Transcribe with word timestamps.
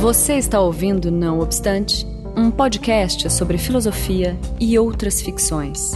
Você 0.00 0.36
está 0.36 0.58
ouvindo 0.58 1.10
Não 1.10 1.40
Obstante, 1.40 2.06
um 2.34 2.50
podcast 2.50 3.30
sobre 3.30 3.58
filosofia 3.58 4.34
e 4.58 4.78
outras 4.78 5.20
ficções. 5.20 5.92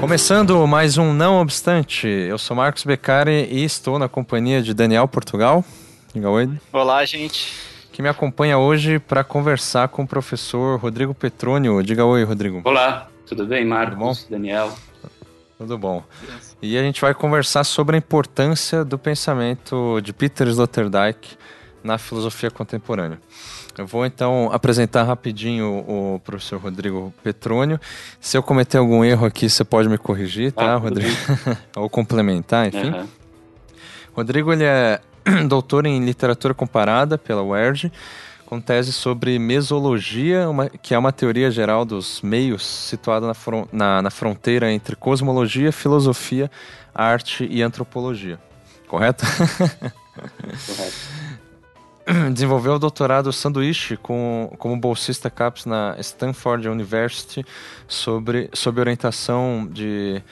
Começando 0.00 0.64
mais 0.68 0.96
um 0.96 1.12
Não 1.12 1.40
Obstante, 1.40 2.06
eu 2.06 2.38
sou 2.38 2.56
Marcos 2.56 2.84
Beccari 2.84 3.48
e 3.50 3.64
estou 3.64 3.98
na 3.98 4.08
companhia 4.08 4.62
de 4.62 4.72
Daniel 4.72 5.08
Portugal. 5.08 5.64
Olá, 6.72 7.04
gente. 7.04 7.54
Que 7.92 8.02
me 8.02 8.08
acompanha 8.08 8.58
hoje 8.58 8.98
para 8.98 9.22
conversar 9.22 9.88
com 9.88 10.02
o 10.02 10.06
professor 10.06 10.78
Rodrigo 10.78 11.14
Petrônio. 11.14 11.82
Diga 11.82 12.04
oi, 12.04 12.24
Rodrigo. 12.24 12.62
Olá, 12.64 13.08
tudo 13.26 13.46
bem, 13.46 13.64
Marcos, 13.64 14.22
tudo 14.22 14.30
Daniel? 14.30 14.72
Tudo 15.58 15.76
bom. 15.76 16.04
E 16.62 16.78
a 16.78 16.82
gente 16.82 17.00
vai 17.00 17.12
conversar 17.12 17.64
sobre 17.64 17.96
a 17.96 17.98
importância 17.98 18.84
do 18.84 18.96
pensamento 18.96 20.00
de 20.00 20.12
Peter 20.12 20.46
Sloterdijk 20.46 21.36
na 21.82 21.98
filosofia 21.98 22.50
contemporânea. 22.50 23.20
Eu 23.76 23.86
vou 23.86 24.04
então 24.04 24.50
apresentar 24.52 25.04
rapidinho 25.04 25.84
o 25.86 26.20
professor 26.24 26.60
Rodrigo 26.60 27.12
Petrônio. 27.22 27.80
Se 28.20 28.36
eu 28.36 28.42
cometer 28.42 28.78
algum 28.78 29.04
erro 29.04 29.26
aqui, 29.26 29.48
você 29.48 29.64
pode 29.64 29.88
me 29.88 29.98
corrigir, 29.98 30.52
tá, 30.52 30.74
ah, 30.74 30.76
Rodrigo? 30.76 31.14
Ou 31.76 31.88
complementar, 31.88 32.66
enfim. 32.66 32.90
Uhum. 32.90 33.06
Rodrigo 34.14 34.52
ele 34.52 34.64
é 34.64 35.00
doutor 35.48 35.86
em 35.86 36.04
literatura 36.04 36.54
comparada 36.54 37.18
pela 37.18 37.42
UERJ, 37.42 37.92
com 38.46 38.60
tese 38.60 38.92
sobre 38.92 39.38
mesologia, 39.38 40.48
uma, 40.48 40.68
que 40.68 40.94
é 40.94 40.98
uma 40.98 41.12
teoria 41.12 41.50
geral 41.50 41.84
dos 41.84 42.22
meios 42.22 42.64
situada 42.64 43.26
na, 43.26 43.34
na, 43.72 44.02
na 44.02 44.10
fronteira 44.10 44.70
entre 44.72 44.96
cosmologia, 44.96 45.70
filosofia, 45.70 46.50
arte 46.94 47.46
e 47.50 47.62
antropologia. 47.62 48.38
Correto? 48.86 49.24
Correto. 50.66 50.96
desenvolveu 52.32 52.74
o 52.74 52.78
doutorado 52.78 53.30
sanduíche 53.32 53.96
com, 53.98 54.50
como 54.58 54.74
bolsista 54.78 55.28
CAPES 55.28 55.66
na 55.66 55.94
Stanford 55.98 56.66
University 56.66 57.44
sobre, 57.86 58.48
sob 58.54 58.80
orientação 58.80 59.68
de 59.70 60.22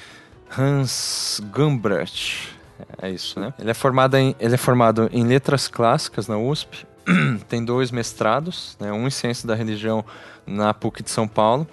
Hans 0.56 1.42
Gumbrecht. 1.52 2.55
É 3.00 3.10
isso, 3.10 3.40
né? 3.40 3.52
Ele 3.58 3.70
é, 3.70 3.74
formado 3.74 4.16
em, 4.16 4.34
ele 4.38 4.54
é 4.54 4.58
formado 4.58 5.08
em 5.12 5.24
letras 5.24 5.68
clássicas 5.68 6.28
na 6.28 6.36
USP, 6.38 6.86
tem 7.48 7.64
dois 7.64 7.90
mestrados, 7.90 8.76
né? 8.80 8.92
um 8.92 9.06
em 9.06 9.10
ciência 9.10 9.46
da 9.46 9.54
religião 9.54 10.04
na 10.46 10.74
PUC 10.74 11.02
de 11.02 11.10
São 11.10 11.26
Paulo, 11.26 11.66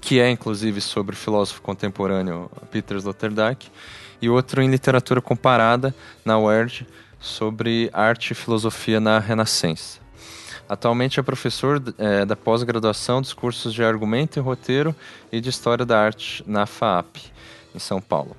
que 0.00 0.20
é 0.20 0.30
inclusive 0.30 0.80
sobre 0.80 1.14
o 1.14 1.18
filósofo 1.18 1.62
contemporâneo 1.62 2.50
Peter 2.70 2.96
Sloterdijk, 2.96 3.70
e 4.20 4.28
outro 4.28 4.60
em 4.60 4.68
literatura 4.68 5.20
comparada 5.20 5.94
na 6.24 6.38
UERJ, 6.38 6.86
sobre 7.20 7.90
arte 7.92 8.30
e 8.30 8.34
filosofia 8.34 9.00
na 9.00 9.18
Renascença. 9.18 9.98
Atualmente 10.68 11.18
é 11.18 11.22
professor 11.22 11.82
é, 11.96 12.24
da 12.26 12.36
pós-graduação 12.36 13.22
dos 13.22 13.32
cursos 13.32 13.72
de 13.72 13.82
argumento 13.82 14.38
e 14.38 14.40
roteiro 14.40 14.94
e 15.32 15.40
de 15.40 15.48
história 15.48 15.84
da 15.84 15.98
arte 15.98 16.44
na 16.46 16.66
FAAP, 16.66 17.16
em 17.74 17.78
São 17.78 18.00
Paulo. 18.00 18.36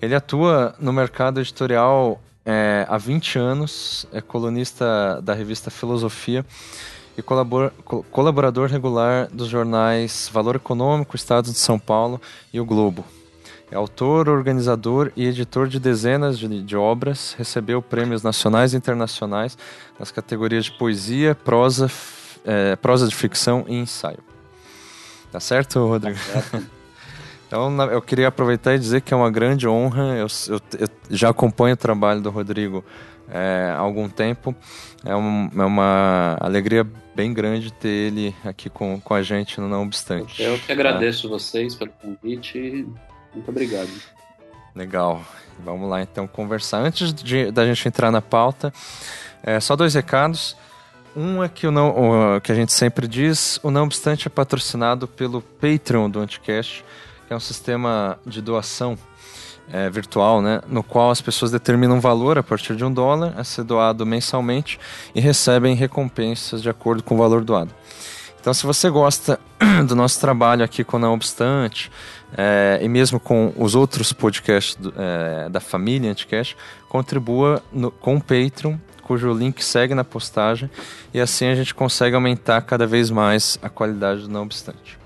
Ele 0.00 0.14
atua 0.14 0.74
no 0.78 0.92
mercado 0.92 1.40
editorial 1.40 2.20
é, 2.46 2.86
há 2.88 2.96
20 2.96 3.38
anos, 3.38 4.06
é 4.12 4.20
colunista 4.20 5.20
da 5.22 5.34
revista 5.34 5.70
Filosofia 5.70 6.46
e 7.16 7.22
colaborador 7.22 8.68
regular 8.68 9.28
dos 9.32 9.48
jornais 9.48 10.30
Valor 10.32 10.54
Econômico, 10.56 11.16
Estado 11.16 11.50
de 11.50 11.58
São 11.58 11.78
Paulo 11.78 12.20
e 12.52 12.60
O 12.60 12.64
Globo. 12.64 13.04
É 13.70 13.76
autor, 13.76 14.28
organizador 14.28 15.12
e 15.14 15.26
editor 15.26 15.68
de 15.68 15.78
dezenas 15.78 16.38
de, 16.38 16.62
de, 16.62 16.76
obras, 16.76 17.34
recebeu 17.36 17.82
prêmios 17.82 18.22
nacionais 18.22 18.72
e 18.72 18.76
internacionais 18.76 19.58
nas 19.98 20.10
categorias 20.10 20.66
de 20.66 20.72
poesia, 20.72 21.34
prosa, 21.34 21.90
é, 22.46 22.76
prosa 22.76 23.06
de 23.06 23.14
ficção 23.14 23.66
e 23.68 23.74
ensaio. 23.74 24.20
Tá 25.30 25.40
certo, 25.40 25.86
Rodrigo? 25.86 26.16
Tá 26.32 26.40
certo. 26.40 26.66
então, 27.48 27.82
eu 27.90 28.00
queria 28.00 28.28
aproveitar 28.28 28.74
e 28.74 28.78
dizer 28.78 29.00
que 29.00 29.12
é 29.12 29.16
uma 29.16 29.30
grande 29.30 29.66
honra. 29.66 30.02
Eu, 30.16 30.26
eu, 30.48 30.60
eu 30.78 30.88
já 31.10 31.30
acompanho 31.30 31.72
o 31.72 31.76
trabalho 31.76 32.20
do 32.20 32.30
Rodrigo 32.30 32.84
é, 33.30 33.72
há 33.74 33.78
algum 33.78 34.08
tempo. 34.08 34.54
É, 35.04 35.16
um, 35.16 35.50
é, 35.56 35.64
uma 35.64 36.36
alegria 36.40 36.86
bem 37.16 37.32
grande 37.32 37.72
ter 37.72 37.88
ele 37.88 38.36
aqui 38.44 38.68
com, 38.68 39.00
com 39.00 39.14
a 39.14 39.22
gente 39.22 39.60
no 39.60 39.68
Não 39.68 39.82
Obstante. 39.82 40.42
Eu 40.42 40.58
que 40.58 40.70
agradeço 40.70 41.22
tá? 41.22 41.28
vocês 41.30 41.74
pelo 41.74 41.90
convite 41.90 42.86
muito 43.34 43.50
obrigado. 43.50 43.90
Legal. 44.74 45.22
Vamos 45.64 45.88
lá 45.88 46.02
então 46.02 46.26
conversar. 46.26 46.78
Antes 46.78 47.12
de, 47.12 47.50
da 47.50 47.66
gente 47.66 47.86
entrar 47.88 48.10
na 48.10 48.20
pauta, 48.22 48.72
é, 49.42 49.58
só 49.58 49.74
dois 49.74 49.94
recados. 49.94 50.56
Um 51.16 51.42
é 51.42 51.48
que, 51.48 51.66
o 51.66 51.70
não, 51.70 52.36
o, 52.36 52.40
que 52.40 52.52
a 52.52 52.54
gente 52.54 52.72
sempre 52.72 53.08
diz, 53.08 53.58
o 53.62 53.70
Não 53.70 53.84
Obstante 53.84 54.28
é 54.28 54.30
patrocinado 54.30 55.08
pelo 55.08 55.42
Patreon 55.42 56.08
do 56.08 56.20
Anticast, 56.20 56.84
é 57.32 57.36
um 57.36 57.40
sistema 57.40 58.18
de 58.26 58.40
doação 58.40 58.96
é, 59.72 59.90
virtual, 59.90 60.40
né, 60.40 60.60
no 60.68 60.82
qual 60.82 61.10
as 61.10 61.20
pessoas 61.20 61.50
determinam 61.50 61.96
um 61.96 62.00
valor 62.00 62.38
a 62.38 62.42
partir 62.42 62.74
de 62.74 62.84
um 62.84 62.92
dólar 62.92 63.34
a 63.36 63.44
ser 63.44 63.64
doado 63.64 64.06
mensalmente 64.06 64.78
e 65.14 65.20
recebem 65.20 65.74
recompensas 65.74 66.62
de 66.62 66.70
acordo 66.70 67.02
com 67.02 67.14
o 67.14 67.18
valor 67.18 67.44
doado. 67.44 67.74
Então, 68.40 68.54
se 68.54 68.64
você 68.64 68.88
gosta 68.88 69.38
do 69.86 69.94
nosso 69.94 70.20
trabalho 70.20 70.64
aqui 70.64 70.84
com 70.84 70.98
Não 70.98 71.12
Obstante, 71.12 71.90
é, 72.36 72.78
e 72.80 72.88
mesmo 72.88 73.18
com 73.18 73.52
os 73.56 73.74
outros 73.74 74.12
podcasts 74.12 74.74
do, 74.76 74.92
é, 74.96 75.48
da 75.48 75.60
família 75.60 76.10
Anticast, 76.10 76.56
contribua 76.88 77.62
no, 77.72 77.90
com 77.90 78.16
o 78.16 78.20
Patreon, 78.20 78.76
cujo 79.02 79.32
link 79.32 79.62
segue 79.64 79.94
na 79.94 80.04
postagem, 80.04 80.70
e 81.12 81.20
assim 81.20 81.46
a 81.46 81.54
gente 81.54 81.74
consegue 81.74 82.14
aumentar 82.14 82.60
cada 82.62 82.86
vez 82.86 83.10
mais 83.10 83.58
a 83.60 83.68
qualidade 83.68 84.22
do 84.22 84.28
Não 84.28 84.42
Obstante. 84.42 84.97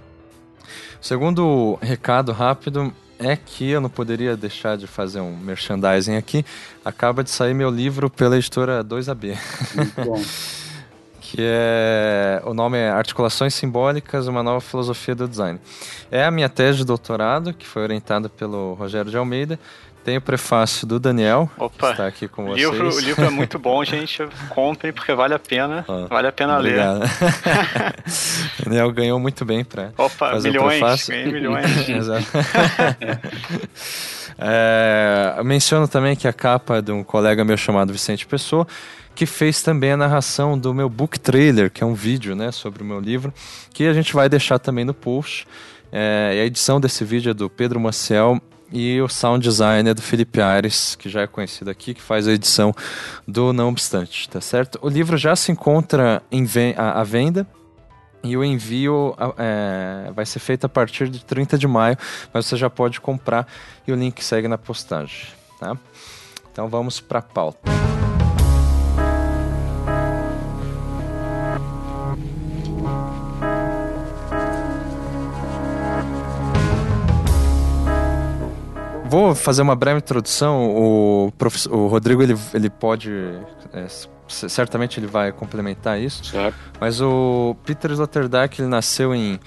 Segundo 1.02 1.76
recado 1.82 2.30
rápido 2.30 2.94
é 3.18 3.34
que 3.34 3.68
eu 3.68 3.80
não 3.80 3.90
poderia 3.90 4.36
deixar 4.36 4.76
de 4.76 4.86
fazer 4.86 5.20
um 5.20 5.36
merchandising 5.36 6.14
aqui. 6.14 6.44
Acaba 6.84 7.24
de 7.24 7.30
sair 7.30 7.54
meu 7.54 7.70
livro 7.70 8.08
pela 8.08 8.36
editora 8.36 8.84
2AB. 8.84 9.36
Muito 9.74 10.00
bom. 10.04 10.22
que 11.20 11.38
é 11.40 12.40
o 12.44 12.54
nome 12.54 12.78
é 12.78 12.88
Articulações 12.88 13.52
Simbólicas, 13.52 14.28
uma 14.28 14.44
nova 14.44 14.60
filosofia 14.60 15.16
do 15.16 15.26
design. 15.26 15.58
É 16.08 16.24
a 16.24 16.30
minha 16.30 16.48
tese 16.48 16.78
de 16.78 16.84
doutorado, 16.84 17.52
que 17.52 17.66
foi 17.66 17.82
orientada 17.82 18.28
pelo 18.28 18.74
Rogério 18.74 19.10
de 19.10 19.16
Almeida. 19.16 19.58
Tem 20.04 20.16
o 20.16 20.20
prefácio 20.20 20.84
do 20.84 20.98
Daniel, 20.98 21.48
Opa, 21.56 21.86
que 21.86 21.92
está 21.92 22.06
aqui 22.06 22.26
com 22.26 22.46
vocês. 22.46 22.68
Livro, 22.68 22.92
o 22.92 23.00
livro 23.00 23.24
é 23.24 23.30
muito 23.30 23.56
bom, 23.56 23.84
gente. 23.84 24.26
Comprem 24.48 24.92
porque 24.92 25.14
vale 25.14 25.32
a 25.32 25.38
pena. 25.38 25.84
Ah, 25.88 26.06
vale 26.08 26.26
a 26.26 26.32
pena 26.32 26.58
obrigado. 26.58 27.00
ler. 27.06 27.94
Daniel 28.64 28.90
ganhou 28.90 29.20
muito 29.20 29.44
bem 29.44 29.64
para 29.64 29.92
fazer 30.08 30.50
milhões, 30.50 30.66
o 30.66 30.80
prefácio. 30.80 31.14
Ganhei 31.14 31.32
milhões. 31.32 31.66
Exato. 31.88 32.26
é, 34.38 35.40
menciono 35.44 35.86
também 35.86 36.16
que 36.16 36.26
a 36.26 36.32
capa 36.32 36.78
é 36.78 36.82
de 36.82 36.90
um 36.90 37.04
colega 37.04 37.44
meu 37.44 37.56
chamado 37.56 37.92
Vicente 37.92 38.26
Pessoa 38.26 38.66
que 39.14 39.26
fez 39.26 39.62
também 39.62 39.92
a 39.92 39.96
narração 39.96 40.58
do 40.58 40.72
meu 40.72 40.88
book 40.88 41.20
trailer, 41.20 41.70
que 41.70 41.84
é 41.84 41.86
um 41.86 41.92
vídeo 41.92 42.34
né, 42.34 42.50
sobre 42.50 42.82
o 42.82 42.86
meu 42.86 42.98
livro, 42.98 43.32
que 43.72 43.86
a 43.86 43.92
gente 43.92 44.14
vai 44.14 44.26
deixar 44.26 44.58
também 44.58 44.86
no 44.86 44.94
post. 44.94 45.46
É, 45.92 46.40
a 46.42 46.46
edição 46.46 46.80
desse 46.80 47.04
vídeo 47.04 47.30
é 47.30 47.34
do 47.34 47.50
Pedro 47.50 47.78
Maciel 47.78 48.40
e 48.72 49.00
o 49.00 49.08
sound 49.08 49.42
design 49.46 49.88
é 49.90 49.94
do 49.94 50.00
Felipe 50.00 50.40
Aires, 50.40 50.94
que 50.94 51.08
já 51.08 51.20
é 51.20 51.26
conhecido 51.26 51.70
aqui, 51.70 51.92
que 51.92 52.00
faz 52.00 52.26
a 52.26 52.32
edição 52.32 52.74
do 53.28 53.52
Não 53.52 53.68
Obstante, 53.68 54.28
tá 54.28 54.40
certo? 54.40 54.78
O 54.82 54.88
livro 54.88 55.16
já 55.16 55.36
se 55.36 55.52
encontra 55.52 56.22
em 56.30 56.46
à 56.76 57.02
venda 57.04 57.46
e 58.24 58.36
o 58.36 58.42
envio 58.42 59.14
é, 59.36 60.10
vai 60.12 60.24
ser 60.24 60.38
feito 60.38 60.64
a 60.64 60.68
partir 60.68 61.08
de 61.08 61.24
30 61.24 61.58
de 61.58 61.66
maio, 61.66 61.96
mas 62.32 62.46
você 62.46 62.56
já 62.56 62.70
pode 62.70 63.00
comprar 63.00 63.46
e 63.86 63.92
o 63.92 63.96
link 63.96 64.24
segue 64.24 64.48
na 64.48 64.56
postagem, 64.56 65.26
tá? 65.58 65.76
Então 66.50 66.68
vamos 66.68 67.00
para 67.00 67.18
a 67.18 67.22
pauta. 67.22 67.91
Vou 79.12 79.34
fazer 79.34 79.60
uma 79.60 79.76
breve 79.76 79.98
introdução. 79.98 80.70
O, 80.70 81.32
o 81.70 81.86
Rodrigo 81.86 82.22
ele, 82.22 82.34
ele 82.54 82.70
pode. 82.70 83.10
É, 83.70 83.86
certamente 84.26 84.98
ele 84.98 85.06
vai 85.06 85.30
complementar 85.30 86.00
isso. 86.00 86.24
Certo. 86.24 86.56
Mas 86.80 86.98
o 87.02 87.54
Peter 87.66 87.90
Sloterdijk 87.90 88.58
ele 88.58 88.68
nasceu 88.68 89.14
em 89.14 89.38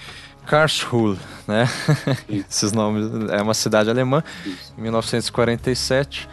Karlsruhe, 0.46 1.18
né? 1.48 1.68
Esses 2.48 2.70
nomes. 2.70 3.10
É 3.30 3.42
uma 3.42 3.54
cidade 3.54 3.90
alemã, 3.90 4.22
isso. 4.44 4.72
em 4.78 4.82
1947 4.82 6.28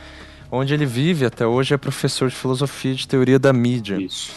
onde 0.56 0.72
ele 0.72 0.86
vive 0.86 1.26
até 1.26 1.48
hoje 1.48 1.74
é 1.74 1.78
professor 1.78 2.30
de 2.30 2.36
filosofia 2.36 2.92
e 2.92 2.96
de 2.96 3.08
teoria 3.08 3.40
da 3.40 3.52
mídia. 3.52 3.96
Isso. 3.96 4.32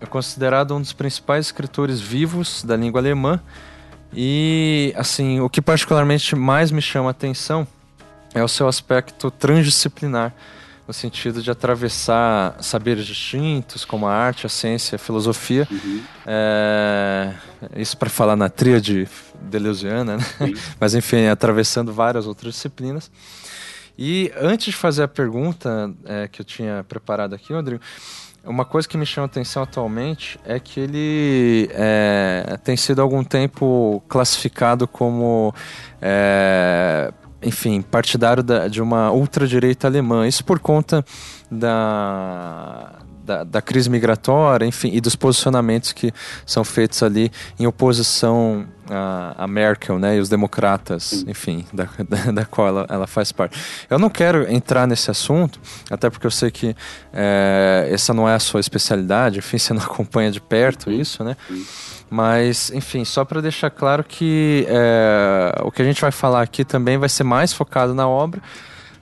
É 0.00 0.06
considerado 0.06 0.74
um 0.74 0.80
dos 0.80 0.94
principais 0.94 1.44
escritores 1.44 2.00
vivos 2.00 2.64
da 2.64 2.74
língua 2.74 3.02
alemã 3.02 3.38
e, 4.14 4.94
assim, 4.96 5.40
o 5.40 5.50
que 5.50 5.60
particularmente 5.60 6.34
mais 6.34 6.70
me 6.70 6.80
chama 6.80 7.08
a 7.08 7.10
atenção 7.10 7.68
é 8.36 8.44
o 8.44 8.48
seu 8.48 8.68
aspecto 8.68 9.30
transdisciplinar, 9.30 10.34
no 10.86 10.92
sentido 10.92 11.42
de 11.42 11.50
atravessar 11.50 12.54
saberes 12.62 13.06
distintos, 13.06 13.84
como 13.84 14.06
a 14.06 14.12
arte, 14.12 14.46
a 14.46 14.48
ciência, 14.48 14.96
a 14.96 14.98
filosofia. 14.98 15.66
Uhum. 15.70 16.02
É... 16.26 17.32
Isso 17.74 17.96
para 17.96 18.10
falar 18.10 18.36
na 18.36 18.48
tríade 18.48 19.08
deleuziana, 19.40 20.18
né? 20.18 20.24
Mas 20.78 20.94
enfim, 20.94 21.26
atravessando 21.26 21.92
várias 21.92 22.26
outras 22.26 22.54
disciplinas. 22.54 23.10
E 23.98 24.30
antes 24.38 24.66
de 24.66 24.72
fazer 24.72 25.04
a 25.04 25.08
pergunta 25.08 25.90
é, 26.04 26.28
que 26.28 26.42
eu 26.42 26.44
tinha 26.44 26.84
preparado 26.86 27.34
aqui, 27.34 27.54
Rodrigo, 27.54 27.82
uma 28.44 28.64
coisa 28.64 28.86
que 28.86 28.96
me 28.96 29.06
chama 29.06 29.26
atenção 29.26 29.62
atualmente 29.62 30.38
é 30.44 30.60
que 30.60 30.78
ele 30.78 31.68
é, 31.72 32.58
tem 32.62 32.76
sido 32.76 33.00
há 33.00 33.02
algum 33.02 33.24
tempo 33.24 34.02
classificado 34.08 34.86
como, 34.86 35.52
é, 36.00 37.12
enfim, 37.42 37.82
partidário 37.82 38.42
da, 38.42 38.68
de 38.68 38.80
uma 38.80 39.10
ultradireita 39.10 39.86
alemã. 39.86 40.26
Isso 40.26 40.44
por 40.44 40.58
conta 40.58 41.04
da, 41.50 42.92
da, 43.24 43.44
da, 43.44 43.62
crise 43.62 43.90
migratória, 43.90 44.66
enfim, 44.66 44.90
e 44.92 45.00
dos 45.00 45.14
posicionamentos 45.16 45.92
que 45.92 46.12
são 46.44 46.64
feitos 46.64 47.02
ali 47.02 47.30
em 47.58 47.66
oposição 47.66 48.66
a, 48.88 49.44
a 49.44 49.46
Merkel, 49.46 49.98
né, 49.98 50.16
e 50.16 50.20
os 50.20 50.28
democratas, 50.28 51.24
enfim, 51.26 51.66
da, 51.72 51.88
da, 52.08 52.32
da, 52.32 52.44
qual 52.44 52.68
ela, 52.68 52.86
ela 52.88 53.06
faz 53.06 53.32
parte. 53.32 53.58
Eu 53.90 53.98
não 53.98 54.08
quero 54.08 54.50
entrar 54.50 54.86
nesse 54.86 55.10
assunto, 55.10 55.60
até 55.90 56.08
porque 56.08 56.26
eu 56.26 56.30
sei 56.30 56.50
que 56.50 56.74
é, 57.12 57.88
essa 57.90 58.14
não 58.14 58.28
é 58.28 58.34
a 58.34 58.40
sua 58.40 58.60
especialidade, 58.60 59.38
enfim, 59.38 59.58
você 59.58 59.72
não 59.74 59.82
acompanha 59.84 60.30
de 60.30 60.40
perto 60.40 60.90
isso, 60.90 61.22
né? 61.22 61.36
Mas, 62.08 62.70
enfim, 62.70 63.04
só 63.04 63.24
para 63.24 63.40
deixar 63.40 63.70
claro 63.70 64.04
que 64.04 64.64
é, 64.68 65.60
o 65.62 65.72
que 65.72 65.82
a 65.82 65.84
gente 65.84 66.00
vai 66.00 66.12
falar 66.12 66.42
aqui 66.42 66.64
também 66.64 66.96
vai 66.98 67.08
ser 67.08 67.24
mais 67.24 67.52
focado 67.52 67.94
na 67.94 68.08
obra, 68.08 68.40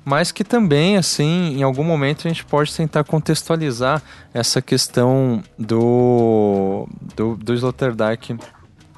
mas 0.05 0.33
que 0.33 0.45
também, 0.45 0.97
assim, 0.97 1.57
em 1.59 1.63
algum 1.63 1.85
momento 1.85 2.27
a 2.27 2.29
gente 2.29 2.45
pode 2.45 2.75
tentar 2.75 3.05
contextualizar 3.05 4.03
essa 4.33 4.61
questão 4.61 5.43
do, 5.59 6.87
do, 7.15 7.37
do 7.37 7.55
Sloterdijk 7.55 8.37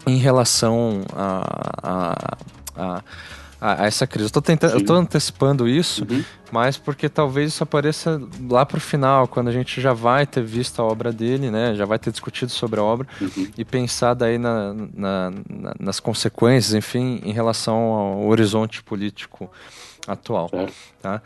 em 0.07 0.17
relação 0.19 1.03
a, 1.13 1.69
a, 1.83 2.37
a, 2.77 3.03
a, 3.61 3.87
essa 3.87 4.07
crise. 4.07 4.25
Eu 4.25 4.29
estou 4.29 4.43
tentando, 4.43 4.75
eu 4.75 4.85
tô 4.85 4.95
antecipando 4.95 5.69
isso, 5.69 6.07
uhum. 6.09 6.25
mas 6.53 6.77
porque 6.77 7.09
talvez 7.09 7.53
isso 7.53 7.63
apareça 7.63 8.21
lá 8.49 8.65
para 8.65 8.79
o 8.79 8.81
final, 8.81 9.27
quando 9.27 9.49
a 9.49 9.53
gente 9.53 9.81
já 9.81 9.93
vai 9.93 10.27
ter 10.27 10.43
visto 10.43 10.81
a 10.81 10.85
obra 10.85 11.13
dele, 11.13 11.51
né? 11.51 11.75
Já 11.75 11.85
vai 11.85 11.99
ter 11.99 12.11
discutido 12.11 12.51
sobre 12.51 12.81
a 12.81 12.83
obra 12.83 13.07
uhum. 13.21 13.49
e 13.57 13.65
pensado 13.65 14.25
aí 14.25 14.39
na, 14.39 14.75
na, 14.75 15.31
na, 15.49 15.75
nas 15.79 16.01
consequências, 16.01 16.75
enfim, 16.75 17.21
em 17.25 17.33
relação 17.33 17.77
ao 17.77 18.27
horizonte 18.27 18.83
político 18.83 19.51
atual. 20.07 20.49
Certo. 20.51 20.75
Tá? 21.03 21.23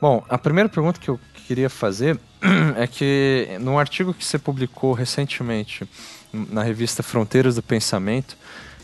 Bom, 0.00 0.24
a 0.28 0.38
primeira 0.38 0.68
pergunta 0.68 1.00
que 1.00 1.08
eu 1.08 1.18
queria 1.46 1.70
fazer 1.70 2.18
é 2.76 2.86
que 2.86 3.48
no 3.60 3.78
artigo 3.78 4.14
que 4.14 4.24
você 4.24 4.38
publicou 4.38 4.92
recentemente 4.92 5.88
na 6.32 6.62
revista 6.62 7.02
Fronteiras 7.02 7.56
do 7.56 7.62
Pensamento, 7.62 8.36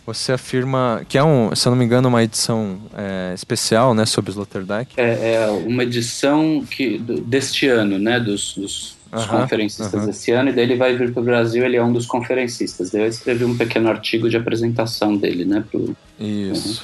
você 0.08 0.32
afirma 0.32 1.02
que 1.06 1.18
é 1.18 1.22
um, 1.22 1.54
se 1.54 1.68
eu 1.68 1.70
não 1.70 1.76
me 1.76 1.84
engano, 1.84 2.08
uma 2.08 2.22
edição 2.22 2.78
é, 2.96 3.34
especial, 3.34 3.92
né, 3.92 4.06
sobre 4.06 4.30
Sloterdijk. 4.30 4.94
É, 4.96 5.34
é 5.34 5.46
uma 5.50 5.82
edição 5.82 6.64
que 6.64 6.96
deste 6.98 7.68
ano, 7.68 7.98
né, 7.98 8.18
dos, 8.18 8.54
dos, 8.54 8.96
dos 9.12 9.26
conferencistas 9.26 10.02
-huh. 10.02 10.06
desse 10.06 10.30
ano, 10.32 10.48
e 10.48 10.52
daí 10.54 10.64
ele 10.64 10.76
vai 10.76 10.96
vir 10.96 11.12
para 11.12 11.20
o 11.20 11.24
Brasil, 11.24 11.62
ele 11.62 11.76
é 11.76 11.84
um 11.84 11.92
dos 11.92 12.06
conferencistas. 12.06 12.90
Daí 12.90 13.02
eu 13.02 13.06
escrevi 13.06 13.44
um 13.44 13.54
pequeno 13.54 13.90
artigo 13.90 14.30
de 14.30 14.36
apresentação 14.38 15.14
dele, 15.14 15.44
né, 15.44 15.62
pro... 15.70 15.94
Isso. 16.18 16.82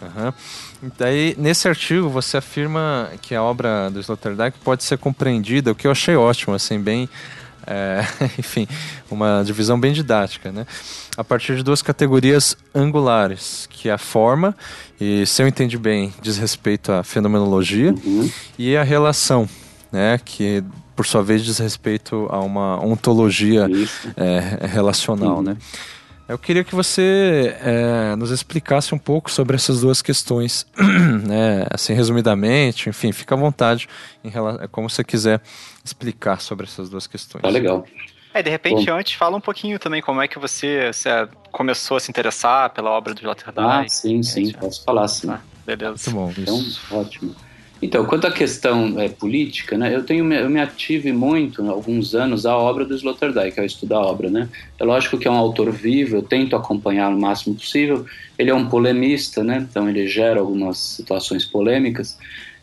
Uhum. 0.00 0.32
Daí, 0.96 1.34
nesse 1.36 1.66
artigo, 1.66 2.08
você 2.08 2.36
afirma 2.36 3.10
que 3.20 3.34
a 3.34 3.42
obra 3.42 3.90
do 3.90 3.98
Sloterdijk 3.98 4.58
pode 4.62 4.84
ser 4.84 4.96
compreendida, 4.98 5.72
o 5.72 5.74
que 5.74 5.88
eu 5.88 5.90
achei 5.90 6.14
ótimo, 6.14 6.54
assim, 6.54 6.78
bem... 6.78 7.08
É, 7.66 8.04
enfim, 8.38 8.66
uma 9.10 9.42
divisão 9.44 9.78
bem 9.78 9.92
didática, 9.92 10.52
né? 10.52 10.66
A 11.16 11.24
partir 11.24 11.56
de 11.56 11.62
duas 11.62 11.82
categorias 11.82 12.56
angulares, 12.74 13.68
que 13.70 13.88
é 13.88 13.92
a 13.92 13.98
forma, 13.98 14.56
e 15.00 15.26
se 15.26 15.42
eu 15.42 15.48
entendi 15.48 15.78
bem, 15.78 16.12
diz 16.20 16.36
respeito 16.36 16.92
à 16.92 17.02
fenomenologia, 17.02 17.94
uhum. 18.04 18.30
e 18.58 18.76
a 18.76 18.82
relação, 18.82 19.48
né? 19.92 20.18
Que 20.24 20.62
por 20.94 21.06
sua 21.06 21.22
vez 21.22 21.44
diz 21.44 21.58
respeito 21.58 22.28
a 22.30 22.38
uma 22.40 22.84
ontologia 22.84 23.68
é, 24.16 24.66
relacional, 24.66 25.36
uhum. 25.36 25.42
né? 25.42 25.56
Eu 26.26 26.38
queria 26.38 26.64
que 26.64 26.74
você 26.74 27.54
é, 27.60 28.16
nos 28.16 28.30
explicasse 28.30 28.94
um 28.94 28.98
pouco 28.98 29.30
sobre 29.30 29.56
essas 29.56 29.82
duas 29.82 30.00
questões, 30.00 30.66
né? 31.28 31.66
Assim, 31.70 31.92
resumidamente, 31.92 32.88
enfim, 32.88 33.12
fica 33.12 33.34
à 33.34 33.38
vontade, 33.38 33.86
em 34.22 34.30
relação, 34.30 34.66
como 34.68 34.88
você 34.88 35.04
quiser 35.04 35.42
explicar 35.84 36.40
sobre 36.40 36.64
essas 36.64 36.88
duas 36.88 37.06
questões. 37.06 37.42
Tá 37.42 37.50
legal. 37.50 37.86
É, 38.32 38.42
de 38.42 38.50
repente, 38.50 38.86
Bom. 38.86 38.96
antes, 38.96 39.12
fala 39.12 39.36
um 39.36 39.40
pouquinho 39.40 39.78
também 39.78 40.00
como 40.00 40.20
é 40.20 40.26
que 40.26 40.38
você, 40.38 40.92
você 40.92 41.28
começou 41.52 41.98
a 41.98 42.00
se 42.00 42.10
interessar 42.10 42.70
pela 42.70 42.90
obra 42.90 43.14
do 43.14 43.24
Latterdijk. 43.26 43.60
Ah, 43.60 43.84
sim, 43.86 44.22
sim, 44.22 44.50
posso 44.52 44.82
falar 44.82 45.06
sim. 45.08 45.30
Ah, 45.30 45.40
beleza. 45.64 46.10
Muito 46.10 46.10
bom, 46.10 46.42
então, 46.42 46.98
ótimo. 46.98 47.36
Então, 47.84 48.06
quanto 48.06 48.26
à 48.26 48.32
questão 48.32 48.98
é, 48.98 49.10
política, 49.10 49.76
né, 49.76 49.94
eu, 49.94 50.02
tenho, 50.02 50.32
eu 50.32 50.48
me 50.48 50.58
ative 50.58 51.12
muito, 51.12 51.60
há 51.68 51.70
alguns 51.70 52.14
anos, 52.14 52.46
à 52.46 52.56
obra 52.56 52.82
do 52.82 52.94
Sloterdijk, 52.94 53.60
ao 53.60 53.66
estudar 53.66 53.96
a 53.98 54.06
obra. 54.06 54.30
Né? 54.30 54.48
É 54.80 54.84
lógico 54.84 55.18
que 55.18 55.28
é 55.28 55.30
um 55.30 55.36
autor 55.36 55.70
vivo, 55.70 56.16
eu 56.16 56.22
tento 56.22 56.56
acompanhar 56.56 57.10
o 57.10 57.20
máximo 57.20 57.54
possível. 57.54 58.06
Ele 58.38 58.48
é 58.48 58.54
um 58.54 58.70
polemista, 58.70 59.44
né? 59.44 59.66
então 59.70 59.86
ele 59.86 60.08
gera 60.08 60.40
algumas 60.40 60.78
situações 60.78 61.44
polêmicas. 61.44 62.18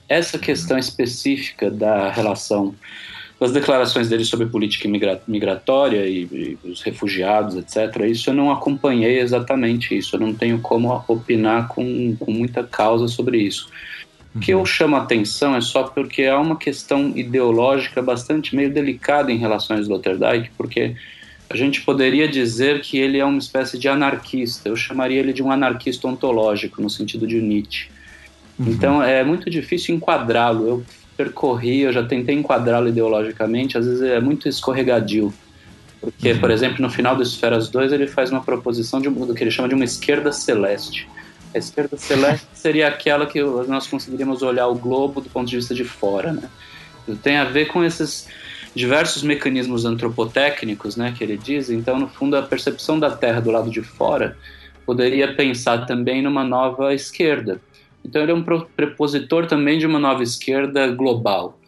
Essa 0.09 0.39
questão 0.39 0.75
específica 0.75 1.69
da 1.69 2.09
relação 2.09 2.73
das 3.39 3.51
declarações 3.51 4.09
dele 4.09 4.25
sobre 4.25 4.47
política 4.47 4.89
migratória 5.27 6.07
e, 6.07 6.23
e, 6.23 6.57
os 6.67 6.81
refugiados, 6.81 7.55
etc., 7.55 8.05
isso 8.09 8.31
eu 8.31 8.33
não 8.33 8.51
acompanhei 8.51 9.19
exatamente 9.19 9.95
isso, 9.95 10.15
eu 10.15 10.19
não 10.19 10.33
tenho 10.33 10.59
como 10.59 11.03
opinar 11.07 11.67
com, 11.67 12.15
com 12.19 12.31
muita 12.31 12.63
causa 12.63 13.07
sobre 13.07 13.37
isso. 13.37 13.69
O 14.33 14.39
que 14.39 14.51
eu 14.51 14.59
uhum. 14.59 14.65
chamo 14.65 14.95
a 14.95 14.99
atenção 15.01 15.55
é 15.55 15.61
só 15.61 15.83
porque 15.83 16.23
há 16.25 16.39
uma 16.39 16.55
questão 16.55 17.11
ideológica 17.15 18.01
bastante 18.01 18.55
meio 18.55 18.71
delicada 18.71 19.31
em 19.31 19.37
relação 19.37 19.75
a 19.75 19.79
Sloterdijk, 19.79 20.51
porque 20.57 20.95
a 21.49 21.57
gente 21.57 21.81
poderia 21.81 22.27
dizer 22.29 22.79
que 22.81 22.97
ele 22.97 23.17
é 23.17 23.25
uma 23.25 23.37
espécie 23.37 23.77
de 23.77 23.89
anarquista. 23.89 24.69
Eu 24.69 24.75
chamaria 24.75 25.19
ele 25.19 25.33
de 25.33 25.43
um 25.43 25.51
anarquista 25.51 26.07
ontológico, 26.07 26.81
no 26.81 26.89
sentido 26.89 27.27
de 27.27 27.41
Nietzsche. 27.41 27.89
Uhum. 28.57 28.69
Então 28.69 29.03
é 29.03 29.21
muito 29.23 29.49
difícil 29.49 29.93
enquadrá-lo. 29.93 30.65
Eu 30.65 30.85
percorri, 31.17 31.81
eu 31.81 31.91
já 31.91 32.03
tentei 32.03 32.33
enquadrá-lo 32.33 32.87
ideologicamente, 32.87 33.77
às 33.77 33.85
vezes 33.85 34.01
é 34.01 34.19
muito 34.21 34.47
escorregadio. 34.47 35.33
Porque, 35.99 36.31
uhum. 36.31 36.39
por 36.39 36.49
exemplo, 36.49 36.81
no 36.81 36.89
final 36.89 37.17
do 37.17 37.21
Esferas 37.21 37.69
2, 37.69 37.91
ele 37.91 38.07
faz 38.07 38.31
uma 38.31 38.41
proposição 38.41 39.01
de, 39.01 39.09
do 39.09 39.33
que 39.35 39.43
ele 39.43 39.51
chama 39.51 39.67
de 39.67 39.75
uma 39.75 39.83
esquerda 39.83 40.31
celeste. 40.31 41.07
A 41.53 41.57
esquerda 41.57 41.97
celeste 41.97 42.47
seria 42.53 42.87
aquela 42.87 43.25
que 43.25 43.41
nós 43.41 43.87
conseguiríamos 43.87 44.41
olhar 44.41 44.67
o 44.67 44.75
globo 44.75 45.19
do 45.19 45.29
ponto 45.29 45.49
de 45.49 45.57
vista 45.57 45.75
de 45.75 45.83
fora, 45.83 46.31
né? 46.31 46.49
Tem 47.21 47.37
a 47.37 47.43
ver 47.43 47.65
com 47.65 47.83
esses 47.83 48.27
diversos 48.73 49.21
mecanismos 49.23 49.85
antropotécnicos, 49.85 50.95
né, 50.95 51.13
que 51.15 51.23
ele 51.23 51.37
diz. 51.37 51.69
Então, 51.69 51.99
no 51.99 52.07
fundo, 52.07 52.37
a 52.37 52.41
percepção 52.41 52.99
da 52.99 53.09
Terra 53.09 53.41
do 53.41 53.51
lado 53.51 53.69
de 53.69 53.81
fora 53.81 54.37
poderia 54.85 55.33
pensar 55.33 55.85
também 55.85 56.21
numa 56.21 56.43
nova 56.43 56.93
esquerda. 56.93 57.59
Então, 58.03 58.21
ele 58.21 58.31
é 58.31 58.35
um 58.35 58.43
prepositor 58.43 59.45
também 59.45 59.77
de 59.77 59.85
uma 59.85 59.99
nova 59.99 60.23
esquerda 60.23 60.87
global. 60.87 61.59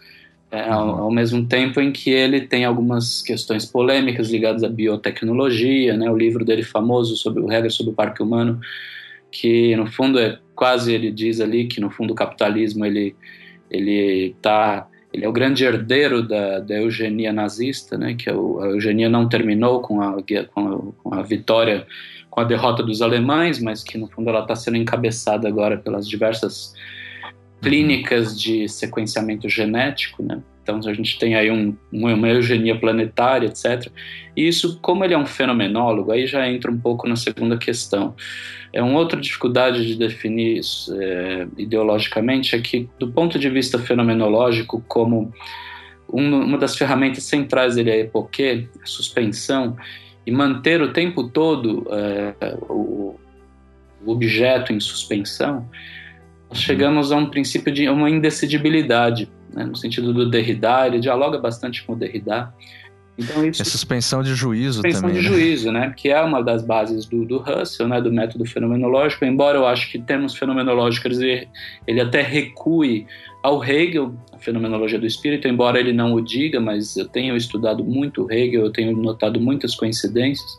É, 0.50 0.70
ao, 0.70 1.02
ao, 1.06 1.12
mesmo 1.12 1.48
tempo 1.48 1.82
em 1.82 1.92
que 1.92 2.12
ele 2.12 2.42
tem 2.42 2.64
algumas 2.64 3.24
questões 3.24 3.66
polêmicas 3.66 4.30
ligadas 4.30 4.64
à 4.64 4.70
biotecnologia, 4.70 5.98
né? 5.98 6.10
O 6.12 6.16
livro 6.16 6.46
dele 6.46 6.62
famoso 6.62 7.16
sobre 7.18 7.42
o 7.42 7.48
regra 7.48 7.72
sobre 7.72 7.92
o 7.92 7.96
parque 7.96 8.22
humano 8.22 8.60
que 9.34 9.76
no 9.76 9.88
fundo 9.88 10.20
é 10.20 10.38
quase 10.56 10.94
ele 10.94 11.12
diz 11.12 11.42
ali 11.42 11.66
que 11.66 11.82
no 11.82 11.90
fundo 11.90 12.12
o 12.12 12.16
capitalismo 12.16 12.86
ele 12.86 13.16
ele 13.70 14.36
tá 14.40 14.88
ele 15.12 15.26
é 15.26 15.30
o 15.30 15.32
grande 15.32 15.64
herdeiro 15.64 16.24
da, 16.28 16.60
da 16.60 16.76
eugenia 16.76 17.32
nazista, 17.32 17.98
né? 17.98 18.16
Que 18.16 18.30
é 18.30 18.34
a 18.34 18.36
eugenia 18.36 19.10
não 19.10 19.30
terminou 19.30 19.82
com 19.82 20.02
a, 20.02 20.16
com 20.54 20.60
a, 20.60 20.94
com 21.04 21.14
a 21.14 21.22
vitória, 21.22 21.86
com 22.32 22.40
a 22.40 22.44
derrota 22.44 22.82
dos 22.82 23.02
alemães, 23.02 23.60
mas 23.60 23.84
que 23.84 23.96
no 23.96 24.08
fundo 24.08 24.30
ela 24.30 24.42
está 24.42 24.56
sendo 24.56 24.78
encabeçada 24.78 25.48
agora 25.48 25.78
pelas 25.78 26.08
diversas 26.08 26.74
clínicas 27.62 28.40
de 28.40 28.68
sequenciamento 28.68 29.48
genético, 29.48 30.24
né? 30.24 30.42
Então 30.64 30.80
a 30.86 30.94
gente 30.94 31.20
tem 31.20 31.36
aí 31.36 31.52
um, 31.52 31.76
uma 31.92 32.30
eugenia 32.30 32.76
planetária, 32.80 33.48
etc. 33.48 33.92
E 34.36 34.48
isso, 34.48 34.80
como 34.82 35.04
ele 35.04 35.14
é 35.14 35.18
um 35.18 35.26
fenomenólogo, 35.26 36.12
aí 36.12 36.26
já 36.26 36.50
entra 36.50 36.72
um 36.72 36.80
pouco 36.80 37.08
na 37.08 37.18
segunda 37.18 37.58
questão. 37.58 38.16
É 38.72 38.82
uma 38.82 38.98
outra 38.98 39.20
dificuldade 39.20 39.86
de 39.86 39.96
definir 39.96 40.58
isso, 40.58 40.96
é, 41.00 41.46
ideologicamente 41.58 42.56
é 42.56 42.62
que, 42.62 42.90
do 42.98 43.12
ponto 43.12 43.38
de 43.38 43.50
vista 43.50 43.78
fenomenológico, 43.78 44.84
como 44.88 45.32
um, 46.12 46.44
uma 46.44 46.58
das 46.58 46.76
ferramentas 46.78 47.24
centrais 47.26 47.76
dele 47.76 47.92
é 47.92 47.94
a 47.94 48.00
epoquê, 48.00 48.68
a 48.82 48.86
suspensão, 48.86 49.76
e 50.26 50.32
manter 50.32 50.82
o 50.82 50.94
tempo 50.94 51.28
todo 51.28 51.86
é, 51.92 52.56
o, 52.70 53.20
o 54.04 54.12
objeto 54.12 54.72
em 54.72 54.80
suspensão, 54.80 55.70
chegamos 56.54 57.12
a 57.12 57.18
um 57.18 57.26
princípio 57.26 57.72
de 57.72 57.88
uma 57.90 58.10
indecidibilidade, 58.10 59.30
né, 59.54 59.66
no 59.66 59.76
sentido 59.76 60.14
do 60.14 60.30
Derrida, 60.30 60.88
ele 60.88 61.00
dialoga 61.00 61.38
bastante 61.38 61.84
com 61.84 61.94
o 61.94 61.96
Derrida, 61.96 62.54
então, 63.18 63.46
isso, 63.46 63.62
é 63.62 63.66
suspensão 63.66 64.24
de 64.24 64.34
juízo 64.34 64.76
suspensão 64.76 65.02
também. 65.02 65.22
Suspensão 65.22 65.38
de 65.38 65.42
né? 65.42 65.46
juízo, 65.46 65.72
né? 65.72 65.94
Que 65.96 66.10
é 66.10 66.20
uma 66.22 66.42
das 66.42 66.64
bases 66.64 67.06
do, 67.06 67.26
do 67.26 67.38
Russell, 67.38 67.88
né? 67.88 68.02
Do 68.02 68.12
método 68.12 68.46
fenomenológico. 68.46 69.24
Embora 69.24 69.58
eu 69.58 69.68
acho 69.68 69.92
que 69.92 70.00
termos 70.00 70.36
fenomenológicos 70.36 71.20
ele, 71.20 71.48
ele 71.86 72.02
até 72.02 72.22
recue 72.22 73.06
ao 73.44 73.64
Hegel, 73.64 74.16
a 74.32 74.40
fenomenologia 74.40 74.98
do 74.98 75.06
espírito, 75.06 75.48
embora 75.48 75.80
ele 75.80 75.94
não 75.94 76.14
o 76.14 76.22
diga, 76.22 76.60
mas 76.60 76.96
eu 76.96 77.08
tenho 77.08 77.36
estudado 77.36 77.84
muito 77.84 78.32
Hegel, 78.32 78.62
eu 78.62 78.72
tenho 78.72 78.96
notado 78.96 79.40
muitas 79.40 79.76
coincidências. 79.76 80.50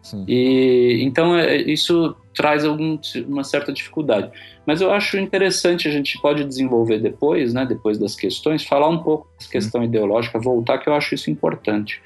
Sim. 0.00 0.24
E 0.28 1.02
então 1.02 1.36
é, 1.36 1.56
isso 1.56 2.14
traz 2.34 2.64
algum, 2.64 2.98
uma 3.26 3.44
certa 3.44 3.72
dificuldade. 3.72 4.30
Mas 4.66 4.80
eu 4.80 4.90
acho 4.90 5.18
interessante, 5.18 5.86
a 5.86 5.90
gente 5.90 6.18
pode 6.20 6.44
desenvolver 6.44 6.98
depois, 6.98 7.52
né, 7.52 7.66
depois 7.66 7.98
das 7.98 8.14
questões, 8.14 8.64
falar 8.64 8.88
um 8.88 9.02
pouco 9.02 9.28
da 9.40 9.46
questão 9.46 9.80
hum. 9.80 9.84
ideológica, 9.84 10.38
voltar, 10.38 10.78
que 10.78 10.88
eu 10.88 10.94
acho 10.94 11.14
isso 11.14 11.30
importante. 11.30 12.00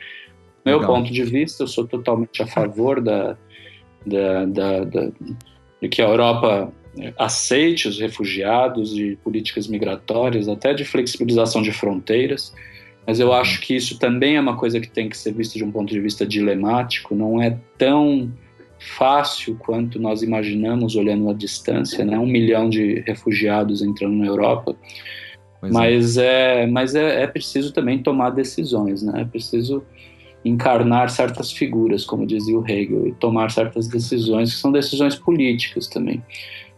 Meu 0.65 0.81
Legal. 0.81 0.97
ponto 0.97 1.12
de 1.12 1.23
vista, 1.23 1.62
eu 1.62 1.67
sou 1.69 1.87
totalmente 1.87 2.43
a 2.43 2.47
favor 2.47 3.00
da, 3.00 3.37
da, 4.05 4.45
da, 4.45 4.85
da, 4.85 5.11
de 5.81 5.88
que 5.88 6.03
a 6.03 6.09
Europa 6.09 6.73
aceite 7.17 7.87
os 7.87 7.99
refugiados 7.99 8.97
e 8.99 9.17
políticas 9.23 9.69
migratórias, 9.69 10.49
até 10.49 10.75
de 10.75 10.85
flexibilização 10.85 11.62
de 11.62 11.73
fronteiras, 11.73 12.53
mas 13.07 13.21
eu 13.21 13.33
acho 13.33 13.61
que 13.61 13.75
isso 13.75 13.99
também 13.99 14.37
é 14.37 14.41
uma 14.41 14.57
coisa 14.57 14.81
que 14.81 14.91
tem 14.91 15.09
que 15.09 15.17
ser 15.17 15.33
vista 15.33 15.57
de 15.57 15.65
um 15.65 15.71
ponto 15.71 15.93
de 15.93 16.00
vista 16.00 16.27
dilemático, 16.27 17.15
não 17.15 17.41
é 17.41 17.57
tão 17.77 18.31
fácil 18.78 19.56
quanto 19.58 20.00
nós 20.00 20.23
imaginamos 20.23 20.97
olhando 20.97 21.28
à 21.28 21.32
distância, 21.32 22.04
né? 22.04 22.18
Um 22.18 22.26
milhão 22.26 22.68
de 22.68 23.00
refugiados 23.06 23.82
entrando 23.82 24.14
na 24.14 24.26
Europa. 24.26 24.76
Pois 25.61 25.73
mas 25.73 26.16
é, 26.16 26.62
é 26.62 26.66
mas 26.66 26.94
é, 26.94 27.23
é, 27.23 27.26
preciso 27.26 27.73
também 27.73 28.02
tomar 28.02 28.30
decisões, 28.30 29.02
né? 29.02 29.23
É 29.23 29.25
preciso 29.25 29.82
encarnar 30.44 31.11
certas 31.11 31.52
figuras, 31.52 32.04
como 32.04 32.26
dizia 32.26 32.56
o 32.56 32.64
Hegel, 32.66 33.08
e 33.08 33.12
tomar 33.14 33.50
certas 33.50 33.88
decisões 33.88 34.54
que 34.54 34.61
são 34.61 34.70
decisões 34.70 35.16
políticas 35.16 35.88
também. 35.88 36.23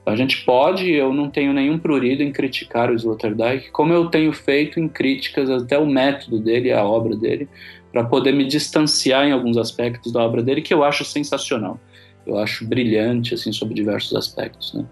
A 0.06 0.16
gente 0.16 0.44
pode, 0.44 0.90
eu 0.90 1.12
não 1.12 1.28
tenho 1.28 1.52
nenhum 1.52 1.78
prurido 1.78 2.22
em 2.22 2.32
criticar 2.32 2.90
o 2.90 2.94
Sloterdijk, 2.94 3.70
como 3.70 3.92
eu 3.92 4.06
tenho 4.06 4.32
feito 4.32 4.80
em 4.80 4.88
críticas 4.88 5.50
até 5.50 5.78
o 5.78 5.86
método 5.86 6.40
dele, 6.40 6.72
a 6.72 6.82
obra 6.82 7.14
dele, 7.14 7.48
para 7.92 8.04
poder 8.04 8.32
me 8.32 8.46
distanciar 8.46 9.26
em 9.26 9.32
alguns 9.32 9.56
aspectos 9.56 10.12
da 10.12 10.22
obra 10.22 10.42
dele 10.42 10.62
que 10.62 10.72
eu 10.72 10.84
acho 10.84 11.04
sensacional 11.04 11.78
eu 12.26 12.38
acho 12.38 12.66
brilhante 12.66 13.34
assim 13.34 13.52
sobre 13.52 13.74
diversos 13.74 14.14
aspectos 14.16 14.74
né? 14.74 14.84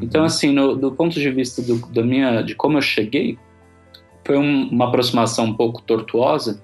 então 0.00 0.22
uhum. 0.22 0.26
assim 0.26 0.52
no, 0.52 0.74
do 0.74 0.92
ponto 0.92 1.18
de 1.18 1.30
vista 1.30 1.62
do, 1.62 1.76
da 1.92 2.02
minha 2.02 2.42
de 2.42 2.54
como 2.54 2.78
eu 2.78 2.82
cheguei 2.82 3.38
foi 4.24 4.38
um, 4.38 4.68
uma 4.68 4.88
aproximação 4.88 5.46
um 5.46 5.54
pouco 5.54 5.82
tortuosa 5.82 6.62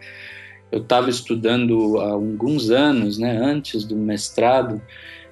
eu 0.73 0.81
estava 0.81 1.11
estudando 1.11 1.99
há 2.01 2.11
alguns 2.11 2.71
anos 2.71 3.19
né 3.19 3.37
antes 3.37 3.85
do 3.85 3.97
mestrado 3.97 4.81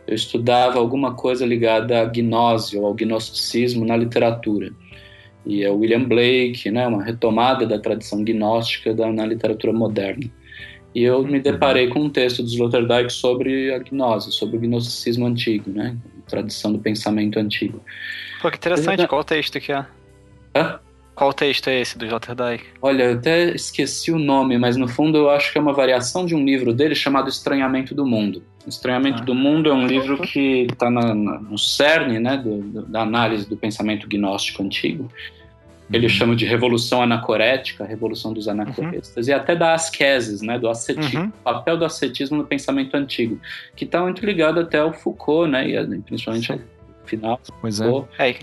eu 0.06 0.14
estudava 0.14 0.78
alguma 0.78 1.14
coisa 1.14 1.44
ligada 1.44 2.00
à 2.00 2.04
gnose 2.04 2.76
ou 2.76 2.86
ao 2.86 2.94
gnosticismo 2.94 3.84
na 3.84 3.96
literatura 3.96 4.72
e 5.48 5.64
é 5.64 5.70
William 5.70 6.04
Blake 6.04 6.70
né 6.70 6.86
uma 6.86 7.02
retomada 7.02 7.66
da 7.66 7.78
tradição 7.78 8.22
gnóstica 8.22 8.94
da, 8.94 9.10
na 9.12 9.26
literatura 9.26 9.72
moderna 9.72 10.30
e 10.94 11.04
eu 11.04 11.22
me 11.22 11.38
deparei 11.38 11.88
com 11.88 12.00
um 12.00 12.10
texto 12.10 12.42
de 12.42 12.50
Sloterdijk 12.50 13.12
sobre 13.12 13.72
a 13.72 13.78
gnose, 13.78 14.32
sobre 14.32 14.56
o 14.56 14.60
gnosticismo 14.60 15.26
antigo, 15.26 15.70
né? 15.70 15.96
Tradição 16.26 16.72
do 16.72 16.78
pensamento 16.78 17.38
antigo. 17.38 17.80
Pô, 18.40 18.50
que 18.50 18.56
interessante. 18.56 19.06
Qual 19.06 19.22
texto 19.22 19.60
que 19.60 19.70
é? 19.70 19.86
Hã? 20.56 20.80
Qual 21.14 21.32
texto 21.32 21.68
é 21.68 21.80
esse 21.80 21.98
do 21.98 22.04
Sloterdijk? 22.04 22.64
Olha, 22.80 23.04
eu 23.04 23.14
até 23.14 23.50
esqueci 23.50 24.10
o 24.12 24.18
nome, 24.18 24.56
mas 24.56 24.76
no 24.76 24.86
fundo 24.88 25.18
eu 25.18 25.30
acho 25.30 25.52
que 25.52 25.58
é 25.58 25.60
uma 25.60 25.72
variação 25.72 26.24
de 26.24 26.34
um 26.34 26.44
livro 26.44 26.72
dele 26.72 26.94
chamado 26.94 27.28
Estranhamento 27.28 27.94
do 27.94 28.06
Mundo. 28.06 28.42
Estranhamento 28.66 29.22
ah. 29.22 29.24
do 29.24 29.34
Mundo 29.34 29.68
é 29.68 29.72
um 29.72 29.86
livro 29.86 30.18
que 30.18 30.66
está 30.70 30.90
no 30.90 31.58
cerne 31.58 32.18
né, 32.18 32.36
do, 32.36 32.60
do, 32.60 32.86
da 32.86 33.02
análise 33.02 33.48
do 33.48 33.56
pensamento 33.56 34.08
gnóstico 34.08 34.62
antigo. 34.62 35.10
Ele 35.90 36.06
uhum. 36.06 36.10
chama 36.10 36.36
de 36.36 36.44
revolução 36.44 37.02
anacorética, 37.02 37.84
revolução 37.84 38.32
dos 38.32 38.46
anacoretas, 38.46 39.14
uhum. 39.16 39.22
e 39.22 39.32
até 39.32 39.56
da 39.56 39.74
ascesis, 39.74 40.42
né, 40.42 40.58
do 40.58 40.68
ascetismo, 40.68 41.22
uhum. 41.22 41.30
papel 41.42 41.78
do 41.78 41.84
ascetismo 41.84 42.36
no 42.36 42.44
pensamento 42.44 42.94
antigo, 42.94 43.40
que 43.74 43.84
está 43.84 44.02
muito 44.02 44.24
ligado 44.24 44.60
até 44.60 44.78
ao 44.78 44.92
Foucault, 44.92 45.50
né, 45.50 45.68
e 45.68 46.00
principalmente 46.00 46.52
ao 46.52 46.58
final. 47.06 47.40
Pois 47.60 47.78
Foucault, 47.78 48.08
é. 48.18 48.34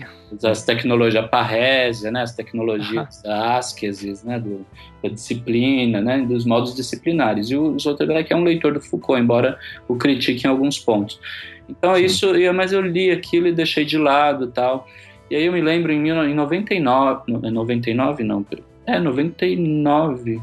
As 0.44 0.64
tecnologias, 0.64 1.24
a 1.24 1.28
parrésia, 1.28 2.10
né, 2.10 2.22
as 2.22 2.34
tecnologias 2.34 3.22
da 3.22 3.58
ascesis, 3.58 4.24
né, 4.24 4.40
do, 4.40 4.66
da 5.00 5.08
disciplina, 5.08 6.00
né, 6.00 6.18
dos 6.22 6.44
modos 6.44 6.74
disciplinares. 6.74 7.48
E 7.48 7.56
o 7.56 7.76
Sloterdijk 7.76 8.32
é 8.32 8.36
um 8.36 8.42
leitor 8.42 8.72
do 8.72 8.80
Foucault, 8.80 9.22
embora 9.22 9.56
o 9.86 9.94
critique 9.94 10.46
em 10.46 10.50
alguns 10.50 10.80
pontos. 10.80 11.20
Então, 11.68 11.94
Sim. 11.94 12.04
isso, 12.04 12.32
mas 12.54 12.72
eu 12.72 12.80
li 12.80 13.10
aquilo 13.10 13.46
e 13.46 13.52
deixei 13.52 13.84
de 13.84 13.98
lado 13.98 14.48
tal. 14.48 14.88
E 15.30 15.36
aí 15.36 15.46
eu 15.46 15.52
me 15.52 15.60
lembro 15.60 15.92
em, 15.92 16.08
em 16.08 16.34
99, 16.34 17.32
99 17.32 18.22
não, 18.22 18.44
é 18.86 19.00
99, 19.00 20.40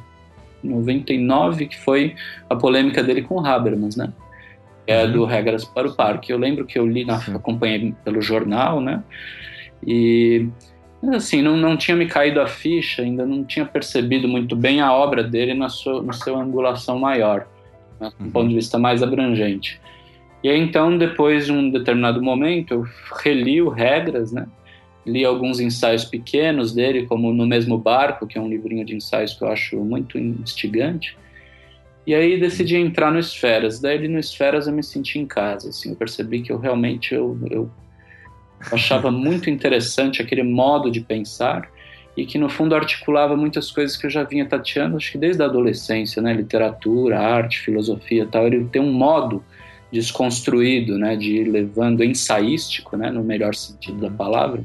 99 0.64 1.68
que 1.68 1.80
foi 1.80 2.16
a 2.50 2.56
polêmica 2.56 3.02
dele 3.02 3.22
com 3.22 3.36
o 3.36 3.46
Habermas, 3.46 3.96
né? 3.96 4.12
É 4.86 5.06
uhum. 5.06 5.12
do 5.12 5.26
Regras 5.26 5.64
para 5.64 5.88
o 5.88 5.96
Parque. 5.96 6.32
Eu 6.32 6.38
lembro 6.38 6.66
que 6.66 6.78
eu 6.78 6.86
li, 6.86 7.06
na, 7.06 7.16
acompanhei 7.16 7.94
pelo 8.04 8.22
jornal, 8.22 8.82
né? 8.82 9.02
E 9.86 10.48
assim, 11.14 11.42
não, 11.42 11.58
não 11.58 11.76
tinha 11.76 11.96
me 11.96 12.06
caído 12.06 12.40
a 12.40 12.48
ficha, 12.48 13.02
ainda 13.02 13.26
não 13.26 13.44
tinha 13.44 13.66
percebido 13.66 14.28
muito 14.28 14.56
bem 14.56 14.82
a 14.82 14.94
obra 14.94 15.24
dele 15.24 15.54
na 15.54 15.70
sua, 15.70 16.02
na 16.02 16.14
sua 16.14 16.42
angulação 16.42 16.98
maior, 16.98 17.46
né, 18.00 18.12
do 18.18 18.26
uhum. 18.26 18.32
ponto 18.32 18.50
de 18.50 18.56
vista 18.56 18.78
mais 18.78 19.04
abrangente. 19.04 19.82
E 20.44 20.50
aí, 20.50 20.60
então, 20.60 20.98
depois 20.98 21.46
de 21.46 21.54
um 21.54 21.70
determinado 21.70 22.22
momento, 22.22 22.74
eu 22.74 22.86
reli 23.24 23.62
o 23.62 23.70
Regras, 23.70 24.32
né? 24.34 24.46
Li 25.06 25.26
alguns 25.26 25.60
ensaios 25.60 26.06
pequenos 26.06 26.74
dele, 26.74 27.06
como 27.06 27.34
No 27.34 27.46
Mesmo 27.46 27.78
Barco, 27.78 28.26
que 28.26 28.38
é 28.38 28.42
um 28.42 28.48
livrinho 28.48 28.86
de 28.86 28.96
ensaios 28.96 29.34
que 29.34 29.44
eu 29.44 29.50
acho 29.50 29.78
muito 29.78 30.18
instigante. 30.18 31.18
E 32.06 32.14
aí 32.14 32.40
decidi 32.40 32.76
entrar 32.76 33.12
no 33.12 33.20
Esferas. 33.20 33.80
Daí 33.80 34.08
no 34.08 34.20
Esferas 34.20 34.68
eu 34.68 34.74
me 34.74 34.84
senti 34.84 35.20
em 35.20 35.26
casa, 35.26 35.70
assim, 35.70 35.92
eu 35.92 35.96
percebi 35.96 36.42
que 36.42 36.52
eu 36.52 36.60
realmente 36.60 37.14
eu, 37.14 37.38
eu 37.50 37.70
achava 38.72 39.12
muito 39.12 39.50
interessante 39.50 40.22
aquele 40.22 40.44
modo 40.44 40.92
de 40.92 41.02
pensar 41.02 41.70
e 42.16 42.26
que 42.26 42.38
no 42.38 42.48
fundo 42.48 42.76
articulava 42.76 43.36
muitas 43.36 43.72
coisas 43.72 43.98
que 43.98 44.06
eu 44.06 44.10
já 44.10 44.24
vinha 44.24 44.46
tateando, 44.46 44.98
acho 44.98 45.12
que 45.12 45.18
desde 45.18 45.42
a 45.42 45.46
adolescência, 45.46 46.22
né, 46.22 46.32
literatura, 46.34 47.20
arte, 47.20 47.60
filosofia, 47.60 48.28
tal. 48.30 48.46
Ele 48.46 48.66
tem 48.66 48.82
um 48.82 48.92
modo 48.92 49.44
desconstruído, 49.94 50.98
né, 50.98 51.16
de 51.16 51.38
ir 51.38 51.44
levando 51.44 52.04
ensaístico, 52.04 52.98
né, 52.98 53.12
no 53.12 53.24
melhor 53.24 53.54
sentido 53.54 54.00
da 54.00 54.10
palavra, 54.10 54.64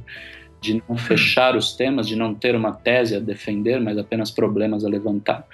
de 0.61 0.83
não 0.89 0.97
fechar 0.97 1.55
os 1.55 1.77
temas, 1.77 2.09
de 2.09 2.17
não 2.17 2.35
ter 2.35 2.57
uma 2.57 2.73
tese 2.73 3.15
a 3.15 3.21
defender, 3.21 3.79
mas 3.79 3.99
apenas 3.99 4.31
problemas 4.31 4.85
a 4.85 4.89
levantar. 4.89 5.47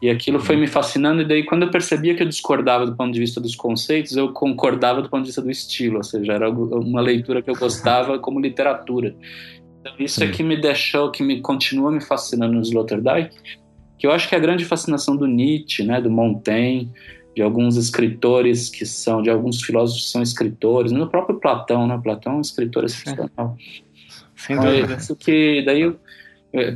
E 0.00 0.08
aquilo 0.08 0.38
foi 0.38 0.56
me 0.56 0.68
fascinando, 0.68 1.22
e 1.22 1.24
daí 1.24 1.42
quando 1.44 1.64
eu 1.64 1.70
percebia 1.70 2.14
que 2.14 2.22
eu 2.22 2.28
discordava 2.28 2.86
do 2.86 2.94
ponto 2.94 3.12
de 3.12 3.18
vista 3.18 3.40
dos 3.40 3.56
conceitos, 3.56 4.16
eu 4.16 4.32
concordava 4.32 5.02
do 5.02 5.10
ponto 5.10 5.22
de 5.22 5.28
vista 5.28 5.42
do 5.42 5.50
estilo, 5.50 5.96
ou 5.96 6.04
seja, 6.04 6.32
era 6.32 6.48
uma 6.48 7.00
leitura 7.00 7.42
que 7.42 7.50
eu 7.50 7.56
gostava 7.56 8.18
como 8.20 8.38
literatura. 8.38 9.14
Então, 9.80 9.92
isso 9.98 10.22
é 10.22 10.26
Sim. 10.26 10.32
é 10.32 10.36
que 10.36 10.42
me 10.42 10.56
deixou, 10.56 11.10
que 11.10 11.22
me 11.22 11.40
continua 11.40 11.90
me 11.90 12.00
fascinando 12.00 12.54
no 12.54 12.60
Sloterdijk, 12.60 13.34
que 13.98 14.06
eu 14.06 14.12
acho 14.12 14.28
que 14.28 14.34
é 14.34 14.38
a 14.38 14.40
grande 14.40 14.64
fascinação 14.64 15.16
do 15.16 15.26
Nietzsche, 15.26 15.82
né, 15.82 16.00
do 16.00 16.10
Montaigne, 16.10 16.90
de 17.34 17.42
alguns 17.42 17.76
escritores 17.76 18.68
que 18.68 18.86
são, 18.86 19.20
de 19.20 19.30
alguns 19.30 19.62
filósofos 19.62 20.04
que 20.04 20.10
são 20.10 20.22
escritores, 20.22 20.92
no 20.92 21.08
próprio 21.08 21.38
Platão, 21.38 21.86
né? 21.86 22.00
Platão 22.02 22.34
é 22.34 22.36
um 22.36 22.40
escritor 22.40 22.84
excepcional. 22.84 23.56
Sem 24.36 24.56
dúvida. 24.56 24.94
Isso 24.94 25.16
que 25.16 25.62
daí 25.62 25.80
eu, 25.80 25.98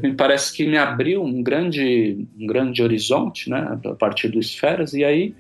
me 0.03 0.13
parece 0.15 0.53
que 0.53 0.67
me 0.67 0.77
abriu 0.77 1.23
um 1.23 1.43
grande, 1.43 2.27
um 2.39 2.47
grande 2.47 2.83
horizonte, 2.83 3.49
né? 3.49 3.79
A 3.85 3.95
partir 3.95 4.29
do 4.29 4.41
Esferas, 4.41 4.93
e 4.95 5.05
aí 5.05 5.35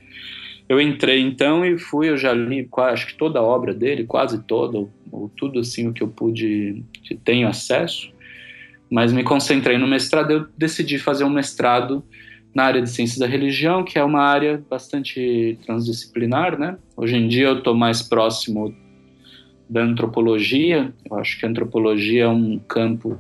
eu 0.69 0.81
entrei 0.81 1.21
então 1.21 1.65
e 1.65 1.79
fui, 1.79 2.11
eu 2.11 2.17
já 2.17 2.33
li 2.33 2.69
acho 2.77 3.09
que 3.09 3.15
toda 3.15 3.39
a 3.39 3.43
obra 3.43 3.73
dele, 3.73 4.05
quase 4.05 4.43
toda, 4.43 4.79
ou, 4.79 4.91
ou 5.11 5.29
tudo 5.31 5.59
assim 5.59 5.89
o 5.89 5.93
que 5.93 6.03
eu 6.03 6.09
pude, 6.09 6.85
que 7.03 7.17
tenho 7.17 7.49
acesso. 7.49 8.13
mas 8.91 9.13
me 9.13 9.23
concentrei 9.23 9.79
no 9.79 9.87
mestrado. 9.87 10.31
Eu 10.31 10.47
decidi 10.57 10.99
fazer 10.99 11.25
um 11.25 11.31
mestrado 11.31 12.05
na 12.59 12.65
área 12.65 12.83
de 12.83 12.91
ciências 12.91 13.21
da 13.21 13.27
religião, 13.29 13.85
que 13.85 14.01
é 14.01 14.03
uma 14.03 14.21
área 14.21 14.61
bastante 14.69 15.57
transdisciplinar, 15.65 16.59
né? 16.59 16.77
Hoje 16.97 17.17
em 17.17 17.29
dia 17.29 17.47
eu 17.47 17.59
estou 17.59 17.73
mais 17.73 18.03
próximo 18.03 18.75
da 19.71 19.81
antropologia. 19.81 20.93
Eu 21.09 21.19
acho 21.19 21.39
que 21.39 21.47
a 21.47 21.49
antropologia 21.49 22.25
é 22.25 22.29
um 22.29 22.59
campo 22.59 23.17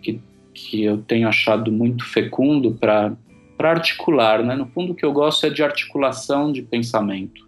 que, 0.00 0.20
que 0.54 0.84
eu 0.84 0.98
tenho 0.98 1.26
achado 1.26 1.72
muito 1.72 2.04
fecundo 2.04 2.78
para 2.80 3.16
articular, 3.58 4.44
né? 4.44 4.54
No 4.54 4.66
fundo, 4.66 4.92
o 4.92 4.94
que 4.94 5.04
eu 5.04 5.12
gosto 5.12 5.44
é 5.46 5.50
de 5.50 5.64
articulação 5.64 6.52
de 6.52 6.62
pensamento. 6.62 7.44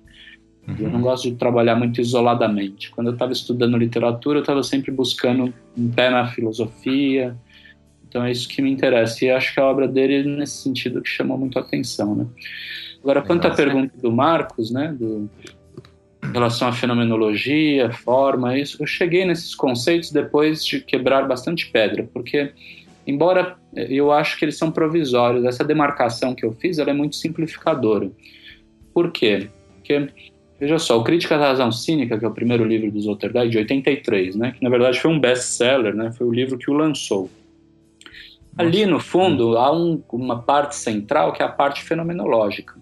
Uhum. 0.67 0.77
Eu 0.81 0.91
não 0.91 1.01
gosto 1.01 1.31
de 1.31 1.37
trabalhar 1.37 1.77
muito 1.77 2.01
isoladamente. 2.01 2.91
Quando 2.91 3.07
eu 3.07 3.13
estava 3.13 3.31
estudando 3.31 3.79
literatura, 3.79 4.39
eu 4.39 4.43
estava 4.43 4.65
sempre 4.65 4.91
buscando 4.91 5.55
um 5.77 5.89
pé 5.89 6.11
na 6.11 6.27
filosofia, 6.27 7.37
então 8.09 8.25
é 8.25 8.31
isso 8.31 8.49
que 8.49 8.63
me 8.63 8.71
interessa. 8.71 9.25
E 9.25 9.31
acho 9.31 9.53
que 9.53 9.61
a 9.61 9.67
obra 9.67 9.87
dele, 9.87 10.23
nesse 10.25 10.63
sentido, 10.63 11.03
que 11.03 11.09
chamou 11.09 11.37
muito 11.37 11.59
a 11.59 11.63
atenção, 11.63 12.15
né? 12.15 12.27
Agora, 13.03 13.23
quanto 13.23 13.47
à 13.47 13.51
pergunta 13.51 13.97
do 13.97 14.11
Marcos, 14.11 14.71
né, 14.71 14.95
do, 14.99 15.31
em 16.23 16.33
relação 16.33 16.69
à 16.69 16.73
fenomenologia, 16.73 17.91
forma, 17.93 18.59
isso, 18.59 18.83
eu 18.83 18.87
cheguei 18.87 19.25
nesses 19.25 19.55
conceitos 19.55 20.11
depois 20.11 20.65
de 20.65 20.81
quebrar 20.81 21.27
bastante 21.27 21.71
pedra, 21.71 22.09
porque, 22.13 22.53
embora 23.07 23.57
eu 23.75 24.11
acho 24.11 24.37
que 24.39 24.45
eles 24.45 24.57
são 24.57 24.71
provisórios, 24.71 25.45
essa 25.45 25.65
demarcação 25.65 26.35
que 26.35 26.45
eu 26.45 26.53
fiz, 26.53 26.79
ela 26.79 26.91
é 26.91 26.95
muito 26.95 27.17
simplificadora. 27.17 28.11
Por 28.93 29.13
quê? 29.13 29.49
Porque, 29.77 30.09
veja 30.59 30.79
só, 30.79 30.99
o 30.99 31.05
Crítica 31.05 31.39
da 31.39 31.47
Razão 31.47 31.71
Cínica, 31.71 32.19
que 32.19 32.25
é 32.25 32.29
o 32.29 32.35
primeiro 32.35 32.65
livro 32.65 32.91
do 32.91 32.99
Sloterdijk, 32.99 33.49
de 33.49 33.59
83, 33.59 34.37
né, 34.37 34.55
que 34.57 34.63
na 34.63 34.71
verdade 34.71 35.01
foi 35.01 35.11
um 35.11 35.21
best-seller, 35.21 35.95
né, 35.95 36.11
foi 36.13 36.27
o 36.27 36.33
livro 36.33 36.59
que 36.59 36.71
o 36.71 36.75
lançou. 36.75 37.31
Ali, 38.59 38.85
no 38.85 38.99
fundo, 38.99 39.57
há 39.57 39.73
um, 39.73 40.03
uma 40.13 40.43
parte 40.43 40.75
central 40.75 41.33
que 41.33 41.41
é 41.41 41.47
a 41.47 41.49
parte 41.49 41.83
fenomenológica, 41.85 42.75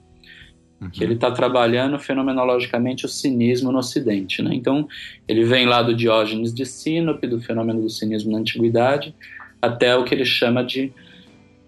uhum. 0.80 0.88
que 0.88 1.04
ele 1.04 1.12
está 1.12 1.30
trabalhando 1.30 1.98
fenomenologicamente 1.98 3.04
o 3.04 3.08
cinismo 3.08 3.70
no 3.70 3.78
Ocidente. 3.78 4.42
Né? 4.42 4.54
Então, 4.54 4.88
ele 5.28 5.44
vem 5.44 5.66
lá 5.66 5.82
do 5.82 5.94
Diógenes 5.94 6.54
de 6.54 6.64
Sinope, 6.64 7.26
do 7.26 7.42
fenômeno 7.42 7.82
do 7.82 7.90
cinismo 7.90 8.32
na 8.32 8.38
Antiguidade, 8.38 9.14
até 9.60 9.94
o 9.94 10.04
que 10.04 10.14
ele 10.14 10.24
chama 10.24 10.64
de, 10.64 10.90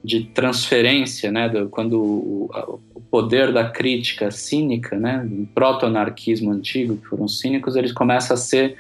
de 0.03 0.25
transferência, 0.25 1.31
né? 1.31 1.49
Do, 1.49 1.69
quando 1.69 2.01
o, 2.01 2.81
o, 2.95 3.01
poder 3.11 3.53
da 3.53 3.69
crítica 3.69 4.31
cínica, 4.31 4.99
né? 4.99 5.27
um 5.31 5.47
proto-anarquismo 5.47 6.51
antigo, 6.51 6.97
que 6.97 7.07
foram 7.07 7.27
cínicos, 7.27 7.75
ele 7.75 7.93
começa 7.93 8.35
a 8.35 8.37
ser 8.37 8.77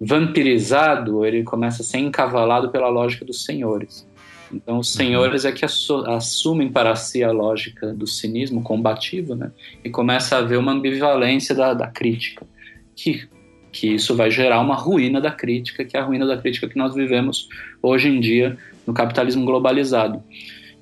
vampirizado, 0.00 1.24
ele 1.24 1.42
começa 1.42 1.82
a 1.82 1.84
ser 1.84 1.98
encavalado 1.98 2.70
pela 2.70 2.88
lógica 2.88 3.24
dos 3.24 3.44
senhores. 3.44 4.06
Então, 4.52 4.78
os 4.78 4.92
senhores 4.92 5.44
é 5.44 5.52
que 5.52 5.64
assumem 5.64 6.70
para 6.70 6.94
si 6.94 7.24
a 7.24 7.30
lógica 7.30 7.92
do 7.92 8.06
cinismo 8.06 8.62
combativo, 8.62 9.34
né? 9.34 9.50
E 9.84 9.90
começa 9.90 10.36
a 10.36 10.38
haver 10.40 10.58
uma 10.58 10.72
ambivalência 10.72 11.54
da, 11.54 11.72
da 11.72 11.86
crítica, 11.86 12.46
que, 12.94 13.26
que 13.72 13.94
isso 13.94 14.14
vai 14.14 14.30
gerar 14.30 14.60
uma 14.60 14.74
ruína 14.74 15.20
da 15.20 15.30
crítica, 15.30 15.84
que 15.84 15.96
é 15.96 16.00
a 16.00 16.04
ruína 16.04 16.26
da 16.26 16.36
crítica 16.36 16.68
que 16.68 16.76
nós 16.76 16.94
vivemos 16.94 17.48
hoje 17.82 18.08
em 18.08 18.20
dia 18.20 18.56
no 18.86 18.92
capitalismo 18.92 19.44
globalizado. 19.44 20.22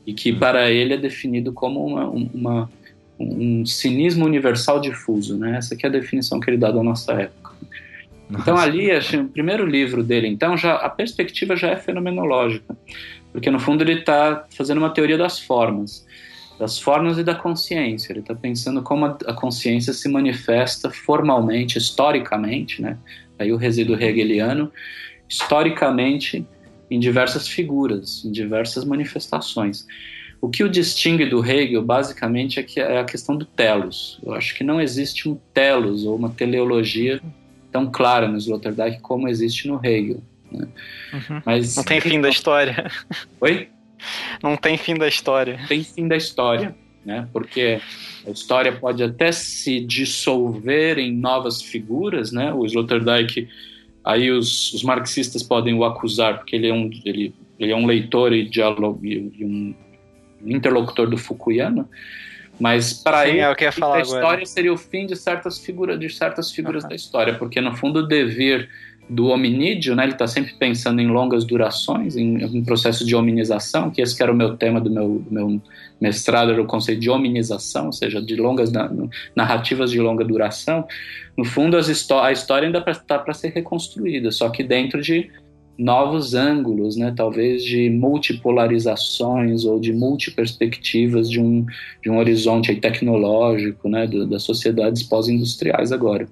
E 0.07 0.13
que 0.13 0.33
para 0.33 0.71
ele 0.71 0.95
é 0.95 0.97
definido 0.97 1.53
como 1.53 1.85
uma, 1.85 2.09
uma 2.09 2.71
um 3.21 3.67
cinismo 3.67 4.25
universal 4.25 4.81
difuso, 4.81 5.39
né? 5.39 5.59
Essa 5.59 5.77
é 5.81 5.87
a 5.87 5.91
definição 5.91 6.41
que 6.41 6.49
ele 6.49 6.57
dá 6.57 6.71
da 6.71 6.83
nossa 6.83 7.13
época. 7.13 7.51
Então 8.31 8.57
ali, 8.57 8.89
o 8.97 9.29
primeiro 9.29 9.67
livro 9.67 10.03
dele, 10.03 10.29
então 10.29 10.57
já 10.57 10.77
a 10.77 10.89
perspectiva 10.89 11.57
já 11.57 11.71
é 11.71 11.77
fenomenológica. 11.77 12.77
Porque, 13.33 13.51
no 13.51 13.61
fundo, 13.61 13.83
ele 13.83 14.01
está 14.01 14.47
fazendo 14.57 14.79
uma 14.79 14.91
teoria 14.91 15.17
das 15.17 15.39
formas, 15.39 16.07
das 16.59 16.79
formas 16.79 17.19
e 17.19 17.23
da 17.23 17.35
consciência. 17.35 18.13
Ele 18.13 18.21
está 18.21 18.35
pensando 18.35 18.83
como 18.83 19.07
a 19.07 19.35
consciência 19.35 19.93
se 19.93 20.09
manifesta 20.09 20.91
formalmente, 20.91 21.79
historicamente, 21.79 22.83
né? 22.83 22.99
aí 23.39 23.53
o 23.53 23.57
resíduo 23.57 23.97
hegeliano, 24.01 24.71
historicamente 25.29 26.47
em 26.91 26.99
diversas 26.99 27.47
figuras, 27.47 28.25
em 28.25 28.33
diversas 28.33 28.85
manifestações. 28.85 29.87
O 30.41 30.49
que 30.49 30.65
o 30.65 30.69
distingue 30.69 31.27
do 31.27 31.45
Hegel, 31.45 31.83
basicamente, 31.83 32.59
é, 32.59 32.63
que 32.63 32.81
é 32.81 32.99
a 32.99 33.05
questão 33.05 33.37
do 33.37 33.45
telos. 33.45 34.19
Eu 34.23 34.35
acho 34.35 34.55
que 34.55 34.65
não 34.65 34.81
existe 34.81 35.29
um 35.29 35.39
telos 35.55 36.05
ou 36.05 36.17
uma 36.17 36.31
teleologia 36.31 37.21
tão 37.71 37.91
clara 37.91 38.27
no 38.27 38.39
Sloterdijk 38.39 39.01
como 39.01 39.29
existe 39.29 39.69
no 39.69 39.81
Hegel. 39.85 40.23
Né? 40.51 40.69
Uhum. 41.13 41.43
Mas, 41.45 41.77
não 41.77 41.85
tem 41.85 42.01
fim 42.01 42.21
da 42.21 42.29
história. 42.29 42.91
Oi? 43.41 43.69
Não 44.43 44.57
tem 44.57 44.77
fim 44.77 44.95
da 44.95 45.07
história. 45.07 45.61
Tem 45.69 45.85
fim 45.85 46.09
da 46.09 46.17
história, 46.17 46.75
né? 47.05 47.29
Porque 47.33 47.81
a 48.27 48.31
história 48.31 48.73
pode 48.73 49.03
até 49.03 49.31
se 49.31 49.81
dissolver 49.81 50.99
em 50.99 51.13
novas 51.13 51.61
figuras, 51.63 52.33
né? 52.33 52.53
O 52.53 52.65
Sloterdijk, 52.65 53.49
aí 54.05 54.31
os, 54.31 54.73
os 54.73 54.83
marxistas 54.83 55.43
podem 55.43 55.75
o 55.75 55.85
acusar 55.85 56.39
porque 56.39 56.57
ele 56.57 56.69
é 56.69 56.73
um, 56.73 56.91
ele, 57.05 57.35
ele 57.59 57.73
é 57.73 57.77
um 57.77 57.87
leitor 57.87 58.33
e, 58.33 58.49
diálogo, 58.49 58.99
e 59.05 59.45
um 59.45 59.75
interlocutor 60.45 61.09
do 61.09 61.19
Fukuyama, 61.19 61.89
mas 62.59 62.93
para 62.93 63.27
ele, 63.27 63.39
é 63.39 63.45
a 63.45 63.53
história 63.53 64.05
agora. 64.05 64.47
seria 64.47 64.73
o 64.73 64.77
fim 64.77 65.07
de 65.07 65.17
certas 65.17 65.59
figuras, 65.59 65.99
de 65.99 66.11
certas 66.11 66.53
figuras 66.53 66.83
uhum. 66.83 66.91
da 66.91 66.95
história, 66.95 67.35
porque 67.35 67.61
no 67.61 67.75
fundo 67.75 68.01
o 68.01 68.07
dever 68.07 68.69
do 69.11 69.27
hominídeo, 69.27 69.97
né? 69.97 70.05
Ele 70.05 70.13
está 70.13 70.29
sempre 70.29 70.55
pensando 70.55 71.01
em 71.01 71.09
longas 71.09 71.45
durações, 71.45 72.17
em 72.17 72.45
um 72.45 72.65
processo 72.65 73.05
de 73.05 73.17
hominização, 73.17 73.91
que 73.91 74.01
esse 74.01 74.17
que 74.17 74.23
era 74.23 74.31
o 74.31 74.37
meu 74.37 74.57
tema 74.57 74.81
do 74.81 74.89
meu, 74.89 75.19
do 75.19 75.35
meu 75.35 75.61
mestrado, 76.01 76.53
era 76.53 76.63
o 76.63 76.67
conceito 76.67 77.01
de 77.01 77.11
hominização, 77.11 77.87
ou 77.87 77.93
seja, 77.93 78.23
de 78.23 78.37
longas 78.37 78.71
narrativas 79.35 79.91
de 79.91 80.01
longa 80.01 80.25
duração. 80.25 80.87
No 81.37 81.45
fundo, 81.45 81.77
as 81.77 81.89
a 82.09 82.31
história 82.31 82.67
ainda 82.67 82.85
está 82.89 83.19
para 83.19 83.35
ser 83.35 83.49
reconstruída, 83.49 84.31
só 84.31 84.49
que 84.49 84.63
dentro 84.63 85.03
de 85.03 85.29
novos 85.77 86.35
ângulos, 86.35 86.97
né? 86.97 87.13
Talvez 87.17 87.65
de 87.65 87.91
multipolarizações 87.91 89.65
ou 89.65 89.81
de 89.81 89.93
multiperspectivas 89.93 91.29
de 91.29 91.41
um, 91.41 91.67
de 92.01 92.09
um 92.11 92.19
horizonte 92.19 92.77
tecnológico, 92.77 93.89
né? 93.89 94.07
Do, 94.07 94.25
das 94.25 94.45
sociedades 94.45 95.03
pós-industriais 95.03 95.91
agora. 95.91 96.29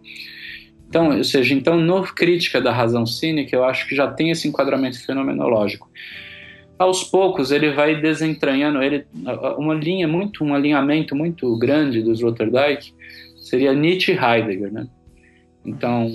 Então, 0.89 1.17
ou 1.17 1.25
seja, 1.25 1.55
então 1.55 1.79
no 1.79 2.03
Crítica 2.03 2.61
da 2.61 2.73
Razão 2.73 3.05
Cínica, 3.05 3.55
eu 3.55 3.65
acho 3.65 3.87
que 3.87 3.95
já 3.95 4.11
tem 4.11 4.31
esse 4.31 4.49
enquadramento 4.49 5.05
fenomenológico. 5.05 5.91
Aos 6.79 7.05
poucos, 7.05 7.51
ele 7.51 7.73
vai 7.73 8.01
desentranhando 8.01 8.83
ele 8.83 9.05
uma 9.59 9.75
linha 9.75 10.09
muito, 10.09 10.45
um 10.45 10.55
alinhamento 10.55 11.15
muito 11.15 11.57
grande 11.59 12.03
dos 12.03 12.21
Sloterdijk 12.21 12.95
seria 13.37 13.75
Nietzsche 13.75 14.13
e 14.13 14.17
Heidegger, 14.17 14.73
né? 14.73 14.87
Então, 15.65 16.09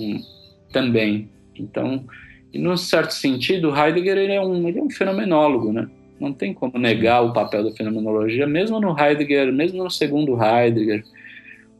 também. 0.72 1.28
Então, 1.54 2.04
e 2.52 2.58
num 2.58 2.76
certo 2.76 3.12
sentido, 3.12 3.76
Heidegger 3.76 4.16
ele 4.16 4.32
é 4.32 4.40
um, 4.40 4.68
ele 4.68 4.78
é 4.78 4.82
um 4.82 4.90
fenomenólogo, 4.90 5.72
né? 5.72 5.88
Não 6.18 6.32
tem 6.32 6.54
como 6.54 6.78
negar 6.78 7.22
o 7.22 7.32
papel 7.32 7.64
da 7.64 7.72
fenomenologia, 7.72 8.46
mesmo 8.46 8.80
no 8.80 8.98
Heidegger, 8.98 9.52
mesmo 9.52 9.82
no 9.84 9.90
segundo 9.90 10.40
Heidegger, 10.42 11.04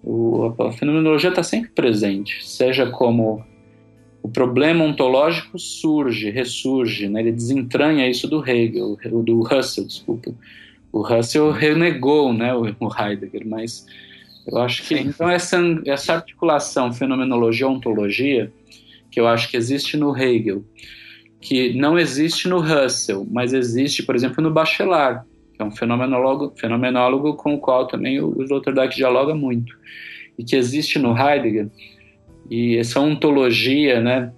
o, 0.04 0.54
a 0.58 0.72
fenomenologia 0.72 1.30
está 1.30 1.42
sempre 1.42 1.70
presente, 1.70 2.46
seja 2.46 2.86
como 2.86 3.44
o 4.22 4.28
problema 4.28 4.84
ontológico 4.84 5.58
surge, 5.58 6.30
ressurge, 6.30 7.08
né? 7.08 7.20
ele 7.20 7.32
desentranha 7.32 8.08
isso 8.08 8.28
do 8.28 8.46
Hegel, 8.46 8.96
do 9.22 9.42
Russell, 9.42 9.86
desculpa. 9.86 10.34
O 10.92 11.02
Russell 11.02 11.50
renegou 11.50 12.32
né, 12.32 12.54
o, 12.54 12.66
Heidegger, 12.66 13.46
mas 13.46 13.86
eu 14.46 14.58
acho 14.58 14.82
que 14.86 14.94
então 14.94 15.28
essa, 15.28 15.58
essa 15.86 16.14
articulação 16.14 16.92
fenomenologia-ontologia, 16.92 18.52
que 19.10 19.20
eu 19.20 19.26
acho 19.26 19.50
que 19.50 19.56
existe 19.56 19.96
no 19.96 20.16
Hegel, 20.16 20.64
que 21.40 21.74
não 21.74 21.98
existe 21.98 22.48
no 22.48 22.60
Russell, 22.60 23.26
mas 23.30 23.52
existe, 23.52 24.02
por 24.02 24.14
exemplo, 24.14 24.42
no 24.42 24.50
Bachelard, 24.50 25.26
é 25.64 25.68
um 25.68 25.70
fenomenólogo, 25.70 26.52
fenomenólogo 26.56 27.34
com 27.34 27.54
o 27.54 27.58
qual 27.58 27.86
também 27.86 28.20
o, 28.20 28.36
o 28.36 28.42
Sloterdijk 28.42 28.94
dialoga 28.94 29.34
muito, 29.34 29.76
e 30.38 30.44
que 30.44 30.56
existe 30.56 30.98
no 30.98 31.16
Heidegger, 31.16 31.68
e 32.50 32.76
essa 32.76 33.00
ontologia 33.00 34.00
né, 34.00 34.32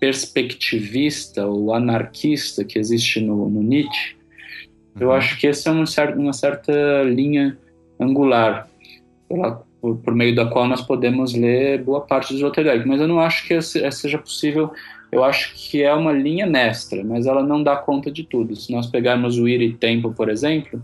perspectivista 0.00 1.46
ou 1.46 1.74
anarquista 1.74 2.64
que 2.64 2.78
existe 2.78 3.20
no, 3.20 3.48
no 3.48 3.62
Nietzsche, 3.62 4.16
uhum. 4.94 5.02
eu 5.02 5.12
acho 5.12 5.38
que 5.38 5.46
essa 5.46 5.68
é 5.68 5.72
uma 5.72 5.86
certa, 5.86 6.18
uma 6.18 6.32
certa 6.32 7.02
linha 7.02 7.58
angular 8.00 8.68
pela, 9.28 9.62
por, 9.80 9.96
por, 9.98 10.14
meio 10.14 10.34
da 10.34 10.46
qual 10.46 10.66
nós 10.66 10.80
podemos 10.80 11.34
ler 11.34 11.82
boa 11.82 12.00
parte 12.00 12.32
do 12.32 12.36
Sloterdijk, 12.36 12.86
mas 12.86 13.00
eu 13.00 13.08
não 13.08 13.20
acho 13.20 13.46
que 13.46 13.60
seja 13.60 14.18
possível 14.18 14.70
eu 15.10 15.24
acho 15.24 15.54
que 15.54 15.82
é 15.82 15.92
uma 15.94 16.12
linha 16.12 16.46
mestra, 16.46 17.02
mas 17.04 17.26
ela 17.26 17.42
não 17.42 17.62
dá 17.62 17.76
conta 17.76 18.10
de 18.10 18.24
tudo. 18.24 18.54
Se 18.54 18.72
nós 18.72 18.86
pegarmos 18.86 19.38
o 19.38 19.48
Ir 19.48 19.60
e 19.62 19.72
Tempo, 19.72 20.12
por 20.12 20.28
exemplo, 20.28 20.82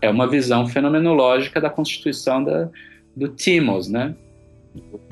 é 0.00 0.08
uma 0.08 0.26
visão 0.26 0.66
fenomenológica 0.66 1.60
da 1.60 1.68
constituição 1.68 2.42
da, 2.42 2.68
do 3.16 3.28
timos, 3.28 3.88
né? 3.88 4.14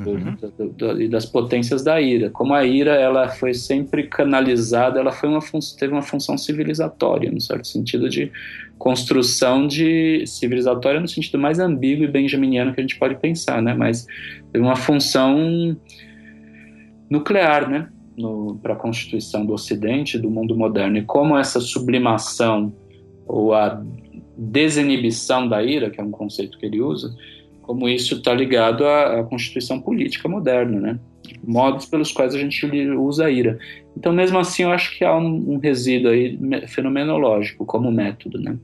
uhum. 0.07 0.37
do, 0.57 0.69
do, 0.71 1.03
e 1.03 1.09
das 1.09 1.27
potências 1.27 1.83
da 1.83 2.01
ira. 2.01 2.31
Como 2.31 2.55
a 2.55 2.65
ira 2.65 2.95
ela 2.95 3.29
foi 3.29 3.55
sempre 3.55 4.05
canalizada, 4.05 5.01
ela 5.01 5.13
foi 5.13 5.29
uma 5.29 5.41
teve 5.79 5.93
uma 5.93 6.03
função 6.03 6.37
civilizatória, 6.37 7.31
no 7.31 7.41
certo 7.41 7.67
sentido 7.67 8.09
de 8.09 8.31
construção 8.79 9.67
de 9.67 10.25
civilizatória 10.27 11.01
no 11.01 11.09
sentido 11.09 11.39
mais 11.39 11.59
ambíguo 11.59 12.05
e 12.05 12.09
benjaminiano 12.09 12.75
que 12.75 12.81
a 12.81 12.83
gente 12.83 12.99
pode 12.99 13.17
pensar, 13.17 13.63
né? 13.63 13.75
Mas 13.75 14.07
teve 14.53 14.65
uma 14.65 14.77
função 14.77 15.77
nuclear, 17.09 17.69
né? 17.69 17.89
Para 18.63 18.73
a 18.73 18.77
constituição 18.77 19.45
do 19.45 19.53
Ocidente, 19.53 20.19
do 20.19 20.31
mundo 20.31 20.57
moderno. 20.57 20.97
E 20.97 21.03
como 21.03 21.37
essa 21.37 21.61
sublimação 21.61 22.73
ou 23.27 23.53
a 23.53 23.83
desinibição 24.37 25.49
da 25.49 25.63
ira, 25.63 25.91
que 25.91 26.01
é 26.01 26.05
um 26.05 26.11
conceito 26.11 26.59
que 26.59 26.67
ele 26.67 26.81
usa, 26.81 27.15
como 27.63 27.89
isso 27.89 28.15
está 28.15 28.33
ligado 28.33 28.87
à, 28.87 29.21
à, 29.21 29.25
constituição 29.25 29.81
política 29.81 30.29
moderna, 30.29 30.81
né? 30.81 31.01
Modos 31.45 31.87
pelos 31.87 32.13
quais 32.13 32.35
a 32.35 32.39
gente 32.39 32.65
usa 32.95 33.27
a 33.27 33.31
ira. 33.31 33.59
Então, 33.97 34.13
mesmo 34.13 34.39
assim, 34.39 34.63
eu 34.63 34.71
acho 34.71 34.97
que 34.97 35.05
há 35.05 35.17
um, 35.17 35.55
um 35.55 35.59
resíduo 35.59 36.11
aí 36.11 36.39
fenomenológico 36.69 37.67
como 37.67 37.91
método, 37.91 38.41
né? 38.41 38.57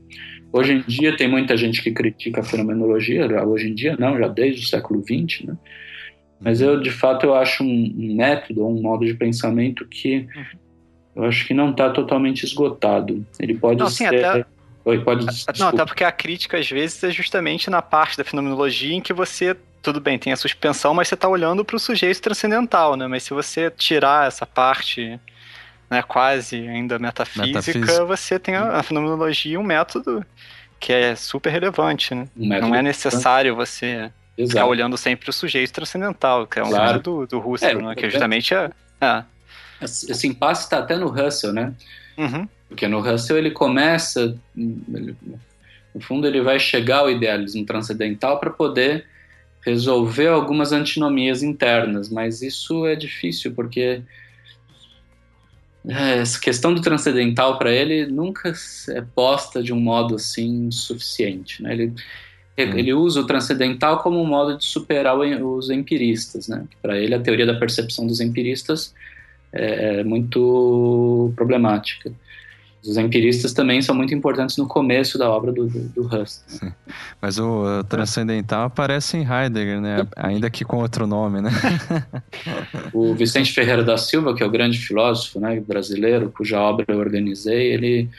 Hoje 0.53 0.73
em 0.73 0.81
dia 0.81 1.17
tem 1.17 1.27
muita 1.27 1.57
gente 1.57 1.81
que 1.81 1.91
critica 1.91 2.41
a 2.41 2.43
fenomenologia, 2.43 3.27
hoje 3.43 3.69
em 3.69 3.73
dia 3.73 3.97
não, 3.99 4.17
já 4.17 4.27
desde 4.27 4.61
o 4.61 4.67
século 4.67 5.03
XX, 5.03 5.47
né? 5.47 5.57
Mas 6.43 6.61
eu, 6.61 6.79
de 6.79 6.91
fato, 6.91 7.25
eu 7.25 7.35
acho 7.35 7.63
um 7.63 8.15
método, 8.15 8.67
um 8.67 8.81
modo 8.81 9.05
de 9.05 9.13
pensamento 9.13 9.85
que 9.85 10.27
eu 11.15 11.23
acho 11.23 11.45
que 11.47 11.53
não 11.53 11.71
está 11.71 11.89
totalmente 11.89 12.43
esgotado. 12.43 13.25
Ele 13.39 13.53
pode 13.53 13.79
não, 13.79 13.89
ser... 13.89 14.09
Sim, 14.09 14.15
até... 14.15 14.45
Oi, 14.85 14.99
pode... 14.99 15.25
Não, 15.57 15.69
até 15.69 15.85
porque 15.85 16.03
a 16.03 16.11
crítica, 16.11 16.57
às 16.57 16.69
vezes, 16.69 17.01
é 17.03 17.11
justamente 17.11 17.69
na 17.69 17.81
parte 17.81 18.17
da 18.17 18.23
fenomenologia 18.23 18.93
em 18.93 19.01
que 19.01 19.13
você 19.13 19.55
tudo 19.81 19.99
bem, 19.99 20.17
tem 20.17 20.31
a 20.31 20.37
suspensão, 20.37 20.93
mas 20.93 21.09
você 21.09 21.13
está 21.13 21.27
olhando 21.27 21.65
para 21.65 21.75
o 21.75 21.79
sujeito 21.79 22.21
transcendental, 22.21 22.95
né? 22.95 23.05
Mas 23.05 23.23
se 23.23 23.33
você 23.33 23.69
tirar 23.69 24.29
essa 24.29 24.45
parte 24.45 25.19
né, 25.89 26.01
quase 26.01 26.55
ainda 26.55 26.97
metafísica, 26.97 27.47
metafísica. 27.47 28.05
você 28.05 28.39
tem 28.39 28.55
a, 28.55 28.77
a 28.77 28.83
fenomenologia 28.83 29.59
um 29.59 29.63
método 29.63 30.25
que 30.79 30.93
é 30.93 31.15
super 31.15 31.49
relevante, 31.49 32.15
né? 32.15 32.27
Um 32.35 32.47
Não 32.47 32.75
é 32.75 32.81
necessário 32.81 33.55
você 33.55 34.09
Exato. 34.37 34.49
ficar 34.49 34.65
olhando 34.65 34.97
sempre 34.97 35.29
o 35.29 35.33
sujeito 35.33 35.71
transcendental, 35.71 36.47
que 36.47 36.59
é 36.59 36.63
um 36.63 36.69
claro. 36.69 36.99
do, 36.99 37.27
do 37.27 37.47
Husserl, 37.47 37.79
é, 37.79 37.83
né? 37.83 37.95
Que 37.95 38.05
é 38.05 38.09
justamente 38.09 38.53
é... 38.53 38.71
é. 38.99 39.23
Esse 39.81 40.27
impasse 40.27 40.63
está 40.63 40.79
até 40.79 40.95
no 40.95 41.07
Russell, 41.07 41.53
né? 41.53 41.73
Uhum. 42.17 42.47
Porque 42.67 42.87
no 42.87 42.99
Russell 43.01 43.37
ele 43.37 43.51
começa, 43.51 44.35
ele, 44.55 45.15
no 45.93 46.01
fundo 46.01 46.25
ele 46.25 46.41
vai 46.41 46.59
chegar 46.59 46.99
ao 46.99 47.11
idealismo 47.11 47.65
transcendental 47.65 48.39
para 48.39 48.49
poder 48.49 49.05
resolver 49.61 50.27
algumas 50.27 50.71
antinomias 50.71 51.43
internas, 51.43 52.09
mas 52.09 52.41
isso 52.41 52.85
é 52.85 52.95
difícil 52.95 53.53
porque 53.53 54.01
é, 55.87 56.19
essa 56.19 56.39
questão 56.39 56.73
do 56.73 56.81
transcendental 56.81 57.57
para 57.57 57.71
ele 57.71 58.05
nunca 58.05 58.53
é 58.89 59.01
posta 59.01 59.61
de 59.61 59.73
um 59.73 59.79
modo 59.79 60.15
assim 60.15 60.71
suficiente, 60.71 61.61
né? 61.61 61.73
Ele. 61.73 61.93
Ele 62.55 62.93
usa 62.93 63.21
o 63.21 63.25
transcendental 63.25 63.99
como 63.99 64.21
um 64.21 64.25
modo 64.25 64.57
de 64.57 64.65
superar 64.65 65.17
os 65.17 65.69
empiristas, 65.69 66.47
né? 66.47 66.65
Para 66.81 66.99
ele 66.99 67.15
a 67.15 67.19
teoria 67.19 67.45
da 67.45 67.55
percepção 67.55 68.05
dos 68.05 68.19
empiristas 68.19 68.93
é, 69.51 69.99
é 69.99 70.03
muito 70.03 71.33
problemática. 71.35 72.11
Os 72.85 72.97
empiristas 72.97 73.53
também 73.53 73.81
são 73.81 73.95
muito 73.95 74.13
importantes 74.13 74.57
no 74.57 74.67
começo 74.67 75.17
da 75.17 75.29
obra 75.29 75.53
do, 75.53 75.67
do, 75.67 75.79
do 75.89 76.01
Husserl. 76.01 76.73
Mas 77.21 77.39
o 77.39 77.81
transcendental 77.87 78.65
aparece 78.65 79.15
em 79.15 79.21
Heidegger, 79.21 79.79
né? 79.79 80.05
Ainda 80.17 80.49
que 80.49 80.65
com 80.65 80.77
outro 80.77 81.07
nome, 81.07 81.39
né? 81.39 81.49
o 82.93 83.15
Vicente 83.15 83.53
Ferreira 83.53 83.83
da 83.83 83.97
Silva, 83.97 84.35
que 84.35 84.43
é 84.43 84.45
o 84.45 84.51
grande 84.51 84.77
filósofo 84.79 85.39
né, 85.39 85.61
brasileiro, 85.61 86.29
cuja 86.35 86.59
obra 86.59 86.85
eu 86.89 86.99
organizei, 86.99 87.71
ele, 87.73 88.09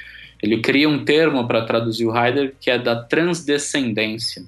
ele 0.42 0.61
cria 0.61 0.88
um 0.88 1.05
termo 1.05 1.47
para 1.47 1.64
traduzir 1.64 2.07
o 2.07 2.16
Heidegger 2.16 2.55
que 2.61 2.70
é 2.70 2.79
da 2.79 2.97
transdescendência. 2.97 4.44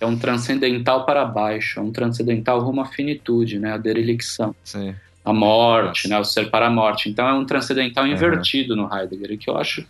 É 0.00 0.06
um 0.06 0.18
transcendental 0.18 1.06
para 1.06 1.24
baixo, 1.24 1.78
é 1.78 1.82
um 1.82 1.92
transcendental 1.92 2.60
rumo 2.60 2.80
à 2.80 2.86
finitude, 2.86 3.58
né? 3.58 3.72
A 3.72 3.76
derelicção. 3.76 4.54
Sim 4.64 4.94
a 5.24 5.32
morte, 5.32 6.08
né, 6.08 6.18
o 6.18 6.24
ser 6.24 6.50
para 6.50 6.66
a 6.66 6.70
morte. 6.70 7.08
Então 7.08 7.28
é 7.28 7.32
um 7.32 7.44
transcendental 7.44 8.06
invertido 8.06 8.74
uhum. 8.74 8.88
no 8.88 8.94
Heidegger, 8.94 9.38
que 9.38 9.48
eu 9.48 9.56
acho 9.56 9.86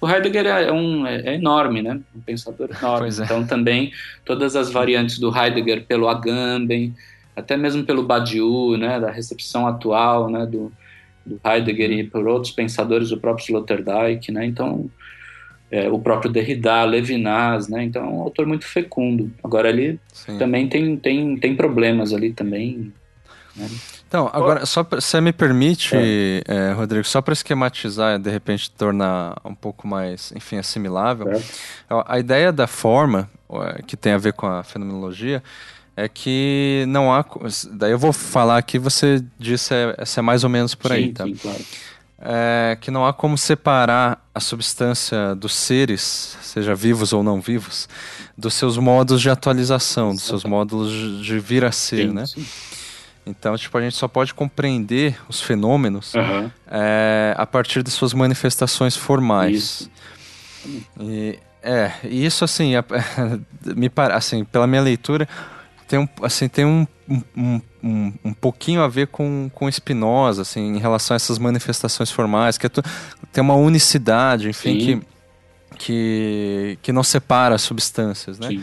o 0.00 0.08
Heidegger 0.08 0.46
é, 0.46 0.72
um, 0.72 1.06
é, 1.06 1.34
enorme, 1.34 1.82
né? 1.82 2.00
Um 2.14 2.20
pensador 2.20 2.70
enorme. 2.76 3.08
É. 3.08 3.24
Então 3.24 3.46
também 3.46 3.92
todas 4.24 4.56
as 4.56 4.70
variantes 4.70 5.18
do 5.18 5.36
Heidegger 5.36 5.84
pelo 5.84 6.08
Agamben, 6.08 6.94
até 7.34 7.56
mesmo 7.56 7.84
pelo 7.84 8.02
Badiou, 8.02 8.76
né? 8.76 9.00
Da 9.00 9.10
recepção 9.10 9.66
atual, 9.66 10.30
né? 10.30 10.46
Do, 10.46 10.72
do 11.24 11.40
Heidegger 11.44 11.90
e 11.90 12.04
por 12.04 12.26
outros 12.26 12.52
pensadores, 12.52 13.12
o 13.12 13.18
próprio 13.18 13.44
Sloterdijk, 13.44 14.32
né? 14.32 14.46
Então 14.46 14.90
é, 15.70 15.88
o 15.88 15.98
próprio 15.98 16.30
Derrida, 16.30 16.84
Levinas, 16.84 17.68
né? 17.68 17.84
Então 17.84 18.02
é 18.02 18.08
um 18.08 18.22
autor 18.22 18.46
muito 18.46 18.64
fecundo. 18.64 19.30
Agora 19.44 19.68
ele 19.68 20.00
Sim. 20.12 20.38
também 20.38 20.68
tem, 20.68 20.96
tem, 20.96 21.36
tem 21.36 21.54
problemas 21.54 22.12
ali 22.12 22.32
também. 22.32 22.92
Né? 23.54 23.68
Então, 24.08 24.30
agora, 24.32 24.64
só 24.64 24.82
pra, 24.82 25.02
se 25.02 25.20
me 25.20 25.34
permite, 25.34 25.94
é. 25.94 26.42
É, 26.48 26.72
Rodrigo, 26.72 27.04
só 27.04 27.20
para 27.20 27.34
esquematizar 27.34 28.16
e 28.16 28.18
de 28.18 28.30
repente 28.30 28.70
tornar 28.70 29.38
um 29.44 29.54
pouco 29.54 29.86
mais, 29.86 30.32
enfim, 30.34 30.56
assimilável, 30.56 31.30
é. 31.30 31.42
a 32.06 32.18
ideia 32.18 32.50
da 32.50 32.66
forma, 32.66 33.28
que 33.86 33.98
tem 33.98 34.12
a 34.12 34.18
ver 34.18 34.32
com 34.32 34.46
a 34.46 34.62
fenomenologia, 34.62 35.42
é 35.98 36.08
que 36.08 36.84
não 36.86 37.12
há. 37.12 37.24
Daí 37.72 37.90
eu 37.90 37.98
vou 37.98 38.12
falar 38.12 38.56
aqui, 38.56 38.78
você 38.78 39.24
disse 39.36 39.74
é, 39.74 40.04
se 40.04 40.20
é 40.20 40.22
mais 40.22 40.44
ou 40.44 40.50
menos 40.50 40.72
por 40.72 40.92
sim, 40.92 40.96
aí, 40.96 41.12
tá? 41.12 41.24
Sim, 41.24 41.34
claro. 41.34 41.64
É, 42.20 42.78
que 42.80 42.88
não 42.88 43.04
há 43.04 43.12
como 43.12 43.36
separar 43.36 44.24
a 44.32 44.38
substância 44.38 45.34
dos 45.34 45.54
seres, 45.54 46.36
seja 46.40 46.72
vivos 46.72 47.12
ou 47.12 47.24
não 47.24 47.40
vivos, 47.40 47.88
dos 48.36 48.54
seus 48.54 48.78
modos 48.78 49.20
de 49.20 49.28
atualização, 49.28 50.14
dos 50.14 50.22
seus 50.22 50.44
modos 50.44 51.24
de 51.24 51.38
vir 51.40 51.64
a 51.64 51.72
ser, 51.72 52.06
sim, 52.06 52.12
né? 52.12 52.26
Sim. 52.26 52.46
Então, 53.26 53.56
tipo, 53.56 53.76
a 53.76 53.80
gente 53.80 53.96
só 53.96 54.06
pode 54.06 54.32
compreender 54.32 55.18
os 55.28 55.40
fenômenos 55.40 56.14
uhum. 56.14 56.48
é, 56.68 57.34
a 57.36 57.44
partir 57.44 57.82
de 57.82 57.90
suas 57.90 58.14
manifestações 58.14 58.96
formais. 58.96 59.54
Isso. 59.54 59.90
E, 61.00 61.38
é, 61.60 61.92
isso 62.04 62.44
assim, 62.44 62.72
me 63.76 63.90
assim, 64.12 64.44
pela 64.44 64.66
minha 64.66 64.82
leitura, 64.82 65.28
tem 65.88 65.98
um, 65.98 66.08
assim, 66.22 66.48
tem 66.48 66.66
um, 66.66 66.86
um, 67.34 67.60
um, 67.82 68.12
um 68.26 68.34
pouquinho 68.34 68.82
a 68.82 68.88
ver 68.88 69.08
com, 69.08 69.50
com 69.54 69.70
Spinoza, 69.70 70.42
assim, 70.42 70.60
em 70.60 70.78
relação 70.78 71.14
a 71.14 71.16
essas 71.16 71.38
manifestações 71.38 72.10
formais, 72.10 72.58
que 72.58 72.66
é 72.66 72.68
tu, 72.68 72.82
tem 73.32 73.42
uma 73.42 73.54
unicidade, 73.54 74.50
enfim, 74.50 74.78
que, 74.78 75.02
que, 75.78 76.78
que 76.82 76.92
não 76.92 77.02
separa 77.02 77.54
as 77.54 77.62
substâncias, 77.62 78.38
né? 78.38 78.62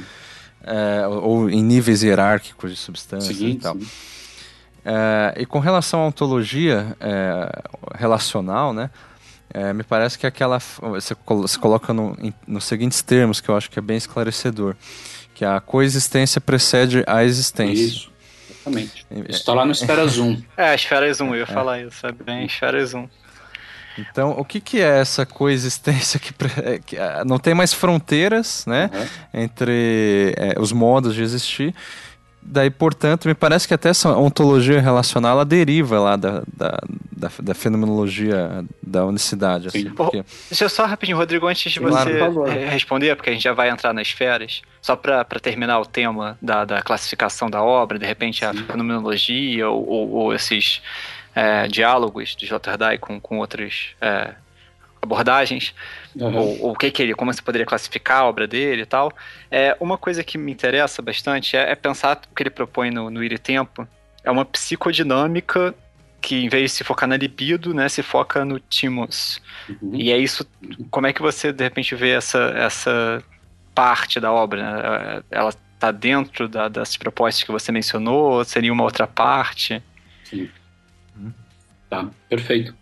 É, 0.64 1.08
ou 1.08 1.50
em 1.50 1.62
níveis 1.62 2.04
hierárquicos 2.04 2.72
de 2.72 2.78
substâncias 2.78 3.38
sim, 3.38 3.50
e 3.50 3.56
tal. 3.56 3.78
É, 4.84 5.42
e 5.42 5.46
com 5.46 5.60
relação 5.60 6.02
à 6.02 6.08
ontologia 6.08 6.96
é, 7.00 7.64
relacional, 7.96 8.72
né? 8.72 8.92
É, 9.52 9.74
me 9.74 9.84
parece 9.84 10.20
que 10.20 10.28
aquela 10.28 10.60
você, 10.60 11.16
você 11.26 11.58
coloca 11.58 11.94
no, 11.94 12.18
em, 12.20 12.34
nos 12.46 12.66
seguintes 12.66 13.02
termos 13.02 13.40
que 13.40 13.50
eu 13.50 13.56
acho 13.56 13.70
que 13.70 13.80
é 13.80 13.82
bem 13.82 13.96
esclarecedor, 13.96 14.76
que 15.36 15.44
a 15.44 15.60
coexistência 15.60 16.40
precede 16.40 17.04
a 17.06 17.24
existência. 17.24 17.84
Isso, 17.84 18.12
exatamente. 18.50 19.06
Isso 19.12 19.40
está 19.40 19.54
lá 19.54 19.66
no 19.66 19.74
Esfera 19.74 20.08
Zoom. 20.08 20.42
É, 20.58 20.70
a 20.70 20.76
Esfera 20.76 21.14
Zoom, 21.14 21.36
eu 21.36 21.40
ia 21.40 21.44
é. 21.44 21.46
falar 21.46 21.82
isso, 21.82 22.08
é 22.08 22.12
bem 22.12 22.46
Esfera 22.46 22.84
Zoom. 22.84 23.08
Então, 23.98 24.32
o 24.32 24.44
que, 24.44 24.60
que 24.60 24.82
é 24.82 25.00
essa 25.00 25.26
coexistência 25.26 26.20
que, 26.20 26.34
que 26.86 26.98
não 27.26 27.38
tem 27.38 27.54
mais 27.54 27.74
fronteiras, 27.74 28.66
né, 28.66 28.90
uhum. 28.94 29.42
entre 29.42 30.34
é, 30.38 30.60
os 30.60 30.72
modos 30.72 31.14
de 31.14 31.22
existir 31.22 31.76
Daí, 32.48 32.70
portanto, 32.70 33.28
me 33.28 33.34
parece 33.34 33.68
que 33.68 33.74
até 33.74 33.90
essa 33.90 34.16
ontologia 34.16 34.80
relacional 34.80 35.32
ela 35.32 35.46
deriva 35.46 36.00
lá 36.00 36.16
da, 36.16 36.44
da, 36.56 36.80
da, 37.12 37.32
da 37.42 37.54
fenomenologia 37.56 38.64
da 38.82 39.04
unicidade. 39.04 39.68
Assim, 39.68 39.90
porque... 39.90 40.24
Deixa 40.50 40.66
eu 40.66 40.70
só 40.70 40.86
rapidinho, 40.86 41.18
Rodrigo, 41.18 41.48
antes 41.48 41.72
de 41.72 41.80
você 41.80 42.20
claro, 42.20 42.44
responder, 42.70 43.16
porque 43.16 43.32
a 43.32 43.34
gente 43.34 43.42
já 43.44 43.52
vai 43.52 43.70
entrar 43.70 43.94
nas 43.94 44.08
esferas, 44.08 44.62
só 44.80 44.96
para 44.96 45.26
terminar 45.42 45.80
o 45.80 45.86
tema 45.86 46.38
da, 46.40 46.64
da 46.64 46.82
classificação 46.84 47.50
da 47.50 47.64
obra, 47.64 47.98
de 47.98 48.06
repente 48.06 48.46
a 48.46 48.54
Sim. 48.54 48.64
fenomenologia 48.64 49.68
ou, 49.68 49.88
ou, 49.90 50.12
ou 50.12 50.34
esses 50.34 50.84
é, 51.34 51.68
diálogos 51.68 52.36
de 52.36 52.46
Sloterdijk 52.46 53.00
com, 53.00 53.20
com 53.20 53.40
outras 53.40 53.96
é, 54.00 54.36
abordagens, 55.06 55.74
uhum. 56.16 56.38
ou, 56.38 56.72
o 56.72 56.76
que, 56.76 56.92
que 56.92 57.02
ele, 57.02 57.14
como 57.14 57.34
você 57.34 57.42
poderia 57.42 57.66
classificar 57.66 58.22
a 58.22 58.26
obra 58.26 58.48
dele 58.48 58.82
e 58.82 58.86
tal. 58.86 59.12
É, 59.50 59.76
uma 59.80 59.98
coisa 59.98 60.24
que 60.24 60.38
me 60.38 60.52
interessa 60.52 61.02
bastante 61.02 61.56
é, 61.56 61.72
é 61.72 61.76
pensar 61.76 62.20
o 62.32 62.36
que 62.36 62.44
ele 62.44 62.50
propõe 62.50 62.92
no, 62.92 63.10
no 63.10 63.24
Ir 63.24 63.34
e 63.34 63.38
Tempo. 63.38 63.88
É 64.24 64.32
uma 64.32 64.44
psicodinâmica 64.44 65.74
que, 66.20 66.36
em 66.36 66.50
vez 66.50 66.72
de 66.72 66.78
se 66.78 66.84
focar 66.84 67.08
na 67.08 67.16
libido, 67.16 67.74
né, 67.74 67.88
se 67.88 68.02
foca 68.02 68.44
no 68.44 68.60
timos. 68.60 69.40
Uhum. 69.70 69.92
E 69.94 70.12
é 70.12 70.18
isso. 70.18 70.46
Como 70.90 71.06
é 71.06 71.14
que 71.14 71.22
você, 71.22 71.54
de 71.54 71.64
repente, 71.64 71.94
vê 71.94 72.10
essa, 72.10 72.52
essa 72.58 73.24
parte 73.74 74.20
da 74.20 74.32
obra? 74.32 74.64
Né? 74.64 75.24
Ela 75.30 75.50
está 75.50 75.62
tá 75.80 75.92
dentro 75.92 76.48
da, 76.48 76.68
das 76.68 76.98
propostas 76.98 77.44
que 77.44 77.52
você 77.52 77.72
mencionou? 77.72 78.44
Seria 78.44 78.74
uma 78.74 78.84
outra 78.84 79.06
parte? 79.06 79.84
Sim. 80.24 80.50
Tá, 81.90 82.10
perfeito. 82.28 82.76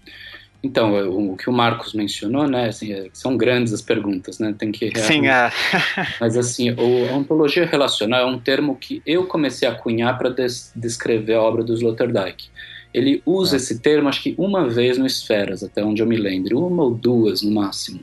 Então, 0.64 0.94
o, 1.10 1.36
que 1.36 1.50
o 1.50 1.54
Marcos 1.54 1.94
mencionou, 1.94 2.48
né, 2.48 2.70
assim, 2.70 2.94
é, 2.94 3.10
são 3.12 3.36
grandes 3.36 3.74
as 3.74 3.82
perguntas, 3.82 4.40
né, 4.40 4.56
tem 4.58 4.72
que... 4.72 4.98
Sim, 4.98 5.28
é. 5.28 5.52
Mas, 6.22 6.38
assim, 6.38 6.72
o, 6.72 7.10
a 7.12 7.18
ontologia 7.18 7.66
relacional 7.66 8.22
é 8.22 8.26
um 8.26 8.40
termo 8.40 8.78
que 8.78 9.02
eu 9.06 9.26
comecei 9.26 9.68
a 9.68 9.76
cunhar 9.76 10.18
para 10.18 10.30
des, 10.30 10.72
descrever 10.74 11.34
a 11.34 11.42
obra 11.42 11.64
do 11.64 11.74
Sloterdijk. 11.74 12.46
Ele 12.94 13.22
usa 13.26 13.56
é. 13.56 13.58
esse 13.58 13.80
termo, 13.80 14.08
acho 14.08 14.24
que 14.24 14.34
uma 14.38 14.70
vez 14.70 14.98
no 14.98 15.06
Esferas, 15.06 15.64
até 15.64 15.84
onde 15.84 16.02
eu 16.02 16.08
me 16.08 16.16
lembro, 16.16 16.66
uma 16.66 16.84
ou 16.84 16.92
duas 16.92 17.42
no 17.42 17.52
máximo. 17.52 18.00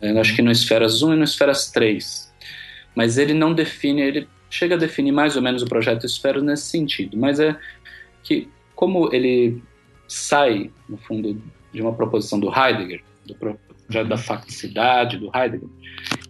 Eu 0.00 0.20
acho 0.20 0.36
que 0.36 0.42
no 0.42 0.52
Esferas 0.52 1.02
1 1.02 1.14
e 1.14 1.16
no 1.16 1.24
Esferas 1.24 1.72
3. 1.72 2.32
Mas 2.94 3.18
ele 3.18 3.34
não 3.34 3.52
define, 3.52 4.02
ele 4.02 4.28
chega 4.48 4.76
a 4.76 4.78
definir 4.78 5.10
mais 5.10 5.34
ou 5.34 5.42
menos 5.42 5.60
o 5.62 5.66
projeto 5.66 6.06
Esferas 6.06 6.42
nesse 6.42 6.66
sentido, 6.66 7.16
mas 7.16 7.40
é 7.40 7.56
que 8.22 8.48
como 8.76 9.12
ele 9.12 9.62
sai, 10.06 10.70
no 10.88 10.96
fundo, 10.96 11.40
de 11.72 11.82
uma 11.82 11.92
proposição 11.92 12.38
do 12.38 12.48
Heidegger, 12.48 13.02
do 13.26 13.34
projeto 13.34 14.08
da 14.08 14.16
facticidade 14.16 15.18
do 15.18 15.30
Heidegger, 15.34 15.68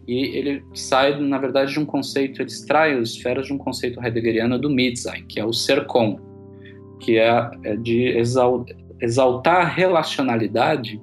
e 0.06 0.36
ele 0.36 0.64
sai, 0.74 1.18
na 1.20 1.38
verdade, 1.38 1.72
de 1.72 1.78
um 1.78 1.84
conceito, 1.84 2.42
ele 2.42 2.48
extrai 2.48 2.98
os 2.98 3.14
esferas 3.14 3.46
de 3.46 3.52
um 3.52 3.58
conceito 3.58 4.02
heideggeriano 4.02 4.58
do 4.58 4.68
Mitsein, 4.68 5.24
que 5.26 5.38
é 5.38 5.44
o 5.44 5.52
ser 5.52 5.86
com, 5.86 6.18
que 6.98 7.18
é, 7.18 7.50
é 7.62 7.76
de 7.76 8.16
exaltar 9.00 9.60
a 9.60 9.64
relacionalidade 9.64 11.00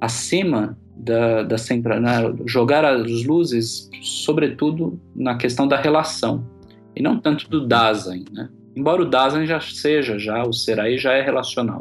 acima 0.00 0.78
da, 0.94 1.42
da 1.42 1.56
sempre, 1.56 1.98
né, 2.00 2.34
jogar 2.44 2.84
as 2.84 3.24
luzes, 3.24 3.88
sobretudo, 4.02 5.00
na 5.14 5.36
questão 5.36 5.66
da 5.66 5.80
relação, 5.80 6.46
e 6.94 7.02
não 7.02 7.18
tanto 7.18 7.48
do 7.48 7.66
Dasein, 7.66 8.24
né? 8.32 8.48
Embora 8.76 9.02
o 9.02 9.08
Dasein 9.08 9.46
já 9.46 9.60
seja, 9.60 10.18
já 10.18 10.42
o 10.42 10.52
ser 10.52 10.78
aí 10.78 10.98
já 10.98 11.12
é 11.12 11.22
relacional. 11.22 11.80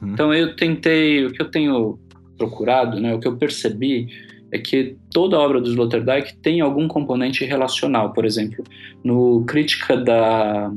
Uhum. 0.00 0.12
Então 0.12 0.34
eu 0.34 0.54
tentei, 0.54 1.24
o 1.24 1.32
que 1.32 1.40
eu 1.40 1.50
tenho 1.50 1.98
procurado, 2.36 3.00
né, 3.00 3.14
o 3.14 3.18
que 3.18 3.26
eu 3.26 3.36
percebi 3.36 4.08
é 4.50 4.58
que 4.58 4.96
toda 5.12 5.38
obra 5.38 5.60
do 5.60 5.68
Sloterdijk 5.68 6.36
tem 6.38 6.60
algum 6.60 6.88
componente 6.88 7.44
relacional. 7.44 8.12
Por 8.12 8.24
exemplo, 8.24 8.64
no 9.04 9.44
Crítica 9.44 9.96
da 9.96 10.72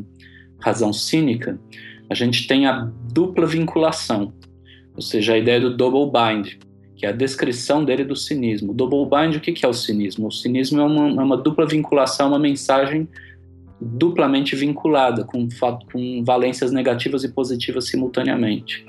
Razão 0.60 0.92
Cínica, 0.92 1.60
a 2.10 2.14
gente 2.14 2.48
tem 2.48 2.66
a 2.66 2.90
dupla 3.14 3.46
vinculação, 3.46 4.34
ou 4.94 5.02
seja, 5.02 5.34
a 5.34 5.38
ideia 5.38 5.62
do 5.62 5.76
double 5.76 6.12
bind, 6.12 6.58
que 6.98 7.06
é 7.06 7.10
a 7.10 7.14
descrição 7.14 7.86
dele 7.86 8.04
do 8.04 8.16
cinismo. 8.16 8.74
Double 8.74 9.06
bind, 9.10 9.38
o 9.38 9.40
que 9.40 9.66
é 9.66 9.68
o 9.68 9.74
cinismo? 9.74 10.28
O 10.28 10.32
cinismo 10.32 10.82
é 10.82 10.84
uma, 10.84 11.22
é 11.22 11.24
uma 11.24 11.38
dupla 11.38 11.66
vinculação, 11.66 12.28
uma 12.28 12.40
mensagem 12.40 13.08
duplamente 13.82 14.56
vinculada, 14.56 15.24
com, 15.24 15.48
com 15.92 16.24
valências 16.24 16.72
negativas 16.72 17.24
e 17.24 17.30
positivas 17.30 17.88
simultaneamente. 17.88 18.86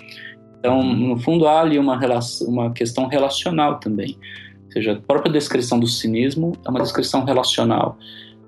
Então, 0.59 0.81
uhum. 0.81 1.09
no 1.09 1.18
fundo, 1.18 1.46
há 1.46 1.61
ali 1.61 1.78
uma, 1.78 1.98
relação, 1.98 2.46
uma 2.46 2.72
questão 2.72 3.07
relacional 3.07 3.81
também. 3.81 4.18
Ou 4.66 4.72
seja, 4.72 4.92
a 4.92 4.96
própria 4.96 5.33
descrição 5.33 5.81
do 5.81 5.87
cinismo 5.87 6.52
é 6.64 6.70
uma 6.70 6.81
descrição 6.81 7.24
relacional, 7.24 7.98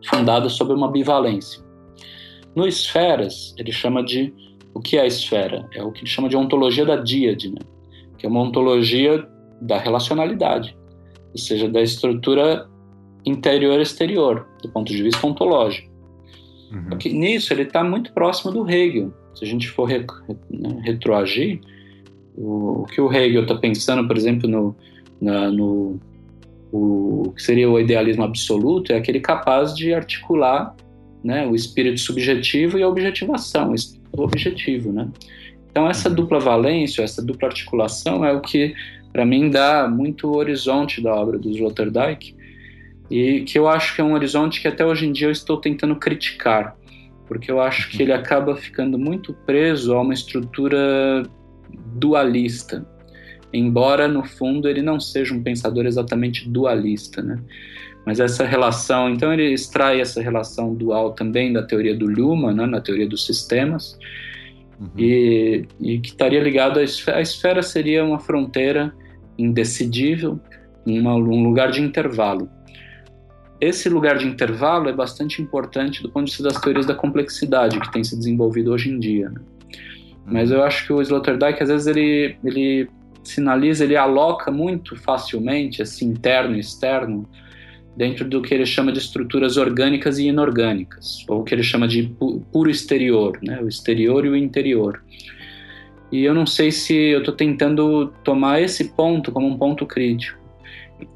fundada 0.07 0.48
sobre 0.48 0.74
uma 0.74 0.90
bivalência. 0.90 1.62
No 2.54 2.66
Esferas, 2.66 3.54
ele 3.59 3.72
chama 3.72 4.02
de. 4.04 4.33
O 4.72 4.80
que 4.80 4.96
é 4.96 5.02
a 5.02 5.07
esfera? 5.07 5.68
É 5.72 5.83
o 5.83 5.92
que 5.92 6.00
ele 6.00 6.09
chama 6.09 6.28
de 6.28 6.37
ontologia 6.37 6.85
da 6.85 6.96
díade, 6.96 7.48
né? 7.48 7.61
que 8.18 8.26
é 8.26 8.28
uma 8.28 8.40
ontologia 8.40 9.24
da 9.61 9.78
relacionalidade, 9.78 10.76
ou 11.33 11.38
seja, 11.38 11.68
da 11.68 11.80
estrutura 11.80 12.68
interior-exterior, 13.24 14.46
do 14.62 14.68
ponto 14.70 14.92
de 14.92 15.02
vista 15.02 15.24
ontológico. 15.26 15.93
Uhum. 16.75 17.19
nisso 17.19 17.53
ele 17.53 17.63
está 17.63 17.85
muito 17.85 18.13
próximo 18.13 18.53
do 18.53 18.69
Hegel. 18.69 19.13
Se 19.35 19.45
a 19.45 19.49
gente 19.49 19.69
for 19.69 19.85
re, 19.85 20.05
né, 20.51 20.81
retroagir, 20.83 21.61
o, 22.37 22.83
o, 22.83 22.87
que 22.87 23.01
o 23.01 23.13
Hegel 23.13 23.43
está 23.43 23.55
pensando, 23.55 24.07
por 24.07 24.17
exemplo, 24.17 24.49
no, 24.49 24.77
na, 25.21 25.51
no 25.51 26.01
o, 26.73 27.33
que 27.37 27.43
seria 27.43 27.71
o 27.71 27.79
idealismo 27.79 28.25
absoluto, 28.25 28.93
é 28.93 28.97
aquele 28.97 29.21
capaz 29.21 29.75
de 29.75 29.95
articular 29.95 30.75
né, 31.23 31.47
o 31.47 31.55
espírito 31.55 32.01
subjetivo 32.01 32.79
e 32.79 32.83
a 32.83 32.89
objetivação, 32.89 33.73
o 34.13 34.23
objetivo. 34.23 34.93
Né? 34.93 35.09
Então, 35.71 35.89
essa 35.89 36.09
uhum. 36.09 36.15
dupla 36.15 36.41
valência, 36.41 37.03
essa 37.03 37.25
dupla 37.25 37.49
articulação 37.49 38.25
é 38.25 38.33
o 38.33 38.41
que, 38.41 38.75
para 39.13 39.25
mim, 39.25 39.51
dá 39.51 39.89
muito 39.89 40.37
horizonte 40.37 41.01
da 41.01 41.15
obra 41.15 41.39
do 41.39 41.49
Sloterdijk, 41.51 42.34
e 43.14 43.42
que 43.42 43.57
eu 43.57 43.68
acho 43.68 43.94
que 43.94 44.00
é 44.00 44.05
um 44.05 44.14
horizonte 44.14 44.61
que 44.61 44.66
até 44.66 44.85
hoje 44.85 45.07
em 45.07 45.12
dia 45.12 45.29
eu 45.29 45.31
estou 45.31 45.57
tentando 45.57 45.94
criticar, 45.94 46.77
porque 47.29 47.48
eu 47.48 47.61
acho 47.61 47.88
que 47.88 48.03
ele 48.03 48.12
acaba 48.12 48.57
ficando 48.57 48.98
muito 48.98 49.33
preso 49.46 49.94
a 49.94 50.03
uma 50.03 50.12
estrutura 50.12 51.22
dualista, 51.94 52.85
embora 53.53 54.09
no 54.09 54.24
fundo 54.24 54.68
ele 54.68 54.83
não 54.83 54.98
seja 54.98 55.33
um 55.33 55.40
pensador 55.40 55.87
exatamente 55.87 56.48
dualista, 56.48 57.22
né? 57.22 57.40
Mas 58.05 58.18
essa 58.18 58.44
relação, 58.44 59.09
então 59.09 59.33
ele 59.33 59.53
extrai 59.53 60.00
essa 60.00 60.20
relação 60.20 60.74
dual 60.74 61.12
também 61.12 61.53
da 61.53 61.62
teoria 61.62 61.96
do 61.96 62.07
Luhmann, 62.07 62.57
né, 62.57 62.66
na 62.66 62.81
teoria 62.81 63.09
dos 63.09 63.24
sistemas, 63.24 63.96
uhum. 64.81 64.88
e, 64.98 65.64
e, 65.81 66.00
que 66.00 66.09
estaria 66.09 66.40
ligado 66.40 66.81
à 66.81 66.83
esfera. 66.83 67.18
A 67.18 67.22
esfera 67.22 67.62
seria 67.62 68.05
uma 68.05 68.18
fronteira 68.18 68.92
indecidível, 69.38 70.40
uma, 70.85 71.14
um 71.14 71.44
lugar 71.44 71.70
de 71.70 71.81
intervalo 71.81 72.50
esse 73.64 73.88
lugar 73.88 74.18
de 74.18 74.27
intervalo 74.27 74.88
é 74.88 74.92
bastante 74.92 75.40
importante 75.40 76.03
do 76.03 76.11
ponto 76.11 76.27
de 76.27 76.33
vista 76.33 76.44
das 76.44 76.61
teorias 76.61 76.87
da 76.87 76.94
complexidade 76.94 77.81
que 77.81 77.92
tem 77.92 78.03
se 78.03 78.16
desenvolvido 78.16 78.72
hoje 78.72 78.90
em 78.90 78.98
dia. 78.98 79.29
Né? 79.29 79.40
Mas 80.27 80.50
eu 80.50 80.62
acho 80.62 80.87
que 80.87 80.92
o 80.92 81.00
Sloterdijk, 81.03 81.62
às 81.62 81.68
vezes, 81.68 81.87
ele, 81.87 82.37
ele 82.44 82.88
sinaliza, 83.22 83.85
ele 83.85 83.96
aloca 83.96 84.50
muito 84.50 84.96
facilmente, 84.96 85.83
assim, 85.83 86.07
interno 86.07 86.57
e 86.57 86.61
externo, 86.61 87.29
dentro 87.96 88.29
do 88.29 88.42
que 88.42 88.53
ele 88.53 88.66
chama 88.66 88.90
de 88.90 88.98
estruturas 88.98 89.57
orgânicas 89.57 90.18
e 90.18 90.27
inorgânicas, 90.27 91.24
ou 91.29 91.40
o 91.40 91.44
que 91.44 91.55
ele 91.55 91.62
chama 91.62 91.87
de 91.87 92.12
puro 92.53 92.68
exterior, 92.68 93.38
né? 93.42 93.61
o 93.62 93.68
exterior 93.68 94.24
e 94.24 94.31
o 94.31 94.37
interior. 94.37 95.03
E 96.11 96.24
eu 96.24 96.35
não 96.35 96.46
sei 96.46 96.70
se 96.70 96.94
eu 96.94 97.20
estou 97.20 97.35
tentando 97.35 98.12
tomar 98.24 98.61
esse 98.61 98.92
ponto 98.92 99.31
como 99.31 99.46
um 99.46 99.57
ponto 99.57 99.87
crítico 99.87 100.43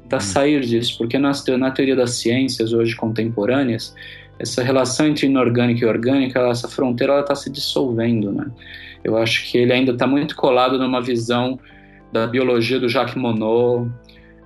tentar 0.09 0.17
hum. 0.17 0.21
sair 0.21 0.61
disso, 0.61 0.97
porque 0.97 1.17
na, 1.19 1.31
na 1.57 1.71
teoria 1.71 1.95
das 1.95 2.15
ciências 2.15 2.73
hoje 2.73 2.95
contemporâneas, 2.95 3.95
essa 4.39 4.63
relação 4.63 5.05
entre 5.07 5.27
inorgânico 5.27 5.81
e 5.83 5.85
orgânico, 5.85 6.37
essa 6.39 6.67
fronteira 6.67 7.19
está 7.19 7.35
se 7.35 7.49
dissolvendo, 7.49 8.31
né? 8.31 8.49
Eu 9.03 9.15
acho 9.17 9.49
que 9.49 9.57
ele 9.57 9.71
ainda 9.71 9.91
está 9.91 10.07
muito 10.07 10.35
colado 10.35 10.77
numa 10.77 11.01
visão 11.01 11.59
da 12.11 12.25
biologia 12.25 12.79
do 12.79 12.89
Jacques 12.89 13.15
Monod, 13.15 13.89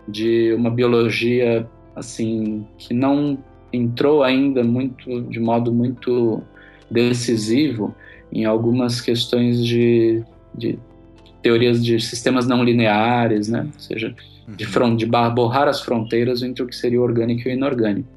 de 0.08 0.54
uma 0.54 0.70
biologia 0.70 1.68
assim 1.96 2.68
que 2.78 2.94
não 2.94 3.38
entrou 3.72 4.22
ainda 4.22 4.64
muito 4.64 5.22
de 5.24 5.40
modo 5.40 5.72
muito 5.72 6.44
decisivo 6.90 7.96
em 8.32 8.46
algumas 8.46 9.00
questões 9.00 9.64
de, 9.64 10.24
de 10.56 10.78
teorias 11.42 11.84
de 11.84 12.00
sistemas 12.00 12.48
não 12.48 12.64
lineares, 12.64 13.48
né? 13.48 13.68
Ou 13.74 13.80
seja, 13.80 14.16
de, 14.48 14.66
front, 14.66 14.98
de 14.98 15.06
borrar 15.06 15.68
as 15.68 15.82
fronteiras 15.82 16.44
entre 16.44 16.64
o 16.64 16.68
que 16.68 16.76
seria 16.76 17.02
orgânico 17.02 17.48
e 17.48 17.54
inorgânico. 17.54 18.10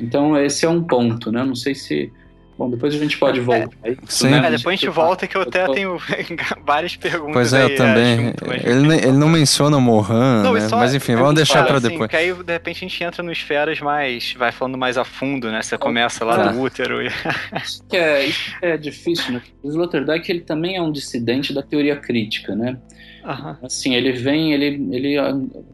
Então, 0.00 0.38
esse 0.38 0.64
é 0.64 0.68
um 0.68 0.82
ponto, 0.82 1.30
né? 1.30 1.44
Não 1.44 1.54
sei 1.54 1.74
se. 1.74 2.10
Bom, 2.56 2.70
depois 2.70 2.94
a 2.94 2.98
gente 2.98 3.18
pode 3.18 3.40
é, 3.40 3.42
voltar. 3.42 3.76
É, 3.82 3.96
Sim. 4.06 4.30
Né? 4.30 4.38
É, 4.38 4.50
depois 4.52 4.66
a 4.66 4.70
gente 4.76 4.88
volta 4.88 5.26
que 5.26 5.36
eu 5.36 5.42
até 5.42 5.66
tenho 5.72 5.98
várias 6.64 6.94
perguntas. 6.94 7.32
Pois 7.32 7.52
é, 7.52 7.64
eu 7.64 7.66
aí, 7.66 7.74
também. 7.74 8.26
Junto, 8.26 8.52
ele, 8.52 8.94
ele 8.94 9.12
não 9.12 9.28
menciona 9.28 9.76
o 9.76 9.80
Mohan, 9.80 10.42
não, 10.44 10.54
né? 10.54 10.68
Só, 10.68 10.76
mas 10.76 10.94
enfim, 10.94 11.16
vamos 11.16 11.34
deixar 11.34 11.66
para 11.66 11.78
assim, 11.78 11.88
depois. 11.88 12.08
Que 12.08 12.16
aí, 12.16 12.32
de 12.32 12.52
repente, 12.52 12.76
a 12.76 12.88
gente 12.88 13.04
entra 13.04 13.22
no 13.24 13.32
esferas 13.32 13.80
mais. 13.80 14.34
vai 14.38 14.52
falando 14.52 14.78
mais 14.78 14.96
a 14.96 15.04
fundo, 15.04 15.50
né? 15.50 15.62
Você 15.62 15.76
começa 15.76 16.24
lá 16.24 16.48
ah. 16.48 16.52
no 16.52 16.62
útero. 16.62 17.02
E... 17.02 17.08
isso, 17.62 17.84
que 17.88 17.96
é, 17.96 18.24
isso 18.24 18.54
é 18.62 18.76
difícil, 18.76 19.34
né? 19.34 19.42
O 19.62 19.68
Sloterdijk 19.68 20.30
ele 20.30 20.40
também 20.40 20.76
é 20.76 20.82
um 20.82 20.92
dissidente 20.92 21.52
da 21.52 21.62
teoria 21.62 21.96
crítica, 21.96 22.54
né? 22.54 22.78
Uhum. 23.24 23.56
Assim, 23.62 23.94
ele 23.94 24.12
vem, 24.12 24.52
ele, 24.52 24.66
ele 24.92 25.14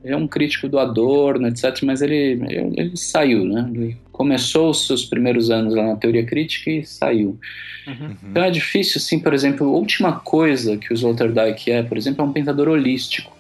é 0.05 0.17
um 0.17 0.29
crítico 0.29 0.69
do 0.69 0.79
Adorno, 0.79 1.49
etc., 1.49 1.83
mas 1.83 2.01
ele, 2.01 2.41
ele, 2.49 2.75
ele, 2.77 2.97
saiu, 2.97 3.45
né? 3.45 3.69
Ele 3.75 3.97
começou 4.13 4.71
os 4.71 4.87
seus 4.87 5.05
primeiros 5.05 5.51
anos 5.51 5.75
lá 5.75 5.83
na 5.83 5.97
teoria 5.97 6.25
crítica 6.25 6.71
e 6.71 6.85
saiu. 6.85 7.39
Uhum. 7.87 8.17
Então 8.31 8.45
é 8.45 8.51
difícil, 8.51 8.99
assim, 8.99 9.19
por 9.19 9.35
exemplo, 9.35 9.67
a 9.67 9.71
última 9.71 10.13
coisa 10.21 10.77
que 10.77 10.93
o 10.93 10.95
Sloterdijk 10.95 11.71
é, 11.71 11.83
por 11.83 11.99
exemplo, 11.99 12.25
é 12.25 12.29
um 12.29 12.33
pensador 12.33 12.69
holístico, 12.69 13.37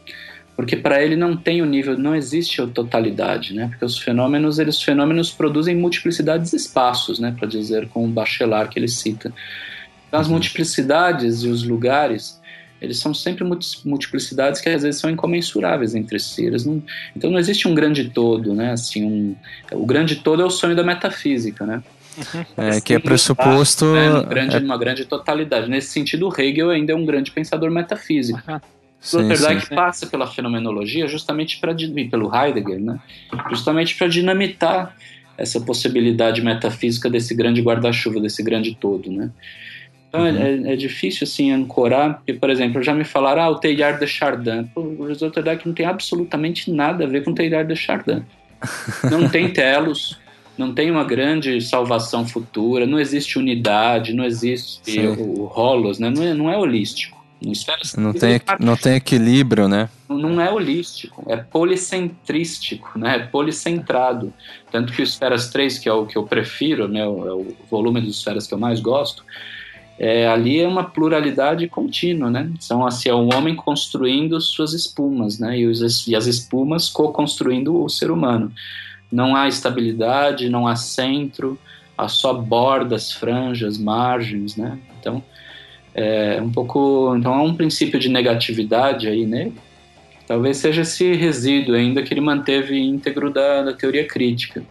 porque 0.57 0.77
para 0.77 1.03
ele 1.03 1.15
não 1.15 1.37
tem 1.37 1.63
o 1.63 1.67
nível, 1.67 1.97
não 1.97 2.15
existe 2.15 2.61
a 2.61 2.67
totalidade, 2.67 3.55
né? 3.55 3.69
Porque 3.69 3.85
os 3.85 3.97
fenômenos, 3.97 4.59
eles 4.59 4.77
os 4.77 4.83
fenômenos 4.83 5.31
produzem 5.31 5.77
multiplicidades 5.77 6.51
de 6.51 6.57
espaços, 6.57 7.21
né? 7.21 7.33
Para 7.39 7.47
dizer 7.47 7.89
com 7.89 8.05
o 8.05 8.09
Bachelard 8.09 8.73
que 8.73 8.79
ele 8.79 8.89
cita. 8.89 9.33
Então, 10.09 10.19
as 10.19 10.27
uhum. 10.27 10.33
multiplicidades 10.33 11.45
e 11.45 11.49
os 11.49 11.63
lugares 11.63 12.40
Eles 12.81 12.99
são 12.99 13.13
sempre 13.13 13.45
multiplicidades 13.85 14.61
que 14.61 14.69
às 14.69 14.83
vezes 14.83 15.01
são 15.01 15.11
incomensuráveis 15.11 15.95
entre 15.95 16.19
si. 16.19 16.47
Eles 16.47 16.65
não, 16.65 16.83
então 17.15 17.31
não 17.31 17.39
existe 17.39 17.69
um 17.69 17.75
grande 17.75 18.09
todo, 18.09 18.55
né? 18.55 18.73
Assim, 18.73 19.05
um, 19.05 19.37
o 19.73 19.85
grande 19.85 20.17
todo 20.17 20.41
é 20.41 20.45
o 20.45 20.51
sonho 20.51 20.75
da 20.75 20.83
metafísica, 20.83 21.67
né? 21.67 21.83
É, 22.57 22.81
que 22.81 22.95
é 22.95 22.99
pressuposto. 22.99 23.93
Né, 23.93 24.11
uma, 24.11 24.23
grande, 24.23 24.57
é... 24.57 24.59
uma 24.59 24.79
grande 24.79 25.05
totalidade. 25.05 25.69
Nesse 25.69 25.89
sentido, 25.89 26.29
Hegel 26.37 26.71
ainda 26.71 26.93
é 26.93 26.95
um 26.95 27.05
grande 27.05 27.31
pensador 27.31 27.71
metafísico. 27.71 28.41
Uhum. 28.49 28.61
Sloterdijk 29.01 29.75
passa 29.75 30.07
pela 30.07 30.27
fenomenologia 30.27 31.07
justamente 31.07 31.59
para 31.59 31.75
pelo 31.75 32.35
Heidegger, 32.35 32.79
né? 32.79 33.01
Justamente 33.49 33.97
para 33.97 34.09
dinamitar 34.09 34.95
essa 35.39 35.59
possibilidade 35.59 36.43
metafísica 36.43 37.09
desse 37.09 37.35
grande 37.35 37.63
guarda-chuva, 37.63 38.21
desse 38.21 38.43
grande 38.43 38.75
todo, 38.75 39.11
né? 39.11 39.31
Então 40.11 40.27
é, 40.27 40.33
uhum. 40.33 40.67
é, 40.67 40.73
é, 40.73 40.77
difícil 40.77 41.25
assim 41.25 41.53
ancorar, 41.53 42.17
porque, 42.17 42.35
por 42.35 42.51
exemplo, 42.51 42.83
já 42.83 42.93
me 42.93 43.05
falaram, 43.05 43.43
ah, 43.43 43.49
o 43.49 43.59
Teilhard 43.59 44.01
de 44.01 44.09
Chardin. 44.09 44.65
Pô, 44.75 44.81
o 44.81 45.11
Sloterdijk 45.13 45.65
não 45.65 45.73
tem 45.73 45.87
absolutamente 45.87 46.71
nada 46.71 47.05
a 47.05 47.07
ver 47.07 47.23
com 47.23 47.31
o 47.31 47.35
Teilhard 47.35 47.73
de 47.73 47.81
Chardin. 47.81 48.23
Não 49.11 49.27
tem 49.27 49.51
telos, 49.51 50.21
não 50.59 50.75
tem 50.75 50.91
uma 50.91 51.03
grande 51.03 51.63
salvação 51.63 52.27
futura, 52.27 52.87
não 52.87 53.01
existe 53.01 53.39
unidade, 53.39 54.13
não 54.13 54.23
existe 54.23 55.01
o, 55.01 55.41
o 55.41 55.45
rolos, 55.47 55.99
né? 55.99 56.11
não, 56.11 56.23
é, 56.23 56.35
não 56.35 56.51
é 56.51 56.59
holístico. 56.59 57.19
Não 57.97 58.13
tem, 58.13 58.41
não 58.61 58.77
tem 58.77 58.97
equilíbrio, 58.97 59.67
né? 59.67 59.89
Não 60.07 60.39
é 60.39 60.51
holístico, 60.53 61.25
é 61.27 61.39
policentrístico, 61.39 62.99
né? 62.99 63.17
É 63.17 63.19
policentrado. 63.21 64.31
Tanto 64.71 64.93
que 64.93 65.01
o 65.01 65.05
Esferas 65.05 65.49
3, 65.49 65.79
que 65.79 65.89
é 65.89 65.93
o 65.93 66.05
que 66.05 66.19
eu 66.19 66.25
prefiro, 66.25 66.87
né? 66.87 67.01
é 67.01 67.07
o 67.07 67.57
volume 67.71 68.03
dos 68.03 68.19
Esferas 68.19 68.47
que 68.47 68.53
eu 68.53 68.59
mais 68.59 68.79
gosto, 68.79 69.25
é, 70.03 70.27
ali 70.27 70.59
é 70.59 70.67
uma 70.67 70.83
pluralidade 70.83 71.69
contínua, 71.69 72.31
né? 72.31 72.51
São 72.59 72.87
assim, 72.87 73.11
é 73.11 73.15
um 73.15 73.29
homem 73.35 73.55
construindo 73.55 74.41
suas 74.41 74.73
espumas, 74.73 75.39
né? 75.39 75.59
E, 75.59 75.67
os, 75.67 76.07
e 76.09 76.17
as 76.17 76.27
espumas 76.27 76.89
co-construindo 76.89 77.85
o 77.85 77.87
ser 77.91 78.11
humano 78.11 78.51
não 79.13 79.37
há 79.37 79.47
estabilidade, 79.47 80.49
não 80.49 80.67
há 80.67 80.75
centro, 80.75 81.59
há 81.99 82.09
só 82.09 82.33
bordas, 82.33 83.13
franjas, 83.13 83.77
margens, 83.77 84.57
né? 84.57 84.79
Então, 84.99 85.23
é 85.95 86.41
um 86.41 86.51
pouco, 86.51 87.15
então 87.19 87.35
há 87.35 87.43
um 87.43 87.55
princípio 87.55 88.01
de 88.01 88.09
negatividade 88.09 89.07
aí 89.07 89.27
nele. 89.27 89.53
Talvez 90.27 90.57
seja 90.57 90.81
esse 90.81 91.13
resíduo 91.13 91.75
ainda 91.75 92.03
que 92.03 92.15
ele 92.15 92.23
manteve 92.23 92.79
íntegro 92.79 93.31
da, 93.31 93.65
da 93.65 93.73
teoria 93.75 94.07
crítica. 94.07 94.63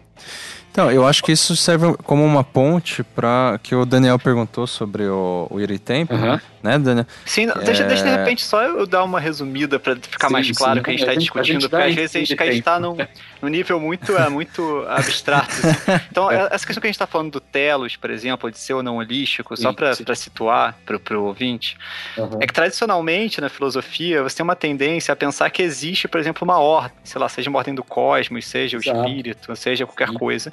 Então, 0.70 0.90
eu 0.90 1.04
acho 1.04 1.22
que 1.24 1.32
isso 1.32 1.56
serve 1.56 1.94
como 2.04 2.24
uma 2.24 2.44
ponte 2.44 3.02
para 3.02 3.58
que 3.60 3.74
o 3.74 3.84
Daniel 3.84 4.18
perguntou 4.20 4.68
sobre 4.68 5.04
o, 5.04 5.48
o 5.50 5.60
Iritempo, 5.60 6.14
uhum. 6.14 6.38
né, 6.62 6.78
Daniel? 6.78 7.06
Sim, 7.26 7.48
deixa, 7.64 7.82
é... 7.82 7.86
deixa 7.88 8.04
de 8.04 8.10
repente 8.10 8.44
só 8.44 8.62
eu 8.62 8.86
dar 8.86 9.02
uma 9.02 9.18
resumida 9.18 9.80
para 9.80 9.96
ficar 9.96 10.28
sim, 10.28 10.32
mais 10.32 10.50
claro 10.52 10.78
o 10.78 10.82
que 10.82 10.90
a 10.90 10.92
gente 10.92 11.00
está 11.00 11.14
discutindo, 11.14 11.68
porque 11.68 11.84
às 11.84 11.94
vezes 11.94 12.14
a 12.14 12.18
gente 12.20 12.58
está 12.58 12.78
num, 12.78 12.96
num 13.42 13.48
nível 13.48 13.80
muito, 13.80 14.16
é, 14.16 14.28
muito 14.28 14.84
abstrato. 14.88 15.50
Então, 16.08 16.30
é. 16.30 16.48
essa 16.52 16.64
questão 16.64 16.80
que 16.80 16.86
a 16.86 16.90
gente 16.90 16.94
está 16.94 17.06
falando 17.06 17.32
do 17.32 17.40
telos, 17.40 17.96
por 17.96 18.10
exemplo, 18.10 18.48
de 18.48 18.58
ser 18.58 18.74
ou 18.74 18.82
não 18.82 18.98
holístico, 18.98 19.56
só 19.56 19.72
para 19.72 20.14
situar 20.14 20.78
para 20.86 21.18
o 21.18 21.24
ouvinte, 21.24 21.76
uhum. 22.16 22.38
é 22.40 22.46
que 22.46 22.52
tradicionalmente 22.52 23.40
na 23.40 23.48
filosofia 23.48 24.22
você 24.22 24.36
tem 24.36 24.44
uma 24.44 24.56
tendência 24.56 25.12
a 25.12 25.16
pensar 25.16 25.50
que 25.50 25.62
existe, 25.62 26.06
por 26.06 26.20
exemplo, 26.20 26.44
uma 26.44 26.60
ordem, 26.60 26.96
sei 27.02 27.20
lá, 27.20 27.28
seja 27.28 27.50
uma 27.50 27.58
ordem 27.58 27.74
do 27.74 27.82
cosmos, 27.82 28.46
seja 28.46 28.76
o 28.76 28.80
Exato. 28.80 29.00
espírito, 29.00 29.56
seja 29.56 29.84
qualquer 29.84 30.08
sim. 30.08 30.14
coisa 30.14 30.52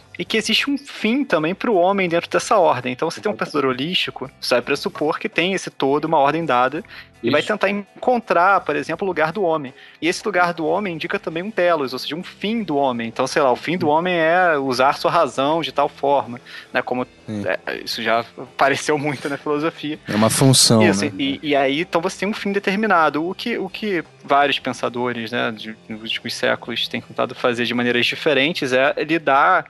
e 0.21 0.25
que 0.25 0.37
existe 0.37 0.69
um 0.69 0.77
fim 0.77 1.25
também 1.25 1.55
para 1.55 1.71
o 1.71 1.73
homem 1.73 2.07
dentro 2.07 2.29
dessa 2.29 2.55
ordem. 2.55 2.93
Então, 2.93 3.09
você 3.09 3.19
tem 3.19 3.31
um 3.31 3.35
pensador 3.35 3.71
holístico, 3.71 4.29
você 4.39 4.53
vai 4.53 4.61
pressupor 4.61 5.17
que 5.17 5.27
tem 5.27 5.53
esse 5.53 5.71
todo, 5.71 6.05
uma 6.05 6.19
ordem 6.19 6.45
dada, 6.45 6.77
Isso. 6.77 6.85
e 7.23 7.31
vai 7.31 7.41
tentar 7.41 7.71
encontrar, 7.71 8.61
por 8.61 8.75
exemplo, 8.75 9.03
o 9.03 9.07
lugar 9.07 9.31
do 9.31 9.41
homem. 9.41 9.73
E 9.99 10.07
esse 10.07 10.23
lugar 10.23 10.53
do 10.53 10.63
homem 10.67 10.93
indica 10.93 11.17
também 11.17 11.41
um 11.41 11.49
telos, 11.49 11.91
ou 11.91 11.97
seja, 11.97 12.15
um 12.15 12.21
fim 12.21 12.61
do 12.61 12.75
homem. 12.75 13.07
Então, 13.07 13.25
sei 13.25 13.41
lá, 13.41 13.51
o 13.51 13.55
fim 13.55 13.79
do 13.79 13.87
homem 13.87 14.13
é 14.13 14.55
usar 14.59 14.93
sua 14.93 15.09
razão 15.09 15.59
de 15.63 15.71
tal 15.71 15.89
forma, 15.89 16.39
né? 16.71 16.83
Como 16.83 17.07
é, 17.27 17.77
isso 17.83 18.03
já 18.03 18.23
apareceu 18.37 18.99
muito 18.99 19.27
na 19.27 19.37
filosofia. 19.37 19.97
É 20.07 20.13
uma 20.13 20.29
função. 20.29 20.83
Isso, 20.83 21.05
né? 21.05 21.13
e, 21.17 21.39
e, 21.41 21.55
aí, 21.55 21.81
então 21.81 21.99
você 21.99 22.19
tem 22.19 22.29
um 22.29 22.33
fim 22.33 22.51
determinado. 22.51 23.27
O 23.27 23.33
que, 23.33 23.57
o 23.57 23.67
que 23.67 24.03
vários 24.23 24.59
pensadores, 24.59 25.31
né, 25.31 25.51
de, 25.51 25.75
nos 25.89 26.03
últimos 26.03 26.35
séculos 26.35 26.87
têm 26.87 27.01
tentado 27.01 27.33
fazer 27.33 27.65
de 27.65 27.73
maneiras 27.73 28.05
diferentes 28.05 28.71
é 28.71 28.93
lidar 29.03 29.65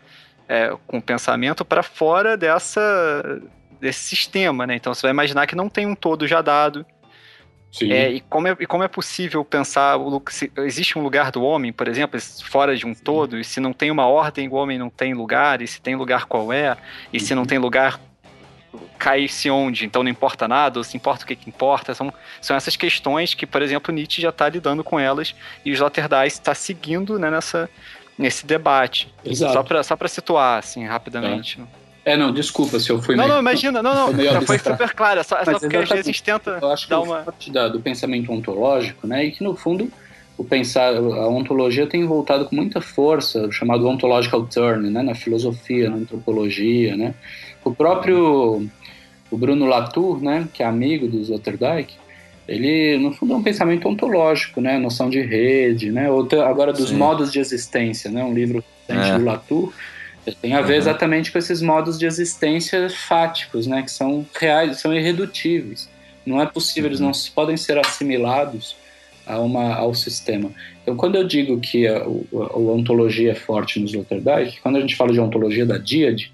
é, 0.52 0.76
com 0.86 0.98
o 0.98 1.02
pensamento 1.02 1.64
para 1.64 1.82
fora 1.82 2.36
dessa, 2.36 3.42
desse 3.80 4.02
sistema, 4.02 4.68
né? 4.68 4.76
Então 4.76 4.94
você 4.94 5.04
vai 5.04 5.12
imaginar 5.12 5.48
que 5.48 5.56
não 5.56 5.70
tem 5.70 5.86
um 5.86 5.96
todo 5.96 6.28
já 6.28 6.42
dado. 6.42 6.86
É, 7.84 8.12
e, 8.12 8.20
como 8.20 8.50
é, 8.50 8.58
e 8.60 8.66
como 8.66 8.84
é 8.84 8.88
possível 8.90 9.46
pensar, 9.46 9.98
se 10.30 10.52
existe 10.58 11.00
um 11.00 11.02
lugar 11.02 11.32
do 11.32 11.42
homem, 11.42 11.72
por 11.72 11.88
exemplo, 11.88 12.20
fora 12.44 12.76
de 12.76 12.86
um 12.86 12.94
Sim. 12.94 13.02
todo, 13.02 13.40
e 13.40 13.46
se 13.46 13.62
não 13.62 13.72
tem 13.72 13.90
uma 13.90 14.06
ordem, 14.06 14.50
o 14.50 14.56
homem 14.56 14.78
não 14.78 14.90
tem 14.90 15.14
lugar, 15.14 15.62
e 15.62 15.68
se 15.68 15.82
tem 15.82 15.96
lugar, 15.96 16.26
qual 16.26 16.52
é, 16.52 16.76
e 17.14 17.18
uhum. 17.18 17.24
se 17.26 17.34
não 17.34 17.44
uhum. 17.44 17.48
tem 17.48 17.58
lugar, 17.58 17.98
cai-se 19.00 19.50
onde, 19.50 19.86
então 19.86 20.04
não 20.04 20.12
importa 20.12 20.50
nada, 20.50 20.80
ou 20.80 20.84
se 20.84 20.98
importa 20.98 21.24
o 21.24 21.28
que, 21.28 21.34
que 21.34 21.48
importa, 21.48 21.94
são, 21.96 22.14
são 22.42 22.58
essas 22.58 22.76
questões 22.76 23.34
que, 23.34 23.46
por 23.46 23.62
exemplo, 23.62 23.94
Nietzsche 23.94 24.22
já 24.22 24.30
está 24.30 24.50
lidando 24.50 24.84
com 24.84 25.00
elas, 25.00 25.34
e 25.64 25.72
o 25.72 25.74
Sloterdijk 25.74 26.28
está 26.28 26.54
seguindo 26.54 27.18
né, 27.18 27.32
nessa, 27.32 27.70
nesse 28.22 28.46
debate. 28.46 29.14
Exato. 29.26 29.54
Só 29.54 29.64
para 29.64 29.84
só 29.84 29.98
situar, 30.08 30.60
assim, 30.60 30.86
rapidamente. 30.86 31.60
É. 32.06 32.14
é. 32.14 32.18
não, 32.18 32.32
desculpa 32.32 32.80
se 32.80 32.90
eu 32.90 33.02
fui 33.02 33.16
Não, 33.16 33.24
meio... 33.24 33.34
não, 33.34 33.42
imagina, 33.42 33.82
não, 33.82 34.14
não, 34.14 34.24
já 34.24 34.42
foi 34.42 34.60
super 34.60 34.94
claro, 34.94 35.20
é 35.20 35.24
só, 35.24 35.38
é 35.38 35.46
só 35.46 35.60
porque 35.60 35.78
às 35.78 35.90
vezes 35.90 36.06
a 36.06 36.12
gente 36.12 36.24
tenta 36.24 36.60
eu 36.62 36.72
acho 36.72 36.88
dar 36.88 37.02
que 37.02 37.08
uma... 37.08 37.26
Da, 37.48 37.68
do 37.68 37.82
pensamento 37.82 38.32
ontológico, 38.32 39.08
né, 39.08 39.26
e 39.26 39.32
que 39.32 39.44
no 39.44 39.56
fundo 39.56 39.92
o 40.38 40.44
pensar, 40.44 40.96
a 40.96 41.28
ontologia 41.28 41.86
tem 41.86 42.06
voltado 42.06 42.46
com 42.46 42.56
muita 42.56 42.82
força, 42.82 43.46
o 43.46 43.52
chamado 43.52 43.88
ontological 43.88 44.46
turn, 44.48 44.90
né, 44.90 45.02
na 45.02 45.14
filosofia, 45.14 45.90
na 45.90 45.98
antropologia, 45.98 46.96
né, 46.96 47.14
o 47.64 47.74
próprio 47.74 48.68
o 49.30 49.38
Bruno 49.38 49.66
Latour, 49.66 50.22
né, 50.22 50.48
que 50.54 50.62
é 50.62 50.66
amigo 50.66 51.08
do 51.08 51.18
Sloterdijk, 51.20 51.94
ele, 52.48 52.98
no 52.98 53.14
fundo, 53.14 53.34
é 53.34 53.38
um 53.38 53.44
pensamento 53.44 53.88
ontológico, 53.88 54.60
né? 54.60 54.78
Noção 54.78 55.10
de 55.10 55.22
rede, 55.22 55.92
né? 55.92 56.10
Ou 56.10 56.28
agora 56.44 56.74
dos 56.74 56.90
Sim. 56.90 56.98
modos 56.98 57.32
de 57.32 57.40
existência, 57.40 58.10
né? 58.10 58.24
Um 58.24 58.34
livro 58.34 58.64
é. 58.88 59.18
do 59.18 59.24
Latour 59.24 59.74
tem 60.40 60.54
a 60.54 60.62
ver 60.62 60.74
uhum. 60.74 60.80
exatamente 60.80 61.32
com 61.32 61.40
esses 61.40 61.62
modos 61.62 61.98
de 61.98 62.06
existência 62.06 62.88
fáticos, 62.90 63.66
né? 63.66 63.82
Que 63.82 63.92
são 63.92 64.26
reais, 64.40 64.80
são 64.80 64.94
irredutíveis. 64.94 65.90
Não 66.26 66.40
é 66.40 66.46
possível, 66.46 66.84
uhum. 66.84 66.90
eles 66.90 67.00
não 67.00 67.12
podem 67.34 67.58
ser 67.58 67.80
assimilados 67.80 68.76
a 69.26 69.40
uma, 69.40 69.74
ao 69.74 69.96
sistema. 69.96 70.52
Então, 70.82 70.96
quando 70.96 71.16
eu 71.16 71.26
digo 71.26 71.60
que 71.60 71.88
a, 71.88 71.98
a, 71.98 72.04
a 72.04 72.58
ontologia 72.58 73.32
é 73.32 73.36
forte 73.36 73.80
nos 73.80 73.92
Sloterdijk, 73.92 74.60
quando 74.62 74.78
a 74.78 74.82
gente 74.82 74.96
fala 74.96 75.12
de 75.12 75.20
ontologia 75.20 75.66
da 75.66 75.78
díade, 75.78 76.32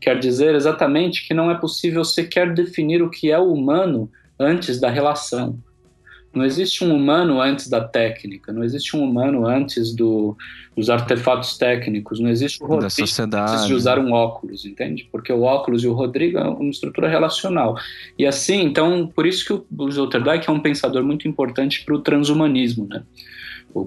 quer 0.00 0.18
dizer 0.18 0.54
exatamente 0.54 1.26
que 1.26 1.34
não 1.34 1.50
é 1.50 1.54
possível 1.54 2.04
sequer 2.04 2.52
definir 2.54 3.02
o 3.02 3.10
que 3.10 3.30
é 3.30 3.38
o 3.38 3.52
humano 3.52 4.10
antes 4.38 4.80
da 4.80 4.90
relação. 4.90 5.58
Não 6.36 6.44
existe 6.44 6.84
um 6.84 6.94
humano 6.94 7.40
antes 7.40 7.66
da 7.66 7.82
técnica, 7.82 8.52
não 8.52 8.62
existe 8.62 8.94
um 8.94 9.02
humano 9.02 9.46
antes 9.46 9.94
do, 9.94 10.36
dos 10.76 10.90
artefatos 10.90 11.56
técnicos, 11.56 12.20
não 12.20 12.28
existe 12.28 12.62
um 12.62 12.66
Rodrigo 12.66 12.84
antes 13.54 13.66
de 13.66 13.72
usar 13.72 13.98
um 13.98 14.12
óculos, 14.12 14.66
entende? 14.66 15.08
Porque 15.10 15.32
o 15.32 15.40
óculos 15.40 15.82
e 15.82 15.88
o 15.88 15.94
Rodrigo 15.94 16.36
é 16.36 16.46
uma 16.46 16.68
estrutura 16.68 17.08
relacional. 17.08 17.74
E 18.18 18.26
assim, 18.26 18.60
então, 18.60 19.06
por 19.06 19.26
isso 19.26 19.46
que 19.46 19.82
o 19.82 19.88
Sloterdijk 19.88 20.46
é 20.46 20.52
um 20.52 20.60
pensador 20.60 21.02
muito 21.02 21.26
importante 21.26 21.82
para 21.86 21.94
o 21.94 22.00
transhumanismo, 22.00 22.86
né? 22.86 23.02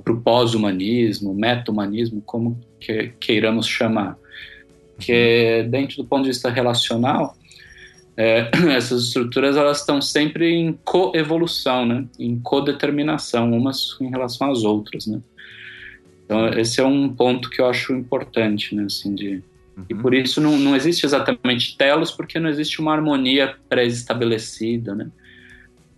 Para 0.04 0.14
o 0.14 0.20
pós-humanismo, 0.20 1.36
meta-humanismo, 1.36 2.20
como 2.26 2.60
que, 2.80 3.14
queiramos 3.20 3.68
chamar. 3.68 4.18
Que 4.98 5.68
dentro 5.70 5.98
do 5.98 6.06
ponto 6.06 6.24
de 6.24 6.30
vista 6.30 6.50
relacional, 6.50 7.36
é, 8.20 8.52
essas 8.76 9.06
estruturas 9.06 9.56
elas 9.56 9.80
estão 9.80 10.02
sempre 10.02 10.52
em 10.52 10.74
coevolução, 10.84 11.86
né? 11.86 12.06
em 12.20 12.38
codeterminação, 12.38 13.50
umas 13.54 13.96
em 14.02 14.10
relação 14.10 14.52
às 14.52 14.66
outras. 14.66 15.08
Né? 15.08 15.22
Então, 16.26 16.50
esse 16.50 16.82
é 16.82 16.86
um 16.86 17.08
ponto 17.08 17.50
que 17.50 17.62
eu 17.62 17.68
acho 17.68 17.94
importante, 17.94 18.76
né? 18.76 18.84
assim, 18.84 19.16
de, 19.16 19.42
uhum. 19.78 19.86
E 19.90 19.96
por 19.96 20.14
isso 20.14 20.42
não, 20.42 20.58
não 20.60 20.76
existe 20.76 21.06
exatamente 21.06 21.78
telos, 21.78 22.12
porque 22.12 22.38
não 22.40 22.50
existe 22.50 22.82
uma 22.82 22.92
harmonia 22.92 23.56
pré-estabelecida. 23.70 24.94
Né? 24.94 25.10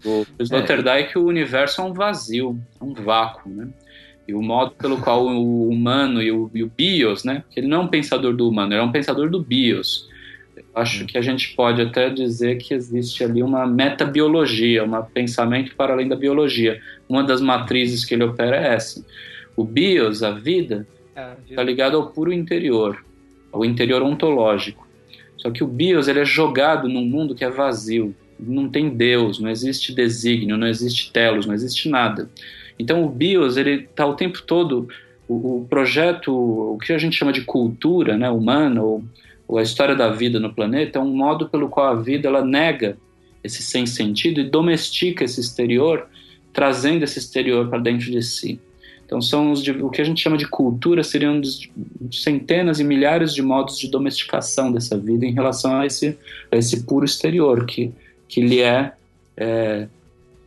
O 0.05 0.23
Sloterdijk, 0.39 1.17
é. 1.17 1.19
o 1.19 1.25
universo 1.25 1.81
é 1.81 1.83
um 1.83 1.91
vazio, 1.91 2.61
é 2.79 2.83
um 2.83 2.93
vácuo. 2.93 3.49
Né? 3.49 3.67
E 4.27 4.35
o 4.35 4.43
modo 4.43 4.75
pelo 4.75 5.01
qual 5.01 5.25
o 5.25 5.67
humano 5.67 6.21
e 6.21 6.31
o, 6.31 6.51
e 6.53 6.63
o 6.63 6.67
bios, 6.69 7.23
né? 7.23 7.39
Porque 7.39 7.59
ele 7.59 7.67
não 7.67 7.81
é 7.81 7.83
um 7.85 7.87
pensador 7.87 8.35
do 8.35 8.47
humano, 8.47 8.73
ele 8.73 8.79
é 8.79 8.83
um 8.83 8.91
pensador 8.91 9.27
do 9.29 9.41
bios 9.41 10.10
Acho 10.73 11.05
que 11.05 11.17
a 11.17 11.21
gente 11.21 11.53
pode 11.55 11.81
até 11.81 12.09
dizer 12.09 12.57
que 12.57 12.73
existe 12.73 13.23
ali 13.23 13.43
uma 13.43 13.67
metabiologia, 13.67 14.83
um 14.83 15.01
pensamento 15.03 15.75
para 15.75 15.93
além 15.93 16.07
da 16.07 16.15
biologia. 16.15 16.81
Uma 17.09 17.23
das 17.23 17.41
matrizes 17.41 18.05
que 18.05 18.13
ele 18.13 18.23
opera 18.23 18.55
é 18.55 18.73
essa. 18.73 19.05
O 19.55 19.65
bios, 19.65 20.23
a 20.23 20.31
vida, 20.31 20.87
está 21.49 21.61
é, 21.61 21.65
ligado 21.65 21.97
ao 21.97 22.07
puro 22.07 22.31
interior, 22.31 23.03
ao 23.51 23.65
interior 23.65 24.01
ontológico. 24.01 24.87
Só 25.35 25.51
que 25.51 25.63
o 25.63 25.67
bios 25.67 26.07
ele 26.07 26.19
é 26.19 26.25
jogado 26.25 26.87
num 26.87 27.05
mundo 27.05 27.35
que 27.35 27.43
é 27.43 27.49
vazio. 27.49 28.15
não 28.39 28.69
tem 28.69 28.89
Deus, 28.89 29.39
não 29.39 29.49
existe 29.49 29.93
desígnio, 29.93 30.57
não 30.57 30.67
existe 30.67 31.11
telos, 31.11 31.45
não 31.45 31.53
existe 31.53 31.89
nada. 31.89 32.29
Então 32.79 33.03
o 33.03 33.09
bios 33.09 33.57
ele 33.57 33.87
está 33.89 34.05
o 34.05 34.15
tempo 34.15 34.41
todo 34.43 34.87
o, 35.27 35.65
projeto, 35.69 36.33
o 36.33 36.77
que 36.77 36.91
a 36.91 36.97
gente 36.97 37.15
chama 37.15 37.31
de 37.31 37.41
cultura, 37.41 38.17
né, 38.17 38.29
humana 38.29 38.81
ou, 38.81 39.03
a 39.57 39.61
história 39.61 39.95
da 39.95 40.09
vida 40.09 40.39
no 40.39 40.53
planeta 40.53 40.99
é 40.99 41.01
um 41.01 41.13
modo 41.13 41.49
pelo 41.49 41.69
qual 41.69 41.87
a 41.87 41.95
vida 41.95 42.27
ela 42.27 42.43
nega 42.43 42.97
esse 43.43 43.61
sem 43.61 43.85
sentido 43.85 44.39
e 44.39 44.49
domestica 44.49 45.23
esse 45.23 45.39
exterior, 45.39 46.07
trazendo 46.53 47.03
esse 47.03 47.19
exterior 47.19 47.67
para 47.69 47.79
dentro 47.79 48.11
de 48.11 48.21
si. 48.21 48.59
Então, 49.05 49.21
são 49.21 49.51
os 49.51 49.67
o 49.67 49.89
que 49.89 49.99
a 49.99 50.05
gente 50.05 50.21
chama 50.21 50.37
de 50.37 50.47
cultura 50.47 51.03
seriam 51.03 51.41
centenas 52.09 52.79
e 52.79 52.83
milhares 52.83 53.33
de 53.33 53.41
modos 53.41 53.77
de 53.77 53.89
domesticação 53.89 54.71
dessa 54.71 54.97
vida 54.97 55.25
em 55.25 55.33
relação 55.33 55.79
a 55.79 55.85
esse, 55.85 56.17
a 56.49 56.55
esse 56.55 56.85
puro 56.85 57.03
exterior, 57.03 57.65
que, 57.65 57.91
que 58.29 58.39
lhe 58.39 58.61
é, 58.61 58.93
é 59.35 59.89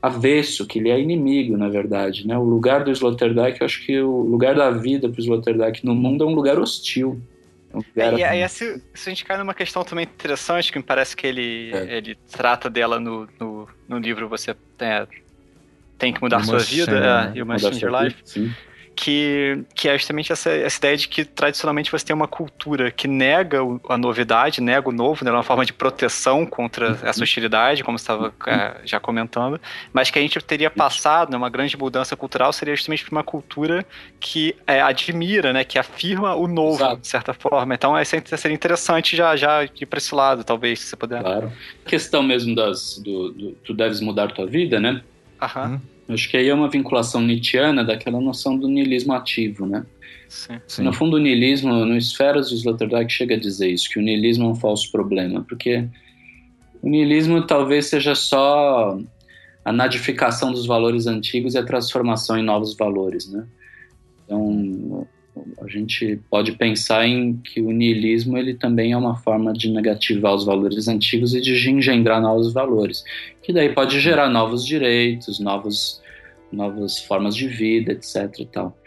avesso, 0.00 0.66
que 0.66 0.80
lhe 0.80 0.88
é 0.88 0.98
inimigo, 0.98 1.58
na 1.58 1.68
verdade. 1.68 2.26
Né? 2.26 2.38
O 2.38 2.42
lugar 2.42 2.84
do 2.84 2.90
Sloterdijk, 2.90 3.60
eu 3.60 3.66
acho 3.66 3.84
que 3.84 4.00
o 4.00 4.22
lugar 4.22 4.54
da 4.54 4.70
vida 4.70 5.10
para 5.10 5.18
o 5.18 5.22
Sloterdijk 5.22 5.84
no 5.84 5.94
mundo 5.94 6.24
é 6.24 6.26
um 6.26 6.34
lugar 6.34 6.58
hostil. 6.58 7.20
Lugar 7.74 8.18
e 8.18 8.22
aí, 8.22 8.48
se, 8.48 8.82
se 8.94 9.08
a 9.08 9.12
gente 9.12 9.24
cai 9.24 9.36
numa 9.36 9.54
questão 9.54 9.82
também 9.84 10.04
interessante, 10.04 10.70
que 10.70 10.78
me 10.78 10.84
parece 10.84 11.16
que 11.16 11.26
ele, 11.26 11.70
é. 11.72 11.96
ele 11.96 12.18
trata 12.30 12.70
dela 12.70 13.00
no, 13.00 13.28
no, 13.38 13.68
no 13.88 13.98
livro 13.98 14.28
Você 14.28 14.54
é, 14.78 15.06
tem 15.98 16.12
que 16.12 16.22
mudar 16.22 16.44
sua 16.44 16.58
vida, 16.58 17.32
é, 17.34 17.38
e 17.38 17.42
uma 17.42 17.58
Change 17.58 17.84
Your 17.84 18.02
Life. 18.02 18.16
Sim 18.24 18.52
que, 18.94 19.64
que 19.74 19.88
é 19.88 19.96
justamente 19.98 20.32
essa, 20.32 20.50
essa 20.50 20.78
ideia 20.78 20.96
de 20.96 21.08
que 21.08 21.24
tradicionalmente 21.24 21.90
você 21.90 22.04
tem 22.04 22.14
uma 22.14 22.28
cultura 22.28 22.90
que 22.90 23.08
nega 23.08 23.58
a 23.88 23.98
novidade, 23.98 24.60
nega 24.60 24.88
o 24.88 24.92
novo, 24.92 25.24
né, 25.24 25.30
uma 25.30 25.42
forma 25.42 25.64
de 25.64 25.72
proteção 25.72 26.46
contra 26.46 26.90
uhum. 26.90 26.98
essa 27.02 27.22
hostilidade, 27.22 27.82
como 27.82 27.98
você 27.98 28.02
estava 28.02 28.32
é, 28.46 28.80
já 28.84 29.00
comentando, 29.00 29.60
mas 29.92 30.10
que 30.10 30.18
a 30.18 30.22
gente 30.22 30.40
teria 30.40 30.70
passado, 30.70 31.30
né, 31.30 31.36
uma 31.36 31.50
grande 31.50 31.76
mudança 31.76 32.16
cultural 32.16 32.52
seria 32.52 32.74
justamente 32.74 33.10
uma 33.10 33.24
cultura 33.24 33.84
que 34.20 34.54
é, 34.66 34.80
admira, 34.80 35.52
né, 35.52 35.64
que 35.64 35.78
afirma 35.78 36.34
o 36.34 36.46
novo, 36.46 36.76
Exato. 36.76 37.00
de 37.00 37.08
certa 37.08 37.34
forma. 37.34 37.74
Então, 37.74 37.96
é, 37.96 38.04
seria 38.04 38.54
interessante 38.54 39.16
já, 39.16 39.34
já 39.34 39.64
ir 39.64 39.86
para 39.86 39.98
esse 39.98 40.14
lado, 40.14 40.44
talvez, 40.44 40.80
se 40.80 40.86
você 40.86 40.96
puder. 40.96 41.20
Claro. 41.20 41.52
A 41.84 41.88
questão 41.88 42.22
mesmo 42.22 42.54
das, 42.54 42.98
do, 42.98 43.32
do 43.32 43.52
tu 43.64 43.74
deves 43.74 44.00
mudar 44.00 44.32
tua 44.32 44.46
vida, 44.46 44.78
né? 44.78 45.02
Aham. 45.40 45.72
Uhum 45.72 45.93
Acho 46.08 46.28
que 46.28 46.36
aí 46.36 46.48
é 46.48 46.54
uma 46.54 46.68
vinculação 46.68 47.22
nietzschiana 47.22 47.82
daquela 47.82 48.20
noção 48.20 48.58
do 48.58 48.68
niilismo 48.68 49.14
ativo, 49.14 49.66
né? 49.66 49.86
Sim, 50.28 50.60
sim. 50.66 50.82
No 50.82 50.92
fundo, 50.92 51.16
o 51.16 51.18
niilismo, 51.18 51.72
no 51.72 51.96
Esferas 51.96 52.48
de 52.48 52.56
Sloterdijk 52.56 53.10
chega 53.10 53.34
a 53.36 53.38
dizer 53.38 53.70
isso, 53.70 53.88
que 53.88 53.98
o 53.98 54.02
niilismo 54.02 54.44
é 54.44 54.48
um 54.48 54.54
falso 54.54 54.90
problema, 54.90 55.44
porque 55.48 55.88
o 56.82 56.88
niilismo 56.88 57.46
talvez 57.46 57.86
seja 57.86 58.14
só 58.14 58.98
a 59.64 59.72
nadificação 59.72 60.52
dos 60.52 60.66
valores 60.66 61.06
antigos 61.06 61.54
e 61.54 61.58
a 61.58 61.64
transformação 61.64 62.36
em 62.36 62.42
novos 62.42 62.76
valores, 62.76 63.30
né? 63.30 63.46
Então, 64.24 65.06
a 65.60 65.68
gente 65.68 66.20
pode 66.30 66.52
pensar 66.52 67.06
em 67.06 67.36
que 67.36 67.60
o 67.60 67.70
niilismo 67.70 68.38
ele 68.38 68.54
também 68.54 68.92
é 68.92 68.96
uma 68.96 69.16
forma 69.16 69.52
de 69.52 69.70
negativar 69.70 70.34
os 70.34 70.44
valores 70.44 70.86
antigos 70.86 71.34
e 71.34 71.40
de 71.40 71.70
engendrar 71.70 72.20
novos 72.20 72.52
valores, 72.52 73.02
que 73.42 73.52
daí 73.52 73.72
pode 73.74 73.98
gerar 74.00 74.28
novos 74.28 74.64
direitos, 74.64 75.40
novos, 75.40 76.00
novas 76.52 77.00
formas 77.00 77.34
de 77.34 77.48
vida, 77.48 77.92
etc. 77.92 78.38
E 78.38 78.46
tal. 78.46 78.78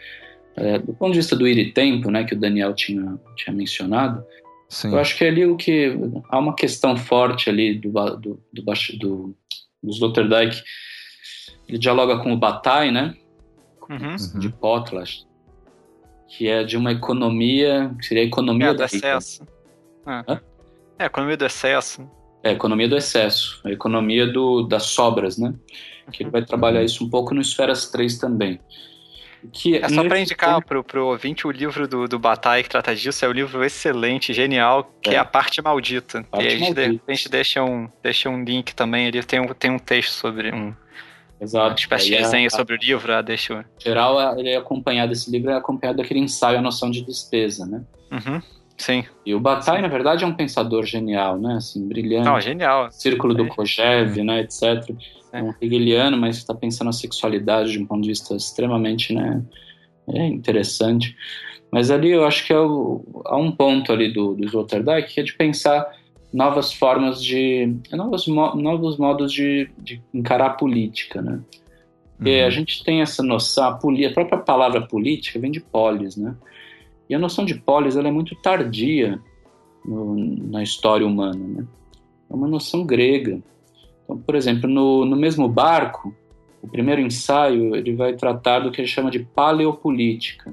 É, 0.56 0.78
do 0.78 0.92
ponto 0.94 1.12
de 1.12 1.18
vista 1.18 1.36
do 1.36 1.46
ir 1.46 1.58
e 1.58 1.72
tempo, 1.72 2.10
né, 2.10 2.24
que 2.24 2.34
o 2.34 2.38
Daniel 2.38 2.74
tinha, 2.74 3.18
tinha 3.36 3.54
mencionado, 3.54 4.24
Sim. 4.68 4.92
eu 4.92 4.98
acho 4.98 5.16
que 5.16 5.24
ali 5.24 5.46
o 5.46 5.56
que 5.56 5.92
há 6.28 6.38
uma 6.38 6.54
questão 6.54 6.96
forte 6.96 7.48
ali 7.48 7.74
do 7.74 7.90
do, 7.92 8.42
do, 8.52 8.62
do, 8.98 9.36
do 9.82 9.90
Sloterdijk, 9.90 10.62
ele 11.68 11.78
dialoga 11.78 12.18
com 12.18 12.32
o 12.32 12.36
Bataille, 12.36 12.90
né, 12.90 13.14
uhum. 13.88 14.40
de 14.40 14.48
Potlatch, 14.48 15.27
que 16.28 16.48
é 16.48 16.62
de 16.62 16.76
uma 16.76 16.92
economia, 16.92 17.90
que 17.98 18.06
seria 18.06 18.22
a 18.22 18.26
economia 18.26 18.68
é, 18.68 18.74
do 18.74 18.84
excesso. 18.84 19.46
É. 20.06 20.32
é, 20.98 21.02
a 21.04 21.06
economia 21.06 21.36
do 21.36 21.46
excesso. 21.46 22.08
É, 22.42 22.50
a 22.50 22.52
economia 22.52 22.88
do 22.88 22.96
excesso, 22.96 23.60
a 23.64 23.70
economia 23.70 24.26
do, 24.26 24.62
das 24.62 24.84
sobras, 24.84 25.38
né? 25.38 25.54
Que 26.12 26.22
ele 26.22 26.30
vai 26.30 26.44
trabalhar 26.44 26.82
isso 26.82 27.04
um 27.04 27.10
pouco 27.10 27.34
no 27.34 27.40
Esferas 27.40 27.90
3 27.90 28.18
também. 28.18 28.60
Que, 29.52 29.76
é 29.76 29.88
só 29.88 30.02
para 30.04 30.18
indicar 30.18 30.56
tempo... 30.56 30.66
pro, 30.66 30.84
pro 30.84 31.06
ouvinte 31.06 31.46
o 31.46 31.50
livro 31.50 31.86
do, 31.86 32.08
do 32.08 32.18
Bataille 32.18 32.64
que 32.64 32.68
trata 32.68 32.94
disso, 32.94 33.24
é 33.24 33.28
um 33.28 33.32
livro 33.32 33.64
excelente, 33.64 34.32
genial, 34.32 34.92
que 35.00 35.10
é, 35.10 35.14
é 35.14 35.18
A 35.18 35.24
Parte 35.24 35.62
Maldita. 35.62 36.24
Parte 36.24 36.44
e 36.44 36.46
a 36.46 36.50
gente, 36.50 36.60
maldita. 36.60 36.88
De, 36.88 37.00
a 37.06 37.14
gente 37.14 37.28
deixa, 37.28 37.62
um, 37.62 37.88
deixa 38.02 38.28
um 38.28 38.42
link 38.42 38.74
também, 38.74 39.06
ele 39.06 39.22
tem 39.22 39.40
um, 39.40 39.46
tem 39.48 39.70
um 39.70 39.78
texto 39.78 40.10
sobre 40.10 40.52
um, 40.52 40.74
Exato. 41.40 41.68
Uma 41.68 41.74
espécie 41.74 42.06
de 42.06 42.14
resenha 42.16 42.50
sobre 42.50 42.74
o 42.74 42.78
livro, 42.78 43.12
ah, 43.12 43.22
deixa 43.22 43.52
eu... 43.52 43.64
Geral, 43.78 44.38
ele 44.38 44.50
é 44.50 44.56
acompanhado, 44.56 45.12
esse 45.12 45.30
livro 45.30 45.50
é 45.50 45.56
acompanhado 45.56 45.98
daquele 45.98 46.20
ensaio 46.20 46.58
A 46.58 46.62
Noção 46.62 46.90
de 46.90 47.02
Despesa, 47.02 47.64
né? 47.66 47.82
Uhum. 48.10 48.42
Sim. 48.76 49.04
E 49.26 49.34
o 49.34 49.40
Bataille, 49.40 49.82
na 49.82 49.88
verdade, 49.88 50.24
é 50.24 50.26
um 50.26 50.34
pensador 50.34 50.84
genial, 50.84 51.38
né? 51.38 51.54
Assim, 51.54 51.86
brilhante. 51.86 52.28
Não, 52.28 52.40
genial. 52.40 52.90
Círculo 52.92 53.34
do 53.34 53.46
Kojève, 53.48 54.22
né, 54.22 54.40
etc. 54.40 54.94
É 55.32 55.42
um 55.42 55.52
hegeliano, 55.60 56.16
mas 56.16 56.36
está 56.36 56.54
pensando 56.54 56.88
a 56.88 56.92
sexualidade 56.92 57.72
de 57.72 57.78
um 57.78 57.86
ponto 57.86 58.02
de 58.02 58.08
vista 58.08 58.34
extremamente, 58.34 59.12
né, 59.12 59.42
é 60.14 60.26
interessante. 60.26 61.16
Mas 61.70 61.90
ali 61.90 62.10
eu 62.10 62.24
acho 62.24 62.46
que 62.46 62.52
é 62.52 62.58
o, 62.58 63.22
há 63.26 63.36
um 63.36 63.52
ponto 63.52 63.92
ali 63.92 64.12
do, 64.12 64.34
do 64.34 64.44
Sloterdijk 64.44 65.12
que 65.12 65.20
é 65.20 65.22
de 65.22 65.34
pensar 65.34 65.86
novas 66.32 66.72
formas 66.72 67.22
de. 67.22 67.74
novos, 67.92 68.26
novos 68.26 68.96
modos 68.96 69.32
de, 69.32 69.70
de 69.78 70.02
encarar 70.12 70.46
a 70.46 70.54
política, 70.54 71.22
né? 71.22 71.40
Porque 72.16 72.40
uhum. 72.40 72.46
a 72.46 72.50
gente 72.50 72.84
tem 72.84 73.00
essa 73.00 73.22
noção, 73.22 73.64
a, 73.64 73.68
a 73.68 74.12
própria 74.12 74.38
palavra 74.38 74.86
política 74.86 75.38
vem 75.38 75.50
de 75.50 75.60
polis, 75.60 76.16
né? 76.16 76.34
E 77.08 77.14
a 77.14 77.18
noção 77.18 77.44
de 77.44 77.54
polis 77.54 77.96
ela 77.96 78.08
é 78.08 78.12
muito 78.12 78.34
tardia 78.36 79.18
no, 79.84 80.14
na 80.16 80.62
história 80.62 81.06
humana, 81.06 81.46
né? 81.46 81.66
É 82.28 82.34
uma 82.34 82.48
noção 82.48 82.84
grega. 82.84 83.40
Então, 84.04 84.18
por 84.18 84.34
exemplo, 84.34 84.68
no, 84.68 85.04
no 85.04 85.16
mesmo 85.16 85.48
barco, 85.48 86.14
o 86.60 86.68
primeiro 86.68 87.00
ensaio 87.00 87.74
ele 87.74 87.94
vai 87.94 88.14
tratar 88.14 88.60
do 88.60 88.70
que 88.70 88.80
ele 88.80 88.88
chama 88.88 89.10
de 89.10 89.20
paleopolítica, 89.20 90.52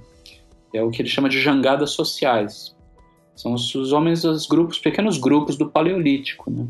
é 0.74 0.84
o 0.84 0.92
que 0.92 1.02
ele 1.02 1.10
chama 1.10 1.30
de 1.30 1.40
jangadas 1.40 1.92
sociais. 1.92 2.75
São 3.36 3.54
os, 3.54 3.74
os 3.76 3.92
homens, 3.92 4.24
os 4.24 4.48
grupos, 4.48 4.80
pequenos 4.80 5.18
grupos 5.18 5.58
do 5.58 5.70
Paleolítico, 5.70 6.50
né? 6.50 6.66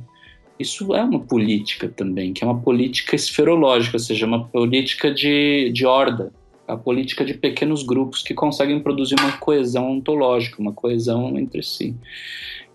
Isso 0.58 0.96
é 0.96 1.04
uma 1.04 1.20
política 1.20 1.90
também, 1.90 2.32
que 2.32 2.44
é 2.44 2.48
uma 2.48 2.60
política 2.60 3.16
esferológica, 3.16 3.98
ou 3.98 4.00
seja, 4.00 4.26
uma 4.26 4.46
política 4.46 5.14
de, 5.14 5.70
de 5.74 5.86
horda, 5.86 6.32
a 6.68 6.78
política 6.78 7.26
de 7.26 7.34
pequenos 7.34 7.84
grupos 7.84 8.24
que 8.24 8.34
conseguem 8.34 8.80
produzir 8.80 9.16
uma 9.20 9.34
coesão 9.34 9.92
ontológica, 9.92 10.62
uma 10.62 10.72
coesão 10.72 11.38
entre 11.38 11.62
si. 11.62 11.94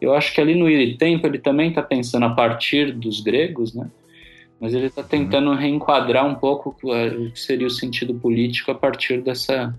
Eu 0.01 0.14
acho 0.14 0.32
que 0.32 0.41
ali 0.41 0.55
no 0.55 0.68
Ir 0.68 0.80
e 0.80 0.97
Tempo 0.97 1.26
ele 1.26 1.38
também 1.38 1.70
está 1.70 1.82
pensando 1.82 2.26
a 2.26 2.30
partir 2.30 2.93
dos 2.93 3.20
gregos, 3.20 3.74
né? 3.74 3.91
mas 4.61 4.74
ele 4.74 4.86
está 4.86 5.03
tentando 5.03 5.55
reenquadrar 5.55 6.26
um 6.26 6.34
pouco 6.34 6.76
o 6.82 7.30
que 7.30 7.41
seria 7.41 7.66
o 7.66 7.70
sentido 7.70 8.14
político 8.14 8.70
a 8.70 8.74
partir 8.74 9.22
dessa, 9.22 9.74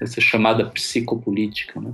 dessa 0.00 0.20
chamada 0.20 0.66
psicopolítica. 0.66 1.80
Né? 1.80 1.92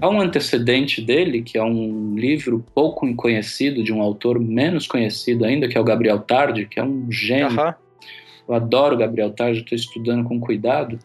Há 0.00 0.08
um 0.08 0.20
antecedente 0.20 1.02
dele, 1.02 1.42
que 1.42 1.58
é 1.58 1.62
um 1.62 2.14
livro 2.16 2.64
pouco 2.74 3.14
conhecido, 3.14 3.82
de 3.84 3.92
um 3.92 4.00
autor 4.00 4.40
menos 4.40 4.86
conhecido 4.86 5.44
ainda, 5.44 5.68
que 5.68 5.76
é 5.76 5.80
o 5.80 5.84
Gabriel 5.84 6.18
Tardi, 6.20 6.66
que 6.66 6.80
é 6.80 6.84
um 6.84 7.10
gênio. 7.10 7.48
Uhum. 7.48 7.74
Eu 8.48 8.54
adoro 8.54 8.96
Gabriel 8.96 9.30
Tardi, 9.32 9.60
estou 9.60 9.76
estudando 9.76 10.24
com 10.24 10.40
cuidado. 10.40 10.98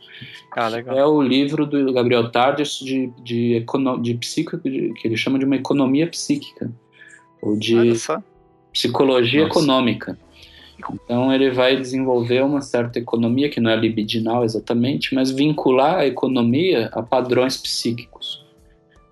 Ah. 0.56 0.70
É 0.96 1.06
o 1.06 1.22
livro 1.22 1.66
do 1.66 1.92
Gabriel 1.92 2.32
Tardi 2.32 2.64
de, 2.64 3.12
de, 3.24 3.56
econo, 3.56 4.02
de 4.02 4.14
psico, 4.14 4.58
de, 4.58 4.94
que 4.94 5.08
ele 5.08 5.18
chama 5.18 5.38
de 5.38 5.46
uma 5.46 5.56
economia 5.56 6.08
psíquica, 6.08 6.72
ou 7.42 7.58
de 7.58 7.94
psicologia 8.72 9.42
Nossa. 9.42 9.60
econômica. 9.60 10.18
Então 10.94 11.32
ele 11.34 11.52
vai 11.52 11.76
desenvolver 11.76 12.44
uma 12.44 12.62
certa 12.62 12.98
economia 13.00 13.50
que 13.50 13.60
não 13.60 13.70
é 13.70 13.76
libidinal 13.76 14.44
exatamente, 14.44 15.14
mas 15.14 15.30
vincular 15.30 16.00
a 16.00 16.08
economia 16.08 16.90
a 16.94 17.04
padrões 17.04 17.58
psíquicos. 17.58 18.11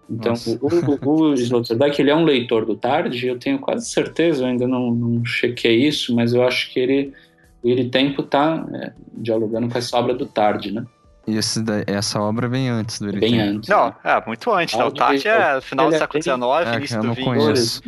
Então, 0.09 0.33
o, 0.61 1.07
o, 1.07 1.21
o 1.29 1.33
Sloterdijk, 1.35 2.01
ele 2.01 2.09
é 2.09 2.15
um 2.15 2.23
leitor 2.23 2.65
do 2.65 2.75
Tarde, 2.75 3.27
eu 3.27 3.37
tenho 3.37 3.59
quase 3.59 3.85
certeza, 3.85 4.43
eu 4.43 4.47
ainda 4.47 4.67
não, 4.67 4.91
não 4.91 5.23
chequei 5.23 5.87
isso, 5.87 6.15
mas 6.15 6.33
eu 6.33 6.43
acho 6.43 6.71
que 6.73 6.79
ele, 6.79 7.13
ele 7.63 7.89
tempo 7.89 8.21
está 8.21 8.65
é, 8.73 8.91
dialogando 9.13 9.69
com 9.69 9.77
essa 9.77 9.95
obra 9.97 10.13
do 10.13 10.25
Tarde, 10.25 10.71
né? 10.71 10.85
E 11.27 11.37
esse, 11.37 11.63
essa 11.85 12.19
obra 12.19 12.47
vem 12.47 12.69
antes 12.69 12.99
do 12.99 13.09
Ele 13.09 13.19
Bem 13.19 13.39
antes. 13.39 13.69
Não, 13.69 13.93
é 14.03 14.23
muito 14.25 14.51
antes. 14.51 14.75
Né? 14.75 14.83
O 14.83 14.91
Tarde 14.91 15.27
é 15.27 15.61
final 15.61 15.89
do 15.89 15.95
é 15.95 15.99
século 15.99 16.23
XIX, 16.23 16.33
é, 16.65 16.75
início 16.75 17.01
do 17.01 17.13
XX. 17.13 17.81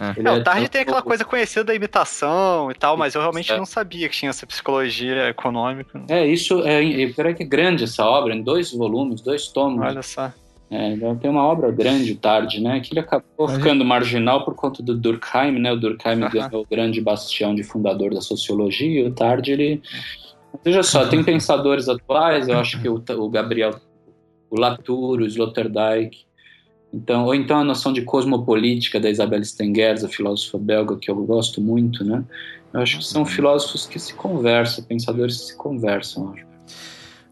É. 0.00 0.28
é. 0.28 0.32
o 0.32 0.42
Tarde 0.42 0.68
tem 0.70 0.80
aquela 0.80 1.02
coisa 1.02 1.24
conhecida 1.24 1.64
da 1.64 1.74
imitação 1.74 2.70
e 2.70 2.74
tal, 2.74 2.96
mas 2.96 3.14
eu 3.14 3.20
realmente 3.20 3.52
é. 3.52 3.56
não 3.56 3.66
sabia 3.66 4.08
que 4.08 4.16
tinha 4.16 4.30
essa 4.30 4.46
psicologia 4.46 5.28
econômica. 5.28 6.02
É, 6.08 6.26
isso 6.26 6.62
é, 6.64 6.82
é, 6.82 7.02
é 7.02 7.44
grande 7.44 7.84
essa 7.84 8.02
obra, 8.04 8.34
em 8.34 8.42
dois 8.42 8.72
volumes, 8.72 9.20
dois 9.20 9.48
tomos. 9.48 9.82
Olha 9.82 10.02
só. 10.02 10.32
É, 10.68 10.96
tem 11.20 11.30
uma 11.30 11.44
obra 11.44 11.70
grande, 11.70 12.16
tarde, 12.16 12.60
né? 12.60 12.80
Que 12.80 12.92
ele 12.92 13.00
acabou 13.00 13.48
ficando 13.48 13.84
marginal 13.84 14.44
por 14.44 14.54
conta 14.54 14.82
do 14.82 14.96
Durkheim, 14.96 15.58
né? 15.60 15.72
O 15.72 15.76
Durkheim 15.76 16.20
é 16.22 16.56
o 16.56 16.66
grande 16.68 17.00
bastião 17.00 17.54
de 17.54 17.62
fundador 17.62 18.12
da 18.12 18.20
sociologia, 18.20 19.02
e 19.02 19.06
o 19.06 19.12
Tarde 19.12 19.52
ele. 19.52 19.82
Veja 20.64 20.82
só, 20.82 21.06
tem 21.06 21.22
pensadores 21.22 21.88
atuais, 21.88 22.48
eu 22.48 22.58
acho 22.58 22.80
que 22.80 22.88
o, 22.88 23.02
o 23.18 23.28
Gabriel, 23.28 23.78
o 24.50 24.58
Latour, 24.58 25.20
o 25.20 25.26
Sloterdijk, 25.26 26.26
então, 26.92 27.26
ou 27.26 27.34
então 27.34 27.58
a 27.58 27.64
noção 27.64 27.92
de 27.92 28.02
cosmopolítica 28.02 28.98
da 28.98 29.10
Isabel 29.10 29.44
Stengers, 29.44 30.02
a 30.02 30.08
filósofa 30.08 30.56
belga, 30.58 30.96
que 30.96 31.10
eu 31.10 31.16
gosto 31.26 31.60
muito, 31.60 32.02
né? 32.02 32.24
Eu 32.72 32.80
acho 32.80 32.98
que 32.98 33.04
são 33.04 33.24
filósofos 33.24 33.86
que 33.86 33.98
se 33.98 34.14
conversam, 34.14 34.82
pensadores 34.84 35.36
que 35.38 35.46
se 35.48 35.56
conversam, 35.56 36.32
acho. 36.32 36.45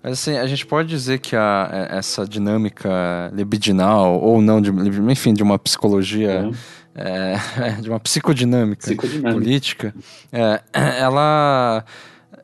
Mas 0.05 0.13
assim, 0.13 0.37
a 0.37 0.47
gente 0.47 0.67
pode 0.67 0.87
dizer 0.87 1.19
que 1.19 1.35
a, 1.35 1.89
é, 1.91 1.97
essa 1.97 2.29
dinâmica 2.29 3.31
libidinal, 3.33 4.21
ou 4.21 4.43
não, 4.43 4.61
de, 4.61 4.71
enfim, 5.11 5.33
de 5.33 5.43
uma 5.43 5.59
psicologia, 5.59 6.51
é, 6.95 7.39
de 7.81 7.89
uma 7.89 7.99
psicodinâmica, 7.99 8.83
psicodinâmica. 8.83 9.33
política, 9.33 9.95
é, 10.31 10.61
ela 10.75 11.83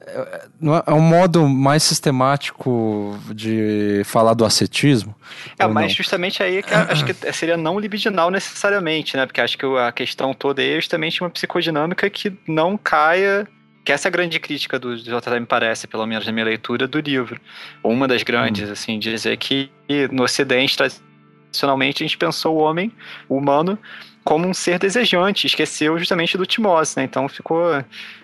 é, 0.06 0.40
é 0.86 0.94
um 0.94 1.02
modo 1.02 1.46
mais 1.46 1.82
sistemático 1.82 3.18
de 3.34 4.00
falar 4.06 4.32
do 4.32 4.46
ascetismo? 4.46 5.14
É, 5.58 5.66
mas 5.66 5.92
justamente 5.92 6.42
aí 6.42 6.62
que 6.62 6.72
acho 6.72 7.04
que 7.04 7.12
seria 7.34 7.58
não 7.58 7.78
libidinal 7.78 8.30
necessariamente, 8.30 9.18
né? 9.18 9.26
Porque 9.26 9.40
acho 9.40 9.58
que 9.58 9.66
a 9.66 9.92
questão 9.92 10.32
toda 10.32 10.62
é 10.62 10.76
justamente 10.76 11.22
uma 11.22 11.28
psicodinâmica 11.28 12.08
que 12.08 12.32
não 12.48 12.78
caia 12.78 13.46
que 13.84 13.92
essa 13.92 14.08
é 14.08 14.10
a 14.10 14.12
grande 14.12 14.38
crítica 14.38 14.78
do 14.78 14.96
JT 14.96 15.40
me 15.40 15.46
parece, 15.46 15.86
pelo 15.86 16.06
menos 16.06 16.26
na 16.26 16.32
minha 16.32 16.44
leitura 16.44 16.86
do 16.86 17.00
livro. 17.00 17.40
Uma 17.82 18.06
das 18.06 18.22
grandes, 18.22 18.68
hum. 18.68 18.72
assim, 18.72 18.98
dizer 18.98 19.36
que 19.36 19.70
no 20.10 20.22
Ocidente, 20.22 20.76
tradicionalmente, 20.76 22.02
a 22.02 22.06
gente 22.06 22.18
pensou 22.18 22.56
o 22.56 22.58
homem, 22.58 22.92
o 23.28 23.36
humano, 23.36 23.78
como 24.22 24.46
um 24.46 24.54
ser 24.54 24.78
desejante, 24.78 25.46
esqueceu 25.46 25.98
justamente 25.98 26.36
do 26.36 26.44
Timóteo, 26.44 26.94
né? 26.98 27.04
Então 27.04 27.28
ficou 27.28 27.82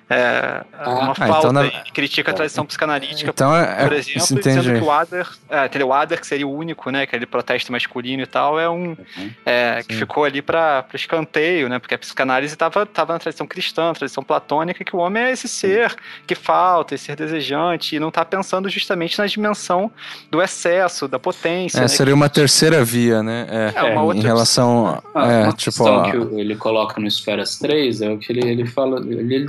é, 0.09 0.63
ah, 0.73 0.91
uma 0.91 1.13
ah, 1.13 1.15
falta. 1.15 1.39
Então 1.39 1.53
na... 1.53 1.69
critica 1.93 2.31
a 2.31 2.35
tradição 2.35 2.65
psicanalítica, 2.65 3.31
então, 3.31 3.55
é, 3.55 3.83
por 3.85 3.93
exemplo, 3.93 4.41
dizendo 4.41 4.79
que 4.79 4.85
o 4.85 4.91
Adler, 4.91 5.29
é, 5.51 5.85
o 5.85 5.93
Adler, 5.93 6.21
que 6.21 6.27
seria 6.27 6.47
o 6.47 6.55
único, 6.55 6.91
né, 6.91 7.03
aquele 7.03 7.27
protesto 7.27 7.73
masculino 7.73 8.23
e 8.23 8.27
tal, 8.27 8.59
é 8.59 8.69
um 8.71 8.91
uhum. 8.91 9.31
é, 9.45 9.83
que 9.83 9.97
ficou 9.97 10.25
ali 10.25 10.41
para 10.41 10.85
escanteio, 10.95 11.69
né, 11.69 11.81
porque 11.81 11.95
a 11.95 11.99
psicanálise 11.99 12.55
estava 12.55 12.87
tava 12.87 13.15
na 13.15 13.19
tradição 13.19 13.47
cristã, 13.47 13.89
na 13.89 13.95
tradição 13.95 14.23
platônica, 14.23 14.85
que 14.85 14.95
o 14.95 15.01
homem 15.01 15.25
é 15.25 15.33
esse 15.33 15.49
ser 15.49 15.95
que 16.25 16.37
falta, 16.37 16.95
esse 16.95 17.07
ser 17.07 17.17
desejante, 17.17 17.97
e 17.97 18.01
não 18.01 18.09
está 18.09 18.25
pensando 18.25 18.69
justamente 18.69 19.19
na 19.19 19.27
dimensão 19.27 19.91
do 20.31 20.41
excesso, 20.41 21.09
da 21.09 21.19
potência. 21.19 21.79
É, 21.79 21.83
né, 21.83 21.89
seria 21.89 22.15
uma 22.15 22.29
terceira 22.29 22.85
via, 22.85 23.23
né? 23.25 23.73
É, 23.75 23.83
uma 23.83 24.03
outra 24.03 24.23
em 24.23 24.27
relação. 24.27 25.03
A, 25.15 25.33
é, 25.33 25.53
tipo, 25.53 25.87
a... 25.87 26.11
que 26.11 26.17
ele 26.17 26.55
coloca 26.55 27.01
no 27.01 27.09
Esferas 27.09 27.59
3 27.59 28.03
é 28.03 28.11
o 28.11 28.19
que 28.19 28.33
ele, 28.33 28.49
ele 28.49 28.67
fala, 28.67 29.01
ele, 29.01 29.35
ele 29.35 29.49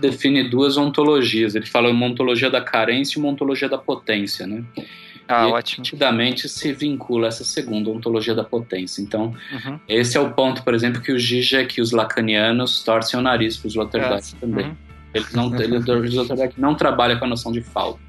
duas 0.50 0.78
ontologias. 0.78 1.56
Ele 1.56 1.66
fala 1.66 1.90
uma 1.90 2.06
ontologia 2.06 2.50
da 2.50 2.62
carência 2.62 3.18
e 3.18 3.22
uma 3.22 3.30
ontologia 3.30 3.70
da 3.70 3.78
potência, 3.78 4.48
né? 4.48 4.64
Ah, 5.28 5.48
e 5.48 5.52
ótimo. 5.52 5.84
Nitidamente 5.84 6.48
se 6.48 6.72
vincula 6.72 7.28
essa 7.28 7.44
segunda 7.44 7.90
ontologia 7.90 8.34
da 8.34 8.44
potência. 8.44 9.02
Então, 9.02 9.36
uhum. 9.52 9.80
esse 9.88 10.18
é 10.18 10.20
o 10.20 10.32
ponto, 10.32 10.64
por 10.64 10.74
exemplo, 10.74 11.02
que 11.02 11.12
o 11.12 11.20
Zizek 11.20 11.80
e 11.80 11.82
os 11.82 11.92
lacanianos 11.92 12.82
torcem 12.84 13.20
o 13.20 13.24
nariz 13.24 13.58
para 13.58 13.68
os 13.68 13.74
Sloterdijk 13.74 14.36
é. 14.36 14.40
também. 14.40 14.66
Uhum. 14.68 14.76
Eles 15.14 15.34
não, 15.34 15.56
ele, 15.60 15.78
o 15.78 16.06
Sloterdijk 16.06 16.60
não 16.60 16.76
trabalha 16.76 17.18
com 17.18 17.26
a 17.26 17.28
noção 17.28 17.52
de 17.52 17.62
falta. 17.62 18.00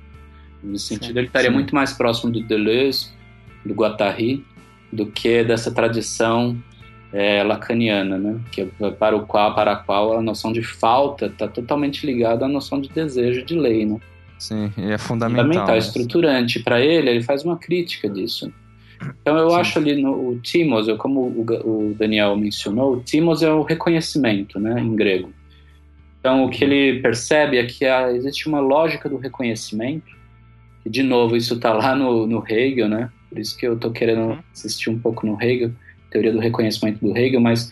Nesse 0.62 0.86
sentido, 0.86 1.12
sim, 1.12 1.18
ele 1.18 1.26
estaria 1.26 1.50
sim. 1.50 1.54
muito 1.54 1.74
mais 1.74 1.92
próximo 1.92 2.32
do 2.32 2.42
Deleuze, 2.42 3.10
do 3.64 3.74
Guattari, 3.74 4.44
do 4.92 5.06
que 5.06 5.44
dessa 5.44 5.70
tradição 5.70 6.56
é, 7.12 7.42
lacaniana, 7.42 8.18
né? 8.18 8.38
que 8.52 8.62
é 8.62 8.90
para 8.90 9.16
o 9.16 9.26
qual 9.26 9.54
para 9.54 9.72
a 9.72 9.76
qual 9.76 10.18
a 10.18 10.22
noção 10.22 10.52
de 10.52 10.62
falta 10.62 11.26
está 11.26 11.48
totalmente 11.48 12.06
ligada 12.06 12.44
à 12.44 12.48
noção 12.48 12.80
de 12.80 12.88
desejo 12.88 13.44
de 13.44 13.54
lei, 13.54 13.86
né? 13.86 13.98
Sim, 14.38 14.72
e 14.76 14.92
é 14.92 14.98
fundamental. 14.98 15.46
Fundamental, 15.46 15.76
estruturante. 15.76 16.60
Para 16.60 16.80
ele, 16.80 17.10
ele 17.10 17.22
faz 17.22 17.44
uma 17.44 17.56
crítica 17.56 18.08
disso. 18.08 18.52
Então 19.20 19.36
eu 19.36 19.50
Sim. 19.50 19.56
acho 19.56 19.78
ali 19.78 20.00
no 20.00 20.30
o 20.30 20.38
timos, 20.40 20.86
como 20.98 21.20
o, 21.20 21.46
o, 21.64 21.94
Daniel 21.94 22.36
mencionou, 22.36 22.94
o 22.94 23.00
timos 23.00 23.42
é 23.42 23.50
o 23.50 23.62
reconhecimento, 23.62 24.58
né, 24.58 24.80
em 24.80 24.94
grego. 24.94 25.32
Então 26.18 26.44
o 26.44 26.50
que 26.50 26.64
ele 26.64 27.00
percebe 27.00 27.58
é 27.58 27.64
que 27.64 27.84
há, 27.84 28.12
existe 28.12 28.48
uma 28.48 28.60
lógica 28.60 29.08
do 29.08 29.16
reconhecimento, 29.16 30.16
que 30.82 30.90
de 30.90 31.02
novo 31.02 31.36
isso 31.36 31.54
está 31.54 31.72
lá 31.72 31.94
no, 31.94 32.26
no 32.26 32.44
Hegel, 32.46 32.88
né? 32.88 33.10
Por 33.28 33.38
isso 33.38 33.56
que 33.56 33.66
eu 33.66 33.74
estou 33.74 33.90
querendo 33.92 34.20
uhum. 34.20 34.38
assistir 34.52 34.90
um 34.90 34.98
pouco 34.98 35.26
no 35.26 35.40
Hegel 35.40 35.72
teoria 36.10 36.32
do 36.32 36.38
reconhecimento 36.38 37.04
do 37.04 37.16
Hegel, 37.16 37.40
mas 37.40 37.70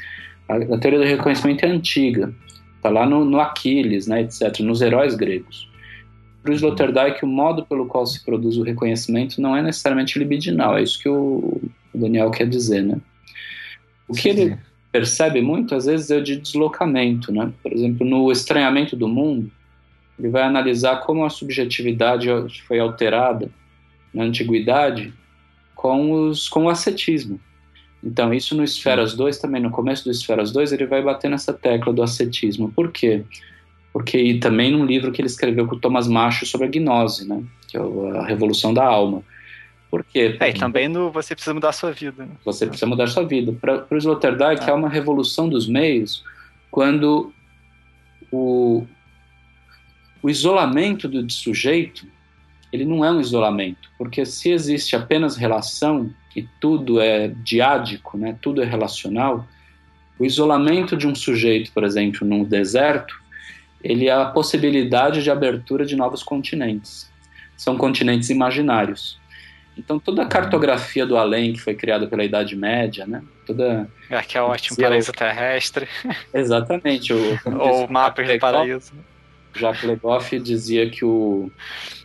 a, 0.48 0.56
a 0.56 0.78
teoria 0.78 1.00
do 1.00 1.04
reconhecimento 1.04 1.64
é 1.64 1.68
antiga, 1.68 2.32
está 2.76 2.88
lá 2.88 3.06
no, 3.06 3.24
no, 3.24 3.40
Aquiles, 3.40 4.06
né, 4.06 4.22
etc., 4.22 4.60
nos 4.60 4.80
heróis 4.80 5.14
gregos. 5.14 5.68
Para 6.42 6.52
o 6.52 6.54
Sloterdijk, 6.54 7.24
o 7.24 7.28
modo 7.28 7.66
pelo 7.66 7.86
qual 7.86 8.06
se 8.06 8.24
produz 8.24 8.56
o 8.56 8.62
reconhecimento 8.62 9.40
não 9.40 9.56
é 9.56 9.62
necessariamente 9.62 10.18
libidinal, 10.18 10.78
é 10.78 10.82
isso 10.82 11.00
que 11.00 11.08
o, 11.08 11.60
Daniel 11.94 12.30
quer 12.30 12.48
dizer, 12.48 12.82
né? 12.82 13.00
O 14.06 14.12
que 14.12 14.28
ele 14.28 14.56
percebe 14.92 15.40
muito, 15.42 15.74
às 15.74 15.86
vezes, 15.86 16.10
é 16.10 16.18
o 16.18 16.22
de 16.22 16.36
deslocamento, 16.36 17.32
né? 17.32 17.52
Por 17.62 17.72
exemplo, 17.72 18.06
no 18.06 18.30
Estranhamento 18.30 18.94
do 18.94 19.08
Mundo, 19.08 19.50
ele 20.18 20.28
vai 20.28 20.42
analisar 20.42 21.00
como 21.00 21.24
a 21.24 21.30
subjetividade 21.30 22.28
foi 22.66 22.78
alterada 22.78 23.50
na 24.14 24.24
antiguidade 24.24 25.12
com, 25.74 26.28
os, 26.28 26.48
com 26.48 26.64
o 26.64 26.68
ascetismo. 26.68 27.40
Então, 28.06 28.32
isso 28.32 28.56
no 28.56 28.62
Esferas 28.62 29.14
2 29.14 29.38
também, 29.38 29.60
no 29.60 29.70
começo 29.70 30.04
do 30.04 30.12
Esferas 30.12 30.52
2, 30.52 30.72
ele 30.72 30.86
vai 30.86 31.02
bater 31.02 31.28
nessa 31.28 31.52
tecla 31.52 31.92
do 31.92 32.04
ascetismo. 32.04 32.70
Por 32.70 32.92
quê? 32.92 33.24
Porque 33.92 34.16
e 34.16 34.38
também 34.38 34.70
num 34.70 34.86
livro 34.86 35.10
que 35.10 35.20
ele 35.20 35.26
escreveu 35.26 35.66
com 35.66 35.74
o 35.74 35.80
Thomas 35.80 36.06
Macho 36.06 36.46
sobre 36.46 36.68
a 36.68 36.70
gnose, 36.70 37.26
né? 37.26 37.42
Que 37.66 37.76
é 37.76 37.80
a 37.80 38.24
revolução 38.24 38.72
da 38.72 38.84
alma. 38.84 39.24
Por 39.90 40.04
quê? 40.04 40.36
É, 40.38 40.50
e 40.50 40.54
também 40.54 40.86
no 40.86 41.10
Você 41.10 41.34
Precisa 41.34 41.52
Mudar 41.52 41.70
a 41.70 41.72
Sua 41.72 41.90
Vida. 41.90 42.24
Né? 42.24 42.32
Você 42.44 42.66
Precisa 42.66 42.86
Mudar 42.86 43.04
a 43.04 43.08
Sua 43.08 43.24
Vida. 43.24 43.52
Para 43.52 43.86
o 43.90 43.96
Sloterdijk, 43.96 44.62
ah. 44.64 44.70
é 44.70 44.72
uma 44.72 44.88
revolução 44.88 45.48
dos 45.48 45.66
meios 45.66 46.22
quando 46.70 47.32
o, 48.30 48.86
o 50.22 50.30
isolamento 50.30 51.08
do 51.08 51.28
sujeito 51.32 52.06
ele 52.72 52.84
não 52.84 53.04
é 53.04 53.10
um 53.10 53.20
isolamento, 53.20 53.88
porque 53.96 54.26
se 54.26 54.50
existe 54.50 54.94
apenas 54.94 55.36
relação, 55.36 56.10
e 56.36 56.46
tudo 56.60 57.00
é 57.00 57.28
diádico, 57.28 58.18
né, 58.18 58.36
tudo 58.40 58.62
é 58.62 58.64
relacional, 58.64 59.46
o 60.18 60.24
isolamento 60.24 60.96
de 60.96 61.06
um 61.06 61.14
sujeito, 61.14 61.72
por 61.72 61.82
exemplo, 61.82 62.26
num 62.26 62.44
deserto, 62.44 63.18
ele 63.82 64.08
é 64.08 64.12
a 64.12 64.26
possibilidade 64.26 65.22
de 65.22 65.30
abertura 65.30 65.84
de 65.84 65.96
novos 65.96 66.22
continentes. 66.22 67.10
São 67.56 67.76
continentes 67.76 68.30
imaginários. 68.30 69.18
Então 69.76 69.98
toda 69.98 70.22
a 70.22 70.26
cartografia 70.26 71.04
do 71.04 71.16
além 71.16 71.52
que 71.52 71.60
foi 71.60 71.74
criada 71.74 72.06
pela 72.06 72.24
Idade 72.24 72.56
Média, 72.56 73.06
né? 73.06 73.22
Toda 73.46 73.88
é 74.08 74.22
que 74.22 74.38
é 74.38 74.42
ótimo 74.42 74.76
paraíso 74.78 75.12
terrestre. 75.12 75.86
Exatamente. 76.32 77.12
O, 77.12 77.38
Ou 77.60 77.88
mapas 77.88 78.26
de 78.26 78.38
paraíso. 78.38 78.92
Jacques 79.54 79.84
Legoff 79.84 80.38
dizia 80.38 80.88
que 80.88 81.04
o, 81.04 81.50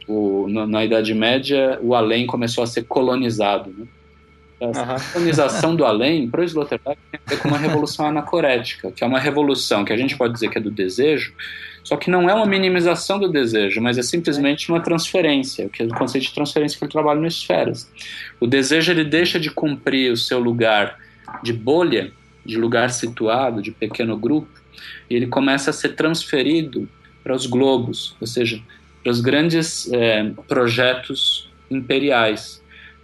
o, 0.08 0.48
na 0.50 0.84
Idade 0.84 1.14
Média 1.14 1.80
o 1.82 1.96
além 1.96 2.26
começou 2.26 2.64
a 2.64 2.68
ser 2.68 2.84
colonizado. 2.84 3.74
Né? 3.78 3.88
A 4.62 5.00
colonização 5.14 5.76
do 5.76 5.84
além, 5.84 6.30
para 6.30 6.42
o 6.42 6.44
Sloterdijk, 6.44 7.00
tem 7.12 7.20
a 7.26 7.30
ver 7.30 7.40
com 7.40 7.48
uma 7.48 7.58
revolução 7.60 8.06
anacorética, 8.06 8.92
que 8.92 9.04
é 9.04 9.08
uma 9.08 9.20
revolução 9.20 9.84
que 9.84 9.92
a 9.92 9.98
gente 9.98 10.16
pode 10.16 10.34
dizer 10.34 10.50
que 10.50 10.58
é 10.60 10.62
do 10.62 10.70
desejo, 10.70 11.34
só 11.84 11.98
que 11.98 12.12
não 12.12 12.30
é 12.30 12.34
uma 12.34 12.46
minimização 12.46 13.20
do 13.20 13.28
desejo, 13.28 13.82
mas 13.82 13.98
é 13.98 14.04
simplesmente 14.04 14.70
uma 14.70 14.80
transferência, 14.80 15.68
que 15.68 15.82
é 15.82 15.86
o 15.88 15.90
conceito 15.90 16.26
de 16.26 16.34
transferência 16.34 16.78
que 16.78 16.84
ele 16.84 16.92
trabalha 16.92 17.20
no 17.20 17.26
Esferas. 17.26 17.92
O 18.40 18.46
desejo 18.46 18.92
ele 18.92 19.04
deixa 19.04 19.40
de 19.40 19.50
cumprir 19.50 20.12
o 20.12 20.18
seu 20.18 20.40
lugar 20.40 20.96
de 21.42 21.52
bolha, 21.52 22.12
de 22.46 22.56
lugar 22.56 22.92
situado, 22.92 23.64
de 23.64 23.72
pequeno 23.72 24.16
grupo, 24.16 24.48
e 25.10 25.16
ele 25.16 25.26
começa 25.26 25.72
a 25.72 25.74
ser 25.74 25.96
transferido 25.96 26.88
para 27.24 27.36
os 27.36 27.48
globos, 27.48 28.16
ou 28.22 28.28
seja, 28.28 28.62
para 29.04 29.12
os 29.12 29.22
grandes 29.22 29.92
é, 29.92 30.32
projetos 30.48 31.50
imperiais 31.70 32.61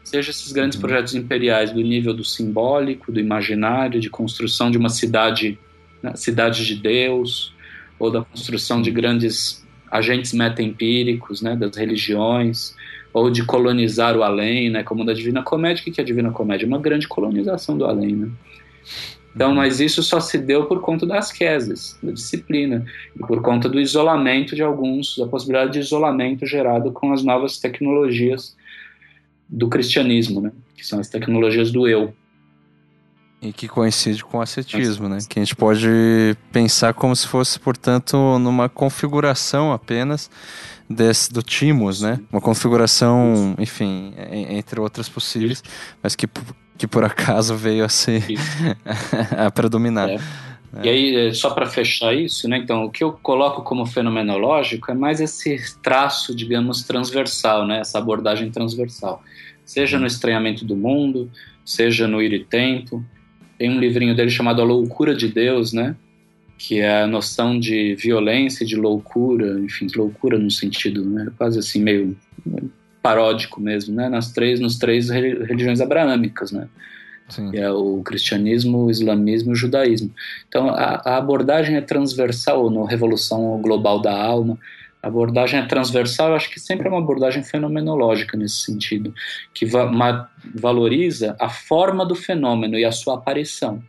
seja 0.08 0.32
esses 0.32 0.54
grandes 0.54 0.78
uhum. 0.78 0.88
projetos 0.88 1.16
imperiais 1.16 1.72
do 1.72 1.82
nível 1.82 2.14
do 2.14 2.24
simbólico, 2.24 3.12
do 3.12 3.20
imaginário, 3.20 4.00
de 4.00 4.10
construção 4.10 4.72
de 4.72 4.78
uma 4.78 4.88
cidade, 4.88 5.60
né, 6.02 6.16
cidade 6.16 6.66
de 6.66 6.76
Deus, 6.76 7.54
ou 8.00 8.10
da 8.10 8.22
construção 8.22 8.82
de 8.82 8.90
grandes 8.90 9.68
agentes 9.92 10.32
metaempíricos, 10.32 11.42
né, 11.42 11.58
das 11.58 11.76
religiões, 11.76 12.74
ou 13.12 13.30
de 13.30 13.44
colonizar 13.44 14.16
o 14.16 14.24
além, 14.24 14.70
né, 14.70 14.82
como 14.82 15.04
da 15.04 15.12
Divina 15.12 15.44
Comédia. 15.44 15.82
O 15.82 15.92
que 15.92 16.00
é 16.00 16.04
a 16.04 16.08
Divina 16.08 16.32
Comédia? 16.32 16.66
Uma 16.66 16.80
grande 16.80 17.06
colonização 17.06 17.78
do 17.78 17.84
além, 17.84 18.16
né? 18.16 18.30
Então, 19.36 19.50
uhum. 19.50 19.56
mas 19.56 19.82
isso 19.82 20.02
só 20.02 20.22
se 20.22 20.38
deu 20.38 20.68
por 20.68 20.80
conta 20.80 21.06
das 21.06 21.34
queses, 21.34 22.00
da 22.02 22.14
disciplina, 22.14 22.86
e 23.14 23.20
por 23.20 23.42
conta 23.42 23.68
do 23.68 23.78
isolamento 23.78 24.56
de 24.56 24.64
alguns, 24.64 25.18
da 25.18 25.28
possibilidade 25.28 25.74
de 25.74 25.80
isolamento 25.80 26.46
gerado 26.46 26.94
com 26.94 27.12
as 27.12 27.22
novas 27.26 27.60
tecnologias 27.60 28.56
do 29.50 29.70
cristianismo, 29.70 30.42
né? 30.42 30.52
que 30.78 30.86
são 30.86 31.00
as 31.00 31.10
tecnologias 31.10 31.72
do 31.72 31.88
eu. 31.88 32.14
E 33.42 33.52
que 33.52 33.68
coincide 33.68 34.24
com 34.24 34.38
o 34.38 34.42
ascetismo, 34.42 35.10
né? 35.10 35.18
Que 35.28 35.40
a 35.40 35.44
gente 35.44 35.56
pode 35.56 35.88
pensar 36.52 36.94
como 36.94 37.16
se 37.16 37.28
fosse, 37.28 37.60
portanto, 37.60 38.40
numa 38.40 38.68
configuração 38.70 39.72
apenas 39.72 40.30
desse, 40.90 41.32
do 41.32 41.44
Timos, 41.44 42.02
né? 42.02 42.20
Uma 42.32 42.42
configuração, 42.42 43.56
enfim, 43.60 44.14
entre 44.50 44.80
outras 44.80 45.08
possíveis, 45.08 45.64
mas 46.02 46.16
que, 46.16 46.28
que 46.78 46.88
por 46.88 47.04
acaso 47.04 47.56
veio 47.56 47.86
a 47.86 47.90
ser 47.90 48.24
a 49.38 49.52
predominar. 49.52 50.10
É. 50.10 50.20
E 50.84 50.90
aí, 50.90 51.34
só 51.34 51.52
para 51.52 51.66
fechar 51.68 52.14
isso, 52.14 52.48
né? 52.48 52.58
Então, 52.58 52.86
o 52.86 52.92
que 52.92 53.04
eu 53.04 53.14
coloco 53.14 53.62
como 53.62 53.86
fenomenológico 53.86 54.92
é 54.92 54.96
mais 54.96 55.22
esse 55.22 55.78
traço, 55.82 56.36
digamos, 56.36 56.84
transversal, 56.84 57.68
né? 57.68 57.80
Essa 57.80 58.00
abordagem 58.00 58.50
transversal. 58.50 59.24
Seja 59.68 60.00
no 60.00 60.08
estranhamento 60.08 60.64
do 60.64 60.76
mundo, 60.76 61.30
seja 61.66 62.08
no 62.08 62.22
ir 62.22 62.32
e 62.32 62.44
tempo, 62.44 63.06
tem 63.58 63.70
um 63.70 63.80
livrinho 63.80 64.16
dele 64.16 64.30
chamado 64.30 64.62
A 64.62 64.66
Loucura 64.66 65.14
de 65.14 65.28
Deus, 65.28 65.74
né? 65.74 65.96
Que 66.58 66.80
é 66.80 67.02
a 67.02 67.08
noção 67.08 67.60
de 67.60 67.94
violência, 67.96 68.66
de 68.66 68.78
loucura, 68.78 69.60
enfim, 69.60 69.88
loucura 69.96 70.40
no 70.40 70.50
sentido, 70.50 71.04
né? 71.04 71.28
Quase 71.38 71.60
assim, 71.60 71.82
meio 71.82 72.18
paródico 73.04 73.60
mesmo, 73.60 73.94
né? 73.94 74.08
Nas 74.08 74.32
três, 74.32 74.60
nos 74.60 74.78
três 74.78 75.10
religiões 75.10 75.82
abraâmicas, 75.82 76.52
né? 76.52 76.68
Sim. 77.28 77.52
Que 77.52 77.58
é 77.58 77.70
o 77.70 78.02
cristianismo, 78.04 78.86
o 78.86 78.92
islamismo 78.92 79.52
e 79.52 79.54
o 79.54 79.56
judaísmo. 79.56 80.12
Então, 80.48 80.70
a, 80.70 81.02
a 81.04 81.18
abordagem 81.18 81.76
é 81.76 81.82
transversal 81.82 82.70
no 82.70 82.86
Revolução 82.86 83.62
Global 83.62 84.02
da 84.02 84.16
Alma, 84.18 84.58
a 85.08 85.10
abordagem 85.10 85.58
é 85.58 85.66
transversal, 85.66 86.30
eu 86.30 86.36
acho 86.36 86.50
que 86.50 86.60
sempre 86.60 86.86
é 86.86 86.92
uma 86.92 87.00
abordagem 87.00 87.42
fenomenológica 87.42 88.36
nesse 88.36 88.58
sentido, 88.58 89.16
que 89.54 89.66
va 89.66 90.30
valoriza 90.54 91.34
a 91.40 91.48
forma 91.48 92.06
do 92.06 92.14
fenômeno 92.14 92.78
e 92.78 92.84
a 92.84 92.92
sua 92.92 93.16
aparição, 93.16 93.82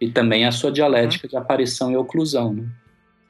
e 0.00 0.08
também 0.08 0.46
a 0.46 0.52
sua 0.52 0.70
dialética 0.70 1.26
uhum. 1.26 1.30
de 1.30 1.36
aparição 1.36 1.90
e 1.90 1.96
oclusão. 1.96 2.54
Né? 2.54 2.68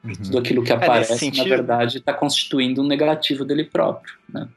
Uhum. 0.03 0.13
Tudo 0.13 0.37
aquilo 0.37 0.63
que 0.63 0.71
é, 0.71 0.75
aparece, 0.75 1.27
é, 1.27 1.31
na 1.35 1.43
verdade, 1.43 1.97
está 1.97 2.13
constituindo 2.13 2.83
um 2.83 2.87
negativo 2.87 3.43
dele 3.43 3.63
próprio. 3.63 4.13
Né? 4.31 4.47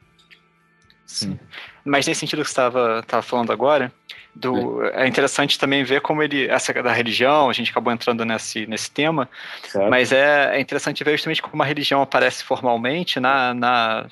Sim. 1.03 1.39
Mas 1.83 2.05
nesse 2.05 2.19
sentido 2.19 2.43
que 2.43 2.49
você 2.49 2.61
estava 2.61 3.21
falando 3.23 3.51
agora, 3.51 3.91
do, 4.37 4.83
é. 4.85 5.03
é. 5.03 5.07
interessante 5.07 5.57
também 5.57 5.83
ver 5.83 6.01
como 6.01 6.21
ele, 6.21 6.47
essa 6.47 6.71
da 6.81 6.91
religião, 6.91 7.49
a 7.49 7.53
gente 7.53 7.71
acabou 7.71 7.91
entrando 7.91 8.23
nesse, 8.23 8.65
nesse 8.67 8.89
tema, 8.91 9.29
certo. 9.63 9.89
mas 9.89 10.11
é, 10.11 10.55
é 10.55 10.59
interessante 10.59 11.03
ver 11.03 11.11
justamente 11.11 11.41
como 11.41 11.61
a 11.63 11.65
religião 11.65 12.01
aparece 12.01 12.43
formalmente 12.43 13.19
na, 13.19 13.53
na, 13.53 14.05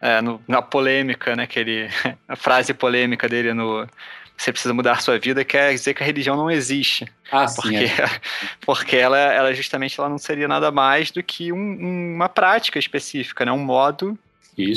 é, 0.00 0.20
no, 0.20 0.42
na 0.46 0.60
polêmica, 0.60 1.36
né, 1.36 1.46
que 1.46 1.58
ele, 1.58 1.88
a 2.28 2.36
frase 2.36 2.74
polêmica 2.74 3.28
dele 3.28 3.52
no 3.52 3.86
você 4.36 4.52
precisa 4.52 4.74
mudar 4.74 5.00
sua 5.00 5.18
vida, 5.18 5.42
quer 5.46 5.72
dizer 5.72 5.94
que 5.94 6.02
a 6.02 6.06
religião 6.06 6.36
não 6.36 6.50
existe. 6.50 7.10
Ah, 7.32 7.46
porque, 7.46 7.88
sim, 7.88 8.02
é. 8.02 8.20
porque 8.60 8.94
ela, 8.94 9.16
ela 9.16 9.54
justamente 9.54 9.98
ela 9.98 10.10
não 10.10 10.18
seria 10.18 10.46
nada 10.46 10.70
mais 10.70 11.10
do 11.10 11.22
que 11.22 11.50
um, 11.52 12.14
uma 12.14 12.28
prática 12.28 12.78
específica, 12.78 13.46
né? 13.46 13.52
um 13.52 13.64
modo 13.64 14.18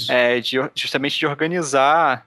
é, 0.10 0.40
de, 0.40 0.58
justamente 0.74 1.20
de 1.20 1.28
organizar 1.28 2.26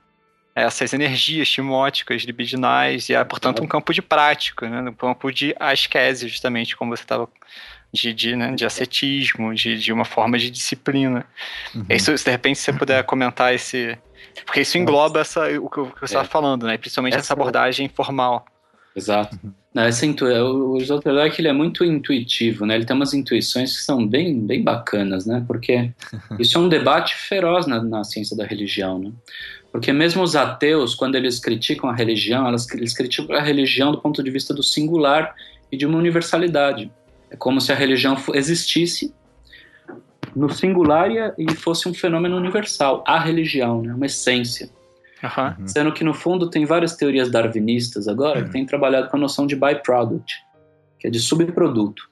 essas 0.55 0.93
energias 0.93 1.49
timóticas, 1.49 2.23
libidinais, 2.23 3.09
e 3.09 3.15
é, 3.15 3.25
portanto, 3.25 3.63
um 3.63 3.67
campo 3.67 3.93
de 3.93 4.03
prática, 4.03 4.69
né? 4.69 4.91
um 4.91 4.95
campo 4.95 5.31
de 5.33 5.55
asquese, 5.59 6.29
justamente, 6.29 6.77
como 6.77 6.95
você 6.95 7.03
estava 7.03 7.29
de, 7.93 8.13
de, 8.13 8.35
né, 8.35 8.55
de 8.55 8.65
ascetismo, 8.65 9.55
de, 9.55 9.79
de 9.79 9.93
uma 9.93 10.05
forma 10.05 10.39
de 10.39 10.51
disciplina. 10.51 11.27
Uhum. 11.75 11.85
Isso, 11.89 12.17
se 12.17 12.25
de 12.25 12.31
repente 12.31 12.59
você 12.59 12.73
puder 12.73 13.05
comentar 13.05 13.55
esse. 13.55 13.99
Porque 14.47 14.63
isso 14.63 14.79
engloba 14.79 15.21
essa, 15.21 15.47
o 15.61 15.69
que 15.69 15.81
você 16.01 16.05
estava 16.05 16.25
é. 16.25 16.29
falando, 16.29 16.67
né? 16.67 16.79
principalmente 16.79 17.15
essa, 17.15 17.27
essa 17.27 17.33
abordagem 17.35 17.89
formal. 17.89 18.47
Exato. 18.97 19.39
Uhum. 19.43 19.53
Não, 19.75 19.85
essa 19.85 20.05
intu... 20.05 20.27
O 20.27 20.77
Sloterdijk 20.79 21.41
ele 21.41 21.49
é 21.49 21.53
muito 21.53 21.83
intuitivo, 21.83 22.67
né? 22.67 22.75
Ele 22.75 22.85
tem 22.85 22.95
umas 22.95 23.15
intuições 23.15 23.75
que 23.75 23.83
são 23.83 24.07
bem, 24.07 24.39
bem 24.39 24.63
bacanas, 24.63 25.25
né? 25.25 25.43
Porque 25.47 25.91
isso 26.39 26.59
é 26.59 26.61
um 26.61 26.69
debate 26.69 27.15
feroz 27.15 27.67
na, 27.67 27.83
na 27.83 28.05
ciência 28.05 28.37
da 28.37 28.45
religião, 28.45 28.99
né? 28.99 29.13
Porque 29.73 29.91
mesmo 29.91 30.23
os 30.23 30.37
ateus, 30.37 30.95
quando 30.95 31.17
eles 31.17 31.41
criticam 31.41 31.89
a 31.89 31.95
religião, 31.95 32.47
eles, 32.47 32.71
eles 32.75 32.95
criticam 32.95 33.35
a 33.35 33.41
religião 33.41 33.91
do 33.91 33.99
ponto 33.99 34.23
de 34.23 34.31
vista 34.31 34.53
do 34.53 34.63
singular 34.63 35.35
e 35.73 35.77
de 35.79 35.87
uma 35.87 35.97
universalidade. 35.97 36.93
É 37.31 37.37
como 37.37 37.59
se 37.59 37.73
a 37.73 37.75
religião 37.75 38.15
existisse 38.35 39.15
no 40.37 40.51
singular 40.51 41.11
e 41.39 41.55
fosse 41.55 41.89
um 41.89 41.95
fenômeno 41.95 42.37
universal, 42.37 43.03
a 43.07 43.19
religião, 43.19 43.83
né? 43.83 43.95
uma 43.95 44.07
essência. 44.07 44.71
Uhum. 45.23 45.67
Sendo 45.67 45.93
que, 45.93 46.05
no 46.05 46.13
fundo, 46.13 46.51
tem 46.51 46.67
várias 46.67 46.95
teorias 46.95 47.31
darwinistas 47.31 48.09
agora 48.09 48.41
uhum. 48.41 48.45
que 48.47 48.53
têm 48.53 48.67
trabalhado 48.67 49.09
com 49.09 49.17
a 49.17 49.21
noção 49.21 49.47
de 49.47 49.57
byproduct, 49.57 50.35
que 50.99 51.07
é 51.07 51.11
de 51.11 51.21
subproduto. 51.21 52.11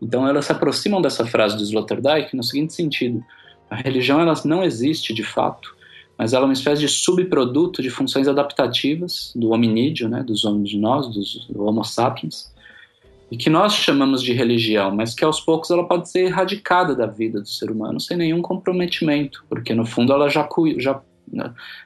Então, 0.00 0.26
elas 0.26 0.46
se 0.46 0.52
aproximam 0.52 1.02
dessa 1.02 1.26
frase 1.26 1.56
do 1.56 1.62
Sloterdijk 1.62 2.34
no 2.36 2.42
seguinte 2.42 2.72
sentido: 2.72 3.22
a 3.68 3.76
religião 3.76 4.20
ela 4.20 4.34
não 4.44 4.62
existe 4.62 5.12
de 5.12 5.24
fato, 5.24 5.76
mas 6.18 6.32
ela 6.32 6.44
é 6.44 6.48
uma 6.48 6.52
espécie 6.52 6.80
de 6.80 6.88
subproduto 6.88 7.80
de 7.80 7.88
funções 7.88 8.26
adaptativas 8.26 9.32
do 9.36 9.50
hominídeo, 9.50 10.08
né, 10.08 10.24
dos 10.24 10.44
homens 10.44 10.70
de 10.70 10.76
nós, 10.76 11.06
dos 11.06 11.46
do 11.48 11.62
Homo 11.62 11.84
sapiens, 11.84 12.52
e 13.30 13.36
que 13.36 13.48
nós 13.48 13.74
chamamos 13.74 14.20
de 14.20 14.32
religião, 14.32 14.90
mas 14.90 15.14
que 15.14 15.24
aos 15.24 15.40
poucos 15.40 15.70
ela 15.70 15.86
pode 15.86 16.10
ser 16.10 16.24
erradicada 16.24 16.96
da 16.96 17.06
vida 17.06 17.40
do 17.40 17.48
ser 17.48 17.70
humano 17.70 18.00
sem 18.00 18.16
nenhum 18.16 18.42
comprometimento, 18.42 19.44
porque 19.48 19.72
no 19.72 19.86
fundo 19.86 20.12
ela 20.12 20.28
já, 20.28 20.48
já, 20.78 21.00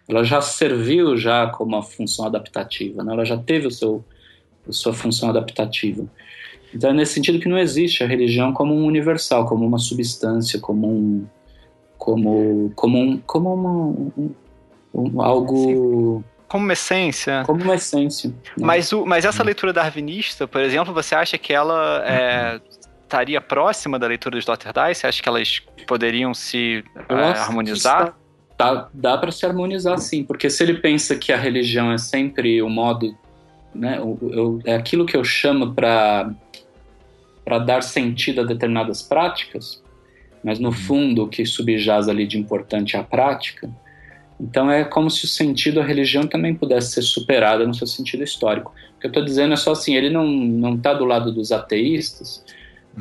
ela 0.08 0.24
já 0.24 0.40
serviu 0.40 1.14
já 1.16 1.48
como 1.48 1.74
uma 1.74 1.82
função 1.82 2.24
adaptativa, 2.24 3.04
né, 3.04 3.12
ela 3.12 3.26
já 3.26 3.36
teve 3.36 3.66
o 3.66 3.70
seu, 3.70 4.02
a 4.66 4.72
sua 4.72 4.94
função 4.94 5.28
adaptativa. 5.28 6.06
Então 6.74 6.88
é 6.88 6.94
nesse 6.94 7.12
sentido 7.12 7.38
que 7.38 7.48
não 7.50 7.58
existe 7.58 8.02
a 8.02 8.06
religião 8.06 8.54
como 8.54 8.74
um 8.74 8.86
universal, 8.86 9.44
como 9.44 9.66
uma 9.66 9.78
substância, 9.78 10.58
como 10.58 10.88
um 10.88 11.26
como 12.02 12.72
como 12.74 12.98
um, 12.98 13.18
como 13.18 13.54
uma, 13.54 13.70
um, 13.70 14.34
um, 14.92 15.22
algo 15.22 16.24
como 16.48 16.64
uma 16.64 16.72
essência. 16.74 17.44
Como 17.46 17.62
uma 17.62 17.76
essência. 17.76 18.28
Né? 18.28 18.34
Mas, 18.66 18.92
o, 18.92 19.06
mas 19.06 19.24
essa 19.24 19.42
leitura 19.42 19.72
darwinista, 19.72 20.46
por 20.46 20.60
exemplo, 20.60 20.92
você 20.92 21.14
acha 21.14 21.38
que 21.38 21.50
ela 21.50 22.04
é, 22.06 22.60
estaria 23.00 23.40
próxima 23.40 23.98
da 23.98 24.06
leitura 24.06 24.36
dos 24.36 24.44
Sloterdijk? 24.44 24.94
Você 24.94 25.06
acha 25.06 25.22
que 25.22 25.28
elas 25.30 25.62
poderiam 25.86 26.34
se 26.34 26.84
é, 27.08 27.14
harmonizar? 27.14 28.14
Dá, 28.58 28.88
dá 28.92 29.16
para 29.16 29.32
se 29.32 29.46
harmonizar, 29.46 29.96
sim. 29.96 30.24
Porque 30.24 30.50
se 30.50 30.62
ele 30.62 30.74
pensa 30.74 31.16
que 31.16 31.32
a 31.32 31.38
religião 31.38 31.90
é 31.90 31.96
sempre 31.96 32.60
o 32.60 32.68
modo... 32.68 33.16
Né, 33.74 33.96
eu, 33.96 34.18
eu, 34.20 34.60
é 34.66 34.74
aquilo 34.74 35.06
que 35.06 35.16
eu 35.16 35.24
chamo 35.24 35.72
para 35.72 36.34
dar 37.64 37.82
sentido 37.82 38.42
a 38.42 38.44
determinadas 38.44 39.00
práticas, 39.00 39.82
mas 40.42 40.58
no 40.58 40.68
uhum. 40.68 40.74
fundo 40.74 41.24
o 41.24 41.28
que 41.28 41.44
subjaz 41.44 42.08
ali 42.08 42.26
de 42.26 42.38
importante 42.38 42.96
é 42.96 43.00
a 43.00 43.04
prática. 43.04 43.70
Então 44.40 44.70
é 44.70 44.84
como 44.84 45.10
se 45.10 45.24
o 45.24 45.28
sentido 45.28 45.76
da 45.76 45.86
religião 45.86 46.26
também 46.26 46.54
pudesse 46.54 46.92
ser 46.92 47.02
superado 47.02 47.66
no 47.66 47.74
seu 47.74 47.86
sentido 47.86 48.24
histórico. 48.24 48.74
O 48.96 49.00
que 49.00 49.06
eu 49.06 49.10
estou 49.10 49.24
dizendo 49.24 49.54
é 49.54 49.56
só 49.56 49.72
assim, 49.72 49.94
ele 49.94 50.10
não 50.10 50.26
não 50.26 50.74
está 50.74 50.92
do 50.92 51.04
lado 51.04 51.32
dos 51.32 51.52
ateístas, 51.52 52.44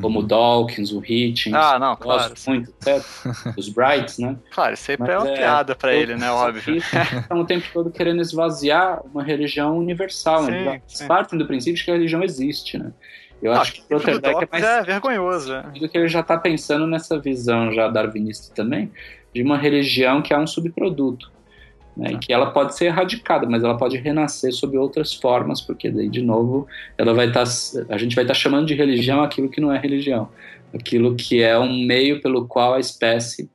como 0.00 0.20
uhum. 0.20 0.24
o 0.24 0.28
Dawkins, 0.28 0.92
o 0.92 1.02
Hitchens, 1.04 1.54
ah, 1.54 1.78
não, 1.78 1.96
claro, 1.96 2.32
muito, 2.46 2.72
certo? 2.80 3.06
os 3.58 3.68
Brights, 3.68 4.18
né? 4.18 4.36
Claro, 4.50 4.76
sempre 4.76 5.08
Mas, 5.08 5.14
é 5.14 5.18
uma 5.18 5.30
é, 5.30 5.36
piada 5.36 5.74
para 5.74 5.94
ele, 5.94 6.16
né, 6.16 6.30
óbvio. 6.30 6.76
Estão 6.76 7.40
o 7.40 7.44
tempo 7.44 7.66
todo 7.72 7.90
querendo 7.90 8.22
esvaziar 8.22 9.02
uma 9.12 9.22
religião 9.22 9.76
universal, 9.76 10.44
sim, 10.44 10.50
né? 10.50 10.80
Eles 10.88 11.02
partem 11.02 11.38
do 11.38 11.46
princípio 11.46 11.74
de 11.74 11.84
que 11.84 11.90
a 11.90 11.94
religião 11.94 12.22
existe, 12.22 12.78
né? 12.78 12.90
Eu 13.42 13.52
acho 13.52 13.72
que 13.72 13.80
o 13.80 13.96
Sloterdijk 13.96 14.44
é 14.44 14.48
mais 14.52 14.64
é 14.64 14.82
vergonhoso. 14.82 15.52
É. 15.52 15.62
Do 15.78 15.88
que 15.88 15.98
ele 15.98 16.06
já 16.06 16.20
está 16.20 16.38
pensando 16.38 16.86
nessa 16.86 17.18
visão 17.18 17.72
já 17.72 17.88
darwinista 17.88 18.54
também, 18.54 18.90
de 19.34 19.42
uma 19.42 19.58
religião 19.58 20.22
que 20.22 20.32
é 20.32 20.38
um 20.38 20.46
subproduto. 20.46 21.30
Né, 21.94 22.12
e 22.12 22.18
que 22.18 22.32
ela 22.32 22.50
pode 22.50 22.74
ser 22.74 22.86
erradicada, 22.86 23.46
mas 23.46 23.62
ela 23.62 23.76
pode 23.76 23.98
renascer 23.98 24.50
sob 24.50 24.78
outras 24.78 25.12
formas, 25.12 25.60
porque 25.60 25.90
daí, 25.90 26.08
de 26.08 26.22
novo, 26.22 26.66
ela 26.96 27.12
vai 27.12 27.28
estar, 27.28 27.44
tá, 27.44 27.94
a 27.94 27.98
gente 27.98 28.14
vai 28.14 28.24
estar 28.24 28.32
tá 28.32 28.40
chamando 28.40 28.66
de 28.66 28.74
religião 28.74 29.22
aquilo 29.22 29.50
que 29.50 29.60
não 29.60 29.70
é 29.70 29.78
religião, 29.78 30.30
aquilo 30.72 31.14
que 31.14 31.42
é 31.42 31.58
um 31.58 31.84
meio 31.84 32.22
pelo 32.22 32.48
qual 32.48 32.72
a 32.72 32.80
espécie, 32.80 33.50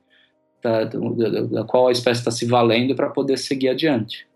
tá, 0.62 0.84
da 0.84 1.64
qual 1.64 1.88
a 1.88 1.92
espécie 1.92 2.20
está 2.20 2.30
se 2.30 2.46
valendo 2.46 2.94
para 2.94 3.10
poder 3.10 3.38
seguir 3.38 3.70
adiante. 3.70 4.27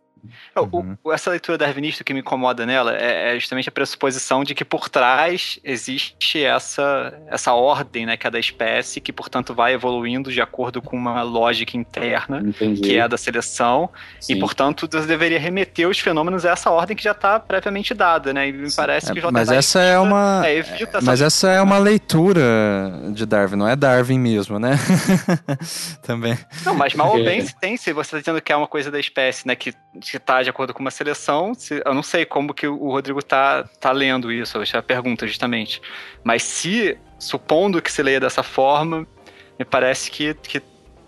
É, 0.55 0.61
uhum. 0.61 0.97
O, 1.03 1.13
essa 1.13 1.31
leitura 1.31 1.59
darwinista 1.59 2.05
que 2.05 2.13
me 2.15 2.21
incomoda 2.21 2.65
nela 2.65 2.97
é, 2.97 3.35
é, 3.35 3.39
justamente 3.39 3.69
a 3.69 3.73
pressuposição 3.73 4.45
de 4.45 4.55
que 4.55 4.65
por 4.65 4.89
trás 4.89 5.59
existe 5.65 6.43
essa, 6.43 7.13
essa 7.27 7.53
ordem, 7.53 8.07
né, 8.07 8.17
que 8.17 8.27
é 8.27 8.31
da 8.31 8.39
espécie, 8.39 9.01
que 9.01 9.13
portanto 9.13 9.55
vai 9.55 9.75
evoluindo 9.75 10.31
de 10.31 10.41
acordo 10.41 10.81
com 10.81 10.97
uma 10.97 11.23
lógica 11.23 11.77
interna, 11.77 12.43
Entendi. 12.45 12.81
que 12.81 12.97
é 12.97 13.03
a 13.03 13.09
da 13.09 13.17
seleção, 13.17 13.91
Sim. 14.21 14.35
e 14.35 14.41
portanto 14.41 14.87
Deus 14.87 15.07
deveria 15.07 15.39
remeter 15.39 15.89
os 15.89 15.99
fenômenos 15.99 16.45
a 16.45 16.51
essa 16.51 16.71
ordem 16.71 16.97
que 16.97 17.03
já 17.03 17.13
está 17.13 17.41
previamente 17.41 17.95
dada, 17.95 18.33
né? 18.33 18.49
E 18.49 18.53
me 18.53 18.73
parece 18.73 19.11
é, 19.11 19.15
que 19.15 19.21
o 19.21 19.33
Mas 19.33 19.51
essa 19.51 19.81
é 19.81 19.99
uma, 19.99 20.43
é, 20.45 20.59
essa 20.59 21.01
mas 21.03 21.21
essa 21.21 21.49
é 21.51 21.61
uma 21.61 21.79
leitura 21.79 22.43
de 23.13 23.27
Darwin, 23.27 23.57
não 23.57 23.69
é 23.69 23.75
Darwin 23.75 24.19
mesmo, 24.19 24.59
né? 24.59 24.79
Também. 26.03 26.39
Não, 26.65 26.75
mas 26.75 26.95
mal 26.95 27.17
ou 27.17 27.25
bem 27.25 27.45
se 27.45 27.59
tem, 27.59 27.77
se 27.77 27.93
você 27.93 28.09
está 28.09 28.19
dizendo 28.19 28.41
que 28.41 28.53
é 28.53 28.57
uma 28.57 28.67
coisa 28.67 28.91
da 28.91 29.01
espécie, 29.01 29.47
né, 29.47 29.55
que 29.57 29.73
que 30.13 30.19
está 30.19 30.43
de 30.43 30.51
acordo 30.51 30.75
com 30.75 30.81
uma 30.81 30.91
seleção. 30.91 31.55
Se, 31.55 31.83
eu 31.85 31.95
não 31.95 32.03
sei 32.03 32.27
como 32.27 32.53
que 32.53 32.67
o 32.67 32.91
Rodrigo 32.91 33.19
está 33.19 33.65
tá 33.81 33.91
lendo 33.93 34.31
isso, 34.31 34.61
essa 34.61 34.77
é 34.77 34.81
a 34.81 34.83
pergunta 34.83 35.27
justamente. 35.27 35.81
Mas 36.23 36.43
se, 36.43 36.99
supondo 37.19 37.81
que 37.81 37.91
se 37.91 38.03
leia 38.03 38.21
dessa 38.21 38.43
forma, 38.43 39.07
me 39.59 39.65
parece 39.65 40.11
que, 40.11 40.35
que 40.35 40.63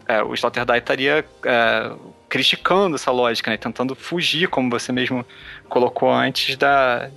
é, 0.09 0.23
o 0.23 0.33
Sloterdijk 0.33 0.79
estaria 0.79 1.23
é, 1.45 1.93
criticando 2.31 2.97
essa 2.97 3.11
lógica, 3.11 3.51
né? 3.51 3.59
tentando 3.59 3.95
fugir, 3.95 4.49
como 4.49 4.71
você 4.71 4.91
mesmo 4.91 5.23
colocou 5.69 6.11
antes, 6.11 6.57
da, 6.57 7.11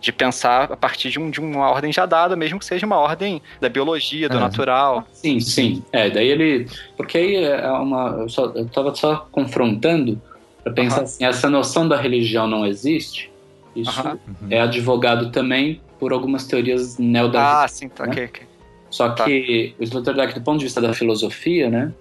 de 0.00 0.12
pensar 0.12 0.72
a 0.72 0.76
partir 0.78 1.10
de, 1.10 1.20
um, 1.20 1.28
de, 1.30 1.40
uma 1.40 1.68
ordem 1.68 1.92
já 1.92 2.06
dada, 2.06 2.34
mesmo 2.34 2.58
que 2.58 2.64
seja 2.64 2.86
uma 2.86 2.96
ordem 2.96 3.42
da 3.60 3.68
biologia, 3.68 4.30
do 4.30 4.38
é. 4.38 4.40
natural. 4.40 5.06
Sim, 5.12 5.40
sim. 5.40 5.84
É, 5.92 6.08
daí 6.08 6.28
ele. 6.28 6.66
Porque 6.96 7.18
aí 7.18 7.44
é 7.44 7.70
uma. 7.70 8.16
Eu, 8.20 8.28
só, 8.30 8.46
eu 8.54 8.66
tava 8.66 8.94
só 8.94 9.28
confrontando 9.30 10.18
para 10.64 10.72
pensar 10.72 10.98
uhum. 10.98 11.04
assim, 11.04 11.24
essa 11.24 11.50
noção 11.50 11.86
da 11.86 11.96
religião 11.96 12.46
não 12.46 12.66
existe. 12.66 13.30
Isso 13.76 14.08
uhum. 14.08 14.48
é 14.48 14.60
advogado 14.60 15.30
também 15.30 15.80
por 16.00 16.12
algumas 16.12 16.46
teorias 16.46 16.96
neodarwinistas. 16.98 17.64
Ah, 17.64 17.68
sim, 17.68 17.88
tá, 17.88 18.06
né? 18.06 18.12
ok, 18.12 18.24
ok. 18.24 18.42
Só 18.90 19.10
tá. 19.10 19.24
que 19.24 19.74
o 19.78 19.82
Sloterdijk, 19.84 20.34
do 20.34 20.40
ponto 20.40 20.58
de 20.58 20.64
vista 20.64 20.80
da 20.80 20.94
filosofia, 20.94 21.68
né, 21.68 21.92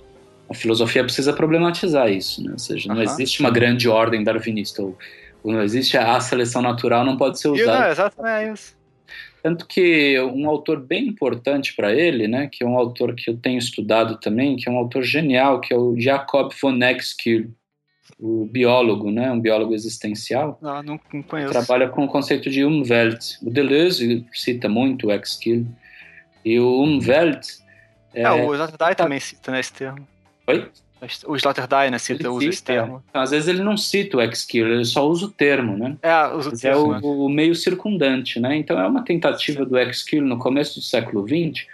a 0.50 0.54
filosofia 0.54 1.04
precisa 1.04 1.34
problematizar 1.34 2.10
isso, 2.10 2.44
né? 2.44 2.52
Ou 2.54 2.60
seja, 2.60 2.88
não 2.88 2.96
uhum. 2.96 3.02
existe 3.02 3.40
uma 3.40 3.50
grande 3.50 3.90
ordem 3.90 4.24
darwinista, 4.24 4.82
ou, 4.82 4.98
ou, 5.44 5.52
não 5.52 5.62
existe 5.62 5.98
a 5.98 6.20
seleção 6.20 6.62
natural, 6.62 7.04
não 7.04 7.18
pode 7.18 7.40
ser 7.40 7.50
usada. 7.50 7.80
Não, 7.80 7.92
exatamente 7.92 8.46
é 8.46 8.54
isso. 8.54 8.78
Tanto 9.42 9.68
que 9.68 10.18
um 10.22 10.48
autor 10.48 10.80
bem 10.80 11.08
importante 11.08 11.76
para 11.76 11.92
ele, 11.94 12.28
né, 12.28 12.48
que 12.50 12.64
é 12.64 12.68
um 12.68 12.78
autor 12.78 13.14
que 13.14 13.30
eu 13.30 13.36
tenho 13.36 13.58
estudado 13.58 14.18
também, 14.20 14.56
que 14.56 14.70
é 14.70 14.72
um 14.72 14.78
autor 14.78 15.04
genial, 15.04 15.60
que 15.60 15.74
é 15.74 15.78
o 15.78 16.00
Jacob 16.00 16.54
von 16.62 16.78
Exkill 16.78 17.52
o 18.24 18.46
biólogo, 18.46 19.12
né, 19.12 19.30
um 19.30 19.40
biólogo 19.40 19.74
existencial. 19.74 20.58
Ah, 20.64 20.82
não, 20.82 20.98
não 21.14 21.22
conheço. 21.22 21.52
Trabalha 21.52 21.90
com 21.90 22.06
o 22.06 22.08
conceito 22.08 22.50
de 22.50 22.64
Umwelt. 22.64 23.36
O 23.42 23.50
Deleuze 23.50 24.26
cita 24.32 24.70
muito 24.70 25.08
o 25.08 25.12
Exkill. 25.12 25.68
E 26.46 26.58
o 26.58 26.84
Umwelt... 26.84 27.46
É, 28.14 28.22
é 28.22 28.32
o 28.32 28.54
Sloterdijk 28.54 28.96
também 28.96 29.20
cita 29.20 29.52
né, 29.52 29.60
esse 29.60 29.74
termo. 29.74 30.08
Oi? 30.48 30.70
O 31.28 31.36
Sloterdijk 31.36 31.92
né, 31.92 31.98
cita, 31.98 32.32
usa 32.32 32.48
esse 32.48 32.64
termo. 32.64 32.96
É. 32.96 33.10
Então, 33.10 33.22
às 33.22 33.32
vezes 33.32 33.50
ele 33.50 33.62
não 33.62 33.76
cita 33.76 34.16
o 34.16 34.22
Exkill, 34.22 34.68
ele 34.68 34.86
só 34.86 35.06
usa 35.06 35.26
o 35.26 35.30
termo, 35.30 35.78
né? 35.78 35.98
É, 36.02 36.28
usa 36.34 36.50
o 36.50 36.58
termo. 36.58 36.94
É 36.94 37.00
o, 37.00 37.26
o, 37.26 37.30
meio 37.30 37.54
circundante, 37.54 38.40
né? 38.40 38.56
Então 38.56 38.80
é 38.80 38.88
uma 38.88 39.04
tentativa 39.04 39.66
do 39.66 39.78
Exkill 39.78 40.24
no 40.24 40.40
começo 40.40 40.80
do 40.80 40.86
século 40.86 41.28
XX 41.28 41.66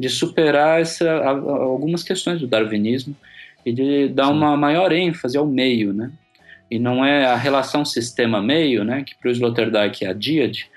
de 0.00 0.08
superar 0.08 0.80
essa, 0.80 1.08
algumas 1.28 2.02
questões 2.02 2.40
do 2.40 2.48
darwinismo 2.48 3.14
e 3.64 4.08
dar 4.08 4.26
Sim. 4.26 4.32
uma 4.32 4.56
maior 4.56 4.92
ênfase 4.92 5.36
ao 5.36 5.46
meio, 5.46 5.92
né? 5.92 6.10
E 6.70 6.78
não 6.78 7.04
é 7.04 7.26
a 7.26 7.36
relação 7.36 7.84
sistema-meio, 7.84 8.84
né? 8.84 9.02
Que 9.04 9.14
para 9.14 9.28
o 9.28 9.32
Sloterdijk 9.32 10.04
é 10.04 10.08
a 10.08 10.12
díade. 10.12 10.70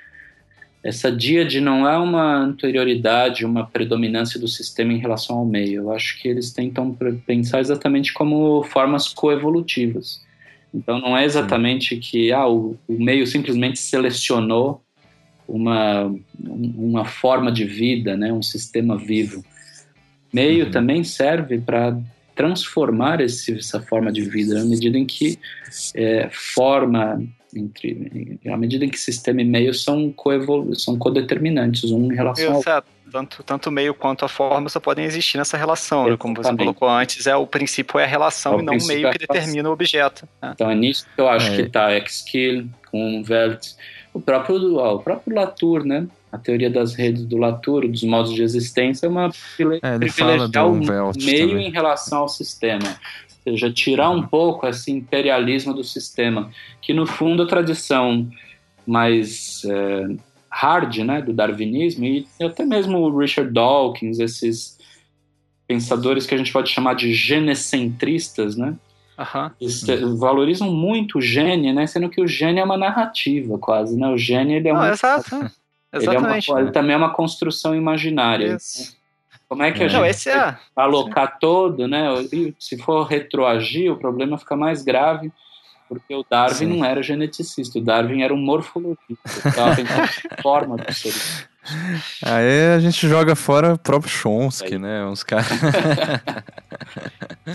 Essa 0.84 1.12
díade 1.12 1.60
não 1.60 1.88
é 1.90 1.98
uma 1.98 2.36
anterioridade, 2.36 3.44
uma 3.44 3.66
predominância 3.66 4.40
do 4.40 4.48
sistema 4.48 4.94
em 4.94 5.00
relação 5.00 5.38
ao 5.38 5.46
meio. 5.46 5.84
Eu 5.84 5.92
acho 5.92 6.22
que 6.22 6.28
eles 6.28 6.52
tentam 6.52 6.96
pensar 7.26 7.60
exatamente 7.60 8.14
como 8.14 8.62
formas 8.64 9.08
coevolutivas. 9.08 10.24
Então 10.72 11.00
não 11.00 11.18
é 11.18 11.24
exatamente 11.24 11.96
que 11.98 12.32
ah, 12.32 12.48
o, 12.48 12.78
o 12.88 12.94
meio 12.94 13.26
simplesmente 13.26 13.80
selecionou 13.80 14.84
uma, 15.48 16.14
uma 16.38 17.06
forma 17.06 17.52
de 17.52 17.64
vida, 17.64 18.18
né, 18.18 18.32
um 18.34 18.42
sistema 18.42 18.98
vivo. 18.98 19.44
Meio 20.34 20.66
uhum. 20.66 20.72
também 20.72 21.04
serve 21.04 21.60
para 21.60 21.98
transformar 22.36 23.22
esse, 23.22 23.58
essa 23.58 23.82
forma 23.82 24.12
de 24.12 24.22
vida 24.22 24.62
à 24.62 24.66
medida 24.66 24.98
em 24.98 25.06
que 25.06 25.40
é, 25.96 26.30
forma 26.32 27.24
entre 27.56 28.40
à 28.48 28.58
medida 28.58 28.84
em 28.84 28.90
que 28.90 29.00
sistema 29.00 29.42
e 29.42 29.46
meio 29.46 29.74
são 29.74 30.12
coevol 30.12 30.76
são 30.76 30.98
codeterminantes 30.98 31.90
um 31.92 32.12
em 32.12 32.16
relação 32.16 32.56
ao 32.56 32.84
tanto 33.12 33.44
tanto 33.44 33.72
meio 33.72 33.94
quanto 33.94 34.26
a 34.26 34.28
forma 34.28 34.68
só 34.68 34.80
podem 34.80 35.06
existir 35.06 35.38
nessa 35.38 35.56
relação 35.56 36.10
né? 36.10 36.18
como 36.18 36.36
você 36.36 36.54
colocou 36.56 36.90
antes 36.90 37.26
é 37.26 37.36
o 37.36 37.48
princípio 37.48 37.98
é 37.98 38.04
a 38.04 38.08
relação 38.08 38.60
é 38.60 38.62
e 38.62 38.66
não 38.66 38.78
o 38.78 38.86
meio 38.86 39.08
é 39.08 39.12
que 39.12 39.20
determina 39.20 39.70
o 39.70 39.72
objeto 39.72 40.28
né? 40.42 40.52
então 40.54 40.70
é 40.70 40.76
nisso 40.76 41.08
que 41.16 41.22
eu 41.22 41.30
acho 41.30 41.52
é. 41.52 41.56
que 41.56 41.62
está 41.62 41.98
Exkill 41.98 42.68
com 42.92 43.24
Welt 43.30 43.68
o 44.14 44.20
próprio 44.20 44.78
o 44.78 45.00
próprio 45.00 45.34
Latour 45.34 45.86
né 45.86 46.08
a 46.36 46.38
teoria 46.38 46.70
das 46.70 46.94
redes 46.94 47.26
do 47.26 47.38
Latour, 47.38 47.88
dos 47.88 48.04
modos 48.04 48.34
de 48.34 48.44
existência, 48.44 49.06
é 49.06 49.10
uma 49.10 49.32
é, 49.82 49.98
privilegiar 49.98 50.68
o 50.68 50.76
meio 50.76 51.12
também. 51.14 51.68
em 51.68 51.72
relação 51.72 52.20
ao 52.20 52.30
sistema. 52.30 52.86
Ou 52.86 53.54
seja, 53.54 53.72
tirar 53.72 54.10
um 54.10 54.22
pouco 54.22 54.68
esse 54.68 54.92
imperialismo 54.92 55.74
do 55.74 55.84
sistema, 55.84 56.52
que 56.82 56.94
no 56.94 57.06
fundo 57.06 57.44
a 57.44 57.48
tradição 57.48 58.28
mais 58.86 59.64
é, 59.66 60.08
hard 60.50 60.98
né, 60.98 61.22
do 61.22 61.32
darwinismo, 61.32 62.06
e 62.06 62.28
até 62.42 62.66
mesmo 62.66 63.00
o 63.00 63.18
Richard 63.18 63.52
Dawkins, 63.52 64.20
esses 64.20 64.78
pensadores 65.66 66.26
que 66.26 66.36
a 66.36 66.38
gente 66.38 66.52
pode 66.52 66.70
chamar 66.70 66.96
de 66.96 67.14
genecentristas, 67.14 68.58
né? 68.58 68.76
Uhum. 69.18 69.52
Eles 69.62 69.86
valorizam 70.20 70.70
muito 70.72 71.20
o 71.20 71.22
gene, 71.22 71.72
né? 71.72 71.88
Sendo 71.88 72.10
que 72.10 72.22
o 72.22 72.28
gene 72.28 72.60
é 72.60 72.64
uma 72.64 72.78
narrativa, 72.78 73.58
quase, 73.58 73.98
né? 73.98 74.08
O 74.10 74.18
gene 74.18 74.56
ele 74.56 74.68
é 74.68 74.74
uma. 74.74 74.90
exato. 74.90 75.50
Exatamente. 75.96 76.50
Ele, 76.50 76.52
é 76.52 76.54
uma, 76.54 76.62
ele 76.62 76.72
também 76.72 76.94
é 76.94 76.98
uma 76.98 77.14
construção 77.14 77.76
imaginária. 77.76 78.54
Né? 78.54 78.58
Como 79.48 79.64
é 79.64 79.72
que 79.72 79.84
a 79.84 79.90
Não, 79.90 80.06
gente 80.06 80.30
é... 80.30 80.58
alocar 80.76 81.38
todo, 81.40 81.88
né? 81.88 82.08
Se 82.60 82.78
for 82.78 83.04
retroagir, 83.04 83.92
o 83.92 83.98
problema 83.98 84.38
fica 84.38 84.56
mais 84.56 84.84
grave, 84.84 85.32
porque 85.88 86.16
o 86.16 86.26
Darwin 86.28 86.56
Sim. 86.56 86.66
não 86.66 86.86
era 86.86 87.02
geneticista, 87.04 87.78
o 87.78 87.82
Darwin 87.82 88.24
era 88.24 88.34
um 88.34 88.38
morfologista, 88.38 89.48
estava 89.48 89.76
forma 90.42 90.78
do 90.78 90.94
ser 90.94 91.14
Aí 92.24 92.76
a 92.76 92.80
gente 92.80 93.08
joga 93.08 93.36
fora 93.36 93.74
o 93.74 93.78
próprio 93.78 94.10
Chomsky, 94.10 94.78
né? 94.78 95.06
Uns 95.06 95.24
caras. 95.24 95.48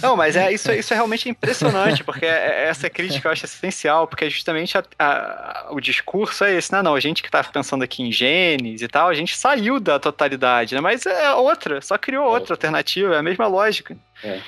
Não, 0.02 0.16
mas 0.16 0.36
é, 0.36 0.52
isso, 0.52 0.70
isso 0.72 0.92
é 0.92 0.96
realmente 0.96 1.28
impressionante, 1.28 2.04
porque 2.04 2.24
é, 2.24 2.28
é, 2.28 2.68
essa 2.68 2.88
crítica 2.88 3.26
eu 3.26 3.32
acho 3.32 3.44
essencial, 3.44 4.06
porque 4.06 4.30
justamente 4.30 4.78
a, 4.78 4.84
a, 4.98 5.68
o 5.70 5.80
discurso 5.80 6.44
é 6.44 6.54
esse, 6.54 6.72
né? 6.72 6.80
Não, 6.80 6.94
a 6.94 7.00
gente 7.00 7.22
que 7.22 7.28
está 7.28 7.42
pensando 7.42 7.82
aqui 7.82 8.02
em 8.02 8.12
genes 8.12 8.82
e 8.82 8.88
tal, 8.88 9.08
a 9.08 9.14
gente 9.14 9.36
saiu 9.36 9.80
da 9.80 9.98
totalidade, 9.98 10.74
né? 10.74 10.80
Mas 10.80 11.06
é 11.06 11.32
outra, 11.32 11.80
só 11.80 11.98
criou 11.98 12.24
é. 12.24 12.28
outra 12.28 12.54
alternativa, 12.54 13.14
é 13.14 13.18
a 13.18 13.22
mesma 13.22 13.46
lógica. 13.48 13.96
É. 14.22 14.40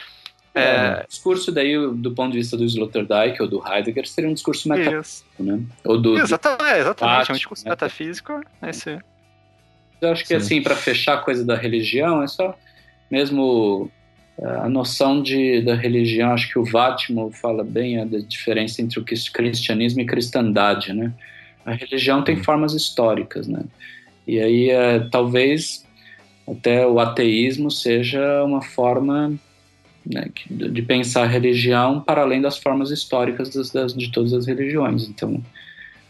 É, 0.55 1.03
o 1.05 1.09
discurso 1.09 1.51
daí, 1.51 1.74
do 1.95 2.14
ponto 2.14 2.32
de 2.32 2.38
vista 2.38 2.59
do 2.59 2.64
Sloterdijk 2.64 3.40
ou 3.40 3.49
do 3.49 3.66
Heidegger, 3.66 4.07
seria 4.07 4.28
um 4.28 4.34
discurso 4.34 4.68
metafísico, 4.68 5.43
né? 5.43 5.61
Ou 5.82 5.99
do, 5.99 6.18
exatamente, 6.18 6.78
exatamente 6.78 7.30
é 7.30 7.32
um 7.32 7.36
discurso 7.36 7.68
metafísico. 7.68 8.40
Esse... 8.62 8.99
Eu 10.01 10.12
acho 10.12 10.22
que, 10.22 10.28
Sim. 10.28 10.34
assim, 10.34 10.62
para 10.62 10.76
fechar 10.76 11.14
a 11.14 11.18
coisa 11.18 11.43
da 11.43 11.57
religião, 11.57 12.22
é 12.22 12.28
só 12.28 12.55
mesmo 13.11 13.90
é, 13.90 14.01
a 14.41 14.68
noção 14.68 15.22
de, 15.22 15.61
da 15.62 15.74
religião, 15.74 16.33
acho 16.33 16.49
que 16.51 16.59
o 16.59 16.64
Vátimo 16.64 17.30
fala 17.30 17.62
bem 17.62 18.01
a 18.01 18.05
diferença 18.05 18.80
entre 18.80 18.99
o 18.99 19.05
cristianismo 19.05 20.01
e 20.01 20.07
cristandade, 20.07 20.93
né? 20.93 21.12
A 21.64 21.72
religião 21.72 22.24
tem 22.24 22.43
formas 22.43 22.74
históricas, 22.74 23.47
né? 23.47 23.62
E 24.26 24.41
aí, 24.41 24.70
é, 24.70 25.01
talvez, 25.01 25.87
até 26.49 26.87
o 26.87 26.99
ateísmo 26.99 27.70
seja 27.70 28.43
uma 28.45 28.62
forma 28.62 29.33
né, 30.05 30.28
de 30.51 30.83
pensar 30.83 31.22
a 31.22 31.26
religião 31.26 32.01
para 32.01 32.22
além 32.22 32.41
das 32.41 32.59
formas 32.59 32.91
históricas 32.91 33.51
das, 33.51 33.70
das, 33.70 33.95
de 33.95 34.11
todas 34.11 34.33
as 34.33 34.47
religiões. 34.47 35.09
Então, 35.09 35.43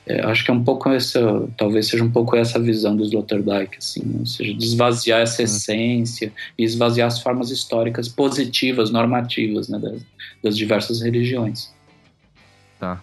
é, 0.07 0.21
acho 0.27 0.45
que 0.45 0.51
é 0.51 0.55
um 0.55 0.65
pouco 0.65 0.91
essa, 0.91 1.49
talvez 1.57 1.89
seja 1.89 2.03
um 2.03 2.11
pouco 2.11 2.37
essa 2.37 2.59
visão 2.59 2.97
do 2.97 3.05
Sloterdijk, 3.05 3.79
assim, 3.79 4.03
né? 4.05 4.17
ou 4.21 4.27
seja, 4.27 4.53
desvaziar 4.55 5.21
essa 5.21 5.43
essência 5.45 6.33
e 6.59 6.65
esvaziar 6.65 7.07
as 7.07 7.21
formas 7.21 7.51
históricas 7.51 8.09
positivas, 8.09 8.91
normativas, 8.91 9.69
né, 9.69 9.79
das, 9.79 10.03
das 10.43 10.57
diversas 10.57 11.01
religiões. 11.01 11.73
Tá. 12.81 13.01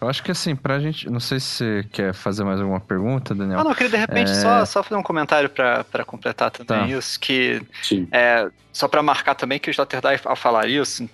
Eu 0.00 0.08
acho 0.08 0.22
que 0.22 0.30
assim, 0.30 0.56
pra 0.56 0.80
gente. 0.80 1.10
Não 1.10 1.20
sei 1.20 1.38
se 1.38 1.46
você 1.46 1.86
quer 1.92 2.14
fazer 2.14 2.42
mais 2.42 2.58
alguma 2.58 2.80
pergunta, 2.80 3.34
Daniel. 3.34 3.60
Ah, 3.60 3.64
não, 3.64 3.72
eu 3.72 3.76
queria 3.76 3.90
de 3.90 3.96
repente 3.98 4.30
é... 4.30 4.34
só, 4.34 4.64
só 4.64 4.82
fazer 4.82 4.98
um 4.98 5.02
comentário 5.02 5.50
para 5.50 6.04
completar 6.06 6.50
também 6.50 6.90
tá. 6.90 6.98
isso, 6.98 7.20
que 7.20 7.60
é, 8.10 8.48
só 8.72 8.88
para 8.88 9.02
marcar 9.02 9.34
também 9.34 9.58
que 9.58 9.68
o 9.68 9.70
Sloterdijk, 9.70 10.26
ao 10.26 10.34
falar 10.34 10.68
isso, 10.68 11.06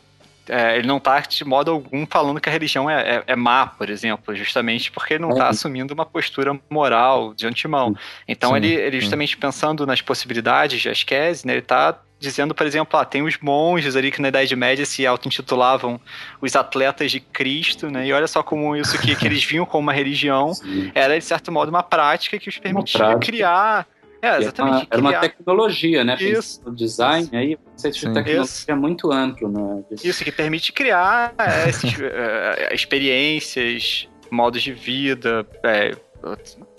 é, 0.48 0.76
ele 0.78 0.86
não 0.86 0.98
está 0.98 1.20
de 1.20 1.44
modo 1.44 1.70
algum 1.70 2.06
falando 2.06 2.40
que 2.40 2.48
a 2.48 2.52
religião 2.52 2.88
é, 2.88 3.16
é, 3.16 3.24
é 3.26 3.36
má, 3.36 3.66
por 3.66 3.90
exemplo, 3.90 4.34
justamente 4.34 4.90
porque 4.90 5.14
ele 5.14 5.22
não 5.22 5.30
está 5.30 5.46
é. 5.46 5.48
assumindo 5.48 5.94
uma 5.94 6.06
postura 6.06 6.58
moral 6.70 7.34
de 7.34 7.46
antemão. 7.46 7.94
Então 8.26 8.50
sim, 8.50 8.56
ele, 8.56 8.72
ele 8.72 9.00
justamente 9.00 9.36
pensando 9.36 9.86
nas 9.86 10.00
possibilidades 10.00 10.80
de 10.80 10.88
asquese, 10.88 11.46
né, 11.46 11.54
ele 11.54 11.60
está 11.60 11.98
dizendo, 12.18 12.54
por 12.54 12.66
exemplo, 12.66 12.98
ah, 12.98 13.04
tem 13.04 13.22
os 13.22 13.38
monges 13.38 13.94
ali 13.94 14.10
que 14.10 14.22
na 14.22 14.28
Idade 14.28 14.56
Média 14.56 14.86
se 14.86 15.06
auto-intitulavam 15.06 16.00
os 16.40 16.56
atletas 16.56 17.10
de 17.10 17.20
Cristo, 17.20 17.90
né? 17.90 18.06
E 18.06 18.12
olha 18.12 18.26
só 18.26 18.42
como 18.42 18.74
isso 18.74 18.98
que, 18.98 19.14
que 19.14 19.26
eles 19.26 19.44
viam 19.44 19.66
como 19.66 19.82
uma 19.82 19.92
religião 19.92 20.54
Sim. 20.54 20.90
era, 20.94 21.18
de 21.18 21.24
certo 21.24 21.52
modo, 21.52 21.68
uma 21.68 21.82
prática 21.82 22.38
que 22.38 22.48
os 22.48 22.58
permitia 22.58 23.18
criar. 23.18 23.86
É, 24.22 24.38
exatamente. 24.38 24.88
Era 24.90 25.00
uma, 25.00 25.10
era 25.10 25.18
uma 25.18 25.28
tecnologia, 25.28 26.04
né? 26.04 26.16
Isso. 26.20 26.60
O 26.64 26.70
design 26.70 27.28
aí, 27.32 27.54
o 27.54 27.58
conceito 27.58 27.94
de 27.94 28.00
tecnologia 28.00 28.40
isso. 28.42 28.70
é 28.70 28.74
muito 28.74 29.12
amplo, 29.12 29.48
né? 29.48 29.84
Isso, 30.02 30.24
que 30.24 30.32
permite 30.32 30.72
criar 30.72 31.34
é, 31.38 31.68
esses, 31.68 31.96
é, 32.00 32.74
experiências, 32.74 34.08
modos 34.30 34.62
de 34.62 34.72
vida, 34.72 35.46
é, 35.62 35.92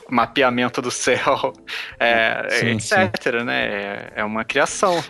mapeamento 0.10 0.82
do 0.82 0.92
céu, 0.92 1.54
é, 2.00 2.48
sim, 2.50 2.68
etc, 2.68 3.40
sim. 3.40 3.44
né? 3.44 3.66
É, 3.66 4.14
é 4.18 4.24
uma 4.24 4.44
criação. 4.44 5.04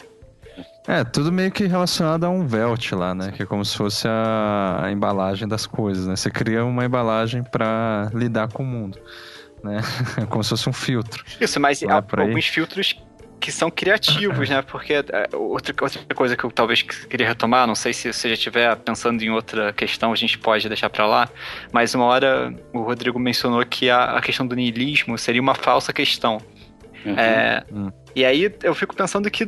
É, 0.88 1.04
tudo 1.04 1.34
meio 1.34 1.52
que 1.52 1.66
relacionado 1.66 2.24
a 2.24 2.30
um 2.30 2.48
velt 2.48 2.94
lá, 2.94 3.14
né? 3.14 3.32
Que 3.36 3.44
é 3.44 3.46
como 3.46 3.64
se 3.66 3.76
fosse 3.76 4.08
a, 4.08 4.80
a 4.84 4.92
embalagem 4.92 5.46
das 5.46 5.68
coisas, 5.68 6.08
né? 6.08 6.16
Você 6.16 6.32
cria 6.32 6.64
uma 6.64 6.86
embalagem 6.86 7.44
para 7.44 8.10
lidar 8.14 8.52
com 8.52 8.64
o 8.64 8.66
mundo, 8.66 8.98
né? 9.64 9.82
como 10.30 10.44
se 10.44 10.52
fosse 10.52 10.70
um 10.70 10.74
filtro. 10.74 11.24
Isso, 11.40 11.60
mas 11.60 11.84
há 11.84 12.04
alguns 12.18 12.48
filtros 12.48 12.96
que 13.40 13.52
são 13.52 13.70
criativos, 13.70 14.50
né? 14.50 14.62
Porque 14.64 14.94
é, 14.94 15.04
outra, 15.36 15.74
outra 15.80 16.16
coisa 16.16 16.36
que 16.36 16.44
eu 16.44 16.52
talvez 16.52 16.82
queria 16.82 17.28
retomar, 17.28 17.68
não 17.68 17.76
sei 17.76 17.94
se 17.94 18.12
você 18.12 18.30
já 18.30 18.34
estiver 18.34 18.76
pensando 18.78 19.22
em 19.22 19.30
outra 19.30 19.72
questão, 19.74 20.12
a 20.12 20.16
gente 20.16 20.38
pode 20.38 20.68
deixar 20.68 20.90
para 20.90 21.06
lá, 21.06 21.30
mas 21.72 21.94
uma 21.94 22.06
hora 22.06 22.54
o 22.74 22.82
Rodrigo 22.82 23.20
mencionou 23.20 23.64
que 23.66 23.90
a, 23.90 24.18
a 24.18 24.22
questão 24.22 24.46
do 24.46 24.56
niilismo 24.56 25.18
seria 25.18 25.42
uma 25.42 25.54
falsa 25.54 25.94
questão. 25.94 26.40
Uhum. 27.06 27.14
É, 27.14 27.64
uhum. 27.72 27.92
E 28.16 28.26
aí 28.26 28.52
eu 28.64 28.74
fico 28.74 28.96
pensando 28.96 29.30
que 29.30 29.48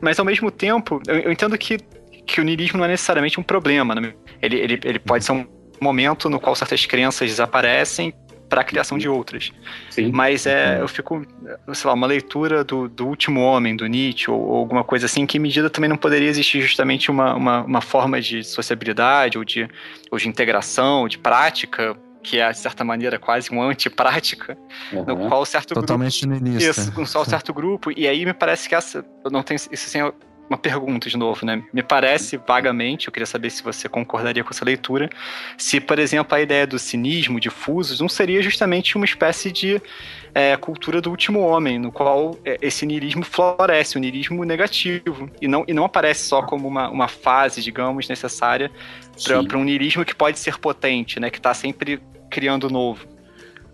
mas 0.00 0.18
ao 0.18 0.24
mesmo 0.24 0.50
tempo, 0.50 1.00
eu, 1.06 1.16
eu 1.16 1.32
entendo 1.32 1.56
que, 1.58 1.78
que 2.26 2.40
o 2.40 2.44
niilismo 2.44 2.78
não 2.78 2.84
é 2.84 2.88
necessariamente 2.88 3.38
um 3.38 3.42
problema. 3.42 3.94
Né? 3.94 4.12
Ele, 4.40 4.56
ele, 4.56 4.80
ele 4.84 4.98
pode 4.98 5.24
ser 5.24 5.32
um 5.32 5.46
momento 5.80 6.28
no 6.28 6.40
qual 6.40 6.54
certas 6.54 6.86
crenças 6.86 7.28
desaparecem 7.28 8.12
para 8.48 8.62
a 8.62 8.64
criação 8.64 8.96
de 8.96 9.08
outras. 9.08 9.52
Sim. 9.90 10.10
Mas 10.12 10.46
é, 10.46 10.80
eu 10.80 10.88
fico, 10.88 11.24
sei 11.72 11.88
lá, 11.88 11.94
uma 11.94 12.06
leitura 12.06 12.64
do, 12.64 12.88
do 12.88 13.06
último 13.06 13.40
homem, 13.40 13.76
do 13.76 13.86
Nietzsche, 13.86 14.30
ou, 14.30 14.40
ou, 14.40 14.56
alguma 14.56 14.82
coisa 14.82 15.06
assim, 15.06 15.26
que 15.26 15.38
medida 15.38 15.68
também 15.68 15.88
não 15.88 15.96
poderia 15.96 16.28
existir 16.28 16.60
justamente 16.60 17.10
uma, 17.10 17.34
uma, 17.34 17.62
uma 17.62 17.80
forma 17.80 18.20
de 18.20 18.42
sociabilidade, 18.42 19.36
ou 19.38 19.44
de, 19.44 19.68
ou 20.10 20.18
de 20.18 20.28
integração, 20.28 21.06
de 21.06 21.18
prática, 21.18 21.96
que 22.22 22.38
é, 22.38 22.50
de 22.50 22.58
certa 22.58 22.84
maneira, 22.84 23.18
quase 23.18 23.50
uma 23.50 23.64
antiprática, 23.64 24.56
uhum. 24.92 25.04
no 25.04 25.28
qual 25.28 25.44
certo 25.44 25.74
Totalmente 25.74 26.26
grupo... 26.26 26.40
Totalmente 26.40 26.64
Isso, 26.64 26.92
com 26.92 27.06
só 27.06 27.22
um 27.22 27.24
certo 27.24 27.52
grupo, 27.54 27.90
e 27.96 28.08
aí 28.08 28.24
me 28.24 28.32
parece 28.32 28.68
que 28.68 28.74
essa... 28.74 29.04
Eu 29.24 29.30
não 29.30 29.42
tenho... 29.42 29.56
Isso 29.56 29.70
assim, 29.72 30.00
é 30.00 30.12
uma 30.48 30.56
pergunta 30.56 31.08
de 31.08 31.16
novo, 31.16 31.44
né? 31.44 31.62
Me 31.72 31.82
parece 31.82 32.36
vagamente, 32.38 33.06
eu 33.06 33.12
queria 33.12 33.26
saber 33.26 33.50
se 33.50 33.62
você 33.62 33.88
concordaria 33.88 34.42
com 34.42 34.50
essa 34.50 34.64
leitura, 34.64 35.10
se, 35.56 35.80
por 35.80 35.98
exemplo, 35.98 36.34
a 36.34 36.40
ideia 36.40 36.66
do 36.66 36.78
cinismo 36.78 37.38
difuso 37.38 38.00
não 38.00 38.08
seria 38.08 38.40
justamente 38.40 38.96
uma 38.96 39.04
espécie 39.04 39.52
de 39.52 39.80
é, 40.34 40.56
cultura 40.56 41.00
do 41.00 41.10
último 41.10 41.40
homem, 41.40 41.78
no 41.78 41.92
qual 41.92 42.38
é, 42.44 42.56
esse 42.62 42.86
niilismo 42.86 43.24
floresce, 43.24 43.96
o 43.96 44.00
niilismo 44.00 44.44
negativo, 44.44 45.30
e 45.40 45.46
não, 45.48 45.64
e 45.68 45.74
não 45.74 45.84
aparece 45.84 46.24
só 46.24 46.42
como 46.42 46.66
uma, 46.66 46.88
uma 46.88 47.08
fase, 47.08 47.60
digamos, 47.62 48.08
necessária 48.08 48.70
para 49.24 49.58
um 49.58 49.64
niilismo 49.64 50.04
que 50.04 50.14
pode 50.14 50.38
ser 50.38 50.58
potente, 50.58 51.20
né? 51.20 51.30
Que 51.30 51.38
está 51.38 51.52
sempre 51.52 52.00
criando 52.30 52.70
novo. 52.70 53.06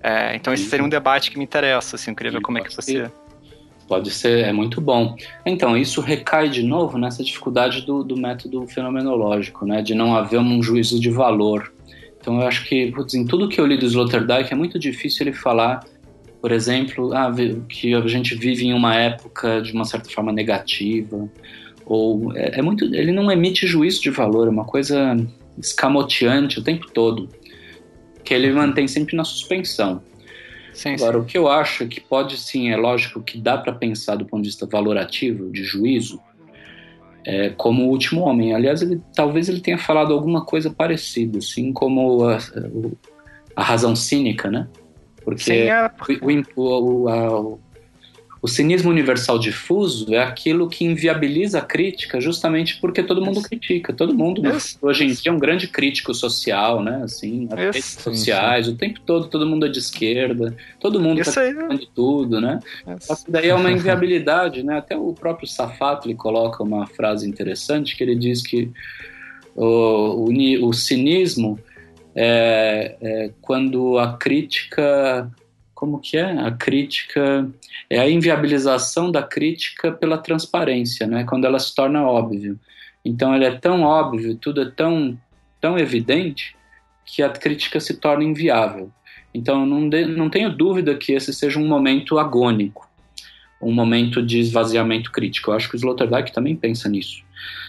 É, 0.02 0.34
então 0.34 0.52
esse 0.52 0.64
seria 0.64 0.84
um 0.84 0.88
debate 0.88 1.30
que 1.30 1.38
me 1.38 1.44
interessa, 1.44 1.96
assim, 1.96 2.10
eu 2.10 2.16
queria 2.16 2.32
ver 2.32 2.40
como 2.40 2.58
é 2.58 2.62
que 2.62 2.74
você... 2.74 3.10
Pode 3.86 4.10
ser, 4.10 4.44
é 4.44 4.52
muito 4.52 4.80
bom. 4.80 5.14
Então, 5.44 5.76
isso 5.76 6.00
recai 6.00 6.48
de 6.48 6.62
novo 6.62 6.96
nessa 6.96 7.22
dificuldade 7.22 7.82
do, 7.82 8.02
do 8.02 8.16
método 8.16 8.66
fenomenológico, 8.66 9.66
né? 9.66 9.82
De 9.82 9.94
não 9.94 10.16
haver 10.16 10.40
um 10.40 10.62
juízo 10.62 10.98
de 10.98 11.10
valor. 11.10 11.72
Então, 12.18 12.40
eu 12.40 12.46
acho 12.46 12.64
que, 12.64 12.90
putz, 12.92 13.14
em 13.14 13.26
tudo 13.26 13.48
que 13.48 13.60
eu 13.60 13.66
li 13.66 13.76
do 13.76 13.84
Sloterdijk, 13.84 14.50
é 14.50 14.56
muito 14.56 14.78
difícil 14.78 15.26
ele 15.26 15.36
falar, 15.36 15.84
por 16.40 16.50
exemplo, 16.50 17.12
ah, 17.12 17.30
que 17.68 17.94
a 17.94 18.06
gente 18.08 18.34
vive 18.34 18.66
em 18.66 18.72
uma 18.72 18.94
época 18.94 19.60
de 19.60 19.72
uma 19.72 19.84
certa 19.84 20.08
forma 20.08 20.32
negativa, 20.32 21.28
ou 21.84 22.34
é, 22.34 22.58
é 22.58 22.62
muito, 22.62 22.86
ele 22.94 23.12
não 23.12 23.30
emite 23.30 23.66
juízo 23.66 24.00
de 24.00 24.08
valor, 24.08 24.46
é 24.46 24.50
uma 24.50 24.64
coisa 24.64 25.14
escamoteante 25.58 26.58
o 26.58 26.62
tempo 26.62 26.90
todo 26.90 27.28
que 28.24 28.32
ele 28.32 28.50
mantém 28.52 28.88
sempre 28.88 29.14
na 29.14 29.24
suspensão. 29.24 30.02
Sim, 30.74 30.94
Agora, 30.94 31.18
sim. 31.18 31.18
o 31.20 31.24
que 31.24 31.38
eu 31.38 31.48
acho 31.48 31.86
que 31.86 32.00
pode 32.00 32.36
sim, 32.36 32.70
é 32.70 32.76
lógico 32.76 33.22
que 33.22 33.38
dá 33.38 33.56
para 33.56 33.72
pensar 33.72 34.16
do 34.16 34.26
ponto 34.26 34.42
de 34.42 34.48
vista 34.48 34.66
valorativo, 34.66 35.50
de 35.50 35.62
juízo, 35.62 36.20
é, 37.24 37.50
como 37.50 37.84
o 37.84 37.88
último 37.88 38.22
homem. 38.22 38.54
Aliás, 38.54 38.82
ele, 38.82 39.00
talvez 39.14 39.48
ele 39.48 39.60
tenha 39.60 39.78
falado 39.78 40.12
alguma 40.12 40.44
coisa 40.44 40.70
parecida, 40.70 41.38
assim 41.38 41.72
como 41.72 42.24
a, 42.28 42.38
a 43.56 43.62
razão 43.62 43.94
cínica, 43.94 44.50
né? 44.50 44.68
Porque 45.24 45.44
sim, 45.44 45.52
é... 45.52 45.90
o, 46.56 47.04
o, 47.04 47.08
a, 47.08 47.58
o 48.44 48.46
cinismo 48.46 48.90
universal 48.90 49.38
difuso 49.38 50.14
é 50.14 50.18
aquilo 50.18 50.68
que 50.68 50.84
inviabiliza 50.84 51.60
a 51.60 51.62
crítica 51.62 52.20
justamente 52.20 52.78
porque 52.78 53.02
todo 53.02 53.24
mundo 53.24 53.40
critica. 53.40 53.90
Todo 53.90 54.14
mundo, 54.14 54.42
hoje 54.82 55.04
em 55.04 55.06
dia, 55.06 55.32
é 55.32 55.32
um 55.32 55.38
grande 55.38 55.66
crítico 55.66 56.12
social, 56.12 56.82
né? 56.82 57.00
Assim, 57.02 57.48
as 57.50 57.58
redes 57.58 57.84
sociais, 57.98 58.68
o 58.68 58.76
tempo 58.76 59.00
todo, 59.00 59.28
todo 59.28 59.46
mundo 59.46 59.64
é 59.64 59.70
de 59.70 59.78
esquerda, 59.78 60.54
todo 60.78 61.00
mundo 61.00 61.22
está 61.22 61.32
falando 61.32 61.80
de 61.80 61.88
tudo, 61.88 62.38
né? 62.38 62.60
Isso. 63.00 63.24
Daí 63.26 63.48
é 63.48 63.54
uma 63.54 63.70
inviabilidade, 63.70 64.62
né? 64.62 64.76
Até 64.76 64.94
o 64.94 65.14
próprio 65.14 65.48
Safato 65.48 66.06
ele 66.06 66.14
coloca 66.14 66.62
uma 66.62 66.86
frase 66.86 67.26
interessante 67.26 67.96
que 67.96 68.04
ele 68.04 68.14
diz 68.14 68.42
que 68.42 68.70
o, 69.56 70.28
o, 70.28 70.68
o 70.68 70.72
cinismo 70.74 71.58
é, 72.14 72.94
é 73.00 73.30
quando 73.40 73.98
a 73.98 74.18
crítica 74.18 75.32
como 75.74 75.98
que 75.98 76.16
é 76.16 76.24
a 76.24 76.50
crítica 76.50 77.50
é 77.88 77.98
a 77.98 78.08
inviabilização 78.08 79.10
da 79.10 79.22
crítica 79.22 79.92
pela 79.92 80.18
transparência, 80.18 81.06
né? 81.06 81.24
Quando 81.24 81.44
ela 81.44 81.58
se 81.58 81.74
torna 81.74 82.02
óbvio. 82.02 82.58
Então 83.04 83.34
ele 83.34 83.44
é 83.44 83.52
tão 83.52 83.82
óbvio, 83.82 84.36
tudo 84.36 84.62
é 84.62 84.70
tão 84.70 85.18
tão 85.60 85.78
evidente 85.78 86.54
que 87.06 87.22
a 87.22 87.30
crítica 87.30 87.80
se 87.80 87.96
torna 87.96 88.24
inviável. 88.24 88.90
Então 89.32 89.64
não, 89.64 89.88
de, 89.88 90.04
não 90.04 90.28
tenho 90.28 90.54
dúvida 90.54 90.94
que 90.94 91.12
esse 91.12 91.32
seja 91.32 91.58
um 91.58 91.66
momento 91.66 92.18
agônico, 92.18 92.88
um 93.60 93.72
momento 93.72 94.22
de 94.22 94.38
esvaziamento 94.38 95.10
crítico. 95.10 95.50
Eu 95.50 95.56
acho 95.56 95.68
que 95.68 95.74
o 95.74 95.78
Sloterdijk 95.78 96.32
também 96.32 96.54
pensa 96.54 96.88
nisso. 96.88 97.22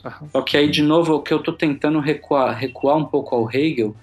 Uhum. 0.04 0.30
Só 0.30 0.42
que 0.42 0.58
aí 0.58 0.70
de 0.70 0.82
novo 0.82 1.16
o 1.16 1.22
que 1.22 1.34
eu 1.34 1.38
estou 1.38 1.54
tentando 1.54 2.00
recuar, 2.00 2.56
recuar 2.58 2.98
um 2.98 3.06
pouco 3.06 3.36
ao 3.36 3.50
Hegel 3.50 3.96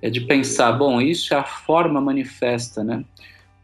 é 0.00 0.10
de 0.10 0.20
pensar, 0.20 0.72
bom, 0.72 1.00
isso 1.00 1.32
é 1.32 1.36
a 1.36 1.44
forma 1.44 2.00
manifesta, 2.00 2.82
né? 2.82 3.04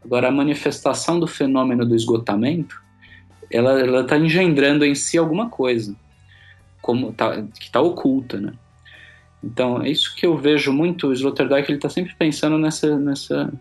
Agora, 0.03 0.29
a 0.29 0.31
manifestação 0.31 1.19
do 1.19 1.27
fenômeno 1.27 1.85
do 1.85 1.95
esgotamento, 1.95 2.81
ela 3.51 4.01
está 4.01 4.17
engendrando 4.17 4.85
em 4.85 4.95
si 4.95 5.17
alguma 5.17 5.49
coisa 5.49 5.95
como 6.81 7.11
tá, 7.11 7.41
que 7.41 7.65
está 7.65 7.81
oculta, 7.81 8.39
né? 8.39 8.53
Então, 9.43 9.81
é 9.81 9.89
isso 9.89 10.15
que 10.15 10.25
eu 10.25 10.37
vejo 10.37 10.73
muito. 10.73 11.07
O 11.07 11.13
Sloterdijk 11.13 11.69
ele 11.69 11.77
está 11.77 11.89
sempre 11.89 12.13
pensando 12.17 12.57
nessa, 12.57 12.97
nessa 12.97 13.51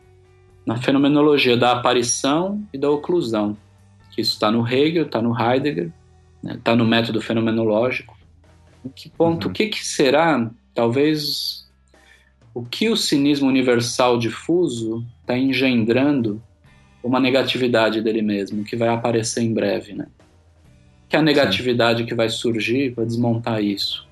na 0.67 0.77
fenomenologia 0.77 1.57
da 1.57 1.73
aparição 1.73 2.63
e 2.73 2.79
da 2.79 2.91
oclusão. 2.91 3.57
Que 4.11 4.21
isso 4.21 4.33
está 4.33 4.51
no 4.51 4.67
Hegel, 4.67 5.07
está 5.07 5.23
no 5.23 5.39
Heidegger, 5.39 5.93
está 6.43 6.55
né? 6.55 6.61
Tá 6.65 6.77
no 6.77 6.85
método 6.85 7.21
fenomenológico. 7.21 8.17
Em 8.85 8.89
que 8.89 9.09
ponto? 9.09 9.45
Uhum. 9.45 9.51
O 9.51 9.55
que, 9.55 9.69
que 9.69 9.85
será? 9.85 10.51
Talvez 10.75 11.58
o 12.55 12.65
que 12.65 12.89
o 12.89 12.97
cinismo 12.97 13.49
universal 13.49 14.19
difuso 14.19 15.05
está 15.21 15.37
engendrando 15.37 16.43
uma 17.03 17.21
negatividade 17.21 18.01
dele 18.03 18.23
mesmo, 18.23 18.65
que 18.65 18.77
vai 18.77 18.89
aparecer 18.89 19.43
em 19.43 19.53
breve, 19.53 19.95
né? 19.95 20.07
Que 21.09 21.17
é 21.17 21.19
a 21.19 21.23
negatividade 21.23 22.01
Sim. 22.01 22.07
que 22.07 22.15
vai 22.15 22.29
surgir 22.29 22.95
para 22.95 23.05
desmontar 23.05 23.63
isso. 23.63 24.07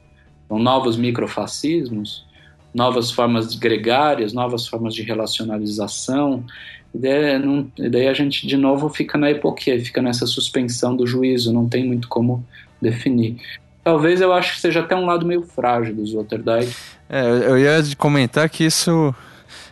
Então, 0.45 0.59
novos 0.59 0.97
microfascismos, 0.97 2.24
novas 2.72 3.11
formas 3.11 3.55
gregárias, 3.55 4.32
novas 4.32 4.66
formas 4.66 4.95
de 4.95 5.03
relacionalização. 5.03 6.45
E 6.95 6.99
daí, 6.99 7.39
não, 7.39 7.70
e 7.76 7.89
daí 7.89 8.07
a 8.07 8.14
gente, 8.14 8.47
de 8.47 8.57
novo, 8.57 8.89
fica 8.89 9.18
na 9.18 9.30
epoquia, 9.30 9.82
fica 9.82 10.01
nessa 10.01 10.26
suspensão 10.26 10.97
do 10.97 11.07
juízo, 11.07 11.53
não 11.53 11.68
tem 11.68 11.84
muito 11.84 12.09
como 12.09 12.45
definir. 12.80 13.37
Talvez 13.87 14.20
eu 14.20 14.32
acho 14.32 14.57
que 14.57 14.61
seja 14.61 14.80
até 14.80 14.97
um 14.97 15.07
lado 15.07 15.24
meio 15.24 15.43
frágil 15.45 15.95
do 15.95 16.03
Sloterdijk. 16.03 16.74
É, 17.09 17.22
eu 17.24 17.57
ia 17.57 17.80
comentar 17.97 18.49
que 18.51 18.64
isso 18.64 19.14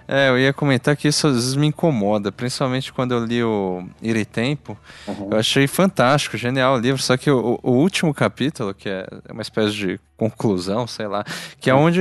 É, 0.06 0.28
eu 0.28 0.38
ia 0.38 0.52
comentar 0.52 0.96
que 0.96 1.08
isso 1.08 1.26
às 1.26 1.34
vezes 1.34 1.54
me 1.54 1.66
incomoda, 1.68 2.30
principalmente 2.30 2.92
quando 2.92 3.12
eu 3.12 3.24
li 3.24 3.42
o 3.42 3.86
Ire 4.02 4.24
Tempo. 4.24 4.76
Uhum. 5.06 5.28
Eu 5.30 5.38
achei 5.38 5.66
fantástico, 5.66 6.36
genial 6.36 6.76
o 6.76 6.78
livro, 6.78 7.00
só 7.00 7.16
que 7.16 7.30
o, 7.30 7.58
o, 7.62 7.72
último 7.72 8.12
capítulo, 8.12 8.74
que 8.74 8.88
é 8.88 9.06
uma 9.30 9.42
espécie 9.42 9.72
de 9.74 10.00
conclusão, 10.16 10.86
sei 10.86 11.08
lá, 11.08 11.24
que 11.58 11.68
é 11.68 11.74
onde 11.74 12.00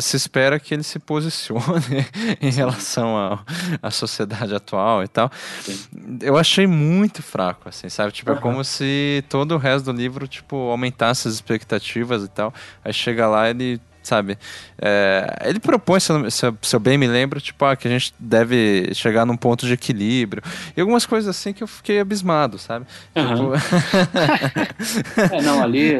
se 0.00 0.16
espera 0.16 0.58
que 0.58 0.72
ele 0.72 0.82
se 0.82 0.98
posicione 0.98 2.06
em 2.40 2.50
relação 2.50 3.42
à 3.82 3.90
sociedade 3.90 4.54
atual 4.54 5.02
e 5.02 5.08
tal. 5.08 5.30
Sim. 5.62 6.18
Eu 6.22 6.38
achei 6.38 6.66
muito 6.66 7.22
fraco, 7.22 7.68
assim, 7.68 7.88
sabe? 7.88 8.12
Tipo, 8.12 8.30
uhum. 8.30 8.38
é 8.38 8.40
como 8.40 8.64
se 8.64 9.24
todo 9.28 9.54
o 9.54 9.58
resto 9.58 9.92
do 9.92 9.98
livro, 9.98 10.26
tipo, 10.26 10.56
aumentasse 10.70 11.28
as 11.28 11.34
expectativas 11.34 12.22
e 12.22 12.28
tal. 12.28 12.54
Aí 12.84 12.92
chega 12.92 13.26
lá 13.26 13.50
ele 13.50 13.80
sabe? 14.02 14.38
É, 14.78 15.42
ele 15.44 15.60
propõe, 15.60 16.00
se 16.00 16.12
eu, 16.12 16.30
se 16.30 16.76
eu, 16.76 16.80
bem 16.80 16.96
me 16.96 17.06
lembro, 17.06 17.40
tipo, 17.40 17.64
ah, 17.64 17.76
que 17.76 17.86
a 17.86 17.90
gente 17.90 18.14
deve 18.18 18.90
chegar 18.94 19.26
num 19.26 19.36
ponto 19.36 19.66
de 19.66 19.74
equilíbrio. 19.74 20.42
E 20.76 20.80
algumas 20.80 21.06
coisas 21.06 21.28
assim 21.28 21.52
que 21.52 21.62
eu 21.62 21.66
fiquei 21.66 22.00
abismado, 22.00 22.58
sabe? 22.58 22.86
Uhum. 23.14 23.52
Tipo... 23.52 23.54
é, 25.34 25.42
não, 25.42 25.62
ali, 25.62 25.96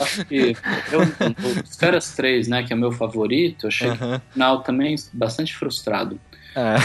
acho 0.00 0.24
que 0.26 0.56
eu, 0.92 1.00
o 1.00 1.64
Esferas 1.64 2.14
3, 2.14 2.48
né, 2.48 2.62
que 2.62 2.72
é 2.72 2.76
o 2.76 2.78
meu 2.78 2.92
favorito, 2.92 3.64
eu 3.64 3.68
achei 3.68 3.88
uhum. 3.88 4.12
no 4.12 4.22
final 4.32 4.62
também 4.62 4.96
bastante 5.12 5.54
frustrado. 5.54 6.20
É. 6.54 6.76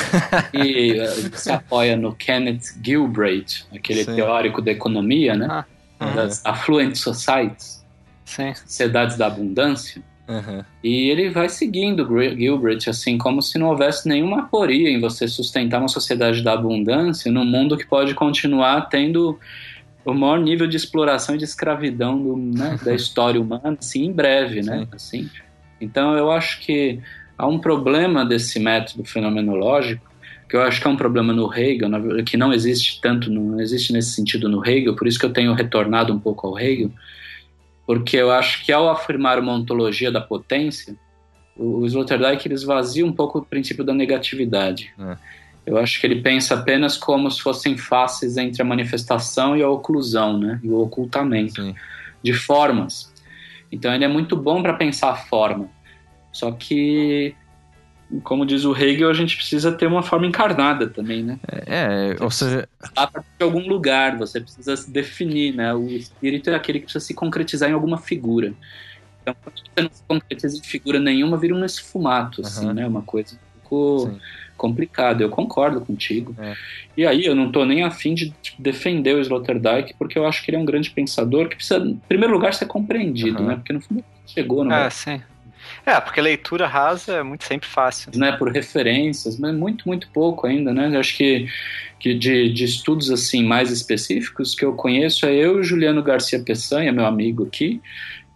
e 0.57 0.93
uh, 1.01 1.37
se 1.37 1.51
apoia 1.51 1.97
no 1.97 2.15
Kenneth 2.15 2.79
Gilbreth, 2.81 3.65
aquele 3.75 4.05
Sim. 4.05 4.15
teórico 4.15 4.61
da 4.61 4.71
economia, 4.71 5.35
né? 5.35 5.47
Ah, 5.49 5.65
uhum. 5.99 6.15
Das 6.15 6.45
affluent 6.45 6.95
societies, 6.95 7.85
Sim. 8.23 8.53
sociedades 8.53 9.17
da 9.17 9.27
abundância. 9.27 10.01
Uhum. 10.27 10.61
E 10.83 11.09
ele 11.09 11.29
vai 11.29 11.47
seguindo 11.47 12.05
Gilbert, 12.35 12.79
assim, 12.87 13.17
como 13.17 13.41
se 13.41 13.57
não 13.57 13.69
houvesse 13.69 14.07
nenhuma 14.07 14.41
aporia 14.41 14.89
em 14.89 14.99
você 14.99 15.27
sustentar 15.27 15.79
uma 15.79 15.87
sociedade 15.87 16.43
da 16.43 16.53
abundância 16.53 17.31
num 17.31 17.45
mundo 17.45 17.77
que 17.77 17.87
pode 17.87 18.13
continuar 18.13 18.81
tendo 18.89 19.39
o 20.03 20.13
maior 20.13 20.39
nível 20.39 20.67
de 20.67 20.75
exploração 20.75 21.35
e 21.35 21.37
de 21.37 21.45
escravidão 21.45 22.21
do, 22.21 22.35
né, 22.37 22.77
da 22.83 22.93
história 22.93 23.39
humana, 23.39 23.77
assim, 23.79 24.05
em 24.05 24.11
breve, 24.11 24.61
né? 24.61 24.87
Assim. 24.91 25.29
Então, 25.79 26.17
eu 26.17 26.31
acho 26.31 26.59
que 26.61 26.99
há 27.37 27.47
um 27.47 27.59
problema 27.59 28.25
desse 28.25 28.59
método 28.59 29.05
fenomenológico, 29.05 30.05
que 30.49 30.55
eu 30.55 30.61
acho 30.61 30.81
que 30.81 30.87
é 30.87 30.89
um 30.89 30.95
problema 30.95 31.33
no 31.33 31.53
Hegel, 31.53 31.89
que 32.25 32.37
não 32.37 32.53
existe 32.53 33.01
tanto, 33.01 33.29
não 33.29 33.59
existe 33.59 33.91
nesse 33.91 34.11
sentido 34.11 34.47
no 34.47 34.65
Hegel, 34.65 34.95
por 34.95 35.07
isso 35.07 35.19
que 35.19 35.25
eu 35.25 35.33
tenho 35.33 35.53
retornado 35.53 36.13
um 36.13 36.19
pouco 36.19 36.47
ao 36.47 36.57
Hegel, 36.57 36.89
porque 37.87 38.17
eu 38.17 38.29
acho 38.29 38.65
que 38.65 38.71
ao 38.71 38.89
afirmar 38.89 39.39
uma 39.39 39.53
ontologia 39.53 40.11
da 40.11 40.19
potência, 40.19 40.93
o, 41.55 41.85
Sloterdijk 41.85 42.45
ele 42.45 42.53
esvazia 42.53 43.05
um 43.05 43.13
pouco 43.13 43.39
o 43.39 43.45
princípio 43.45 43.83
da 43.83 43.93
negatividade. 43.93 44.93
É. 44.99 45.17
Eu 45.65 45.77
acho 45.77 45.99
que 45.99 46.05
ele 46.05 46.21
pensa 46.21 46.53
apenas 46.53 46.97
como 46.97 47.31
se 47.31 47.41
fossem 47.41 47.77
faces 47.77 48.35
entre 48.35 48.61
a 48.61 48.65
manifestação 48.65 49.55
e 49.55 49.63
a 49.63 49.69
oclusão, 49.69 50.37
né? 50.37 50.59
E 50.61 50.69
o 50.69 50.81
ocultamento 50.81 51.61
Sim. 51.61 51.75
de 52.21 52.33
formas. 52.33 53.11
Então 53.71 53.93
ele 53.93 54.03
é 54.03 54.07
muito 54.07 54.35
bom 54.35 54.61
para 54.61 54.73
pensar 54.73 55.11
a 55.11 55.15
forma. 55.15 55.69
Só 56.31 56.51
que 56.51 57.33
como 58.23 58.45
diz 58.45 58.63
o 58.63 58.75
Hegel, 58.75 59.09
a 59.09 59.13
gente 59.13 59.35
precisa 59.35 59.71
ter 59.71 59.85
uma 59.85 60.01
forma 60.01 60.25
encarnada 60.25 60.87
também, 60.87 61.23
né? 61.23 61.39
É, 61.47 62.13
você 62.13 62.23
ou 62.23 62.31
seja... 62.31 62.69
A 62.95 63.07
partir 63.07 63.29
de 63.37 63.43
algum 63.43 63.67
lugar, 63.67 64.17
você 64.17 64.39
precisa 64.39 64.77
se 64.77 64.89
definir, 64.89 65.53
né? 65.53 65.73
O 65.73 65.87
espírito 65.89 66.49
é 66.49 66.55
aquele 66.55 66.79
que 66.79 66.85
precisa 66.85 67.03
se 67.03 67.13
concretizar 67.13 67.69
em 67.69 67.73
alguma 67.73 67.97
figura. 67.97 68.53
Então, 69.21 69.35
quando 69.43 69.57
você 69.57 69.81
não 69.81 69.89
se 69.91 70.03
concretiza 70.07 70.57
em 70.57 70.63
figura 70.63 70.99
nenhuma, 70.99 71.37
vira 71.37 71.53
um 71.53 71.65
esfumato, 71.65 72.41
uhum. 72.41 72.47
assim, 72.47 72.73
né? 72.73 72.87
Uma 72.87 73.01
coisa 73.01 73.35
um 73.35 73.69
pouco 73.69 74.09
Sim. 74.09 74.19
complicada. 74.55 75.21
Eu 75.21 75.29
concordo 75.29 75.81
contigo. 75.81 76.33
É. 76.39 76.55
E 76.95 77.05
aí, 77.05 77.25
eu 77.25 77.35
não 77.35 77.47
estou 77.47 77.65
nem 77.65 77.83
afim 77.83 78.13
de 78.13 78.33
defender 78.57 79.15
o 79.15 79.19
Sloterdijk, 79.19 79.95
porque 79.99 80.17
eu 80.17 80.25
acho 80.25 80.43
que 80.43 80.49
ele 80.49 80.57
é 80.57 80.59
um 80.61 80.65
grande 80.65 80.89
pensador 80.91 81.49
que 81.49 81.57
precisa, 81.57 81.79
em 81.79 82.01
primeiro 82.07 82.33
lugar, 82.33 82.53
ser 82.53 82.67
compreendido, 82.67 83.41
uhum. 83.41 83.49
né? 83.49 83.55
Porque 83.55 83.73
no 83.73 83.81
fundo 83.81 84.03
chegou, 84.25 84.63
não 84.63 84.73
é? 84.73 84.89
sim. 84.89 85.21
É, 85.87 86.01
porque 86.01 86.19
leitura 86.19 86.67
rasa 86.67 87.13
é 87.13 87.23
muito 87.23 87.45
sempre 87.45 87.65
fácil. 87.65 88.11
Né, 88.13 88.33
por 88.33 88.51
referências, 88.51 89.39
mas 89.39 89.55
muito, 89.55 89.87
muito 89.87 90.09
pouco 90.09 90.45
ainda, 90.45 90.73
né? 90.73 90.93
Eu 90.93 90.99
acho 90.99 91.15
que, 91.15 91.47
que 91.97 92.13
de, 92.13 92.49
de 92.49 92.65
estudos 92.65 93.09
assim 93.09 93.41
mais 93.41 93.71
específicos 93.71 94.53
que 94.53 94.65
eu 94.65 94.73
conheço 94.73 95.25
é 95.25 95.33
eu 95.33 95.61
e 95.61 95.63
Juliano 95.63 96.03
Garcia 96.03 96.43
Peçanha, 96.43 96.91
meu 96.91 97.05
amigo 97.05 97.45
aqui, 97.45 97.81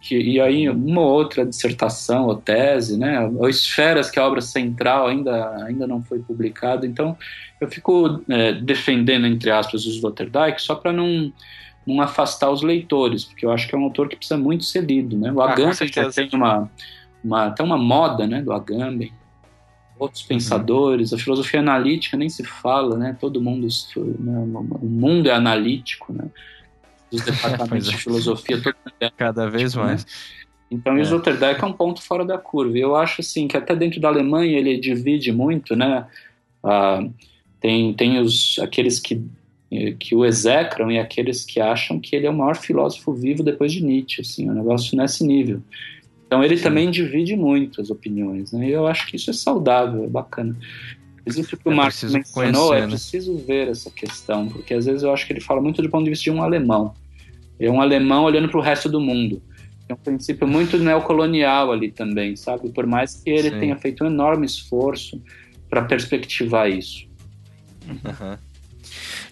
que, 0.00 0.16
e 0.16 0.40
aí 0.40 0.66
uma 0.66 1.02
outra 1.02 1.44
dissertação 1.44 2.24
ou 2.24 2.36
tese, 2.36 2.98
né? 2.98 3.20
Ou 3.36 3.46
Esferas, 3.50 4.10
que 4.10 4.18
é 4.18 4.22
a 4.22 4.26
obra 4.26 4.40
central 4.40 5.08
ainda, 5.08 5.62
ainda 5.66 5.86
não 5.86 6.02
foi 6.02 6.20
publicada. 6.20 6.86
Então, 6.86 7.18
eu 7.60 7.68
fico 7.68 8.24
é, 8.30 8.54
defendendo, 8.54 9.26
entre 9.26 9.50
aspas, 9.50 9.84
os 9.84 9.96
Sloterdijk 9.96 10.58
só 10.58 10.74
para 10.74 10.90
não 10.90 11.30
não 11.84 12.00
afastar 12.00 12.48
os 12.48 12.62
leitores, 12.62 13.24
porque 13.24 13.44
eu 13.44 13.50
acho 13.50 13.66
que 13.66 13.74
é 13.74 13.78
um 13.78 13.82
autor 13.82 14.08
que 14.08 14.14
precisa 14.14 14.38
muito 14.38 14.62
ser 14.64 14.84
lido, 14.84 15.18
né? 15.18 15.32
O 15.32 15.42
ah, 15.42 15.50
Agamben 15.50 15.88
já 15.88 16.08
tem 16.10 16.28
uma, 16.32 16.70
uma, 17.24 17.46
até 17.46 17.62
uma 17.62 17.78
moda 17.78 18.26
né, 18.26 18.42
do 18.42 18.52
Agamben, 18.52 19.12
outros 19.98 20.22
uhum. 20.22 20.28
pensadores, 20.28 21.12
a 21.12 21.18
filosofia 21.18 21.60
analítica 21.60 22.16
nem 22.16 22.28
se 22.28 22.44
fala, 22.44 22.96
né? 22.96 23.16
Todo 23.20 23.40
mundo, 23.40 23.66
né, 23.96 24.38
o 24.80 24.86
mundo 24.86 25.28
é 25.28 25.32
analítico, 25.32 26.12
né? 26.12 26.24
Os 27.10 27.22
departamentos 27.24 27.88
de 27.88 27.94
é. 27.94 27.98
filosofia, 27.98 28.60
todo 28.60 28.74
é 29.00 29.10
cada 29.10 29.48
vez 29.48 29.74
né? 29.74 29.82
mais. 29.82 30.06
Então, 30.70 30.96
é. 30.96 31.00
o 31.00 31.02
Sloterdijk 31.02 31.62
é 31.62 31.66
um 31.66 31.72
ponto 31.72 32.02
fora 32.02 32.24
da 32.24 32.38
curva. 32.38 32.78
Eu 32.78 32.96
acho 32.96 33.20
assim 33.20 33.46
que 33.46 33.56
até 33.56 33.76
dentro 33.76 34.00
da 34.00 34.08
Alemanha 34.08 34.58
ele 34.58 34.78
divide 34.78 35.30
muito, 35.30 35.76
né? 35.76 36.06
Ah, 36.64 37.04
tem 37.60 37.92
tem 37.94 38.18
os 38.18 38.58
aqueles 38.58 38.98
que 38.98 39.22
que 39.98 40.14
o 40.14 40.24
execram 40.24 40.92
e 40.92 40.98
aqueles 40.98 41.46
que 41.46 41.58
acham 41.58 41.98
que 41.98 42.14
ele 42.14 42.26
é 42.26 42.30
o 42.30 42.36
maior 42.36 42.56
filósofo 42.56 43.14
vivo 43.14 43.42
depois 43.42 43.72
de 43.72 43.82
Nietzsche, 43.82 44.20
assim, 44.20 44.50
um 44.50 44.54
negócio 44.54 44.96
nesse 44.96 45.24
nível. 45.24 45.62
Então 46.32 46.42
ele 46.42 46.56
Sim. 46.56 46.62
também 46.62 46.90
divide 46.90 47.36
muito 47.36 47.78
as 47.78 47.90
opiniões, 47.90 48.52
né? 48.52 48.68
E 48.68 48.70
eu 48.70 48.86
acho 48.86 49.06
que 49.06 49.16
isso 49.16 49.28
é 49.28 49.34
saudável, 49.34 50.02
é 50.04 50.06
bacana. 50.06 50.56
Existe 51.26 51.54
o 51.54 51.58
que 51.58 51.68
o 51.68 51.72
é 51.72 51.74
Marx 51.74 52.02
mencionou, 52.04 52.68
conhecer, 52.68 52.74
é 52.74 52.80
né? 52.80 52.86
preciso 52.86 53.36
ver 53.36 53.68
essa 53.68 53.90
questão, 53.90 54.48
porque 54.48 54.72
às 54.72 54.86
vezes 54.86 55.02
eu 55.02 55.12
acho 55.12 55.26
que 55.26 55.34
ele 55.34 55.42
fala 55.42 55.60
muito 55.60 55.82
do 55.82 55.90
ponto 55.90 56.04
de 56.04 56.08
vista 56.08 56.24
de 56.24 56.30
um 56.30 56.42
alemão. 56.42 56.94
É 57.60 57.70
um 57.70 57.82
alemão 57.82 58.24
olhando 58.24 58.48
para 58.48 58.58
o 58.58 58.62
resto 58.62 58.88
do 58.88 58.98
mundo. 58.98 59.42
É 59.86 59.92
um 59.92 59.96
princípio 59.98 60.48
muito 60.48 60.78
neocolonial 60.78 61.70
ali 61.70 61.90
também, 61.90 62.34
sabe? 62.34 62.70
Por 62.70 62.86
mais 62.86 63.16
que 63.16 63.28
ele 63.28 63.50
Sim. 63.50 63.60
tenha 63.60 63.76
feito 63.76 64.02
um 64.02 64.06
enorme 64.06 64.46
esforço 64.46 65.22
para 65.68 65.82
perspectivar 65.82 66.70
isso. 66.70 67.06
Uhum. 67.86 68.38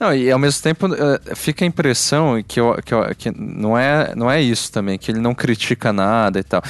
Não, 0.01 0.15
e 0.15 0.31
ao 0.31 0.39
mesmo 0.39 0.63
tempo 0.63 0.87
uh, 0.87 1.37
fica 1.37 1.63
a 1.63 1.69
impressão 1.69 2.43
que, 2.43 2.59
eu, 2.59 2.75
que, 2.83 2.95
eu, 2.95 3.15
que, 3.15 3.31
não, 3.31 3.77
é, 3.77 4.15
não 4.17 4.31
é 4.31 4.41
isso 4.41 4.73
também, 4.73 4.97
que 4.99 5.11
ele 5.11 5.21
não 5.21 5.35
critica 5.35 5.93
nada 5.93 6.39
e 6.39 6.43
tal. 6.43 6.63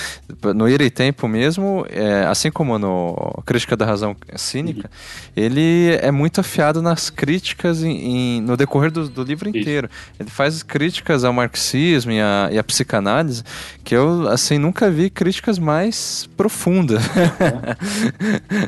No 0.53 0.68
Ira 0.68 0.83
e 0.83 0.91
Tempo 0.91 1.28
mesmo, 1.28 1.87
é, 1.89 2.24
assim 2.24 2.51
como 2.51 2.76
no 2.76 3.41
Crítica 3.47 3.76
da 3.76 3.87
Razão 3.87 4.16
Cínica, 4.35 4.91
ele 5.37 5.97
é 6.03 6.11
muito 6.11 6.41
afiado 6.41 6.83
nas 6.83 7.09
críticas 7.09 7.85
em, 7.85 7.91
em, 7.93 8.41
no 8.41 8.57
decorrer 8.57 8.91
do, 8.91 9.09
do 9.09 9.22
livro 9.22 9.49
inteiro. 9.49 9.89
Ele 10.18 10.28
faz 10.28 10.64
críticas 10.64 11.22
ao 11.22 11.33
marxismo 11.33 12.11
e 12.11 12.20
à, 12.20 12.49
e 12.51 12.59
à 12.59 12.64
psicanálise 12.64 13.45
que 13.85 13.95
eu, 13.95 14.28
assim, 14.28 14.59
nunca 14.59 14.91
vi 14.91 15.09
críticas 15.09 15.57
mais 15.57 16.28
profundas. 16.37 17.01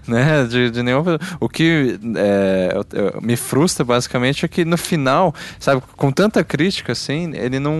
Né? 0.06 0.44
de, 0.44 0.70
de 0.70 0.82
nenhum, 0.82 1.02
o 1.40 1.48
que 1.48 1.98
é, 2.16 2.70
me 3.20 3.36
frustra 3.36 3.84
basicamente 3.84 4.44
é 4.44 4.48
que 4.53 4.64
no 4.64 4.76
final, 4.76 5.34
sabe, 5.59 5.82
com 5.96 6.12
tanta 6.12 6.44
crítica 6.44 6.92
assim, 6.92 7.32
ele 7.34 7.59
não, 7.59 7.74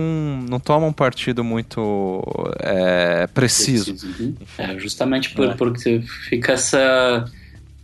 não 0.49 0.59
toma 0.59 0.87
um 0.87 0.93
partido 0.93 1.43
muito 1.43 2.23
é, 2.59 3.27
preciso. 3.27 3.91
preciso 3.93 4.23
uhum. 4.23 4.35
É, 4.57 4.79
justamente 4.79 5.29
por, 5.31 5.49
é. 5.49 5.53
porque 5.53 6.01
fica 6.29 6.53
essa 6.53 7.25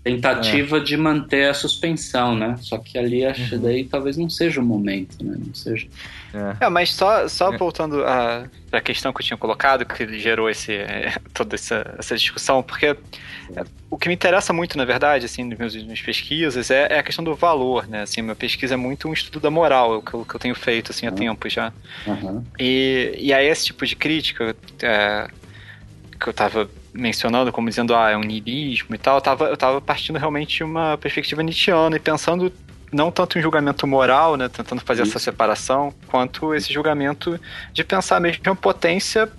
tentativa 0.04 0.78
é. 0.78 0.80
de 0.80 0.98
manter 0.98 1.50
a 1.50 1.54
suspensão, 1.54 2.36
né? 2.36 2.56
Só 2.62 2.78
que 2.78 2.98
ali 2.98 3.26
acho 3.26 3.56
uhum. 3.56 3.62
daí 3.62 3.86
talvez 3.86 4.18
não 4.18 4.30
seja 4.30 4.60
o 4.60 4.66
momento, 4.66 5.24
né? 5.24 5.38
Não 5.38 5.54
seja. 5.54 5.88
É, 6.34 6.66
é 6.66 6.70
mas 6.70 6.94
só, 6.94 7.28
só 7.28 7.54
é. 7.54 7.58
voltando 7.58 8.04
à, 8.04 8.46
à 8.72 8.82
questão 8.82 9.12
que 9.12 9.22
eu 9.22 9.26
tinha 9.26 9.38
colocado, 9.38 9.86
que 9.86 10.20
gerou 10.20 10.50
esse, 10.50 10.78
toda 11.34 11.56
essa, 11.56 11.96
essa 11.98 12.16
discussão, 12.16 12.62
porque 12.62 12.88
é, 12.88 12.96
o 13.90 13.98
que 13.98 14.08
me 14.08 14.14
interessa 14.14 14.54
muito, 14.54 14.78
na 14.78 14.86
verdade, 14.86 15.26
assim, 15.26 15.44
nas 15.44 15.58
minhas, 15.58 15.76
minhas 15.76 16.02
pesquisas, 16.02 16.70
é, 16.70 16.88
é, 16.94 17.00
a 17.00 17.04
questão 17.04 17.24
do 17.24 17.36
valor, 17.36 17.88
né? 17.88 18.04
Assim, 18.04 18.22
minha 18.22 18.36
pesquisa 18.36 18.76
é 18.76 18.78
muito 18.78 19.08
um 19.08 19.14
estudo 19.14 19.40
da 19.40 19.50
moral, 19.50 19.98
o 19.98 20.02
que 20.02 20.14
eu, 20.14 20.26
que 20.26 20.36
eu 20.36 20.40
tenho 20.40 20.56
feito, 20.56 20.92
assim, 20.92 21.08
há 21.08 21.10
uhum. 21.10 21.16
tempo 21.16 21.50
já. 21.50 21.74
Uhum. 22.06 22.44
E, 22.60 23.16
e 23.18 23.34
aí 23.34 23.48
esse 23.48 23.66
tipo 23.66 23.86
de 23.86 23.96
crítica 23.96 24.56
é, 24.82 25.28
que 26.20 26.28
eu 26.28 26.32
estava 26.32 26.70
mencionando, 26.94 27.52
como 27.52 27.70
dizendo, 27.70 27.96
ah, 27.96 28.10
é 28.10 28.18
um 28.18 28.22
niilismo 28.22 28.94
e 28.94 28.98
tal, 28.98 29.18
eu 29.18 29.22
tava, 29.22 29.46
eu 29.46 29.58
tava 29.58 29.82
partindo 29.82 30.18
realmente 30.18 30.58
de 30.58 30.64
uma 30.64 30.98
perspectiva 30.98 31.42
nietzschiana 31.42 31.96
e 31.96 32.00
pensando 32.00 32.52
não 32.92 33.12
tanto 33.12 33.38
em 33.38 33.42
julgamento 33.42 33.86
moral, 33.86 34.36
né, 34.36 34.50
tentando 34.50 34.82
fazer 34.82 35.04
Isso. 35.04 35.12
essa 35.12 35.20
separação, 35.20 35.94
quanto 36.08 36.54
esse 36.54 36.72
julgamento 36.74 37.40
de 37.72 37.84
pensar 37.84 38.20
mesmo 38.20 38.42
em 38.46 38.56
potência 38.56 39.30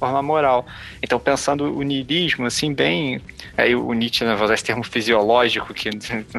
forma 0.00 0.22
moral. 0.22 0.66
Então, 1.02 1.20
pensando 1.20 1.76
o 1.76 1.82
niilismo, 1.82 2.46
assim, 2.46 2.72
bem. 2.72 3.20
Aí 3.56 3.74
o 3.76 3.92
Nietzsche 3.92 4.24
né, 4.24 4.34
vai 4.34 4.44
usar 4.44 4.54
esse 4.54 4.64
termo 4.64 4.82
fisiológico, 4.82 5.74
que 5.74 5.90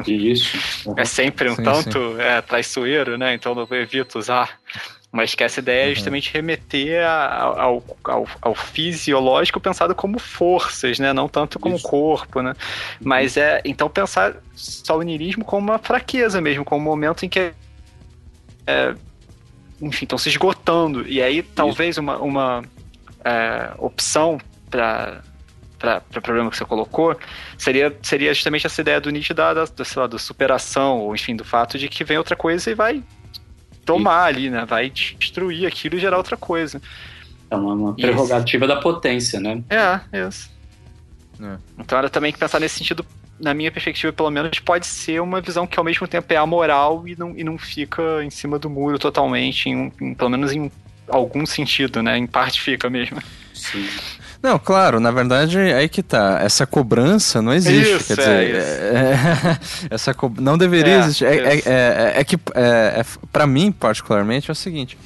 Isso. 0.08 0.88
Uhum. 0.88 0.94
é 0.98 1.04
sempre 1.04 1.48
um 1.48 1.54
sim, 1.54 1.62
tanto 1.62 2.16
sim. 2.16 2.20
É, 2.20 2.42
traiçoeiro, 2.42 3.16
né? 3.16 3.34
Então 3.34 3.54
eu 3.56 3.76
evito 3.76 4.18
usar. 4.18 4.58
Mas 5.12 5.34
que 5.34 5.44
essa 5.44 5.60
ideia 5.60 5.84
é 5.84 5.88
uhum. 5.88 5.94
justamente 5.94 6.32
remeter 6.32 7.06
ao, 7.06 7.84
ao, 8.02 8.26
ao, 8.40 8.54
fisiológico 8.54 9.60
pensado 9.60 9.94
como 9.94 10.18
forças, 10.18 10.98
né? 10.98 11.12
Não 11.12 11.28
tanto 11.28 11.58
como 11.58 11.76
Isso. 11.76 11.86
corpo, 11.86 12.40
né? 12.40 12.54
Mas 12.98 13.36
é. 13.36 13.60
Então 13.62 13.90
pensar 13.90 14.34
só 14.54 14.96
o 14.96 15.02
niilismo 15.02 15.44
como 15.44 15.70
uma 15.70 15.78
fraqueza 15.78 16.40
mesmo, 16.40 16.64
como 16.64 16.80
um 16.80 16.84
momento 16.84 17.26
em 17.26 17.28
que. 17.28 17.52
É, 18.66 18.94
enfim, 19.82 20.06
estão 20.06 20.16
se 20.16 20.30
esgotando. 20.30 21.06
E 21.06 21.20
aí 21.20 21.42
talvez 21.42 21.98
uma, 21.98 22.16
uma 22.16 22.64
é, 23.22 23.70
opção 23.76 24.40
para 24.70 25.20
para 25.78 26.00
o 26.16 26.22
problema 26.22 26.48
que 26.48 26.56
você 26.56 26.64
colocou, 26.64 27.18
seria, 27.58 27.92
seria 28.04 28.32
justamente 28.32 28.68
essa 28.68 28.80
ideia 28.80 29.00
do 29.00 29.10
Nietzsche 29.10 29.34
da, 29.34 29.52
da, 29.52 29.84
sei 29.84 30.00
lá, 30.00 30.06
da 30.06 30.16
superação, 30.16 31.00
ou 31.00 31.12
enfim, 31.12 31.34
do 31.34 31.44
fato 31.44 31.76
de 31.76 31.88
que 31.88 32.04
vem 32.04 32.16
outra 32.16 32.36
coisa 32.36 32.70
e 32.70 32.74
vai 32.74 33.02
tomar 33.84 34.24
ali, 34.24 34.50
né? 34.50 34.64
Vai 34.64 34.90
destruir 34.90 35.66
aquilo 35.66 35.96
e 35.96 36.00
gerar 36.00 36.16
outra 36.16 36.36
coisa. 36.36 36.80
É 37.50 37.56
uma, 37.56 37.74
uma 37.74 37.94
prerrogativa 37.94 38.66
da 38.66 38.76
potência, 38.76 39.38
né? 39.38 39.62
É, 39.68 40.26
isso. 40.26 40.50
É. 41.40 41.56
Então 41.78 41.98
era 41.98 42.08
também 42.08 42.32
que 42.32 42.38
pensar 42.38 42.60
nesse 42.60 42.78
sentido, 42.78 43.04
na 43.38 43.52
minha 43.52 43.70
perspectiva, 43.70 44.12
pelo 44.12 44.30
menos, 44.30 44.58
pode 44.60 44.86
ser 44.86 45.20
uma 45.20 45.40
visão 45.40 45.66
que 45.66 45.78
ao 45.78 45.84
mesmo 45.84 46.06
tempo 46.06 46.32
é 46.32 46.36
amoral 46.36 47.06
e 47.06 47.16
não, 47.16 47.36
e 47.36 47.44
não 47.44 47.58
fica 47.58 48.24
em 48.24 48.30
cima 48.30 48.58
do 48.58 48.70
muro 48.70 48.98
totalmente, 48.98 49.68
em, 49.68 49.92
em, 50.00 50.14
pelo 50.14 50.30
menos 50.30 50.52
em 50.52 50.70
algum 51.08 51.44
sentido, 51.44 52.02
né? 52.02 52.16
Em 52.16 52.26
parte 52.26 52.60
fica 52.60 52.88
mesmo. 52.88 53.20
Sim. 53.52 53.86
Não, 54.42 54.58
claro, 54.58 54.98
na 54.98 55.12
verdade, 55.12 55.56
aí 55.58 55.88
que 55.88 56.02
tá. 56.02 56.40
Essa 56.42 56.66
cobrança 56.66 57.40
não 57.40 57.54
existe. 57.54 57.94
Isso, 57.94 58.06
quer 58.06 58.16
dizer, 58.16 58.54
é, 58.56 58.58
é, 58.58 59.58
essa 59.94 60.12
co... 60.12 60.32
não 60.36 60.58
deveria 60.58 60.94
é, 60.94 60.98
existir. 60.98 61.24
É, 61.26 61.36
é, 61.36 61.62
é, 61.64 62.12
é, 62.16 62.24
que, 62.24 62.36
é, 62.54 63.04
para 63.30 63.46
mim, 63.46 63.70
particularmente, 63.70 64.50
é 64.50 64.52
o 64.52 64.56
seguinte: 64.56 64.98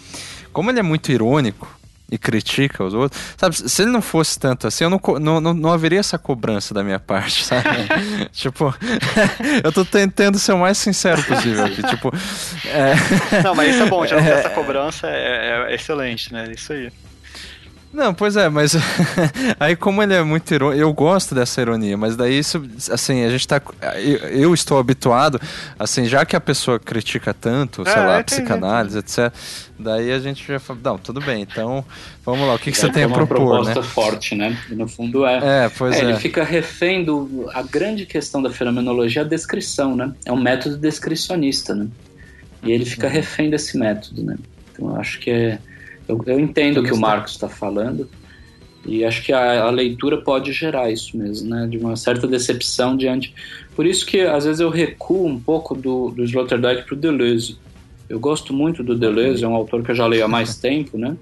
como 0.55 0.71
ele 0.71 0.79
é 0.79 0.83
muito 0.83 1.13
irônico 1.13 1.69
e 2.11 2.17
critica 2.17 2.83
os 2.83 2.95
outros, 2.95 3.21
sabe? 3.37 3.57
Se 3.57 3.83
ele 3.83 3.91
não 3.91 4.01
fosse 4.01 4.39
tanto 4.39 4.67
assim, 4.67 4.85
eu 4.85 4.91
não, 4.91 5.01
não, 5.21 5.41
não, 5.41 5.53
não 5.53 5.73
haveria 5.73 5.99
essa 5.99 6.17
cobrança 6.17 6.73
da 6.73 6.83
minha 6.83 7.01
parte, 7.01 7.45
sabe? 7.45 7.67
tipo, 8.33 8.75
eu 9.63 9.71
tô 9.71 9.85
tentando 9.85 10.39
ser 10.39 10.53
o 10.53 10.59
mais 10.59 10.79
sincero 10.79 11.23
possível 11.25 11.67
aqui. 11.67 11.83
tipo, 11.83 12.11
Não, 13.45 13.55
mas 13.55 13.75
isso 13.75 13.83
é 13.83 13.87
bom, 13.87 14.07
já 14.07 14.17
essa 14.17 14.49
cobrança 14.49 15.09
é 15.09 15.75
excelente, 15.75 16.33
né? 16.33 16.51
Isso 16.55 16.73
aí. 16.73 16.91
Não, 17.97 18.13
pois 18.13 18.37
é, 18.37 18.51
mas 18.51 18.75
aí 19.59 19.75
como 19.75 20.03
ele 20.03 20.13
é 20.13 20.23
muito 20.23 20.53
irônico, 20.53 20.79
eu 20.79 20.93
gosto 20.93 21.35
dessa 21.35 21.63
ironia, 21.63 21.97
mas 21.97 22.15
daí 22.15 22.39
isso, 22.39 22.63
assim, 22.91 23.25
a 23.25 23.31
gente 23.31 23.49
tá, 23.49 23.59
eu, 23.95 24.19
eu 24.29 24.55
estou 24.55 24.79
habituado, 24.79 25.41
assim, 25.79 26.05
já 26.05 26.23
que 26.27 26.37
a 26.37 26.41
pessoa 26.41 26.79
critica 26.79 27.33
tanto, 27.33 27.85
sei 27.85 27.95
é, 27.95 28.07
lá, 28.07 28.23
psicanálise, 28.23 28.99
etc, 28.99 29.33
daí 29.79 30.13
a 30.13 30.19
gente 30.19 30.47
já 30.47 30.61
fala, 30.61 30.79
não, 30.85 30.99
tudo 30.99 31.23
bem, 31.23 31.41
então, 31.41 31.83
vamos 32.23 32.47
lá, 32.47 32.57
o 32.57 32.59
que, 32.59 32.71
que 32.71 32.77
você 32.77 32.91
tem 32.91 33.05
a 33.05 33.09
propor, 33.09 33.39
uma 33.39 33.49
proposta 33.49 33.81
né? 33.81 33.87
forte, 33.87 34.35
né? 34.35 34.59
E 34.71 34.75
no 34.75 34.87
fundo 34.87 35.25
é. 35.25 35.65
É, 35.65 35.71
pois 35.71 35.97
é. 35.97 36.01
é. 36.01 36.05
Ele 36.05 36.17
fica 36.19 36.45
refém 36.45 37.03
do, 37.03 37.49
a 37.55 37.63
grande 37.63 38.05
questão 38.05 38.43
da 38.43 38.51
fenomenologia 38.51 39.23
é 39.23 39.25
a 39.25 39.29
descrição, 39.29 39.97
né? 39.97 40.13
É 40.27 40.33
um 40.33 40.41
método 40.41 40.77
descricionista, 40.77 41.75
né? 41.75 41.89
E 42.63 42.73
ele 42.73 42.85
fica 42.85 43.07
uhum. 43.07 43.13
refém 43.15 43.49
desse 43.49 43.79
método, 43.79 44.23
né? 44.23 44.37
Então 44.71 44.91
eu 44.91 44.97
acho 44.97 45.19
que 45.19 45.31
é 45.31 45.59
eu, 46.09 46.23
eu 46.27 46.41
entendo 46.41 46.81
o 46.81 46.83
que 46.83 46.93
o 46.93 46.97
Marcos 46.97 47.33
está 47.33 47.49
falando 47.49 48.09
e 48.87 49.05
acho 49.05 49.23
que 49.23 49.33
a, 49.33 49.65
a, 49.65 49.71
leitura 49.71 50.19
pode 50.19 50.53
gerar 50.53 50.91
isso 50.91 51.17
mesmo, 51.17 51.51
né? 51.51 51.67
De 51.67 51.77
uma 51.77 51.97
certa 51.97 52.27
decepção 52.27 52.97
diante. 52.97 53.35
Por 53.75 53.85
isso 53.85 54.07
que 54.07 54.21
às 54.21 54.45
vezes 54.45 54.61
eu 54.61 54.71
recuo 54.71 55.27
um 55.27 55.41
pouco 55.41 55.75
do, 55.75 56.11
do 56.11 56.23
Sloterdijk 56.23 56.85
para 56.85 56.95
o 56.95 56.97
Deleuze. 56.97 57.59
Eu 58.09 58.21
gosto 58.21 58.53
muito 58.53 58.85
do 58.85 58.95
Deleuze, 58.95 59.43
é 59.43 59.49
um 59.49 59.55
autor 59.55 59.83
que 59.83 59.91
eu 59.91 59.95
já 59.95 60.07
leio 60.07 60.25
há 60.25 60.29
mais 60.29 60.57
tempo, 60.61 60.97
né? 60.97 61.17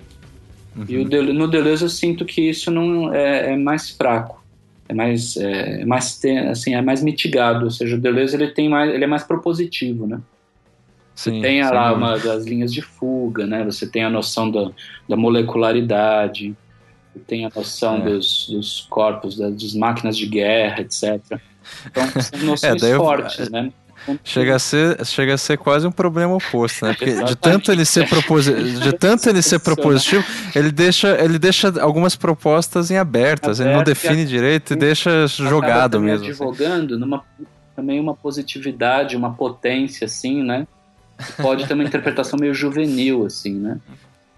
Uhum. 0.76 0.85
E 0.87 1.05
Deleuze, 1.07 1.39
no 1.39 1.49
Deleuze 1.49 1.85
eu 1.85 1.89
sinto 1.89 2.24
que 2.26 2.43
isso 2.43 2.70
não 2.70 3.14
é, 3.14 3.53
é 3.53 3.57
mais 3.57 3.91
fraco, 3.91 4.45
é 4.87 4.93
mais, 4.93 5.37
é, 5.39 5.80
é 5.80 5.85
mais 5.87 6.20
assim, 6.51 6.74
é 6.74 6.82
mais 6.82 7.03
mitigado. 7.03 7.64
Ou 7.64 7.70
seja, 7.70 7.97
o 7.97 8.01
Deleuze 8.01 8.37
ele 8.37 8.49
tem 8.49 8.68
mais, 8.68 8.93
ele 8.93 9.05
é 9.05 9.09
mais 9.09 9.22
propositivo, 9.22 10.07
né? 10.07 10.20
Sim, 11.14 11.40
tem 11.40 11.62
lá 11.62 11.92
uma 11.92 12.18
das 12.18 12.44
linhas 12.44 12.72
de 12.72 12.82
fuga, 12.82 13.46
né? 13.46 13.64
Você 13.64 13.86
tem 13.86 14.02
a 14.02 14.10
noção 14.10 14.50
da, 14.50 14.70
da 15.08 15.16
molecularidade, 15.16 16.56
tem 17.26 17.46
a 17.46 17.50
noção 17.54 17.98
é. 17.98 18.00
dos, 18.00 18.48
dos 18.50 18.86
corpos, 18.90 19.36
das, 19.36 19.54
das, 19.54 19.74
máquinas 19.74 20.16
de 20.16 20.26
guerra, 20.26 20.80
etc. 20.80 21.20
Então, 21.86 22.04
são 22.20 22.38
noções 22.44 22.82
é, 22.82 22.96
fortes, 22.96 23.46
eu, 23.46 23.50
né? 23.50 23.72
Chega 24.22 24.56
a, 24.56 24.58
ser, 24.58 25.06
chega 25.06 25.32
a 25.32 25.38
ser 25.38 25.56
quase 25.56 25.86
um 25.86 25.92
problema 25.92 26.34
oposto, 26.34 26.84
né? 26.84 26.92
Porque 26.92 27.24
de 27.24 27.34
tanto 27.36 27.72
ele 27.72 27.86
ser, 27.86 28.06
proposi 28.06 28.52
de 28.52 28.92
tanto 28.92 29.30
ele 29.30 29.40
ser 29.40 29.60
propositivo, 29.60 30.22
ele 30.54 30.70
deixa, 30.70 31.16
ele 31.24 31.38
deixa 31.38 31.72
algumas 31.80 32.14
propostas 32.14 32.90
em 32.90 32.98
abertas, 32.98 33.60
Aberto, 33.60 33.70
ele 33.70 33.76
não 33.78 33.84
define 33.84 34.26
direito 34.26 34.74
e 34.74 34.76
deixa 34.76 35.26
jogado 35.26 36.00
mesmo. 36.00 36.26
Assim. 36.26 36.32
Advogando 36.32 36.94
assim. 36.94 37.00
numa 37.00 37.24
também 37.74 37.98
uma 37.98 38.14
positividade, 38.14 39.16
uma 39.16 39.32
potência, 39.32 40.04
assim, 40.04 40.42
né? 40.42 40.66
Pode 41.40 41.66
ter 41.66 41.74
uma 41.74 41.84
interpretação 41.84 42.38
meio 42.38 42.54
juvenil, 42.54 43.26
assim, 43.26 43.54
né? 43.54 43.80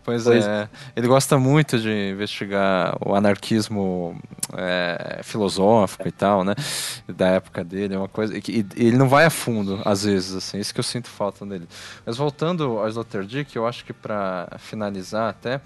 Pois, 0.06 0.22
pois, 0.22 0.46
é, 0.46 0.68
ele 0.94 1.08
gosta 1.08 1.36
muito 1.36 1.80
de 1.80 2.10
investigar 2.12 2.96
o 3.04 3.12
anarquismo 3.12 4.16
é, 4.56 5.18
filosófico 5.24 6.06
e 6.06 6.12
tal, 6.12 6.44
né? 6.44 6.54
Da 7.08 7.26
época 7.26 7.64
dele, 7.64 7.94
é 7.94 7.98
uma 7.98 8.06
coisa. 8.06 8.32
E 8.36 8.64
ele 8.76 8.96
não 8.96 9.08
vai 9.08 9.24
a 9.24 9.30
fundo, 9.30 9.82
às 9.84 10.04
vezes, 10.04 10.36
assim, 10.36 10.60
isso 10.60 10.72
que 10.72 10.78
eu 10.78 10.84
sinto 10.84 11.08
falta 11.08 11.44
dele. 11.44 11.66
Mas 12.06 12.16
voltando 12.16 12.78
ao 12.78 12.86
Sloterdijk, 12.86 13.56
eu 13.56 13.66
acho 13.66 13.84
que 13.84 13.92
para 13.92 14.48
finalizar 14.58 15.28
até, 15.28 15.60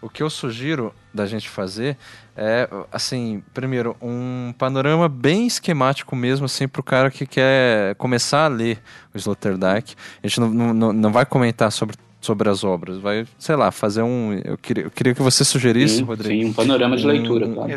o 0.00 0.08
que 0.08 0.22
eu 0.22 0.30
sugiro 0.30 0.94
da 1.12 1.26
gente 1.26 1.48
fazer 1.48 1.96
é, 2.36 2.68
assim, 2.92 3.42
primeiro, 3.54 3.96
um 4.00 4.52
panorama 4.58 5.08
bem 5.08 5.46
esquemático 5.46 6.14
mesmo, 6.14 6.44
assim, 6.44 6.68
para 6.68 6.80
o 6.80 6.84
cara 6.84 7.10
que 7.10 7.26
quer 7.26 7.94
começar 7.94 8.44
a 8.44 8.48
ler 8.48 8.78
o 9.14 9.16
Sloterdijk. 9.16 9.94
A 10.22 10.26
gente 10.26 10.40
não, 10.40 10.74
não, 10.74 10.92
não 10.92 11.12
vai 11.12 11.24
comentar 11.24 11.72
sobre 11.72 11.96
sobre 12.20 12.48
as 12.48 12.64
obras, 12.64 12.98
vai, 12.98 13.24
sei 13.38 13.54
lá, 13.54 13.70
fazer 13.70 14.02
um. 14.02 14.32
Eu 14.44 14.58
queria, 14.58 14.84
eu 14.84 14.90
queria 14.90 15.14
que 15.14 15.22
você 15.22 15.44
sugerisse, 15.44 15.98
sim, 15.98 16.02
Rodrigo. 16.02 16.42
Sim, 16.42 16.50
um 16.50 16.52
panorama 16.52 16.96
de 16.96 17.06
leitura, 17.06 17.46
um, 17.46 17.54
claro. 17.54 17.76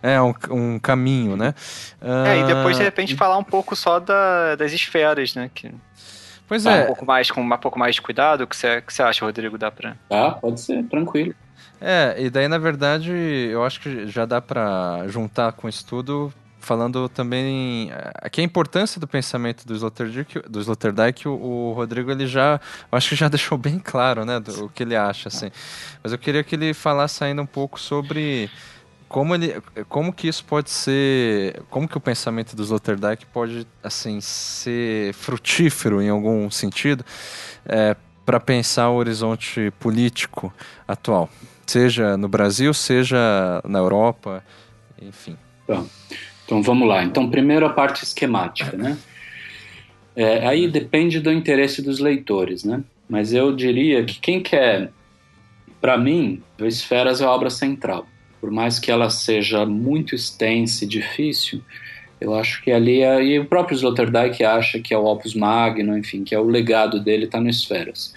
É, 0.00 0.20
um, 0.22 0.32
um 0.50 0.78
caminho, 0.78 1.36
né? 1.36 1.54
É, 2.00 2.38
e 2.38 2.44
depois, 2.44 2.76
de 2.76 2.84
repente, 2.84 3.16
falar 3.16 3.36
um 3.36 3.44
pouco 3.44 3.74
só 3.74 3.98
da, 3.98 4.54
das 4.54 4.72
esferas, 4.72 5.34
né? 5.34 5.50
Que... 5.52 5.72
Pois 6.46 6.64
é. 6.66 6.84
Um 6.84 6.86
pouco 6.86 7.04
mais, 7.04 7.30
com 7.30 7.42
um 7.42 7.56
pouco 7.56 7.78
mais 7.78 7.96
de 7.96 8.02
cuidado, 8.02 8.42
o 8.42 8.46
que 8.46 8.56
você, 8.56 8.80
que 8.80 8.92
você 8.92 9.02
acha, 9.02 9.24
Rodrigo? 9.24 9.58
Dá 9.58 9.70
pra. 9.70 9.96
Ah, 10.08 10.30
pode 10.40 10.60
ser, 10.60 10.84
tranquilo. 10.84 11.34
É, 11.80 12.16
e 12.18 12.28
daí 12.28 12.46
na 12.46 12.58
verdade 12.58 13.10
eu 13.10 13.64
acho 13.64 13.80
que 13.80 14.06
já 14.06 14.26
dá 14.26 14.40
para 14.40 15.06
juntar 15.08 15.52
com 15.52 15.66
o 15.66 15.70
estudo 15.70 16.32
falando 16.60 17.08
também 17.08 17.90
aqui 18.16 18.40
a 18.40 18.44
importância 18.44 19.00
do 19.00 19.08
pensamento 19.08 19.66
do 19.66 19.74
Sloterdijk, 19.74 20.42
do 20.48 20.60
o, 21.30 21.70
o, 21.70 21.72
Rodrigo 21.72 22.10
ele 22.10 22.26
já, 22.26 22.60
acho 22.92 23.08
que 23.08 23.16
já 23.16 23.26
deixou 23.28 23.56
bem 23.56 23.78
claro, 23.78 24.24
né, 24.24 24.38
do, 24.38 24.66
o 24.66 24.68
que 24.68 24.82
ele 24.82 24.94
acha 24.94 25.28
assim. 25.28 25.50
Mas 26.02 26.12
eu 26.12 26.18
queria 26.18 26.44
que 26.44 26.54
ele 26.54 26.74
falasse 26.74 27.24
ainda 27.24 27.42
um 27.42 27.46
pouco 27.46 27.80
sobre 27.80 28.50
como 29.08 29.34
ele, 29.34 29.60
como 29.88 30.12
que 30.12 30.28
isso 30.28 30.44
pode 30.44 30.70
ser, 30.70 31.62
como 31.70 31.88
que 31.88 31.96
o 31.96 32.00
pensamento 32.00 32.54
do 32.54 32.62
Sloterdijk 32.62 33.26
pode 33.26 33.66
assim 33.82 34.20
ser 34.20 35.12
frutífero 35.14 36.00
em 36.00 36.10
algum 36.10 36.48
sentido 36.50 37.04
é, 37.64 37.96
para 38.24 38.38
pensar 38.38 38.90
o 38.90 38.96
horizonte 38.96 39.72
político 39.80 40.52
atual 40.86 41.28
seja 41.70 42.16
no 42.16 42.28
Brasil, 42.28 42.74
seja 42.74 43.62
na 43.64 43.78
Europa, 43.78 44.44
enfim. 45.00 45.36
Então, 45.64 45.88
então 46.44 46.62
vamos 46.62 46.88
lá. 46.88 47.04
Então, 47.04 47.30
primeiro 47.30 47.64
a 47.64 47.70
parte 47.70 48.02
esquemática, 48.02 48.76
né? 48.76 48.98
É, 50.16 50.46
aí 50.46 50.68
depende 50.68 51.20
do 51.20 51.32
interesse 51.32 51.80
dos 51.80 52.00
leitores, 52.00 52.64
né? 52.64 52.82
Mas 53.08 53.32
eu 53.32 53.54
diria 53.54 54.04
que 54.04 54.18
quem 54.18 54.42
quer, 54.42 54.90
para 55.80 55.96
mim, 55.96 56.42
o 56.60 56.66
Esferas 56.66 57.20
é 57.20 57.24
a 57.24 57.30
obra 57.30 57.50
central. 57.50 58.06
Por 58.40 58.50
mais 58.50 58.78
que 58.78 58.90
ela 58.90 59.08
seja 59.08 59.64
muito 59.64 60.14
extensa 60.14 60.84
e 60.84 60.88
difícil, 60.88 61.62
eu 62.20 62.34
acho 62.34 62.62
que 62.62 62.72
ali 62.72 63.02
é, 63.02 63.22
e 63.22 63.38
o 63.38 63.44
próprio 63.44 63.76
Sloterdijk 63.76 64.42
acha 64.42 64.80
que 64.80 64.92
é 64.92 64.98
o 64.98 65.04
opus 65.04 65.34
magno, 65.34 65.96
enfim, 65.96 66.24
que 66.24 66.34
é 66.34 66.38
o 66.40 66.44
legado 66.44 66.98
dele 67.00 67.26
está 67.26 67.40
no 67.40 67.48
Esferas. 67.48 68.12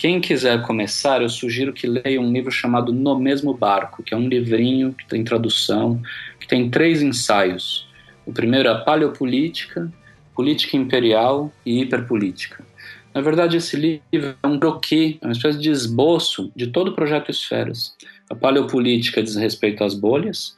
Quem 0.00 0.18
quiser 0.18 0.62
começar, 0.62 1.20
eu 1.20 1.28
sugiro 1.28 1.74
que 1.74 1.86
leia 1.86 2.18
um 2.18 2.32
livro 2.32 2.50
chamado 2.50 2.90
No 2.90 3.18
Mesmo 3.18 3.52
Barco, 3.52 4.02
que 4.02 4.14
é 4.14 4.16
um 4.16 4.26
livrinho 4.26 4.94
que 4.94 5.06
tem 5.06 5.22
tradução, 5.22 6.00
que 6.40 6.48
tem 6.48 6.70
três 6.70 7.02
ensaios. 7.02 7.86
O 8.24 8.32
primeiro 8.32 8.70
é 8.70 8.82
Paleopolítica, 8.82 9.92
Política 10.34 10.74
Imperial 10.74 11.52
e 11.66 11.82
Hiperpolítica. 11.82 12.64
Na 13.12 13.20
verdade, 13.20 13.58
esse 13.58 13.76
livro 13.76 14.34
é 14.42 14.46
um 14.46 14.58
croquis, 14.58 15.18
é 15.20 15.26
uma 15.26 15.32
espécie 15.32 15.58
de 15.58 15.68
esboço 15.68 16.50
de 16.56 16.68
todo 16.68 16.92
o 16.92 16.94
projeto 16.94 17.30
Esferas. 17.30 17.94
A 18.30 18.34
paleopolítica 18.34 19.22
diz 19.22 19.36
respeito 19.36 19.84
às 19.84 19.92
bolhas, 19.92 20.56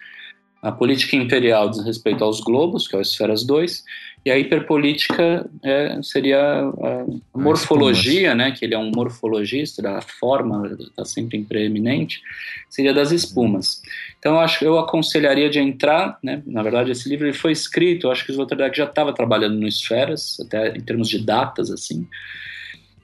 a 0.63 0.71
política 0.71 1.17
imperial 1.17 1.69
diz 1.69 1.85
respeito 1.85 2.23
aos 2.23 2.39
globos, 2.39 2.87
que 2.87 2.95
é 2.95 2.99
o 3.01 3.03
Esferas 3.03 3.43
2, 3.45 3.83
e 4.25 4.31
a 4.31 4.39
hiperpolítica 4.39 5.51
é, 5.65 6.01
seria 6.03 6.41
a 6.41 7.39
morfologia, 7.39 8.35
né, 8.35 8.53
que 8.53 8.65
ele 8.65 8.75
é 8.75 8.79
um 8.79 8.93
morfologista, 8.95 9.87
a 9.89 10.01
forma 10.01 10.77
está 10.81 11.05
sempre 11.05 11.39
em 11.39 11.45
preeminente, 11.45 12.23
seria 12.71 12.95
das 12.95 13.11
espumas. 13.11 13.83
Então, 14.19 14.35
eu 14.35 14.41
acho 14.41 14.61
que 14.61 14.65
eu 14.65 14.79
aconselharia 14.79 15.51
de 15.51 15.59
entrar, 15.59 16.19
né, 16.23 16.41
na 16.47 16.63
verdade, 16.63 16.93
esse 16.93 17.09
livro 17.09 17.27
ele 17.27 17.33
foi 17.33 17.51
escrito, 17.51 18.07
eu 18.07 18.13
acho 18.13 18.25
que 18.25 18.31
o 18.31 18.35
Sloterdijk 18.35 18.77
já 18.77 18.85
estava 18.85 19.13
trabalhando 19.13 19.59
no 19.59 19.67
Esferas, 19.67 20.39
até 20.39 20.77
em 20.77 20.81
termos 20.81 21.09
de 21.09 21.19
datas, 21.19 21.71
assim, 21.71 22.07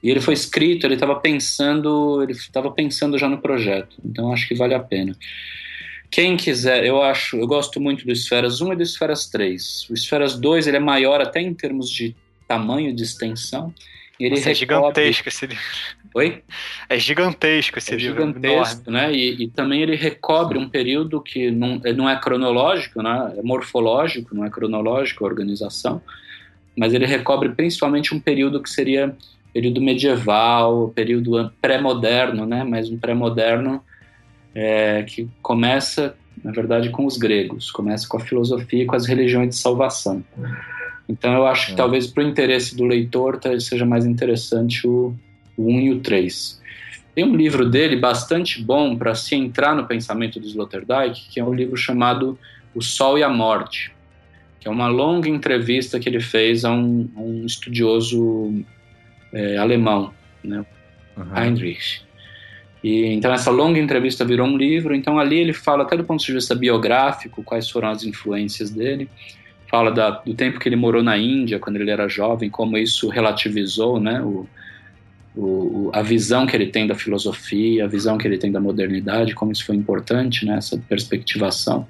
e 0.01 0.09
ele 0.09 0.21
foi 0.21 0.33
escrito, 0.33 0.87
ele 0.87 0.93
estava 0.93 1.19
pensando, 1.19 2.23
ele 2.23 2.31
estava 2.31 2.71
pensando 2.71 3.17
já 3.17 3.27
no 3.27 3.39
projeto, 3.39 3.97
então 4.05 4.31
acho 4.31 4.47
que 4.47 4.55
vale 4.55 4.73
a 4.73 4.79
pena. 4.79 5.13
Quem 6.11 6.35
quiser, 6.35 6.85
eu 6.85 7.01
acho, 7.01 7.37
eu 7.37 7.45
gosto 7.45 7.79
muito 7.79 8.05
do 8.05 8.11
Esferas 8.11 8.61
1 8.61 8.73
e 8.73 8.75
do 8.77 8.83
Esferas 8.83 9.27
3. 9.27 9.87
O 9.89 9.93
Esferas 9.93 10.39
2 10.39 10.67
ele 10.67 10.77
é 10.77 10.79
maior 10.79 11.21
até 11.21 11.39
em 11.39 11.53
termos 11.53 11.89
de 11.89 12.15
tamanho 12.47 12.93
de 12.95 13.03
extensão. 13.03 13.73
Ele 14.19 14.35
Nossa, 14.35 14.51
é 14.51 14.53
gigantesco 14.53 15.29
esse 15.29 15.45
livro. 15.45 15.63
Oi? 16.13 16.43
É 16.89 16.99
gigantesco 16.99 17.77
esse 17.77 17.93
é 17.93 17.97
livro. 17.97 18.25
Gigantesco, 18.25 18.91
né? 18.91 19.13
E, 19.13 19.43
e, 19.43 19.47
também 19.49 19.81
ele 19.81 19.95
recobre 19.95 20.57
um 20.57 20.67
período 20.67 21.21
que 21.21 21.51
não, 21.51 21.79
não 21.95 22.09
é 22.09 22.19
cronológico, 22.19 23.01
né? 23.01 23.35
É 23.37 23.41
morfológico, 23.43 24.35
não 24.35 24.43
é 24.43 24.49
cronológico 24.49 25.23
a 25.23 25.27
organização, 25.27 26.01
mas 26.75 26.93
ele 26.93 27.05
recobre 27.05 27.49
principalmente 27.49 28.13
um 28.13 28.19
período 28.19 28.61
que 28.61 28.69
seria 28.69 29.15
período 29.53 29.79
medieval, 29.79 30.89
período 30.89 31.51
pré-moderno, 31.61 32.45
né? 32.45 32.63
Mas 32.63 32.89
um 32.89 32.97
pré-moderno 32.97 33.81
é, 34.59 35.03
que 35.03 35.29
começa, 35.41 36.13
na 36.43 36.51
verdade, 36.51 36.89
com 36.89 37.05
os 37.05 37.15
gregos, 37.15 37.71
começa 37.71 38.05
com 38.05 38.17
a 38.17 38.19
filosofia 38.19 38.83
e 38.83 38.85
com 38.85 38.93
as 38.93 39.05
religiões 39.05 39.49
de 39.49 39.55
salvação. 39.55 40.21
Então 41.07 41.33
eu 41.33 41.47
acho 41.47 41.67
que 41.67 41.73
é. 41.73 41.75
talvez 41.75 42.07
para 42.07 42.25
o 42.25 42.27
interesse 42.27 42.75
do 42.75 42.83
leitor 42.83 43.39
seja 43.61 43.85
mais 43.85 44.05
interessante 44.05 44.85
o, 44.85 45.15
o 45.55 45.71
1 45.71 45.79
e 45.79 45.91
o 45.91 45.99
3. 46.01 46.61
Tem 47.15 47.23
um 47.23 47.35
livro 47.35 47.69
dele 47.69 47.95
bastante 47.95 48.61
bom 48.61 48.97
para 48.97 49.15
se 49.15 49.33
entrar 49.33 49.73
no 49.73 49.87
pensamento 49.87 50.41
do 50.41 50.45
Sloterdijk, 50.45 51.29
que 51.29 51.39
é 51.39 51.43
um 51.43 51.53
livro 51.53 51.77
chamado 51.77 52.37
O 52.75 52.81
Sol 52.81 53.17
e 53.17 53.23
a 53.23 53.29
Morte, 53.29 53.93
que 54.59 54.67
é 54.67 54.71
uma 54.71 54.89
longa 54.89 55.29
entrevista 55.29 55.99
que 56.01 56.09
ele 56.09 56.19
fez 56.19 56.65
a 56.65 56.71
um, 56.71 57.09
a 57.15 57.21
um 57.21 57.45
estudioso 57.45 58.61
é, 59.31 59.55
alemão, 59.57 60.13
né, 60.43 60.65
uhum. 61.15 61.37
Heinrich. 61.37 62.08
E, 62.83 63.05
então 63.07 63.33
essa 63.33 63.51
longa 63.51 63.79
entrevista 63.79 64.23
virou 64.23 64.47
um 64.47 64.57
livro. 64.57 64.95
Então 64.95 65.19
ali 65.19 65.37
ele 65.37 65.53
fala 65.53 65.83
até 65.83 65.97
do 65.97 66.03
ponto 66.03 66.23
de 66.23 66.33
vista 66.33 66.55
biográfico 66.55 67.43
quais 67.43 67.69
foram 67.69 67.89
as 67.89 68.03
influências 68.03 68.69
dele. 68.69 69.09
Fala 69.69 69.91
da, 69.91 70.09
do 70.09 70.33
tempo 70.33 70.59
que 70.59 70.67
ele 70.67 70.75
morou 70.75 71.03
na 71.03 71.17
Índia 71.17 71.59
quando 71.59 71.75
ele 71.75 71.91
era 71.91 72.07
jovem, 72.07 72.49
como 72.49 72.77
isso 72.77 73.07
relativizou, 73.07 73.99
né, 73.99 74.19
o, 74.19 74.47
o, 75.35 75.91
a 75.93 76.01
visão 76.01 76.47
que 76.47 76.55
ele 76.55 76.67
tem 76.67 76.87
da 76.87 76.95
filosofia, 76.95 77.85
a 77.85 77.87
visão 77.87 78.17
que 78.17 78.27
ele 78.27 78.39
tem 78.39 78.51
da 78.51 78.59
modernidade, 78.59 79.35
como 79.35 79.51
isso 79.51 79.63
foi 79.63 79.75
importante, 79.75 80.43
né, 80.43 80.57
essa 80.57 80.75
perspectivação. 80.89 81.87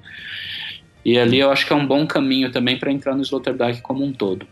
E 1.02 1.18
ali 1.18 1.38
eu 1.38 1.50
acho 1.50 1.66
que 1.66 1.72
é 1.72 1.76
um 1.76 1.86
bom 1.86 2.06
caminho 2.06 2.50
também 2.50 2.78
para 2.78 2.92
entrar 2.92 3.14
no 3.14 3.22
Sloterdijk 3.22 3.80
como 3.80 4.04
um 4.04 4.12
todo. 4.12 4.46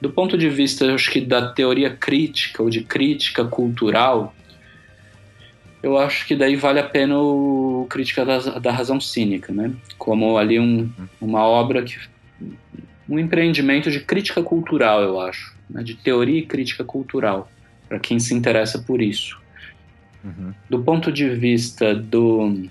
Do 0.00 0.10
ponto 0.10 0.36
de 0.36 0.48
vista, 0.48 0.94
acho 0.94 1.10
que 1.10 1.20
da 1.20 1.48
teoria 1.52 1.90
crítica 1.90 2.62
ou 2.62 2.70
de 2.70 2.82
crítica 2.82 3.44
cultural, 3.44 4.34
eu 5.82 5.98
acho 5.98 6.26
que 6.26 6.34
daí 6.34 6.56
vale 6.56 6.80
a 6.80 6.84
pena 6.84 7.18
o 7.18 7.86
Crítica 7.88 8.24
da, 8.24 8.38
da 8.58 8.72
Razão 8.72 9.00
Cínica, 9.00 9.52
né? 9.52 9.72
Como 9.98 10.36
ali 10.36 10.58
um, 10.58 10.90
uma 11.20 11.44
obra 11.44 11.82
que 11.82 11.98
um 13.08 13.18
empreendimento 13.18 13.90
de 13.90 14.00
crítica 14.00 14.42
cultural, 14.42 15.00
eu 15.00 15.20
acho, 15.20 15.54
né? 15.70 15.82
de 15.82 15.94
teoria 15.94 16.40
e 16.40 16.46
crítica 16.46 16.82
cultural, 16.82 17.48
para 17.88 18.00
quem 18.00 18.18
se 18.18 18.34
interessa 18.34 18.80
por 18.80 19.00
isso. 19.00 19.38
Uhum. 20.24 20.52
Do 20.68 20.82
ponto 20.82 21.12
de 21.12 21.28
vista 21.28 21.94
do 21.94 22.68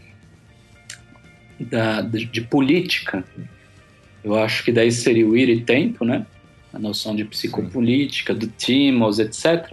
da, 1.57 2.01
de, 2.01 2.25
de, 2.25 2.41
política, 2.41 3.23
eu 4.21 4.35
acho 4.35 4.61
que 4.65 4.73
daí 4.73 4.91
seria 4.91 5.25
o 5.25 5.37
ir 5.37 5.47
e 5.47 5.61
tempo, 5.61 6.03
né? 6.03 6.25
A 6.73 6.79
noção 6.79 7.15
de 7.15 7.23
psicopolítica, 7.23 8.33
do 8.33 8.47
Timos, 8.47 9.19
etc 9.19 9.71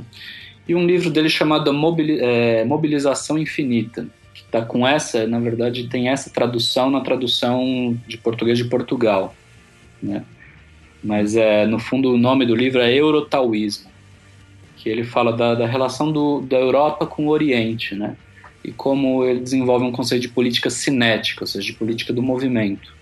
e 0.66 0.74
um 0.74 0.86
livro 0.86 1.10
dele 1.10 1.28
chamado 1.28 1.70
é, 2.20 2.64
Mobilização 2.64 3.38
Infinita, 3.38 4.06
que 4.32 4.42
está 4.42 4.62
com 4.62 4.86
essa, 4.86 5.26
na 5.26 5.40
verdade, 5.40 5.88
tem 5.88 6.08
essa 6.08 6.30
tradução 6.30 6.90
na 6.90 7.00
tradução 7.00 7.98
de 8.06 8.16
português 8.16 8.58
de 8.58 8.64
Portugal, 8.64 9.34
né? 10.02 10.24
Mas 11.02 11.34
é, 11.34 11.66
no 11.66 11.80
fundo 11.80 12.12
o 12.12 12.18
nome 12.18 12.46
do 12.46 12.54
livro 12.54 12.80
é 12.80 12.94
Eurotauísmo, 12.94 13.90
que 14.76 14.88
ele 14.88 15.02
fala 15.02 15.32
da, 15.32 15.54
da 15.54 15.66
relação 15.66 16.12
do, 16.12 16.40
da 16.40 16.56
Europa 16.56 17.06
com 17.06 17.26
o 17.26 17.30
Oriente, 17.30 17.94
né? 17.96 18.16
E 18.64 18.70
como 18.70 19.24
ele 19.24 19.40
desenvolve 19.40 19.84
um 19.84 19.90
conceito 19.90 20.22
de 20.22 20.28
política 20.28 20.70
cinética, 20.70 21.42
ou 21.42 21.46
seja, 21.48 21.66
de 21.66 21.72
política 21.72 22.12
do 22.12 22.22
movimento. 22.22 22.94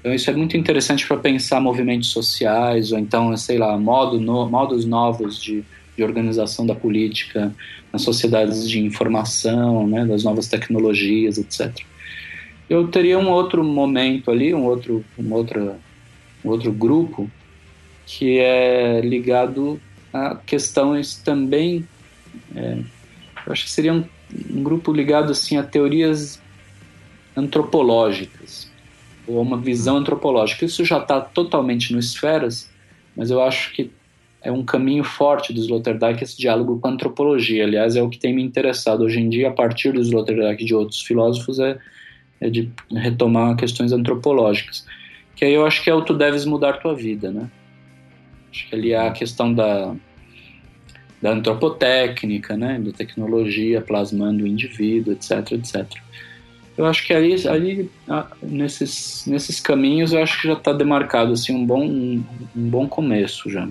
Então 0.00 0.14
isso 0.14 0.30
é 0.30 0.32
muito 0.32 0.56
interessante 0.56 1.06
para 1.06 1.18
pensar 1.18 1.60
movimentos 1.60 2.08
sociais, 2.08 2.90
ou 2.90 2.98
então, 2.98 3.36
sei 3.36 3.58
lá, 3.58 3.76
modo 3.76 4.18
no, 4.18 4.48
modos 4.48 4.86
novos 4.86 5.42
de 5.42 5.62
de 5.96 6.02
organização 6.02 6.66
da 6.66 6.74
política, 6.74 7.54
nas 7.92 8.02
sociedades 8.02 8.68
de 8.68 8.80
informação, 8.80 9.86
né, 9.86 10.04
das 10.04 10.22
novas 10.22 10.46
tecnologias, 10.46 11.38
etc. 11.38 11.84
Eu 12.68 12.88
teria 12.88 13.18
um 13.18 13.30
outro 13.30 13.64
momento 13.64 14.30
ali, 14.30 14.52
um 14.52 14.64
outro, 14.64 15.04
um 15.18 15.32
outro, 15.32 15.76
um 16.44 16.50
outro 16.50 16.72
grupo 16.72 17.30
que 18.04 18.38
é 18.38 19.00
ligado 19.00 19.80
a 20.12 20.36
questões 20.36 21.16
também, 21.16 21.86
é, 22.54 22.78
eu 23.46 23.52
acho 23.52 23.64
que 23.64 23.70
seria 23.70 23.92
um, 23.92 24.04
um 24.50 24.62
grupo 24.62 24.92
ligado 24.92 25.32
assim 25.32 25.56
a 25.56 25.62
teorias 25.62 26.40
antropológicas 27.36 28.70
ou 29.26 29.42
uma 29.42 29.58
visão 29.58 29.96
antropológica. 29.96 30.64
Isso 30.64 30.84
já 30.84 30.98
está 30.98 31.20
totalmente 31.20 31.92
no 31.92 31.98
esferas, 31.98 32.70
mas 33.16 33.30
eu 33.30 33.42
acho 33.42 33.72
que 33.72 33.90
é 34.46 34.52
um 34.52 34.64
caminho 34.64 35.02
forte 35.02 35.52
do 35.52 35.58
Sloterdijk 35.58 36.22
esse 36.22 36.38
diálogo 36.38 36.78
com 36.78 36.86
a 36.86 36.92
antropologia. 36.92 37.64
Aliás, 37.64 37.96
é 37.96 38.02
o 38.02 38.08
que 38.08 38.16
tem 38.16 38.32
me 38.32 38.44
interessado 38.44 39.02
hoje 39.02 39.18
em 39.18 39.28
dia, 39.28 39.48
a 39.48 39.52
partir 39.52 39.92
do 39.92 40.00
Sloterdijk 40.00 40.62
e 40.62 40.64
de 40.64 40.72
outros 40.72 41.00
filósofos, 41.02 41.58
é, 41.58 41.76
é 42.40 42.48
de 42.48 42.70
retomar 42.92 43.56
questões 43.56 43.90
antropológicas. 43.90 44.86
Que 45.34 45.44
aí 45.44 45.52
eu 45.52 45.66
acho 45.66 45.82
que 45.82 45.90
é 45.90 45.94
o 45.94 46.00
tu 46.00 46.14
deves 46.14 46.44
mudar 46.44 46.74
tua 46.74 46.94
vida, 46.94 47.32
né? 47.32 47.50
Acho 48.52 48.68
que 48.68 48.74
ali 48.76 48.92
é 48.92 49.08
a 49.08 49.10
questão 49.10 49.52
da, 49.52 49.96
da 51.20 51.30
antropotécnica, 51.32 52.56
né? 52.56 52.78
Da 52.78 52.92
tecnologia 52.92 53.80
plasmando 53.80 54.44
o 54.44 54.46
indivíduo, 54.46 55.12
etc, 55.12 55.52
etc. 55.52 55.86
Eu 56.78 56.86
acho 56.86 57.04
que 57.04 57.12
ali, 57.12 57.34
ali 57.48 57.90
nesses, 58.40 59.26
nesses 59.26 59.58
caminhos, 59.58 60.12
eu 60.12 60.22
acho 60.22 60.40
que 60.40 60.46
já 60.46 60.54
está 60.54 60.72
demarcado 60.72 61.32
assim, 61.32 61.52
um, 61.52 61.66
bom, 61.66 61.84
um, 61.84 62.24
um 62.54 62.70
bom 62.70 62.86
começo 62.86 63.50
já. 63.50 63.68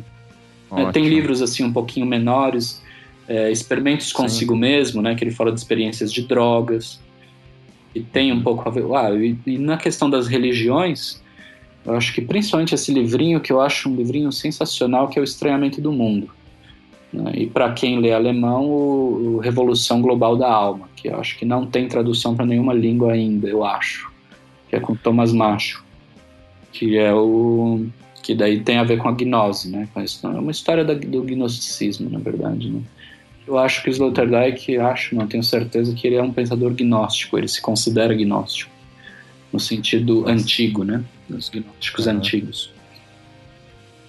É, 0.71 0.91
tem 0.91 1.07
livros 1.07 1.41
assim 1.41 1.63
um 1.63 1.71
pouquinho 1.71 2.05
menores, 2.05 2.81
é, 3.27 3.51
experimentos 3.51 4.11
consigo 4.11 4.53
Sim. 4.53 4.59
mesmo, 4.59 5.01
né? 5.01 5.15
Que 5.15 5.23
ele 5.23 5.31
fala 5.31 5.51
de 5.51 5.59
experiências 5.59 6.11
de 6.11 6.23
drogas 6.23 6.99
e 7.93 8.01
tem 8.01 8.31
um 8.31 8.41
pouco 8.41 8.67
a 8.67 8.71
ver. 8.71 8.83
Ah, 8.93 9.11
e, 9.11 9.37
e, 9.45 9.57
na 9.57 9.77
questão 9.77 10.09
das 10.09 10.27
religiões, 10.27 11.23
eu 11.85 11.95
acho 11.95 12.13
que 12.13 12.21
principalmente 12.21 12.75
esse 12.75 12.93
livrinho 12.93 13.39
que 13.39 13.51
eu 13.51 13.61
acho 13.61 13.89
um 13.89 13.95
livrinho 13.95 14.31
sensacional 14.31 15.07
que 15.07 15.17
é 15.17 15.21
o 15.21 15.23
Estranhamento 15.23 15.79
do 15.79 15.91
Mundo. 15.91 16.29
Né? 17.13 17.31
E 17.35 17.45
para 17.47 17.71
quem 17.71 17.99
lê 17.99 18.11
alemão, 18.11 18.65
o, 18.65 19.35
o, 19.35 19.39
Revolução 19.39 20.01
Global 20.01 20.35
da 20.35 20.51
Alma, 20.51 20.89
que 20.95 21.07
eu 21.07 21.19
acho 21.19 21.37
que 21.37 21.45
não 21.45 21.65
tem 21.65 21.87
tradução 21.87 22.35
para 22.35 22.45
nenhuma 22.45 22.73
língua 22.73 23.13
ainda, 23.13 23.47
eu 23.47 23.63
acho, 23.63 24.11
que 24.69 24.75
é 24.75 24.79
com 24.79 24.95
Thomas 24.95 25.31
Macho, 25.31 25.83
que 26.73 26.97
é 26.97 27.13
o 27.13 27.85
que 28.25 28.33
daí 28.33 28.59
tem 28.59 28.79
a 28.79 28.83
ver 28.83 28.97
com 28.97 29.07
a 29.07 29.11
gnose, 29.11 29.69
né? 29.69 29.87
É 29.95 30.27
uma 30.27 30.49
história 30.49 30.83
da, 30.83 30.95
do 30.95 31.21
gnosticismo, 31.21 32.09
na 32.09 32.17
verdade, 32.17 32.71
né? 32.71 32.81
Eu 33.45 33.55
acho 33.59 33.83
que 33.83 33.89
o 33.89 33.91
Sloterdijk, 33.91 34.79
acho, 34.79 35.13
não 35.13 35.27
tenho 35.27 35.43
certeza, 35.43 35.93
que 35.93 36.07
ele 36.07 36.15
é 36.15 36.23
um 36.23 36.33
pensador 36.33 36.73
gnóstico, 36.73 37.37
ele 37.37 37.47
se 37.47 37.61
considera 37.61 38.15
gnóstico, 38.15 38.71
no 39.53 39.59
sentido 39.59 40.27
antigo, 40.27 40.83
né? 40.83 41.03
Dos 41.29 41.49
gnósticos 41.49 42.07
uhum. 42.07 42.13
antigos. 42.13 42.73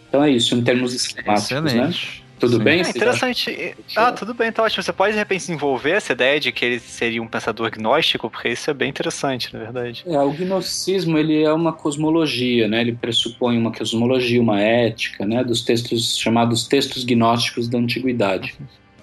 Então 0.08 0.24
é 0.24 0.30
isso, 0.30 0.54
em 0.54 0.64
termos 0.64 0.94
esquemáticos, 0.94 1.50
né? 1.50 1.68
Excelente. 1.68 2.20
né? 2.20 2.25
Tudo 2.38 2.58
Sim. 2.58 2.64
bem? 2.64 2.82
É 2.82 2.90
interessante. 2.90 3.74
Ah, 3.96 4.12
tudo 4.12 4.34
bem, 4.34 4.52
tá 4.52 4.62
ótimo. 4.62 4.82
Você 4.82 4.92
pode 4.92 5.12
de 5.12 5.18
repente 5.18 5.40
desenvolver 5.40 5.92
essa 5.92 6.12
ideia 6.12 6.38
de 6.38 6.52
que 6.52 6.64
ele 6.64 6.78
seria 6.78 7.22
um 7.22 7.26
pensador 7.26 7.70
gnóstico, 7.70 8.28
porque 8.28 8.50
isso 8.50 8.70
é 8.70 8.74
bem 8.74 8.90
interessante, 8.90 9.52
na 9.54 9.60
verdade. 9.60 10.04
É, 10.06 10.18
o 10.20 10.30
gnosticismo 10.32 11.16
ele 11.16 11.42
é 11.42 11.52
uma 11.52 11.72
cosmologia, 11.72 12.68
né? 12.68 12.82
Ele 12.82 12.92
pressupõe 12.92 13.56
uma 13.56 13.72
cosmologia, 13.72 14.40
uma 14.40 14.60
ética, 14.60 15.24
né? 15.24 15.42
Dos 15.42 15.62
textos 15.62 16.18
chamados 16.18 16.66
textos 16.66 17.04
gnósticos 17.04 17.68
da 17.68 17.78
antiguidade. 17.78 18.54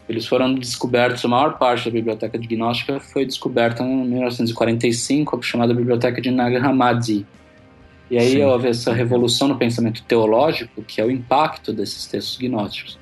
Eles 0.07 0.27
foram 0.27 0.53
descobertos, 0.53 1.23
a 1.23 1.27
maior 1.27 1.57
parte 1.57 1.85
da 1.85 1.91
biblioteca 1.91 2.37
de 2.37 2.45
gnóstica 2.45 2.99
foi 2.99 3.25
descoberta 3.25 3.83
em 3.83 4.05
1945, 4.05 5.41
chamada 5.41 5.73
Biblioteca 5.73 6.21
de 6.21 6.29
Nag 6.29 6.57
Hammadi. 6.57 7.25
E 8.11 8.17
aí 8.17 8.31
Sim. 8.31 8.43
houve 8.43 8.67
essa 8.67 8.93
revolução 8.93 9.47
no 9.47 9.57
pensamento 9.57 10.03
teológico, 10.03 10.83
que 10.83 10.99
é 10.99 11.05
o 11.05 11.09
impacto 11.09 11.71
desses 11.71 12.05
textos 12.05 12.37
gnósticos. 12.37 12.99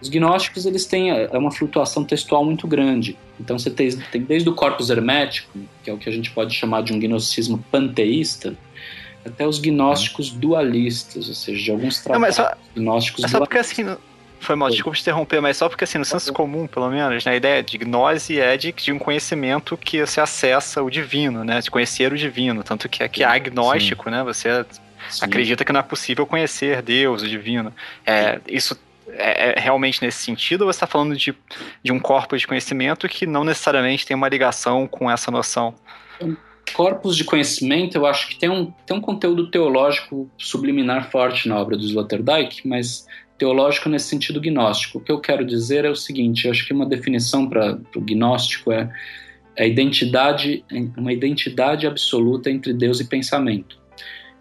Os 0.00 0.08
gnósticos 0.08 0.64
eles 0.64 0.86
têm 0.86 1.10
é 1.10 1.36
uma 1.36 1.50
flutuação 1.50 2.04
textual 2.04 2.44
muito 2.44 2.66
grande. 2.66 3.16
Então 3.38 3.58
você 3.58 3.70
tem, 3.70 3.90
tem 4.12 4.22
desde 4.22 4.48
o 4.48 4.54
corpus 4.54 4.90
hermético, 4.90 5.58
que 5.82 5.90
é 5.90 5.92
o 5.92 5.98
que 5.98 6.08
a 6.08 6.12
gente 6.12 6.30
pode 6.30 6.54
chamar 6.54 6.82
de 6.82 6.92
um 6.92 6.98
gnosticismo 6.98 7.62
panteísta, 7.70 8.56
até 9.24 9.46
os 9.46 9.58
gnósticos 9.58 10.30
dualistas, 10.30 11.28
ou 11.28 11.34
seja, 11.34 11.62
de 11.62 11.70
alguns 11.70 12.00
tratados 12.00 12.36
Não, 12.36 12.44
só, 12.44 12.56
gnósticos 12.74 13.24
é 13.24 13.28
só 13.28 13.38
porque 13.38 13.58
assim, 13.58 13.84
foi 14.40 14.56
mal, 14.56 14.70
desculpa 14.70 14.96
te 14.96 15.02
interromper, 15.02 15.40
mas 15.42 15.58
só 15.58 15.68
porque 15.68 15.84
assim, 15.84 15.98
no 15.98 16.04
senso 16.04 16.32
comum, 16.32 16.66
pelo 16.66 16.88
menos, 16.88 17.24
né, 17.26 17.32
a 17.32 17.36
ideia 17.36 17.62
de 17.62 17.76
gnose 17.76 18.40
é 18.40 18.56
de, 18.56 18.72
de 18.72 18.90
um 18.90 18.98
conhecimento 18.98 19.76
que 19.76 20.04
você 20.04 20.20
acessa 20.20 20.82
o 20.82 20.88
divino, 20.88 21.44
né, 21.44 21.60
de 21.60 21.70
conhecer 21.70 22.10
o 22.10 22.16
divino, 22.16 22.62
tanto 22.62 22.88
que, 22.88 23.06
que 23.10 23.22
é 23.22 23.26
agnóstico, 23.26 24.04
Sim. 24.04 24.10
né, 24.10 24.24
você 24.24 24.64
Sim. 25.10 25.24
acredita 25.26 25.62
que 25.62 25.72
não 25.72 25.80
é 25.80 25.82
possível 25.82 26.26
conhecer 26.26 26.80
Deus, 26.80 27.22
o 27.22 27.28
divino. 27.28 27.72
É, 28.06 28.40
isso 28.48 28.78
é, 29.14 29.50
é, 29.50 29.60
realmente 29.60 30.02
nesse 30.02 30.22
sentido, 30.22 30.62
ou 30.62 30.72
você 30.72 30.76
está 30.76 30.86
falando 30.86 31.16
de, 31.16 31.34
de 31.82 31.92
um 31.92 31.98
corpo 31.98 32.36
de 32.36 32.46
conhecimento 32.46 33.08
que 33.08 33.26
não 33.26 33.44
necessariamente 33.44 34.06
tem 34.06 34.16
uma 34.16 34.28
ligação 34.28 34.86
com 34.86 35.10
essa 35.10 35.30
noção? 35.30 35.74
Corpos 36.74 37.16
de 37.16 37.24
conhecimento, 37.24 37.96
eu 37.96 38.06
acho 38.06 38.28
que 38.28 38.36
tem 38.36 38.48
um, 38.48 38.70
tem 38.86 38.96
um 38.96 39.00
conteúdo 39.00 39.50
teológico 39.50 40.30
subliminar 40.38 41.10
forte 41.10 41.48
na 41.48 41.58
obra 41.58 41.76
do 41.76 41.84
Sloterdijk, 41.84 42.66
mas 42.66 43.06
teológico 43.36 43.88
nesse 43.88 44.08
sentido 44.08 44.40
gnóstico. 44.40 44.98
O 44.98 45.00
que 45.00 45.10
eu 45.10 45.18
quero 45.18 45.44
dizer 45.44 45.84
é 45.84 45.90
o 45.90 45.96
seguinte: 45.96 46.44
eu 46.44 46.50
acho 46.50 46.66
que 46.66 46.72
uma 46.72 46.86
definição 46.86 47.48
para 47.48 47.78
o 47.96 48.00
gnóstico 48.00 48.70
é 48.70 48.88
a 49.58 49.66
identidade, 49.66 50.64
uma 50.96 51.12
identidade 51.12 51.86
absoluta 51.86 52.50
entre 52.50 52.72
Deus 52.72 53.00
e 53.00 53.04
pensamento. 53.04 53.78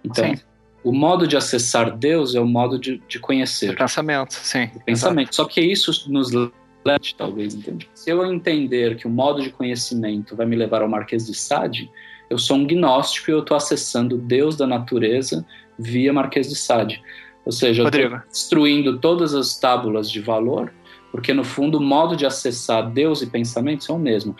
Então, 0.03 0.35
Sim 0.35 0.48
o 0.89 0.91
modo 0.91 1.27
de 1.27 1.37
acessar 1.37 1.95
Deus 1.95 2.33
é 2.33 2.39
o 2.39 2.47
modo 2.47 2.79
de, 2.79 2.99
de 3.07 3.19
conhecer. 3.19 3.73
O 3.73 3.77
pensamento, 3.77 4.33
sim. 4.33 4.71
O 4.75 4.83
pensamento. 4.83 5.27
Exato. 5.27 5.35
Só 5.35 5.45
que 5.45 5.61
isso 5.61 6.11
nos 6.11 6.31
leva, 6.31 6.51
talvez, 7.15 7.53
entende? 7.53 7.87
Se 7.93 8.09
eu 8.09 8.25
entender 8.25 8.95
que 8.95 9.05
o 9.05 9.09
modo 9.09 9.39
de 9.39 9.51
conhecimento 9.51 10.35
vai 10.35 10.47
me 10.47 10.55
levar 10.55 10.81
ao 10.81 10.89
Marquês 10.89 11.27
de 11.27 11.35
Sade, 11.35 11.91
eu 12.27 12.39
sou 12.39 12.57
um 12.57 12.65
gnóstico 12.65 13.29
e 13.29 13.33
eu 13.33 13.41
estou 13.41 13.55
acessando 13.55 14.17
Deus 14.17 14.57
da 14.57 14.65
natureza 14.65 15.45
via 15.77 16.11
Marquês 16.11 16.49
de 16.49 16.55
Sade. 16.55 17.03
Ou 17.45 17.51
seja, 17.51 17.83
Rodrigo. 17.83 18.15
eu 18.15 18.17
estou 18.17 18.31
destruindo 18.31 18.97
todas 18.97 19.35
as 19.35 19.59
tábulas 19.59 20.09
de 20.09 20.19
valor, 20.19 20.73
porque 21.11 21.35
no 21.35 21.43
fundo 21.43 21.77
o 21.77 21.81
modo 21.81 22.15
de 22.15 22.25
acessar 22.25 22.89
Deus 22.89 23.21
e 23.21 23.27
pensamento 23.27 23.83
são 23.83 23.97
o 23.97 23.99
mesmo. 23.99 24.35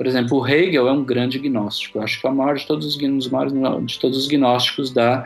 Por 0.00 0.06
exemplo, 0.06 0.38
o 0.38 0.48
Hegel 0.48 0.88
é 0.88 0.92
um 0.92 1.04
grande 1.04 1.38
gnóstico. 1.38 1.98
Eu 1.98 2.02
acho 2.04 2.18
que 2.18 2.26
é 2.26 2.30
o 2.30 2.34
maior 2.34 2.56
de 2.56 2.66
todos 2.66 2.86
os, 2.86 3.28
maiores 3.28 3.52
de 3.84 3.98
todos 4.00 4.16
os 4.16 4.26
gnósticos 4.26 4.90
da, 4.90 5.24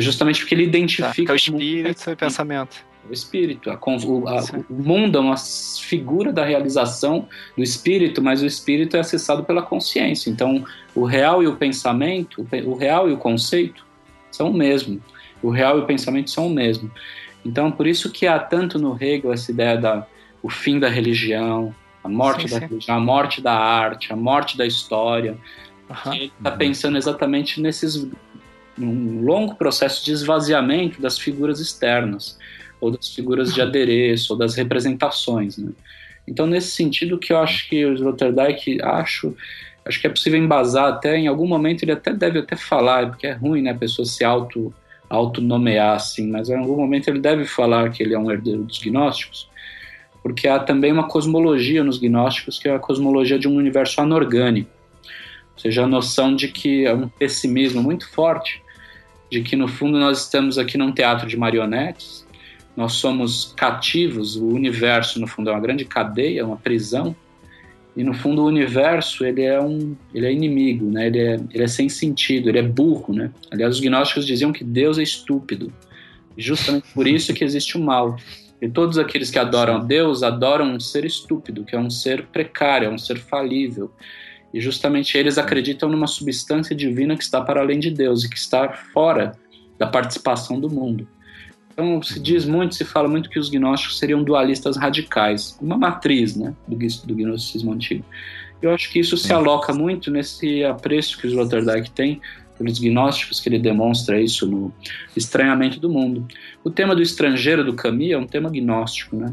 justamente 0.00 0.40
porque 0.40 0.52
ele 0.52 0.64
identifica 0.64 1.26
tá, 1.26 1.32
é 1.32 1.34
o 1.34 1.36
espírito 1.36 2.10
e 2.10 2.12
o 2.12 2.16
pensamento. 2.16 2.76
O 3.08 3.12
espírito, 3.12 3.70
a, 3.70 3.78
o, 3.78 4.28
a, 4.28 4.44
o 4.68 4.82
mundo 4.82 5.16
é 5.16 5.20
uma 5.20 5.36
figura 5.36 6.32
da 6.32 6.44
realização 6.44 7.28
do 7.56 7.62
espírito, 7.62 8.20
mas 8.20 8.42
o 8.42 8.46
espírito 8.46 8.96
é 8.96 8.98
acessado 8.98 9.44
pela 9.44 9.62
consciência. 9.62 10.28
Então, 10.28 10.64
o 10.92 11.04
real 11.04 11.40
e 11.40 11.46
o 11.46 11.54
pensamento, 11.54 12.44
o 12.64 12.74
real 12.74 13.08
e 13.08 13.12
o 13.12 13.18
conceito 13.18 13.86
são 14.32 14.50
o 14.50 14.52
mesmo. 14.52 15.00
O 15.40 15.50
real 15.50 15.78
e 15.78 15.82
o 15.82 15.86
pensamento 15.86 16.32
são 16.32 16.48
o 16.48 16.50
mesmo. 16.50 16.90
Então, 17.44 17.70
por 17.70 17.86
isso 17.86 18.10
que 18.10 18.26
há 18.26 18.40
tanto 18.40 18.76
no 18.76 19.00
Hegel 19.00 19.32
essa 19.32 19.52
ideia 19.52 19.76
da 19.76 20.04
o 20.42 20.50
fim 20.50 20.80
da 20.80 20.88
religião, 20.88 21.72
a 22.06 22.08
morte 22.08 22.48
sim, 22.48 22.54
da 22.54 22.66
religião, 22.66 22.96
a 22.96 23.00
morte 23.00 23.40
da 23.40 23.52
arte, 23.52 24.12
a 24.12 24.16
morte 24.16 24.56
da 24.56 24.66
história. 24.66 25.36
Uhum. 25.88 26.14
Ele 26.14 26.32
está 26.38 26.50
pensando 26.50 26.96
exatamente 26.96 27.60
nesses 27.60 28.08
um 28.78 29.22
longo 29.22 29.54
processo 29.54 30.04
de 30.04 30.12
esvaziamento 30.12 31.00
das 31.00 31.18
figuras 31.18 31.60
externas, 31.60 32.38
ou 32.80 32.90
das 32.90 33.08
figuras 33.08 33.54
de 33.54 33.62
adereço, 33.62 34.34
ou 34.34 34.38
das 34.38 34.54
representações. 34.54 35.56
Né? 35.56 35.72
Então, 36.28 36.46
nesse 36.46 36.72
sentido, 36.72 37.18
que 37.18 37.32
eu 37.32 37.38
acho 37.38 37.68
que 37.68 37.84
o 37.86 37.94
Sloterdijk, 37.94 38.82
acho, 38.82 39.34
acho 39.84 40.00
que 40.00 40.06
é 40.06 40.10
possível 40.10 40.38
embasar 40.38 40.92
até, 40.92 41.16
em 41.16 41.26
algum 41.26 41.46
momento 41.46 41.82
ele 41.82 41.92
até 41.92 42.12
deve 42.12 42.40
até 42.40 42.56
falar, 42.56 43.08
porque 43.08 43.26
é 43.26 43.32
ruim 43.32 43.62
né, 43.62 43.70
a 43.70 43.74
pessoa 43.74 44.04
se 44.04 44.24
auto, 44.24 44.74
auto-nomear 45.08 45.96
assim, 45.96 46.28
mas 46.28 46.50
em 46.50 46.56
algum 46.56 46.76
momento 46.76 47.08
ele 47.08 47.20
deve 47.20 47.44
falar 47.46 47.90
que 47.90 48.02
ele 48.02 48.14
é 48.14 48.18
um 48.18 48.30
herdeiro 48.30 48.64
dos 48.64 48.78
gnósticos, 48.78 49.48
porque 50.26 50.48
há 50.48 50.58
também 50.58 50.90
uma 50.90 51.06
cosmologia 51.06 51.84
nos 51.84 51.98
gnósticos, 51.98 52.58
que 52.58 52.68
é 52.68 52.74
a 52.74 52.80
cosmologia 52.80 53.38
de 53.38 53.46
um 53.46 53.54
universo 53.54 54.00
anorgânico. 54.00 54.68
Ou 55.54 55.60
seja, 55.60 55.84
a 55.84 55.86
noção 55.86 56.34
de 56.34 56.48
que 56.48 56.84
é 56.84 56.92
um 56.92 57.06
pessimismo 57.06 57.80
muito 57.80 58.10
forte, 58.10 58.60
de 59.30 59.40
que 59.40 59.54
no 59.54 59.68
fundo 59.68 60.00
nós 60.00 60.24
estamos 60.24 60.58
aqui 60.58 60.76
num 60.76 60.90
teatro 60.90 61.28
de 61.28 61.36
marionetes, 61.36 62.26
nós 62.76 62.94
somos 62.94 63.54
cativos, 63.56 64.34
o 64.34 64.48
universo 64.48 65.20
no 65.20 65.28
fundo 65.28 65.48
é 65.48 65.52
uma 65.52 65.60
grande 65.60 65.84
cadeia, 65.84 66.44
uma 66.44 66.56
prisão, 66.56 67.14
e 67.96 68.02
no 68.02 68.12
fundo 68.12 68.42
o 68.42 68.46
universo 68.46 69.24
ele 69.24 69.42
é 69.42 69.60
um 69.60 69.94
ele 70.12 70.26
é 70.26 70.32
inimigo 70.32 70.90
né? 70.90 71.06
Ele 71.06 71.20
é, 71.20 71.40
ele 71.54 71.62
é 71.62 71.68
sem 71.68 71.88
sentido 71.88 72.48
ele 72.48 72.58
é 72.58 72.62
burro 72.62 73.14
né? 73.14 73.30
Aliás 73.50 73.76
os 73.76 73.80
gnósticos 73.80 74.26
diziam 74.26 74.52
que 74.52 74.62
Deus 74.62 74.98
é 74.98 75.02
estúpido 75.02 75.72
justamente 76.36 76.86
por 76.92 77.06
isso 77.06 77.32
que 77.32 77.42
existe 77.42 77.78
o 77.78 77.80
mal 77.80 78.18
e 78.60 78.68
todos 78.68 78.98
aqueles 78.98 79.30
que 79.30 79.38
adoram 79.38 79.76
a 79.76 79.78
Deus 79.78 80.22
adoram 80.22 80.72
um 80.72 80.80
ser 80.80 81.04
estúpido, 81.04 81.64
que 81.64 81.76
é 81.76 81.78
um 81.78 81.90
ser 81.90 82.26
precário, 82.26 82.88
é 82.88 82.90
um 82.90 82.98
ser 82.98 83.18
falível. 83.18 83.90
E 84.52 84.60
justamente 84.60 85.18
eles 85.18 85.36
acreditam 85.36 85.88
numa 85.88 86.06
substância 86.06 86.74
divina 86.74 87.16
que 87.16 87.22
está 87.22 87.40
para 87.40 87.60
além 87.60 87.78
de 87.78 87.90
Deus 87.90 88.24
e 88.24 88.30
que 88.30 88.38
está 88.38 88.72
fora 88.72 89.32
da 89.78 89.86
participação 89.86 90.58
do 90.58 90.70
mundo. 90.70 91.06
Então 91.72 92.02
se 92.02 92.18
diz 92.18 92.46
muito, 92.46 92.74
se 92.74 92.84
fala 92.84 93.06
muito 93.06 93.28
que 93.28 93.38
os 93.38 93.50
gnósticos 93.50 93.98
seriam 93.98 94.24
dualistas 94.24 94.78
radicais, 94.78 95.58
uma 95.60 95.76
matriz 95.76 96.34
né, 96.34 96.54
do, 96.66 96.76
do 96.76 97.14
gnosticismo 97.14 97.72
antigo. 97.72 98.04
Eu 98.62 98.72
acho 98.72 98.90
que 98.90 98.98
isso 98.98 99.18
se 99.18 99.30
aloca 99.30 99.74
muito 99.74 100.10
nesse 100.10 100.64
apreço 100.64 101.18
que 101.18 101.26
o 101.26 101.30
Sloterdijk 101.30 101.90
tem 101.90 102.22
pelos 102.56 102.78
gnósticos 102.78 103.40
que 103.40 103.48
ele 103.48 103.58
demonstra 103.58 104.20
isso 104.20 104.46
no 104.46 104.72
Estranhamento 105.16 105.78
do 105.78 105.90
Mundo. 105.90 106.26
O 106.64 106.70
tema 106.70 106.94
do 106.94 107.02
estrangeiro 107.02 107.64
do 107.64 107.74
Camus 107.74 108.10
é 108.10 108.18
um 108.18 108.26
tema 108.26 108.50
gnóstico, 108.50 109.16
né? 109.16 109.32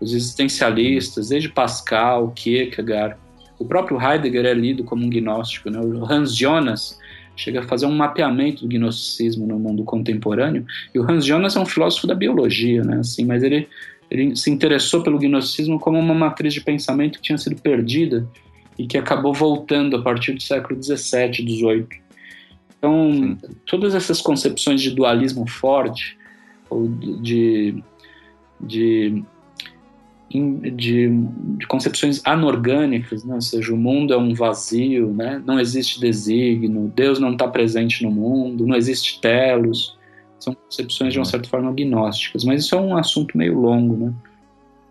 Os 0.00 0.14
existencialistas, 0.14 1.28
desde 1.28 1.48
Pascal, 1.48 2.32
Kierkegaard, 2.34 3.16
o 3.58 3.64
próprio 3.64 4.00
Heidegger 4.00 4.46
é 4.46 4.54
lido 4.54 4.82
como 4.84 5.04
um 5.04 5.10
gnóstico, 5.10 5.68
né? 5.68 5.78
O 5.78 6.10
Hans 6.10 6.34
Jonas 6.34 6.98
chega 7.36 7.60
a 7.60 7.62
fazer 7.62 7.86
um 7.86 7.94
mapeamento 7.94 8.66
do 8.66 8.68
gnosticismo 8.68 9.46
no 9.46 9.58
mundo 9.58 9.84
contemporâneo, 9.84 10.64
e 10.94 10.98
o 10.98 11.10
Hans 11.10 11.24
Jonas 11.24 11.56
é 11.56 11.60
um 11.60 11.66
filósofo 11.66 12.06
da 12.06 12.14
biologia, 12.14 12.82
né? 12.82 12.98
Assim, 12.98 13.24
mas 13.24 13.42
ele 13.42 13.68
ele 14.10 14.34
se 14.34 14.50
interessou 14.50 15.02
pelo 15.02 15.18
gnosticismo 15.18 15.78
como 15.78 15.98
uma 15.98 16.14
matriz 16.14 16.52
de 16.52 16.60
pensamento 16.60 17.18
que 17.18 17.22
tinha 17.22 17.38
sido 17.38 17.54
perdida 17.54 18.26
e 18.76 18.86
que 18.86 18.98
acabou 18.98 19.32
voltando 19.32 19.96
a 19.96 20.02
partir 20.02 20.32
do 20.32 20.42
século 20.42 20.82
XVII, 20.82 21.32
XVIII. 21.32 21.86
Então, 22.80 23.12
Sim. 23.12 23.38
todas 23.66 23.94
essas 23.94 24.22
concepções 24.22 24.80
de 24.80 24.90
dualismo 24.90 25.46
forte, 25.46 26.16
ou 26.70 26.88
de, 26.88 27.84
de, 28.58 29.22
de, 30.30 31.10
de 31.58 31.66
concepções 31.68 32.22
anorgânicas, 32.24 33.22
né? 33.22 33.34
ou 33.34 33.40
seja, 33.42 33.74
o 33.74 33.76
mundo 33.76 34.14
é 34.14 34.16
um 34.16 34.32
vazio, 34.32 35.12
né? 35.12 35.42
não 35.44 35.60
existe 35.60 36.00
desígnio, 36.00 36.90
Deus 36.96 37.18
não 37.18 37.32
está 37.32 37.46
presente 37.46 38.02
no 38.02 38.10
mundo, 38.10 38.66
não 38.66 38.76
existe 38.76 39.20
telos, 39.20 39.98
são 40.38 40.54
concepções 40.54 41.12
de 41.12 41.18
uma 41.18 41.26
certa 41.26 41.50
forma 41.50 41.70
gnósticas, 41.72 42.44
mas 42.44 42.64
isso 42.64 42.74
é 42.74 42.80
um 42.80 42.96
assunto 42.96 43.36
meio 43.36 43.60
longo, 43.60 43.94
né? 43.94 44.14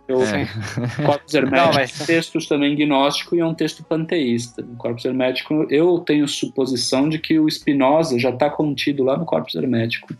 Eu, 0.09 0.23
é. 0.23 0.49
Corpus 1.05 1.33
Hermético 1.35 1.67
Não, 1.67 1.73
mas... 1.73 1.91
textos 1.91 2.47
também 2.47 2.75
gnóstico 2.75 3.35
e 3.35 3.39
é 3.39 3.45
um 3.45 3.53
texto 3.53 3.83
panteísta. 3.83 4.63
No 4.63 4.75
Corpus 4.75 5.05
Hermético, 5.05 5.67
eu 5.69 5.99
tenho 5.99 6.27
suposição 6.27 7.07
de 7.07 7.19
que 7.19 7.37
o 7.37 7.47
Spinoza 7.47 8.17
já 8.17 8.31
está 8.31 8.49
contido 8.49 9.03
lá 9.03 9.15
no 9.15 9.23
Corpus 9.23 9.53
Hermético. 9.53 10.11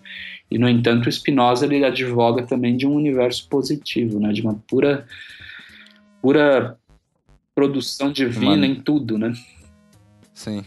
E, 0.52 0.60
no 0.60 0.70
entanto, 0.70 1.08
o 1.08 1.12
Spinoza 1.12 1.66
ele 1.66 1.84
advoga 1.84 2.44
também 2.44 2.78
de 2.78 2.86
um 2.86 2.94
universo 2.94 3.50
positivo, 3.50 4.20
né? 4.20 4.32
de 4.32 4.42
uma 4.42 4.54
pura, 4.68 5.08
pura 6.22 6.78
produção 7.56 8.12
divina 8.12 8.52
Mano. 8.52 8.66
em 8.66 8.76
tudo, 8.76 9.18
né? 9.18 9.34
Sim. 10.36 10.64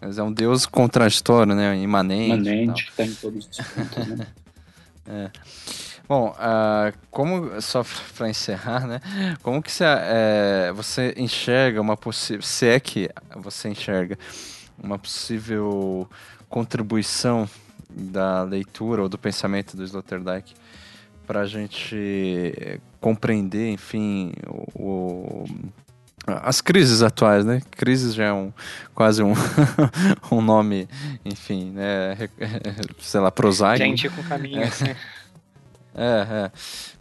Mas 0.00 0.18
é 0.18 0.22
um 0.24 0.32
Deus 0.32 0.66
contraditório, 0.66 1.54
né? 1.54 1.76
Imanente. 1.76 2.32
Imanente, 2.32 2.84
que 2.84 2.90
está 2.90 3.04
em 3.04 3.14
todos 3.14 3.48
os 3.48 3.58
pontos, 3.58 4.08
né? 4.08 4.26
é. 5.06 5.30
Bom, 6.10 6.30
uh, 6.30 6.92
como 7.08 7.62
só 7.62 7.84
para 8.18 8.28
encerrar, 8.28 8.84
né? 8.84 9.00
Como 9.44 9.62
que 9.62 9.70
você, 9.70 9.84
é, 9.86 10.72
você 10.74 11.14
enxerga 11.16 11.80
uma 11.80 11.96
possível, 11.96 12.42
se 12.42 12.66
é 12.66 12.80
que 12.80 13.08
você 13.36 13.68
enxerga 13.68 14.18
uma 14.82 14.98
possível 14.98 16.10
contribuição 16.48 17.48
da 17.88 18.42
leitura 18.42 19.02
ou 19.02 19.08
do 19.08 19.16
pensamento 19.16 19.76
do 19.76 19.84
Sloterdijk 19.84 20.52
para 21.28 21.42
a 21.42 21.46
gente 21.46 22.80
compreender, 23.00 23.70
enfim, 23.70 24.32
o, 24.74 25.44
as 26.26 26.60
crises 26.60 27.02
atuais, 27.02 27.44
né? 27.44 27.62
Crises 27.70 28.16
já 28.16 28.24
é 28.24 28.32
um, 28.32 28.52
quase 28.96 29.22
um, 29.22 29.32
um 30.32 30.40
nome, 30.40 30.88
enfim, 31.24 31.70
né? 31.70 32.16
sei 32.98 33.20
lá, 33.20 33.30
prosaico. 33.30 33.84
Gente 33.84 34.08
com 34.08 34.24
caminho, 34.24 34.62
é. 34.62 34.64
assim. 34.64 34.96
É, 36.00 36.46
é. 36.46 36.50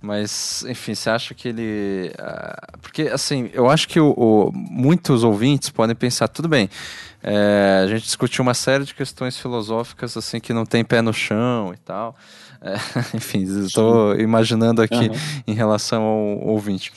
Mas, 0.02 0.66
enfim, 0.68 0.94
você 0.94 1.10
acha 1.10 1.34
que 1.34 1.48
ele. 1.48 2.12
Uh, 2.20 2.80
porque, 2.82 3.04
assim, 3.04 3.50
eu 3.54 3.70
acho 3.70 3.88
que 3.88 3.98
o, 3.98 4.12
o, 4.12 4.52
muitos 4.54 5.24
ouvintes 5.24 5.70
podem 5.70 5.96
pensar, 5.96 6.28
tudo 6.28 6.50
bem, 6.50 6.70
é, 7.24 7.82
a 7.86 7.88
gente 7.88 8.04
discutiu 8.04 8.42
uma 8.42 8.54
série 8.54 8.84
de 8.84 8.94
questões 8.94 9.38
filosóficas, 9.38 10.18
assim, 10.18 10.42
que 10.42 10.52
não 10.52 10.66
tem 10.66 10.84
pé 10.84 11.02
no 11.02 11.14
chão 11.14 11.74
e 11.74 11.78
tal. 11.78 12.14
É, 12.62 12.76
enfim, 13.16 13.44
estou 13.66 14.20
imaginando 14.20 14.82
aqui 14.82 15.08
uhum. 15.08 15.44
em 15.48 15.54
relação 15.54 16.04
ao 16.04 16.48
ouvinte. 16.48 16.92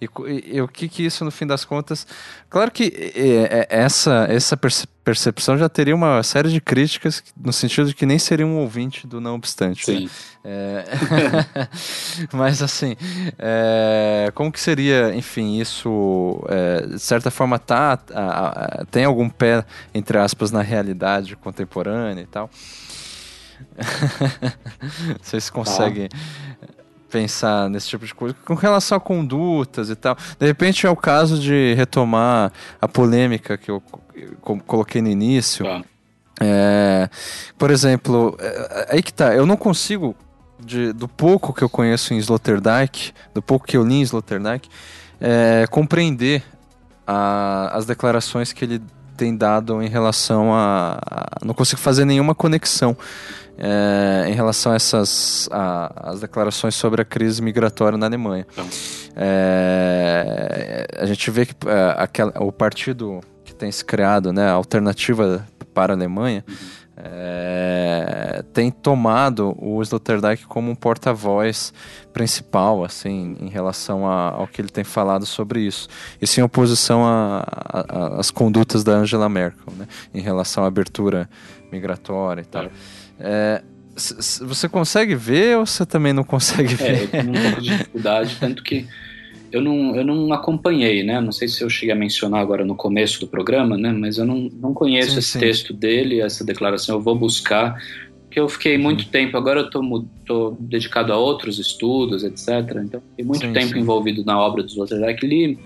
E, 0.00 0.06
e, 0.06 0.56
e, 0.56 0.60
o 0.60 0.68
que 0.68 0.88
que 0.88 1.04
isso, 1.04 1.24
no 1.24 1.30
fim 1.30 1.46
das 1.46 1.64
contas... 1.64 2.06
Claro 2.50 2.70
que 2.70 3.12
é, 3.14 3.66
essa, 3.68 4.26
essa 4.30 4.56
percepção 4.56 5.58
já 5.58 5.68
teria 5.68 5.94
uma 5.94 6.22
série 6.22 6.48
de 6.48 6.60
críticas, 6.60 7.22
no 7.36 7.52
sentido 7.52 7.88
de 7.88 7.94
que 7.94 8.06
nem 8.06 8.18
seria 8.18 8.46
um 8.46 8.58
ouvinte 8.58 9.06
do 9.06 9.20
Não 9.20 9.34
Obstante. 9.34 9.84
Sim. 9.84 10.04
Né? 10.04 10.10
É... 10.44 10.84
Mas, 12.32 12.62
assim, 12.62 12.96
é... 13.38 14.30
como 14.34 14.52
que 14.52 14.60
seria, 14.60 15.14
enfim, 15.14 15.58
isso, 15.58 16.44
é, 16.48 16.86
de 16.86 16.98
certa 16.98 17.30
forma, 17.30 17.58
tá, 17.58 17.98
a, 18.12 18.80
a, 18.82 18.84
tem 18.86 19.04
algum 19.04 19.28
pé, 19.28 19.64
entre 19.92 20.18
aspas, 20.18 20.50
na 20.50 20.62
realidade 20.62 21.36
contemporânea 21.36 22.22
e 22.22 22.26
tal? 22.26 22.50
Vocês 25.22 25.50
conseguem... 25.50 26.08
Tá 26.08 26.83
pensar 27.14 27.70
nesse 27.70 27.86
tipo 27.86 28.04
de 28.04 28.12
coisa 28.12 28.34
com 28.44 28.54
relação 28.54 28.98
a 28.98 29.00
condutas 29.00 29.88
e 29.88 29.94
tal. 29.94 30.16
De 30.36 30.44
repente 30.44 30.84
é 30.84 30.90
o 30.90 30.96
caso 30.96 31.38
de 31.38 31.72
retomar 31.74 32.52
a 32.80 32.88
polêmica 32.88 33.56
que 33.56 33.70
eu 33.70 33.80
coloquei 34.66 35.00
no 35.00 35.08
início. 35.08 35.64
Tá. 35.64 35.82
É, 36.40 37.08
por 37.56 37.70
exemplo, 37.70 38.36
é, 38.40 38.88
aí 38.90 39.00
que 39.00 39.14
tá, 39.14 39.32
eu 39.32 39.46
não 39.46 39.56
consigo, 39.56 40.16
de, 40.58 40.92
do 40.92 41.06
pouco 41.06 41.52
que 41.52 41.62
eu 41.62 41.68
conheço 41.68 42.12
em 42.12 42.18
Sloterdijk, 42.18 43.12
do 43.32 43.40
pouco 43.40 43.64
que 43.64 43.76
eu 43.76 43.84
li 43.84 43.94
em 43.94 44.02
Sloterdijk, 44.02 44.68
é, 45.20 45.66
compreender 45.70 46.42
a, 47.06 47.70
as 47.76 47.86
declarações 47.86 48.52
que 48.52 48.64
ele 48.64 48.82
tem 49.16 49.36
dado 49.36 49.80
em 49.80 49.88
relação 49.88 50.52
a, 50.52 50.98
a. 51.08 51.44
Não 51.44 51.54
consigo 51.54 51.80
fazer 51.80 52.04
nenhuma 52.04 52.34
conexão 52.34 52.96
é, 53.56 54.26
em 54.28 54.32
relação 54.32 54.72
a 54.72 54.74
essas 54.74 55.48
a, 55.50 56.10
as 56.10 56.20
declarações 56.20 56.74
sobre 56.74 57.02
a 57.02 57.04
crise 57.04 57.40
migratória 57.40 57.96
na 57.96 58.06
Alemanha. 58.06 58.46
É, 59.16 60.86
a 60.98 61.06
gente 61.06 61.30
vê 61.30 61.46
que 61.46 61.54
é, 61.66 61.94
aquela, 61.96 62.32
o 62.42 62.50
partido 62.50 63.20
que 63.44 63.54
tem 63.54 63.70
se 63.70 63.84
criado, 63.84 64.32
né, 64.32 64.48
a 64.48 64.52
alternativa 64.52 65.46
para 65.72 65.92
a 65.92 65.96
Alemanha, 65.96 66.44
tem 68.52 68.70
tomado 68.70 69.56
o 69.58 69.82
Sloterdijk 69.82 70.46
como 70.46 70.70
um 70.70 70.76
porta-voz 70.76 71.74
principal, 72.12 72.84
assim, 72.84 73.36
em 73.40 73.48
relação 73.48 74.08
a, 74.08 74.30
ao 74.30 74.46
que 74.46 74.60
ele 74.60 74.68
tem 74.68 74.84
falado 74.84 75.26
sobre 75.26 75.60
isso. 75.60 75.88
Isso 76.22 76.38
em 76.38 76.42
oposição 76.44 77.02
às 78.16 78.30
condutas 78.30 78.84
da 78.84 78.92
Angela 78.92 79.28
Merkel, 79.28 79.72
né, 79.76 79.88
em 80.14 80.20
relação 80.20 80.62
à 80.62 80.68
abertura 80.68 81.28
migratória 81.70 82.42
e 82.42 82.44
tal. 82.44 82.68
É, 83.26 83.62
você 83.96 84.68
consegue 84.68 85.14
ver 85.14 85.56
ou 85.56 85.64
você 85.64 85.86
também 85.86 86.12
não 86.12 86.24
consegue 86.24 86.74
ver? 86.74 86.94
É, 86.94 87.02
eu 87.04 87.08
tenho 87.08 87.30
um 87.30 87.42
pouco 87.42 87.60
de 87.62 87.68
dificuldade, 87.70 88.36
tanto 88.38 88.62
que 88.62 88.86
eu 89.50 89.62
não, 89.62 89.96
eu 89.96 90.04
não 90.04 90.32
acompanhei, 90.32 91.02
né? 91.02 91.20
Não 91.20 91.32
sei 91.32 91.48
se 91.48 91.62
eu 91.62 91.70
cheguei 91.70 91.94
a 91.94 91.96
mencionar 91.96 92.40
agora 92.40 92.64
no 92.64 92.74
começo 92.74 93.20
do 93.20 93.28
programa, 93.28 93.78
né? 93.78 93.92
Mas 93.92 94.18
eu 94.18 94.26
não, 94.26 94.50
não 94.60 94.74
conheço 94.74 95.12
sim, 95.12 95.18
esse 95.18 95.30
sim. 95.30 95.38
texto 95.38 95.72
dele, 95.72 96.20
essa 96.20 96.44
declaração. 96.44 96.96
Eu 96.96 97.00
vou 97.00 97.14
buscar, 97.14 97.80
porque 98.24 98.40
eu 98.40 98.48
fiquei 98.48 98.76
muito 98.76 99.06
tempo. 99.06 99.36
Agora 99.36 99.60
eu 99.60 99.66
estou 99.66 100.56
dedicado 100.58 101.12
a 101.12 101.16
outros 101.16 101.60
estudos, 101.60 102.24
etc. 102.24 102.48
Então, 102.84 103.00
fiquei 103.10 103.24
muito 103.24 103.46
sim, 103.46 103.52
tempo 103.52 103.78
envolvido 103.78 104.24
na 104.24 104.38
obra 104.38 104.62
do 104.62 104.68
Sloterdijk. 104.68 105.24
Li 105.24 105.58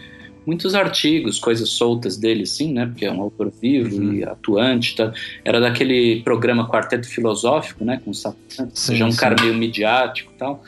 muitos 0.48 0.74
artigos, 0.74 1.38
coisas 1.38 1.68
soltas 1.68 2.16
dele, 2.16 2.46
sim, 2.46 2.72
né? 2.72 2.86
Porque 2.86 3.04
é 3.04 3.12
um 3.12 3.20
autor 3.20 3.52
vivo 3.60 3.96
uhum. 3.96 4.14
e 4.14 4.24
atuante. 4.24 4.96
Tá? 4.96 5.12
Era 5.44 5.60
daquele 5.60 6.22
programa 6.22 6.66
Quarteto 6.66 7.06
Filosófico, 7.06 7.84
né? 7.84 8.00
Com 8.02 8.12
o 8.12 8.14
Satã, 8.14 8.66
seja 8.72 9.04
um 9.04 9.12
sim. 9.12 9.18
cara 9.18 9.36
meio 9.38 9.52
midiático 9.52 10.32
e 10.34 10.38
tal. 10.38 10.62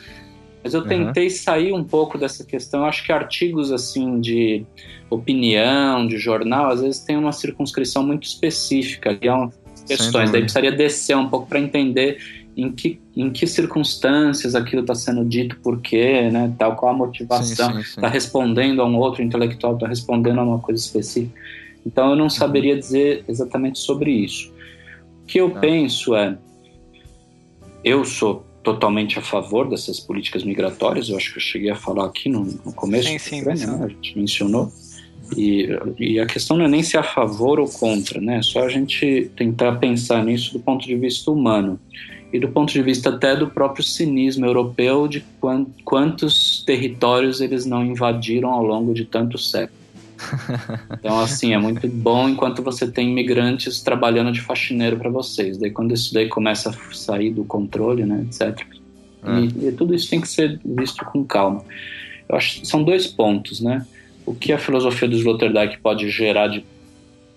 Mas 0.63 0.75
eu 0.75 0.83
tentei 0.83 1.25
uhum. 1.25 1.31
sair 1.31 1.73
um 1.73 1.83
pouco 1.83 2.19
dessa 2.19 2.45
questão. 2.45 2.81
Eu 2.81 2.87
acho 2.87 3.03
que 3.07 3.11
artigos 3.11 3.73
assim 3.73 4.21
de 4.21 4.67
opinião, 5.09 6.07
de 6.07 6.19
jornal, 6.19 6.69
às 6.71 6.83
vezes 6.83 7.01
tem 7.01 7.17
uma 7.17 7.33
circunscrição 7.33 8.03
muito 8.03 8.25
específica. 8.25 9.09
Ali 9.09 9.29
é 9.29 9.33
uma 9.33 9.51
questões. 9.87 10.31
Daí 10.31 10.43
precisaria 10.43 10.73
descer 10.73 11.17
um 11.17 11.29
pouco 11.29 11.47
para 11.47 11.59
entender 11.59 12.19
em 12.57 12.71
que, 12.73 13.01
em 13.17 13.31
que 13.31 13.47
circunstâncias 13.47 14.55
aquilo 14.55 14.83
está 14.83 14.95
sendo 14.95 15.25
dito, 15.25 15.57
por 15.61 15.81
quê, 15.81 16.31
né, 16.31 16.53
tal, 16.59 16.77
qual 16.77 16.93
a 16.93 16.97
motivação, 16.97 17.79
está 17.81 18.09
respondendo 18.09 18.83
a 18.83 18.87
um 18.87 18.97
outro 18.97 19.23
intelectual, 19.23 19.75
está 19.75 19.87
respondendo 19.87 20.41
a 20.41 20.45
uma 20.45 20.59
coisa 20.59 20.81
específica. 20.81 21.33
Então 21.87 22.11
eu 22.11 22.17
não 22.17 22.25
uhum. 22.25 22.31
saberia 22.31 22.77
dizer 22.77 23.25
exatamente 23.29 23.79
sobre 23.79 24.11
isso. 24.11 24.53
O 25.23 25.27
que 25.27 25.39
eu 25.39 25.51
tá. 25.51 25.61
penso 25.61 26.15
é, 26.15 26.37
eu 27.85 28.05
sou 28.05 28.45
totalmente 28.63 29.19
a 29.19 29.23
favor 29.23 29.69
dessas 29.69 29.99
políticas 29.99 30.45
migratórias, 30.45 31.09
eu 31.09 31.17
acho 31.17 31.33
que 31.33 31.39
eu 31.39 31.43
cheguei 31.43 31.71
a 31.71 31.77
falar 31.77 32.07
aqui 32.07 32.29
no, 32.29 32.45
no 32.45 32.73
começo, 32.75 33.09
sim, 33.09 33.19
sim, 33.19 33.43
né, 33.43 33.55
a 33.55 33.89
gente 33.89 34.19
mencionou, 34.19 34.71
e, 35.37 35.69
e, 35.99 36.19
a 36.19 36.27
questão 36.27 36.57
não 36.57 36.65
é 36.65 36.69
nem 36.69 36.83
se 36.83 36.97
a 36.97 37.03
favor 37.03 37.61
ou 37.61 37.69
contra, 37.69 38.21
né? 38.21 38.39
É 38.39 38.43
só 38.43 38.65
a 38.65 38.69
gente 38.69 39.31
tentar 39.37 39.77
pensar 39.77 40.25
nisso 40.25 40.53
do 40.53 40.59
ponto 40.59 40.85
de 40.85 40.97
vista 40.97 41.31
humano 41.31 41.79
e 42.33 42.39
do 42.39 42.49
ponto 42.49 42.73
de 42.73 42.83
vista 42.83 43.11
até 43.11 43.35
do 43.35 43.49
próprio 43.49 43.83
cinismo 43.85 44.47
europeu 44.47 45.09
de 45.09 45.25
quantos 45.85 46.63
territórios 46.65 47.41
eles 47.41 47.67
não 47.67 47.85
invadiram 47.85 48.51
ao 48.51 48.65
longo 48.65 48.95
de 48.95 49.05
tantos 49.05 49.51
séculos. 49.51 49.81
Então, 50.99 51.19
assim, 51.19 51.55
é 51.55 51.59
muito 51.59 51.89
bom 51.89 52.29
enquanto 52.29 52.63
você 52.63 52.91
tem 52.91 53.11
imigrantes 53.11 53.81
trabalhando 53.81 54.31
de 54.31 54.41
faxineiro 54.41 54.99
para 54.99 55.09
vocês. 55.09 55.57
Daí, 55.57 55.71
quando 55.71 55.95
isso 55.95 56.13
daí 56.13 56.29
começa 56.29 56.71
a 56.71 56.95
sair 56.95 57.31
do 57.33 57.43
controle, 57.43 58.05
né, 58.05 58.27
etc. 58.27 58.67
É. 59.25 59.41
E, 59.41 59.69
e, 59.69 59.73
tudo 59.73 59.95
isso 59.95 60.11
tem 60.11 60.21
que 60.21 60.29
ser 60.29 60.61
visto 60.63 61.05
com 61.07 61.25
calma. 61.25 61.65
Eu 62.29 62.37
acho 62.37 62.61
que 62.61 62.67
são 62.67 62.83
dois 62.83 63.07
pontos, 63.07 63.61
né? 63.61 63.87
O 64.27 64.35
que 64.35 64.53
a 64.53 64.59
filosofia 64.59 65.09
do 65.09 65.17
Sloterdijk 65.17 65.79
pode 65.79 66.11
gerar 66.11 66.49
de 66.49 66.65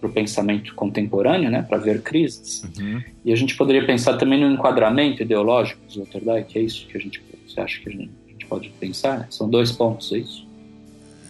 para 0.03 0.09
o 0.09 0.13
pensamento 0.13 0.75
contemporâneo, 0.75 1.49
né, 1.49 1.61
para 1.61 1.77
ver 1.77 2.01
crises. 2.01 2.63
Uhum. 2.77 3.01
E 3.23 3.31
a 3.31 3.35
gente 3.35 3.55
poderia 3.55 3.85
pensar 3.85 4.17
também 4.17 4.41
no 4.41 4.51
enquadramento 4.51 5.21
ideológico 5.21 5.79
do 5.85 5.89
Sloterdijk, 5.89 6.59
é 6.59 6.61
isso 6.61 6.85
que 6.87 6.97
a 6.97 6.99
gente, 6.99 7.23
você 7.47 7.61
acha 7.61 7.79
que 7.79 7.87
a 7.87 7.91
gente, 7.91 8.11
a 8.27 8.31
gente 8.31 8.45
pode 8.45 8.69
pensar? 8.79 9.27
São 9.29 9.49
dois 9.49 9.71
pontos, 9.71 10.11
é 10.11 10.17
isso? 10.17 10.45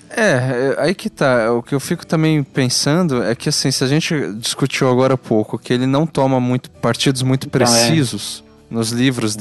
É, 0.09 0.21
é, 0.21 0.75
aí 0.77 0.93
que 0.93 1.09
tá. 1.09 1.51
O 1.53 1.63
que 1.63 1.73
eu 1.73 1.79
fico 1.79 2.05
também 2.05 2.43
pensando 2.43 3.23
é 3.23 3.33
que, 3.33 3.49
assim, 3.49 3.71
se 3.71 3.83
a 3.83 3.87
gente 3.87 4.13
discutiu 4.33 4.87
agora 4.87 5.15
há 5.15 5.17
pouco 5.17 5.57
que 5.57 5.73
ele 5.73 5.87
não 5.87 6.05
toma 6.05 6.39
muito 6.39 6.69
partidos 6.69 7.23
muito 7.23 7.47
então, 7.47 7.61
é. 7.61 7.65
precisos 7.65 8.43
é. 8.69 8.73
nos 8.73 8.91
livros 8.91 9.33
uhum. 9.33 9.39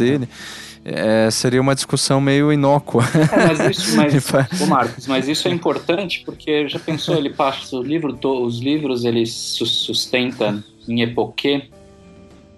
É, 0.85 1.31
seria 1.31 1.61
uma 1.61 1.75
discussão 1.75 2.21
meio 2.21 2.53
inócua. 2.53 3.05
É, 3.33 3.47
mas 3.47 3.61
isso, 3.79 3.97
mas, 3.97 4.61
ô 4.61 4.67
Marcos, 4.67 5.07
mas 5.07 5.29
isso 5.29 5.47
é 5.49 5.51
importante 5.51 6.23
porque 6.25 6.69
já 6.69 6.79
pensou, 6.79 7.17
ele 7.17 7.31
passa 7.31 7.77
o 7.77 7.83
livro, 7.83 8.19
os 8.43 8.61
livros 8.61 9.05
ele 9.05 9.25
sustenta 9.27 10.63
em 10.89 11.03
epoquê, 11.03 11.69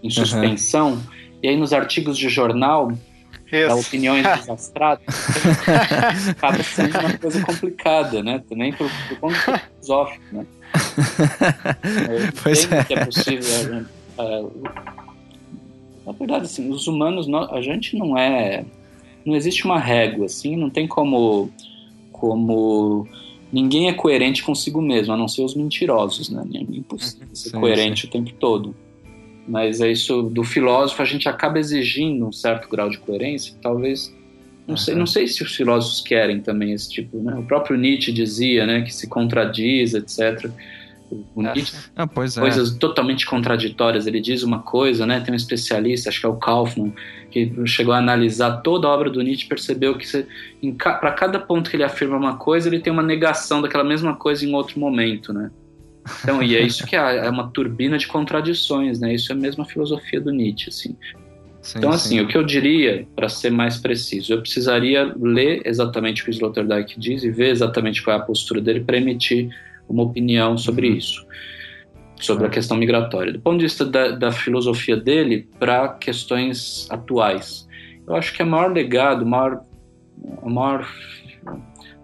em 0.03 0.11
suspensão, 0.11 0.93
uhum. 0.93 1.01
e 1.43 1.49
aí 1.49 1.57
nos 1.57 1.73
artigos 1.73 2.17
de 2.17 2.29
jornal 2.29 2.93
isso. 3.53 3.69
dá 3.69 3.75
opiniões 3.75 4.27
desastradas, 4.41 5.05
acaba 6.31 6.63
sendo 6.63 6.99
uma 6.99 7.19
coisa 7.19 7.43
complicada, 7.43 8.23
né? 8.23 8.43
Também 8.49 8.73
por, 8.73 8.91
por 9.09 9.19
ponto 9.19 9.35
filosófico, 9.35 10.25
né? 10.33 10.47
pois 12.43 12.73
é. 12.73 12.85
que 12.85 12.95
é 12.95 13.05
possível. 13.05 13.87
Uh, 14.19 15.04
na 16.07 16.13
verdade, 16.13 16.45
assim, 16.45 16.71
os 16.71 16.87
humanos, 16.87 17.27
a 17.51 17.61
gente 17.61 17.97
não 17.97 18.17
é. 18.17 18.65
Não 19.25 19.35
existe 19.35 19.65
uma 19.65 19.79
régua, 19.79 20.27
assim, 20.27 20.57
não 20.57 20.69
tem 20.69 20.87
como. 20.87 21.51
como 22.13 23.07
ninguém 23.53 23.89
é 23.89 23.93
coerente 23.93 24.43
consigo 24.43 24.83
mesmo, 24.83 25.15
a 25.15 25.17
não 25.17 25.29
ser 25.29 25.43
os 25.43 25.55
mentirosos, 25.55 26.29
né? 26.29 26.45
É 26.55 26.59
impossível 26.59 27.29
ser 27.33 27.51
sim, 27.51 27.61
coerente 27.61 28.03
sim. 28.03 28.07
o 28.09 28.11
tempo 28.11 28.33
todo. 28.35 28.75
Mas 29.47 29.81
é 29.81 29.91
isso 29.91 30.23
do 30.23 30.43
filósofo, 30.43 31.01
a 31.03 31.05
gente 31.05 31.29
acaba 31.29 31.59
exigindo 31.59 32.27
um 32.27 32.33
certo 32.33 32.69
grau 32.69 32.89
de 32.89 32.99
coerência, 32.99 33.55
talvez. 33.63 34.15
Não, 34.67 34.73
uhum. 34.73 34.77
sei, 34.77 34.95
não 34.95 35.07
sei 35.07 35.29
se 35.29 35.43
os 35.43 35.55
filósofos 35.55 36.01
querem 36.01 36.41
também 36.41 36.73
esse 36.73 36.91
tipo, 36.91 37.19
né? 37.19 37.35
O 37.35 37.43
próprio 37.43 37.77
Nietzsche 37.77 38.13
dizia, 38.13 38.67
né, 38.67 38.83
que 38.83 38.93
se 38.93 39.07
contradiz, 39.07 39.93
etc. 39.95 40.51
O 41.35 41.43
Nietzsche, 41.43 41.75
ah, 41.97 42.07
pois 42.07 42.37
é. 42.37 42.41
coisas 42.41 42.71
totalmente 42.71 43.27
contraditórias. 43.27 44.07
Ele 44.07 44.21
diz 44.21 44.43
uma 44.43 44.61
coisa, 44.61 45.07
né? 45.07 45.21
Tem 45.21 45.33
um 45.33 45.37
especialista, 45.37 46.09
acho 46.09 46.21
que 46.21 46.27
é 46.27 46.29
o 46.29 46.37
Kaufman, 46.37 46.93
que 47.31 47.53
chegou 47.67 47.95
a 47.95 47.99
analisar 47.99 48.63
toda 48.63 48.89
a 48.89 48.91
obra 48.91 49.11
do 49.11 49.23
Nietzsche, 49.23 49.47
percebeu 49.47 49.97
que 49.97 50.07
para 50.79 51.13
cada 51.13 51.39
ponto 51.39 51.71
que 51.71 51.77
ele 51.77 51.85
afirma 51.85 52.17
uma 52.17 52.37
coisa, 52.37 52.69
ele 52.69 52.81
tem 52.81 52.93
uma 52.93 53.03
negação 53.03 53.63
daquela 53.63 53.85
mesma 53.85 54.15
coisa 54.15 54.45
em 54.45 54.55
outro 54.55 54.79
momento, 54.79 55.33
né? 55.33 55.51
Então, 56.23 56.43
e 56.43 56.55
é 56.55 56.61
isso 56.61 56.87
que 56.87 56.97
é, 56.97 57.27
é 57.27 57.31
uma 57.31 57.49
turbina 57.49 57.97
de 57.97 58.07
contradições, 58.07 59.01
né? 59.01 59.15
Isso 59.15 59.33
é 59.33 59.35
a 59.35 59.39
mesma 59.39 59.65
filosofia 59.65 60.21
do 60.21 60.31
Nietzsche, 60.31 60.69
assim. 60.69 60.97
Sim, 61.65 61.79
então, 61.79 61.91
assim, 61.91 62.19
sim. 62.19 62.21
o 62.21 62.29
que 62.29 62.37
eu 62.37 62.43
diria, 62.43 63.09
para 63.17 63.27
ser 63.27 63.51
mais 63.51 63.79
preciso, 63.79 64.35
eu 64.35 64.41
precisaria 64.43 65.15
ler 65.19 65.63
exatamente 65.65 66.21
o 66.21 66.25
que 66.27 66.31
o 66.31 66.33
Sloterdijk 66.33 67.01
diz 67.01 67.25
e 67.25 67.31
ver 67.31 67.49
exatamente 67.49 68.03
qual 68.03 68.19
é 68.19 68.21
a 68.21 68.23
postura 68.23 68.61
dele 68.61 68.81
para 68.81 68.99
emitir 68.99 69.49
uma 69.89 70.03
opinião 70.03 70.57
sobre 70.57 70.89
uhum. 70.89 70.97
isso, 70.97 71.27
sobre 72.17 72.47
a 72.47 72.51
questão 72.51 72.77
migratória. 72.77 73.33
Do 73.33 73.41
ponto 73.41 73.59
de 73.59 73.65
vista 73.65 73.85
da, 73.85 74.13
da 74.13 74.33
filosofia 74.33 74.97
dele 74.97 75.49
para 75.59 75.89
questões 75.89 76.87
atuais, 76.91 77.69
eu 78.07 78.15
acho 78.15 78.35
que 78.35 78.43
a 78.43 78.47
maior 78.47 78.73
legado, 78.73 79.23
a 79.23 79.29
maior, 79.29 79.65
a 80.43 80.49
maior, 80.49 80.89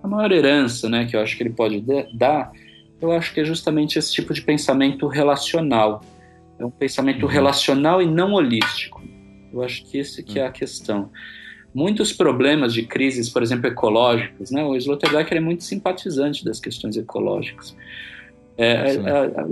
a 0.02 0.08
maior 0.08 0.32
herança 0.32 0.88
né, 0.88 1.04
que 1.06 1.16
eu 1.16 1.20
acho 1.20 1.36
que 1.36 1.42
ele 1.42 1.50
pode 1.50 1.84
dar, 2.14 2.52
eu 3.00 3.12
acho 3.12 3.32
que 3.32 3.40
é 3.40 3.44
justamente 3.44 3.98
esse 3.98 4.12
tipo 4.12 4.32
de 4.34 4.42
pensamento 4.42 5.06
relacional. 5.06 6.02
É 6.58 6.64
um 6.64 6.70
pensamento 6.70 7.22
uhum. 7.22 7.28
relacional 7.28 8.02
e 8.02 8.06
não 8.06 8.32
holístico. 8.32 9.02
Eu 9.52 9.62
acho 9.62 9.84
que 9.84 9.98
esse 9.98 10.22
que 10.22 10.38
é 10.38 10.46
a 10.46 10.52
questão. 10.52 11.10
Muitos 11.72 12.12
problemas 12.12 12.74
de 12.74 12.82
crises, 12.82 13.28
por 13.28 13.42
exemplo, 13.42 13.68
ecológicas, 13.68 14.50
né? 14.50 14.64
o 14.64 14.74
Sloterdijk 14.76 15.32
é 15.32 15.40
muito 15.40 15.62
simpatizante 15.62 16.44
das 16.44 16.58
questões 16.58 16.96
ecológicas. 16.96 17.76
É, 18.58 18.94
é, 18.96 19.44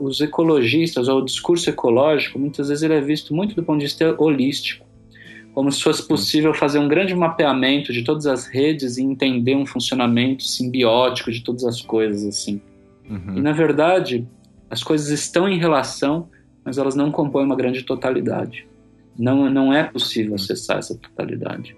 os 0.00 0.20
ecologistas, 0.20 1.08
ou 1.08 1.18
o 1.18 1.24
discurso 1.24 1.68
ecológico, 1.68 2.38
muitas 2.38 2.68
vezes 2.68 2.82
ele 2.82 2.94
é 2.94 3.00
visto 3.00 3.34
muito 3.34 3.54
do 3.54 3.62
ponto 3.62 3.78
de 3.78 3.84
vista 3.84 4.14
holístico, 4.16 4.86
como 5.52 5.70
se 5.70 5.82
fosse 5.82 6.02
possível 6.06 6.54
fazer 6.54 6.78
um 6.78 6.88
grande 6.88 7.14
mapeamento 7.14 7.92
de 7.92 8.02
todas 8.02 8.26
as 8.26 8.46
redes 8.46 8.96
e 8.96 9.02
entender 9.02 9.54
um 9.54 9.66
funcionamento 9.66 10.44
simbiótico 10.44 11.30
de 11.30 11.42
todas 11.42 11.64
as 11.64 11.82
coisas 11.82 12.24
assim. 12.24 12.60
Uhum. 13.08 13.36
E 13.36 13.40
na 13.40 13.52
verdade, 13.52 14.26
as 14.70 14.82
coisas 14.82 15.08
estão 15.10 15.48
em 15.48 15.58
relação, 15.58 16.28
mas 16.64 16.78
elas 16.78 16.94
não 16.94 17.10
compõem 17.10 17.44
uma 17.44 17.56
grande 17.56 17.82
totalidade. 17.82 18.66
Não, 19.18 19.48
não 19.50 19.72
é 19.72 19.84
possível 19.84 20.34
acessar 20.34 20.78
essa 20.78 20.96
totalidade. 20.96 21.76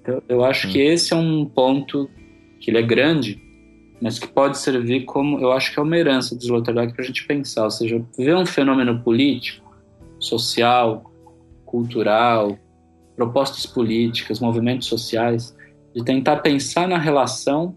Então, 0.00 0.22
eu 0.28 0.44
acho 0.44 0.70
que 0.70 0.78
esse 0.78 1.12
é 1.12 1.16
um 1.16 1.44
ponto 1.44 2.08
que 2.60 2.70
ele 2.70 2.78
é 2.78 2.82
grande, 2.82 3.40
mas 4.00 4.18
que 4.18 4.28
pode 4.28 4.58
servir 4.58 5.04
como, 5.04 5.40
eu 5.40 5.52
acho 5.52 5.72
que 5.72 5.78
é 5.78 5.82
uma 5.82 5.96
herança 5.96 6.36
do 6.36 6.42
Sloterdijk 6.42 6.94
para 6.94 7.02
a 7.02 7.06
gente 7.06 7.26
pensar, 7.26 7.64
ou 7.64 7.70
seja, 7.70 8.04
ver 8.16 8.36
um 8.36 8.46
fenômeno 8.46 9.00
político, 9.02 9.74
social, 10.18 11.10
cultural, 11.64 12.58
propostas 13.16 13.66
políticas, 13.66 14.40
movimentos 14.40 14.86
sociais, 14.86 15.56
de 15.94 16.04
tentar 16.04 16.36
pensar 16.36 16.86
na 16.86 16.98
relação 16.98 17.74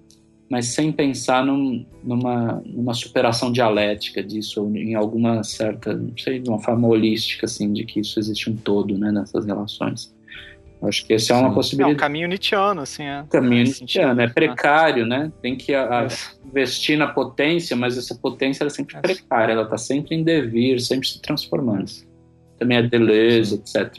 mas 0.49 0.67
sem 0.67 0.91
pensar 0.91 1.45
num, 1.45 1.85
numa, 2.03 2.61
numa 2.65 2.93
superação 2.93 3.51
dialética 3.51 4.23
disso, 4.23 4.63
ou 4.63 4.75
em 4.75 4.95
alguma 4.95 5.43
certa, 5.43 5.93
não 5.93 6.17
sei, 6.17 6.39
de 6.39 6.49
uma 6.49 6.59
forma 6.59 6.87
holística, 6.87 7.45
assim, 7.45 7.71
de 7.71 7.85
que 7.85 7.99
isso 7.99 8.19
existe 8.19 8.49
um 8.49 8.55
todo, 8.55 8.97
né, 8.97 9.11
nessas 9.11 9.45
relações. 9.45 10.13
Acho 10.81 11.05
que 11.05 11.13
essa 11.13 11.33
é 11.33 11.35
uma 11.35 11.53
possibilidade. 11.53 11.91
É 11.91 11.95
um 11.95 11.99
caminho 11.99 12.27
nietzscheano, 12.29 12.81
assim, 12.81 13.03
é. 13.03 13.25
Caminho 13.29 13.65
nietzscheano, 13.65 14.21
é 14.21 14.27
precário, 14.29 15.05
né? 15.05 15.29
Tem 15.41 15.55
que 15.55 15.75
a, 15.75 16.05
a 16.05 16.07
investir 16.45 16.97
na 16.97 17.07
potência, 17.07 17.75
mas 17.75 17.97
essa 17.97 18.15
potência 18.15 18.63
é 18.63 18.69
sempre 18.69 18.95
é. 18.95 19.01
precária, 19.01 19.53
ela 19.53 19.63
está 19.63 19.77
sempre 19.77 20.15
em 20.15 20.23
devir, 20.23 20.79
sempre 20.79 21.07
se 21.07 21.21
transformando. 21.21 21.91
Também 22.57 22.77
é 22.77 22.81
Deleuze, 22.81 23.55
etc. 23.55 23.93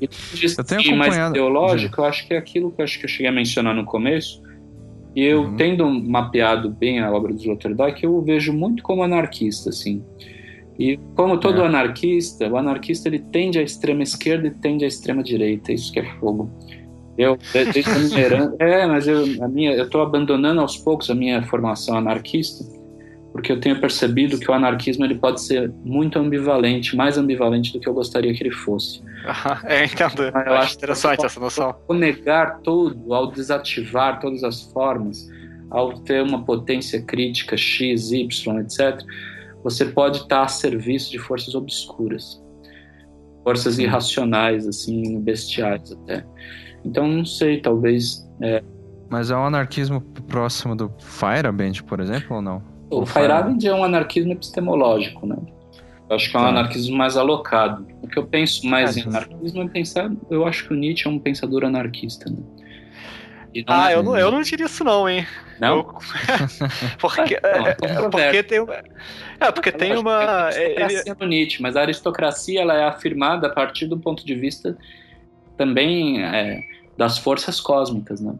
E 0.00 0.06
do 0.06 0.64
ponto 0.64 0.96
mais 0.96 1.32
teológico, 1.32 2.00
eu 2.00 2.04
acho 2.04 2.26
que 2.26 2.34
é 2.34 2.38
aquilo 2.38 2.72
que 2.72 2.80
eu 2.80 2.84
acho 2.84 2.98
que 2.98 3.04
eu 3.04 3.08
cheguei 3.08 3.28
a 3.28 3.32
mencionar 3.32 3.74
no 3.74 3.84
começo, 3.84 4.42
e 5.18 5.24
eu, 5.24 5.42
uhum. 5.42 5.56
tendo 5.56 5.90
mapeado 5.90 6.70
bem 6.70 7.00
a 7.00 7.10
obra 7.10 7.34
do 7.34 7.40
Sloterdijk, 7.40 8.04
eu 8.04 8.14
o 8.14 8.22
vejo 8.22 8.52
muito 8.52 8.84
como 8.84 9.02
anarquista, 9.02 9.70
assim. 9.70 10.00
E 10.78 10.96
como 11.16 11.40
todo 11.40 11.60
é. 11.60 11.66
anarquista, 11.66 12.48
o 12.48 12.56
anarquista 12.56 13.08
ele 13.08 13.18
tende 13.18 13.58
à 13.58 13.62
extrema 13.62 14.04
esquerda 14.04 14.46
e 14.46 14.52
tende 14.52 14.84
à 14.84 14.86
extrema 14.86 15.20
direita, 15.20 15.72
isso 15.72 15.92
que 15.92 15.98
é 15.98 16.04
fogo. 16.20 16.48
Eu, 17.18 17.36
desde 17.52 17.80
a 17.90 17.98
minha 17.98 18.54
é, 18.60 18.86
mas 18.86 19.08
eu, 19.08 19.24
a 19.42 19.48
minha, 19.48 19.72
eu 19.72 19.86
estou 19.86 20.02
abandonando 20.02 20.60
aos 20.60 20.76
poucos 20.76 21.10
a 21.10 21.16
minha 21.16 21.42
formação 21.42 21.98
anarquista, 21.98 22.64
porque 23.38 23.52
eu 23.52 23.60
tenho 23.60 23.80
percebido 23.80 24.36
que 24.36 24.50
o 24.50 24.54
anarquismo 24.54 25.04
ele 25.04 25.14
pode 25.14 25.40
ser 25.40 25.72
muito 25.84 26.18
ambivalente, 26.18 26.96
mais 26.96 27.16
ambivalente 27.16 27.72
do 27.72 27.78
que 27.78 27.88
eu 27.88 27.94
gostaria 27.94 28.34
que 28.34 28.42
ele 28.42 28.50
fosse. 28.50 29.00
é, 29.62 29.84
entendo. 29.84 30.24
Eu, 30.24 30.32
eu 30.32 30.54
acho 30.54 30.74
interessante 30.74 31.24
essa 31.24 31.38
noção. 31.38 31.76
Ao 31.88 31.94
negar 31.94 32.58
tudo, 32.62 33.14
ao 33.14 33.30
desativar 33.30 34.18
todas 34.18 34.42
as 34.42 34.62
formas, 34.72 35.24
ao 35.70 36.00
ter 36.00 36.20
uma 36.20 36.44
potência 36.44 37.00
crítica 37.00 37.56
X, 37.56 38.10
Y, 38.10 38.58
etc., 38.58 39.00
você 39.62 39.84
pode 39.84 40.18
estar 40.18 40.42
a 40.42 40.48
serviço 40.48 41.12
de 41.12 41.20
forças 41.20 41.54
obscuras, 41.54 42.42
forças 43.44 43.78
irracionais, 43.78 44.66
assim, 44.66 45.20
bestiais 45.20 45.92
até. 45.92 46.26
Então, 46.84 47.06
não 47.06 47.24
sei, 47.24 47.60
talvez. 47.60 48.28
É... 48.42 48.64
Mas 49.08 49.30
é 49.30 49.36
um 49.36 49.44
anarquismo 49.44 50.00
próximo 50.26 50.74
do 50.74 50.92
Feyerabend, 50.98 51.84
por 51.84 52.00
exemplo, 52.00 52.34
ou 52.34 52.42
não? 52.42 52.67
O 52.90 53.04
Feyerabend 53.04 53.66
é 53.66 53.74
um 53.74 53.84
anarquismo 53.84 54.32
epistemológico, 54.32 55.26
né? 55.26 55.36
Eu 56.08 56.16
acho 56.16 56.30
que 56.30 56.36
é 56.36 56.40
um 56.40 56.42
tá. 56.42 56.48
anarquismo 56.48 56.96
mais 56.96 57.16
alocado. 57.16 57.86
O 58.02 58.08
que 58.08 58.18
eu 58.18 58.26
penso 58.26 58.66
mais 58.66 58.96
é, 58.96 59.00
em 59.00 59.04
anarquismo 59.04 59.62
é 59.62 59.68
pensar. 59.68 60.10
Eu 60.30 60.46
acho 60.46 60.66
que 60.66 60.72
o 60.72 60.76
Nietzsche 60.76 61.06
é 61.06 61.10
um 61.10 61.18
pensador 61.18 61.64
anarquista. 61.64 62.30
Né? 62.30 62.38
ah, 63.66 63.90
é 63.90 63.94
eu, 63.94 64.02
não, 64.02 64.16
eu 64.16 64.30
não 64.30 64.40
diria 64.40 64.66
isso, 64.66 64.82
não, 64.82 65.08
hein? 65.08 65.26
Não? 65.60 65.78
Eu... 65.78 65.84
porque, 66.98 67.34
é, 67.34 67.40
é, 67.42 68.08
porque 68.08 68.42
tem, 68.42 68.66
é, 69.40 69.52
porque 69.52 69.72
tem 69.72 69.96
uma. 69.96 70.50
É 70.52 70.82
ele... 70.82 71.14
no 71.20 71.26
Nietzsche, 71.26 71.60
mas 71.60 71.76
a 71.76 71.82
aristocracia 71.82 72.62
ela 72.62 72.74
é 72.74 72.84
afirmada 72.84 73.48
a 73.48 73.50
partir 73.50 73.86
do 73.86 73.98
ponto 73.98 74.24
de 74.24 74.34
vista 74.34 74.78
também 75.58 76.24
é, 76.24 76.62
das 76.96 77.18
forças 77.18 77.60
cósmicas, 77.60 78.20
né? 78.20 78.34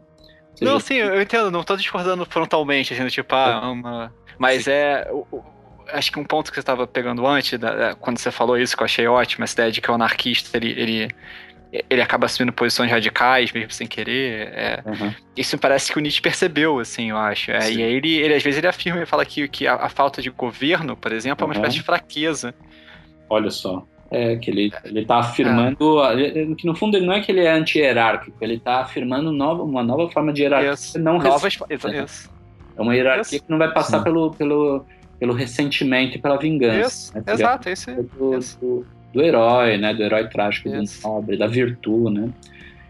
Seja, 0.55 0.71
não, 0.71 0.79
sim, 0.79 0.95
eu 0.95 1.21
entendo, 1.21 1.51
não 1.51 1.61
estou 1.61 1.77
discordando 1.77 2.25
frontalmente, 2.25 2.93
assim, 2.93 3.05
tipo, 3.07 3.35
ah, 3.35 3.69
uma. 3.69 4.13
Mas 4.39 4.67
é 4.67 5.07
acho 5.93 6.11
que 6.11 6.19
um 6.19 6.23
ponto 6.23 6.49
que 6.49 6.55
você 6.55 6.59
estava 6.59 6.85
pegando 6.87 7.25
antes, 7.25 7.57
da, 7.57 7.95
quando 7.95 8.17
você 8.17 8.31
falou 8.31 8.57
isso, 8.57 8.75
que 8.75 8.83
eu 8.83 8.85
achei 8.85 9.07
ótimo, 9.07 9.43
essa 9.43 9.53
ideia 9.53 9.71
de 9.71 9.81
que 9.81 9.89
o 9.89 9.93
anarquista, 9.93 10.57
ele, 10.57 10.71
ele, 10.71 11.07
ele 11.89 12.01
acaba 12.01 12.25
assumindo 12.25 12.53
posições 12.53 12.91
radicais, 12.91 13.51
mesmo 13.51 13.71
sem 13.71 13.87
querer. 13.87 14.49
É, 14.53 14.83
uhum. 14.85 15.13
Isso 15.35 15.55
me 15.55 15.59
parece 15.59 15.91
que 15.91 15.97
o 15.97 16.01
Nietzsche 16.01 16.21
percebeu, 16.21 16.79
assim, 16.79 17.09
eu 17.09 17.17
acho. 17.17 17.51
É, 17.51 17.71
e 17.71 17.83
aí 17.83 17.93
ele, 17.93 18.17
ele, 18.17 18.33
às 18.33 18.43
vezes, 18.43 18.57
ele 18.57 18.67
afirma, 18.67 18.99
ele 18.99 19.05
fala 19.05 19.25
que, 19.25 19.47
que 19.47 19.67
a, 19.67 19.75
a 19.75 19.89
falta 19.89 20.21
de 20.21 20.29
governo, 20.29 20.95
por 20.95 21.11
exemplo, 21.11 21.45
uhum. 21.45 21.51
é 21.51 21.55
uma 21.55 21.59
espécie 21.59 21.77
de 21.77 21.83
fraqueza. 21.83 22.53
Olha 23.29 23.49
só. 23.49 23.85
É, 24.11 24.37
que 24.37 24.49
ele, 24.49 24.71
ele 24.85 25.05
tá 25.05 25.19
afirmando. 25.19 26.03
É. 26.03 26.55
Que 26.55 26.65
no 26.65 26.75
fundo 26.75 26.97
ele 26.97 27.05
não 27.05 27.13
é 27.13 27.21
que 27.21 27.31
ele 27.31 27.41
é 27.41 27.51
anti-hierárquico, 27.51 28.35
ele 28.41 28.55
está 28.55 28.79
afirmando 28.79 29.31
nova, 29.31 29.61
uma 29.61 29.83
nova 29.83 30.09
forma 30.09 30.33
de 30.33 30.41
hierarquia 30.41 30.73
isso. 30.73 30.97
não 30.97 31.19
Novas, 31.19 31.59
né? 31.59 32.05
É 32.79 32.81
uma 32.81 32.95
hierarquia 32.95 33.37
isso. 33.37 33.45
que 33.45 33.51
não 33.51 33.57
vai 33.57 33.71
passar 33.71 34.01
pelo, 34.01 34.31
pelo, 34.31 34.85
pelo 35.19 35.33
ressentimento 35.33 36.17
e 36.17 36.21
pela 36.21 36.37
vingança. 36.37 36.87
Isso, 36.87 37.13
né? 37.13 37.23
exato, 37.27 37.69
esse, 37.69 37.93
do, 37.93 38.37
esse. 38.37 38.57
Do, 38.57 38.85
do, 39.13 39.21
herói, 39.21 39.77
né? 39.77 39.93
Do 39.93 40.01
herói 40.01 40.29
trágico, 40.29 40.69
do 40.69 40.83
nobre, 41.03 41.37
da 41.37 41.45
virtude, 41.45 42.21
né? 42.21 42.29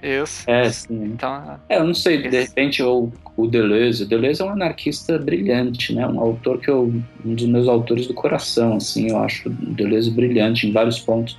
Isso. 0.01 0.49
É, 0.49 0.69
sim. 0.69 1.05
Então, 1.05 1.59
é, 1.67 1.77
eu 1.77 1.83
não 1.83 1.93
sei, 1.93 2.21
de 2.21 2.39
repente 2.39 2.81
o, 2.81 3.11
o 3.35 3.47
Deleuze, 3.47 4.03
o 4.03 4.07
Deleuze 4.07 4.41
é 4.41 4.45
um 4.45 4.51
anarquista 4.51 5.17
brilhante, 5.17 5.93
né? 5.93 6.07
Um 6.07 6.19
autor 6.19 6.59
que 6.59 6.69
eu, 6.69 6.93
um 7.25 7.33
dos 7.33 7.45
meus 7.47 7.67
autores 7.67 8.07
do 8.07 8.13
coração, 8.13 8.75
assim, 8.75 9.09
eu 9.09 9.17
acho 9.17 9.49
o 9.49 9.51
Deleuze 9.51 10.11
brilhante 10.11 10.67
em 10.67 10.71
vários 10.71 10.99
pontos. 10.99 11.37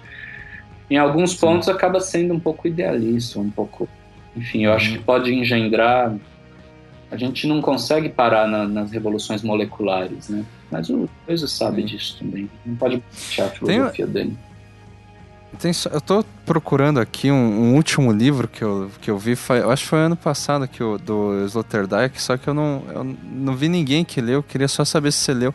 Em 0.91 0.99
alguns 0.99 1.33
sim. 1.33 1.41
pontos 1.41 1.69
acaba 1.69 2.01
sendo 2.01 2.35
um 2.35 2.41
pouco 2.41 2.67
idealista, 2.67 3.39
um 3.39 3.49
pouco, 3.49 3.89
enfim, 4.37 4.65
eu 4.65 4.73
acho 4.73 4.91
uhum. 4.91 4.99
que 4.99 5.05
pode 5.05 5.33
engendrar 5.33 6.15
a 7.11 7.17
gente 7.17 7.47
não 7.47 7.61
consegue 7.61 8.09
parar 8.09 8.47
na, 8.47 8.67
nas 8.67 8.91
revoluções 8.91 9.43
moleculares, 9.43 10.29
né? 10.29 10.45
Mas 10.71 10.89
o 10.89 11.09
Coisa 11.27 11.49
sabe 11.49 11.83
disso 11.83 12.17
também. 12.19 12.49
Não 12.65 12.77
pode 12.77 13.03
deixar 13.13 13.47
a 13.47 13.49
filosofia 13.49 14.07
tem, 14.07 14.15
dele. 14.15 14.39
Tem, 15.59 15.73
eu 15.91 15.99
estou 15.99 16.25
procurando 16.47 17.01
aqui 17.01 17.31
um, 17.31 17.35
um, 17.35 17.75
último 17.75 18.13
livro 18.13 18.47
que 18.47 18.63
eu, 18.63 18.89
que 19.01 19.11
eu 19.11 19.19
vi, 19.19 19.35
foi, 19.35 19.59
eu 19.59 19.71
acho 19.71 19.83
que 19.83 19.89
foi 19.89 19.99
ano 19.99 20.17
passado 20.17 20.69
que 20.69 20.83
o, 20.83 20.97
do 20.97 21.45
Sloterdijk, 21.47 22.23
só 22.23 22.37
que 22.37 22.47
eu 22.47 22.55
não, 22.55 22.85
eu 22.95 23.17
não 23.33 23.57
vi 23.57 23.69
ninguém 23.69 24.05
que 24.05 24.21
leu, 24.21 24.43
queria 24.43 24.69
só 24.69 24.85
saber 24.85 25.11
se 25.13 25.19
você 25.19 25.35
leu. 25.35 25.53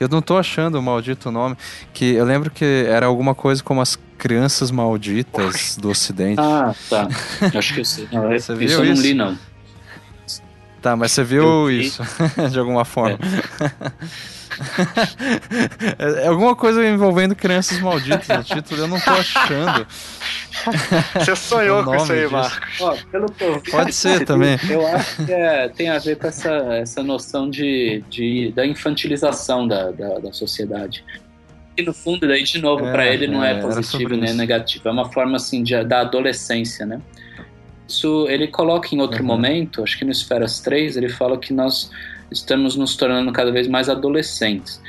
Eu 0.00 0.08
não 0.08 0.18
estou 0.18 0.38
achando 0.38 0.78
o 0.78 0.82
maldito 0.82 1.30
nome, 1.30 1.56
que 1.92 2.14
eu 2.14 2.24
lembro 2.24 2.50
que 2.50 2.86
era 2.88 3.06
alguma 3.06 3.34
coisa 3.34 3.62
como 3.62 3.80
as 3.80 3.98
crianças 4.18 4.70
malditas 4.70 5.76
do 5.80 5.90
ocidente. 5.90 6.40
Ah, 6.40 6.74
tá. 6.88 7.08
Acho 7.54 7.74
que 7.74 7.80
eu 7.80 7.84
sei. 7.84 8.08
Não, 8.10 8.28
você 8.32 8.54
viu 8.54 8.66
isso 8.66 8.82
eu 8.82 8.94
não 8.94 9.02
li, 9.02 9.14
não. 9.14 9.38
Tá, 10.86 10.94
mas 10.94 11.10
você 11.10 11.24
viu 11.24 11.68
isso 11.68 12.00
de 12.48 12.56
alguma 12.60 12.84
forma. 12.84 13.18
É. 13.18 13.96
é, 15.98 16.22
é 16.22 16.26
alguma 16.28 16.54
coisa 16.54 16.88
envolvendo 16.88 17.34
crianças 17.34 17.80
malditas 17.80 18.28
o 18.28 18.44
título, 18.44 18.82
eu 18.82 18.86
não 18.86 19.00
tô 19.00 19.10
achando. 19.10 19.84
Você 21.16 21.34
sonhou 21.34 21.82
com 21.82 21.96
isso 21.96 22.12
aí, 22.12 22.20
disso. 22.20 22.32
Marcos. 22.32 22.80
Ó, 22.80 22.96
pelo 23.10 23.26
que 23.32 23.68
Pode 23.68 23.92
ser 23.92 24.24
também. 24.24 24.56
Eu 24.70 24.86
acho 24.86 25.26
que 25.26 25.32
é, 25.32 25.68
tem 25.70 25.88
a 25.88 25.98
ver 25.98 26.18
com 26.18 26.28
essa, 26.28 26.54
essa 26.76 27.02
noção 27.02 27.50
de, 27.50 28.04
de, 28.08 28.52
da 28.54 28.64
infantilização 28.64 29.66
da, 29.66 29.90
da, 29.90 30.20
da 30.20 30.32
sociedade. 30.32 31.04
E 31.76 31.82
no 31.82 31.92
fundo, 31.92 32.28
daí 32.28 32.44
de 32.44 32.62
novo, 32.62 32.86
é, 32.86 32.92
para 32.92 33.08
ele 33.08 33.26
não 33.26 33.42
é, 33.42 33.58
é 33.58 33.60
positivo 33.60 34.16
nem 34.16 34.32
negativo. 34.34 34.88
É 34.88 34.92
uma 34.92 35.10
forma 35.10 35.34
assim 35.34 35.64
de, 35.64 35.82
da 35.82 36.02
adolescência, 36.02 36.86
né? 36.86 37.00
Isso 37.88 38.26
ele 38.28 38.48
coloca 38.48 38.94
em 38.94 39.00
outro 39.00 39.20
uhum. 39.20 39.26
momento, 39.26 39.82
acho 39.82 39.98
que 39.98 40.04
no 40.04 40.10
Esferas 40.10 40.60
3, 40.60 40.96
ele 40.96 41.08
fala 41.08 41.38
que 41.38 41.52
nós 41.52 41.90
estamos 42.30 42.76
nos 42.76 42.96
tornando 42.96 43.32
cada 43.32 43.52
vez 43.52 43.68
mais 43.68 43.88
adolescentes. 43.88 44.80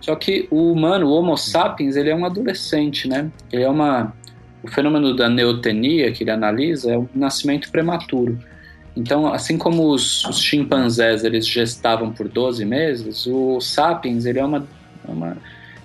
Só 0.00 0.14
que 0.14 0.48
o 0.50 0.72
humano, 0.72 1.06
o 1.06 1.10
Homo 1.10 1.36
sapiens, 1.36 1.96
ele 1.96 2.08
é 2.08 2.14
um 2.14 2.24
adolescente, 2.24 3.08
né? 3.08 3.30
Ele 3.52 3.62
é 3.62 3.68
uma 3.68 4.14
o 4.62 4.68
fenômeno 4.68 5.14
da 5.14 5.28
neotenia 5.28 6.10
que 6.10 6.24
ele 6.24 6.30
analisa 6.30 6.92
é 6.92 6.98
o 6.98 7.08
nascimento 7.14 7.70
prematuro. 7.70 8.38
Então, 8.96 9.32
assim 9.32 9.56
como 9.56 9.90
os, 9.90 10.24
os 10.24 10.40
chimpanzés 10.40 11.22
eles 11.22 11.46
gestavam 11.46 12.10
por 12.12 12.28
12 12.28 12.64
meses, 12.64 13.26
o 13.26 13.60
sapiens 13.60 14.26
ele 14.26 14.40
é 14.40 14.44
uma, 14.44 14.66
é 15.06 15.10
uma, 15.10 15.36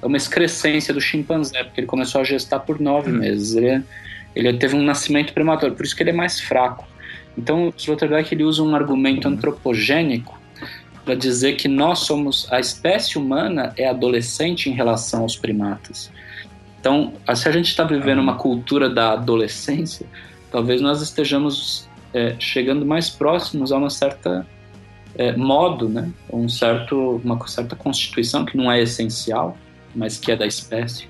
é 0.01 0.05
uma 0.05 0.17
excrescência 0.17 0.93
do 0.93 0.99
chimpanzé, 0.99 1.63
porque 1.63 1.81
ele 1.81 1.87
começou 1.87 2.21
a 2.21 2.23
gestar 2.23 2.59
por 2.61 2.79
9 2.79 3.11
hum. 3.11 3.15
meses. 3.15 3.55
Ele, 3.55 3.67
é, 3.67 3.83
ele 4.35 4.53
teve 4.53 4.75
um 4.75 4.83
nascimento 4.83 5.33
prematuro, 5.33 5.73
por 5.73 5.85
isso 5.85 5.95
que 5.95 6.03
ele 6.03 6.09
é 6.09 6.13
mais 6.13 6.39
fraco. 6.39 6.87
Então, 7.37 7.67
o 7.67 7.73
Sloterdijk 7.75 8.33
ele 8.33 8.43
usa 8.43 8.61
um 8.63 8.75
argumento 8.75 9.27
antropogênico 9.27 10.39
para 11.03 11.15
dizer 11.15 11.53
que 11.53 11.67
nós 11.67 11.99
somos 11.99 12.47
a 12.51 12.59
espécie 12.59 13.17
humana 13.17 13.73
é 13.77 13.87
adolescente 13.87 14.69
em 14.69 14.73
relação 14.73 15.21
aos 15.21 15.35
primatas. 15.35 16.11
Então, 16.79 17.13
se 17.35 17.47
a 17.47 17.51
gente 17.51 17.67
está 17.69 17.83
vivendo 17.83 18.19
uma 18.19 18.35
cultura 18.35 18.89
da 18.89 19.13
adolescência, 19.13 20.05
talvez 20.51 20.81
nós 20.81 21.01
estejamos 21.01 21.87
é, 22.13 22.35
chegando 22.39 22.85
mais 22.85 23.09
próximos 23.09 23.71
a 23.71 23.77
uma 23.77 23.89
certa 23.89 24.45
é, 25.15 25.35
modo, 25.35 25.87
né? 25.87 26.11
Um 26.31 26.47
certo, 26.49 27.21
uma 27.23 27.47
certa 27.47 27.75
constituição 27.75 28.45
que 28.45 28.57
não 28.57 28.71
é 28.71 28.81
essencial, 28.81 29.57
mas 29.95 30.17
que 30.17 30.31
é 30.31 30.35
da 30.35 30.45
espécie, 30.45 31.07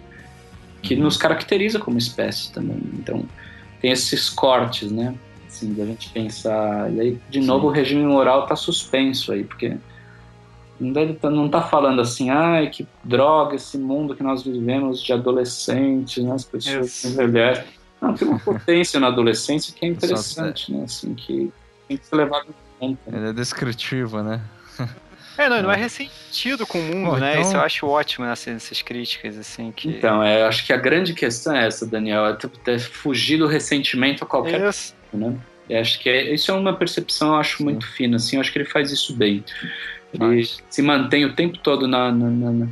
que 0.84 0.96
nos 0.96 1.18
caracteriza 1.18 1.80
como 1.80 1.98
espécie 1.98 2.52
também. 2.52 2.78
Então, 2.94 3.26
tem 3.82 3.92
esses 3.92 4.30
cortes, 4.30 4.92
né? 4.92 5.16
Assim, 5.48 5.74
da 5.74 5.86
gente 5.86 6.10
pensar. 6.10 6.92
E 6.94 7.00
aí, 7.00 7.20
de 7.30 7.40
novo, 7.40 7.62
Sim. 7.62 7.68
o 7.68 7.70
regime 7.72 8.06
moral 8.06 8.44
está 8.44 8.56
suspenso 8.56 9.32
aí, 9.32 9.44
porque 9.44 9.78
tá, 11.22 11.30
não 11.30 11.46
está 11.46 11.62
falando 11.62 12.02
assim, 12.02 12.30
ai, 12.30 12.70
que 12.70 12.86
droga 13.04 13.56
esse 13.56 13.78
mundo 13.78 14.16
que 14.16 14.24
nós 14.24 14.44
vivemos 14.44 15.02
de 15.02 15.14
adolescentes, 15.14 16.24
né, 16.24 16.34
as 16.34 16.44
pessoas 16.44 17.06
envelhecem. 17.06 17.66
Não, 18.02 18.14
tem 18.14 18.28
uma 18.28 18.40
potência 18.44 19.00
na 19.00 19.08
adolescência 19.08 19.74
que 19.74 19.86
é 19.86 19.90
interessante, 19.90 20.74
né, 20.74 20.84
assim, 20.84 21.14
que 21.14 21.52
tem 21.88 21.98
que 21.98 22.06
ser 22.06 22.16
levado 22.16 22.48
em 22.82 22.96
conta. 22.96 23.16
Ele 23.16 23.30
é 23.30 23.34
descritivo, 23.34 24.22
né? 24.22 24.42
É, 25.38 25.50
não, 25.50 25.64
não 25.64 25.72
é 25.72 25.76
ressentido 25.76 26.66
com 26.68 26.80
o 26.80 26.84
mundo, 26.84 27.12
Bom, 27.12 27.18
né? 27.18 27.32
Então... 27.32 27.42
Isso 27.42 27.56
eu 27.56 27.62
acho 27.62 27.88
ótimo 27.88 28.26
nessas, 28.26 28.54
nessas 28.54 28.82
críticas, 28.82 29.38
assim. 29.38 29.72
Que... 29.72 29.90
Então, 29.90 30.22
é, 30.22 30.44
acho 30.44 30.66
que 30.66 30.72
a 30.72 30.78
grande 30.78 31.14
questão 31.14 31.56
é 31.56 31.66
essa, 31.66 31.86
Daniel, 31.86 32.28
é, 32.28 32.36
tipo, 32.36 32.58
é 32.70 32.78
fugir 32.78 33.38
do 33.38 33.48
ressentimento 33.48 34.24
a 34.24 34.28
qualquer 34.28 34.70
isso. 34.70 34.94
né? 35.12 35.36
Eu 35.70 35.80
acho 35.80 36.00
que 36.00 36.10
é, 36.10 36.34
isso 36.34 36.52
é 36.52 36.54
uma 36.54 36.74
percepção, 36.76 37.30
eu 37.30 37.36
acho, 37.36 37.58
Sim. 37.58 37.64
muito 37.64 37.88
fina, 37.88 38.18
assim, 38.18 38.36
eu 38.36 38.42
acho 38.42 38.52
que 38.52 38.60
ele 38.60 38.66
faz 38.66 38.92
isso 38.92 39.16
bem. 39.16 39.44
Ele 40.14 40.48
se 40.70 40.82
mantém 40.82 41.26
o 41.26 41.34
tempo 41.34 41.58
todo 41.58 41.88
na, 41.88 42.12
na, 42.12 42.30
na, 42.30 42.68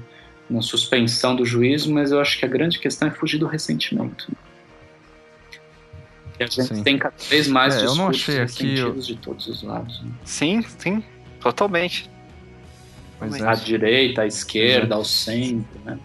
na, 0.50 0.62
suspensão 0.62 1.36
do 1.36 1.44
juízo, 1.46 1.92
mas 1.92 2.12
eu 2.12 2.20
acho 2.20 2.38
que 2.38 2.46
a 2.46 2.48
grande 2.48 2.78
questão 2.78 3.08
é 3.08 3.12
fugir 3.12 3.40
do 3.40 3.48
ressentimento. 3.48 4.32
E 6.40 6.44
a 6.44 6.48
gente 6.48 6.76
sim. 6.76 6.84
tem 6.84 6.98
cada 6.98 7.16
vez 7.30 7.48
mais 7.48 7.76
é, 7.76 7.86
discursos 7.86 8.26
ressentidos 8.26 9.10
eu... 9.10 9.16
de 9.16 9.22
todos 9.22 9.48
os 9.48 9.64
lados. 9.64 10.02
Né? 10.04 10.12
Sim, 10.24 10.62
sim, 10.78 11.04
totalmente. 11.40 12.10
É. 13.22 13.48
À 13.48 13.53
direita, 13.53 14.23
à 14.23 14.27
esquerda, 14.27 14.95
ao 14.95 15.06
centro, 15.06 15.80
né? 15.85 15.98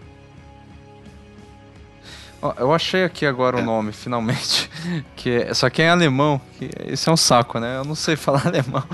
Eu 2.58 2.72
achei 2.72 3.02
aqui 3.02 3.24
agora 3.24 3.56
o 3.58 3.62
nome, 3.62 3.92
finalmente. 3.92 4.70
Que 5.16 5.30
é, 5.30 5.54
só 5.54 5.68
que 5.68 5.82
é 5.82 5.86
em 5.86 5.88
alemão. 5.88 6.40
Que 6.56 6.70
isso 6.92 7.10
é 7.10 7.12
um 7.12 7.16
saco, 7.16 7.58
né? 7.58 7.78
Eu 7.78 7.84
não 7.84 7.96
sei 7.96 8.14
falar 8.16 8.46
alemão. 8.46 8.84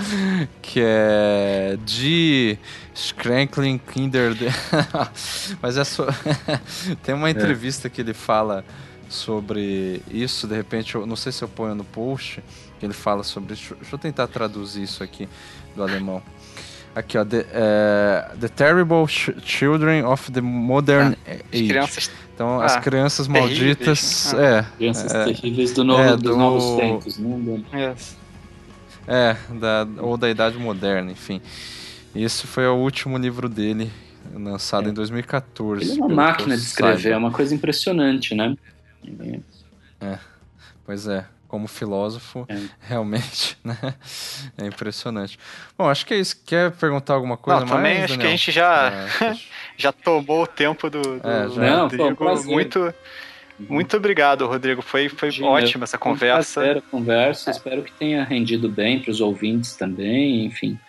Que 0.59 0.81
é. 0.83 1.77
De 1.85 2.57
Schrenkling 2.95 3.77
Kinder. 3.77 4.33
Mas 5.61 5.77
é 5.77 5.83
só. 5.83 6.07
Tem 7.03 7.13
uma 7.13 7.27
é. 7.27 7.31
entrevista 7.31 7.87
é. 7.87 7.91
que 7.91 8.01
ele 8.01 8.13
fala 8.13 8.65
sobre 9.07 10.01
isso. 10.09 10.47
De 10.47 10.55
repente, 10.55 10.95
eu 10.95 11.05
não 11.05 11.15
sei 11.15 11.31
se 11.31 11.43
eu 11.43 11.47
ponho 11.47 11.75
no 11.75 11.83
post. 11.83 12.43
Que 12.79 12.85
ele 12.87 12.93
fala 12.93 13.21
sobre. 13.21 13.53
Deixa 13.53 13.75
eu 13.91 13.99
tentar 13.99 14.25
traduzir 14.25 14.81
isso 14.81 15.03
aqui 15.03 15.29
do 15.75 15.83
alemão. 15.83 16.23
Aqui, 16.95 17.17
ó. 17.17 17.25
The, 17.25 17.39
uh, 17.39 18.37
the 18.37 18.49
Terrible 18.49 19.07
Children 19.07 20.05
of 20.05 20.31
the 20.31 20.41
Modern 20.41 21.15
ah, 21.25 21.31
Age. 21.51 21.67
Crianças... 21.67 22.11
Então, 22.33 22.59
ah, 22.59 22.65
as 22.65 22.77
crianças 22.77 23.27
malditas. 23.27 24.33
Ah. 24.33 24.41
É. 24.41 24.65
Crianças 24.77 25.13
é, 25.13 25.25
terríveis 25.25 25.71
do 25.73 25.83
novo, 25.83 26.01
é, 26.01 26.11
do... 26.11 26.23
dos 26.23 26.37
novos 26.37 26.79
tempos, 26.79 27.17
né? 27.17 27.63
Yes. 27.73 28.17
É, 29.07 29.35
da, 29.59 29.87
ou 29.99 30.17
da 30.17 30.29
Idade 30.29 30.57
Moderna, 30.57 31.11
enfim. 31.11 31.41
Esse 32.15 32.47
foi 32.47 32.67
o 32.67 32.75
último 32.75 33.17
livro 33.17 33.49
dele, 33.49 33.91
lançado 34.33 34.87
é. 34.87 34.91
em 34.91 34.93
2014. 34.93 35.91
Ele 35.91 35.99
é 35.99 36.03
uma 36.03 36.15
máquina 36.15 36.55
de 36.55 36.63
escrever, 36.63 37.13
é 37.13 37.17
uma 37.17 37.31
coisa 37.31 37.53
impressionante, 37.53 38.33
né? 38.33 38.55
É, 39.99 40.17
pois 40.85 41.07
é 41.07 41.25
como 41.53 41.67
filósofo, 41.67 42.47
é. 42.49 42.57
realmente, 42.81 43.55
né? 43.63 43.77
É 44.57 44.65
impressionante. 44.65 45.37
Bom, 45.77 45.87
acho 45.87 46.03
que 46.03 46.15
é 46.15 46.17
isso. 46.17 46.41
Quer 46.43 46.71
perguntar 46.71 47.13
alguma 47.13 47.37
coisa 47.37 47.59
Não, 47.59 47.67
mais? 47.67 47.77
Também 47.77 48.03
acho 48.03 48.13
Daniel? 48.13 48.21
que 48.21 48.27
a 48.27 48.35
gente 48.35 48.51
já, 48.51 48.91
é, 49.21 49.37
já 49.77 49.91
tomou 49.91 50.41
o 50.41 50.47
tempo 50.47 50.89
do, 50.89 50.99
do, 50.99 51.29
é, 51.29 51.45
do 51.45 51.55
Não, 51.59 51.81
Rodrigo. 51.83 52.43
muito, 52.45 52.91
muito 53.69 53.95
obrigado, 53.95 54.47
Rodrigo. 54.47 54.81
Foi, 54.81 55.07
foi 55.09 55.29
ótima 55.43 55.83
essa 55.83 55.99
conversa. 55.99 56.61
Espero 56.61 56.81
conversa. 56.89 57.51
Espero 57.51 57.83
que 57.83 57.91
tenha 57.91 58.23
rendido 58.23 58.67
bem 58.67 58.99
para 58.99 59.11
os 59.11 59.21
ouvintes 59.21 59.75
também, 59.75 60.47
enfim. 60.47 60.79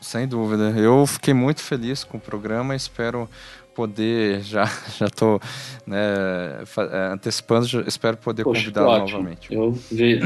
Sem 0.00 0.26
dúvida. 0.26 0.72
Eu 0.78 1.06
fiquei 1.06 1.34
muito 1.34 1.60
feliz 1.60 2.04
com 2.04 2.16
o 2.16 2.20
programa. 2.20 2.74
Espero 2.74 3.28
poder, 3.76 4.40
já 4.40 4.64
já 4.98 5.06
estou 5.06 5.38
né, 5.86 5.98
é, 6.90 7.12
antecipando, 7.12 7.66
espero 7.86 8.16
poder 8.16 8.42
convidá-lo 8.42 8.98
novamente. 8.98 9.52
Eu 9.52 9.72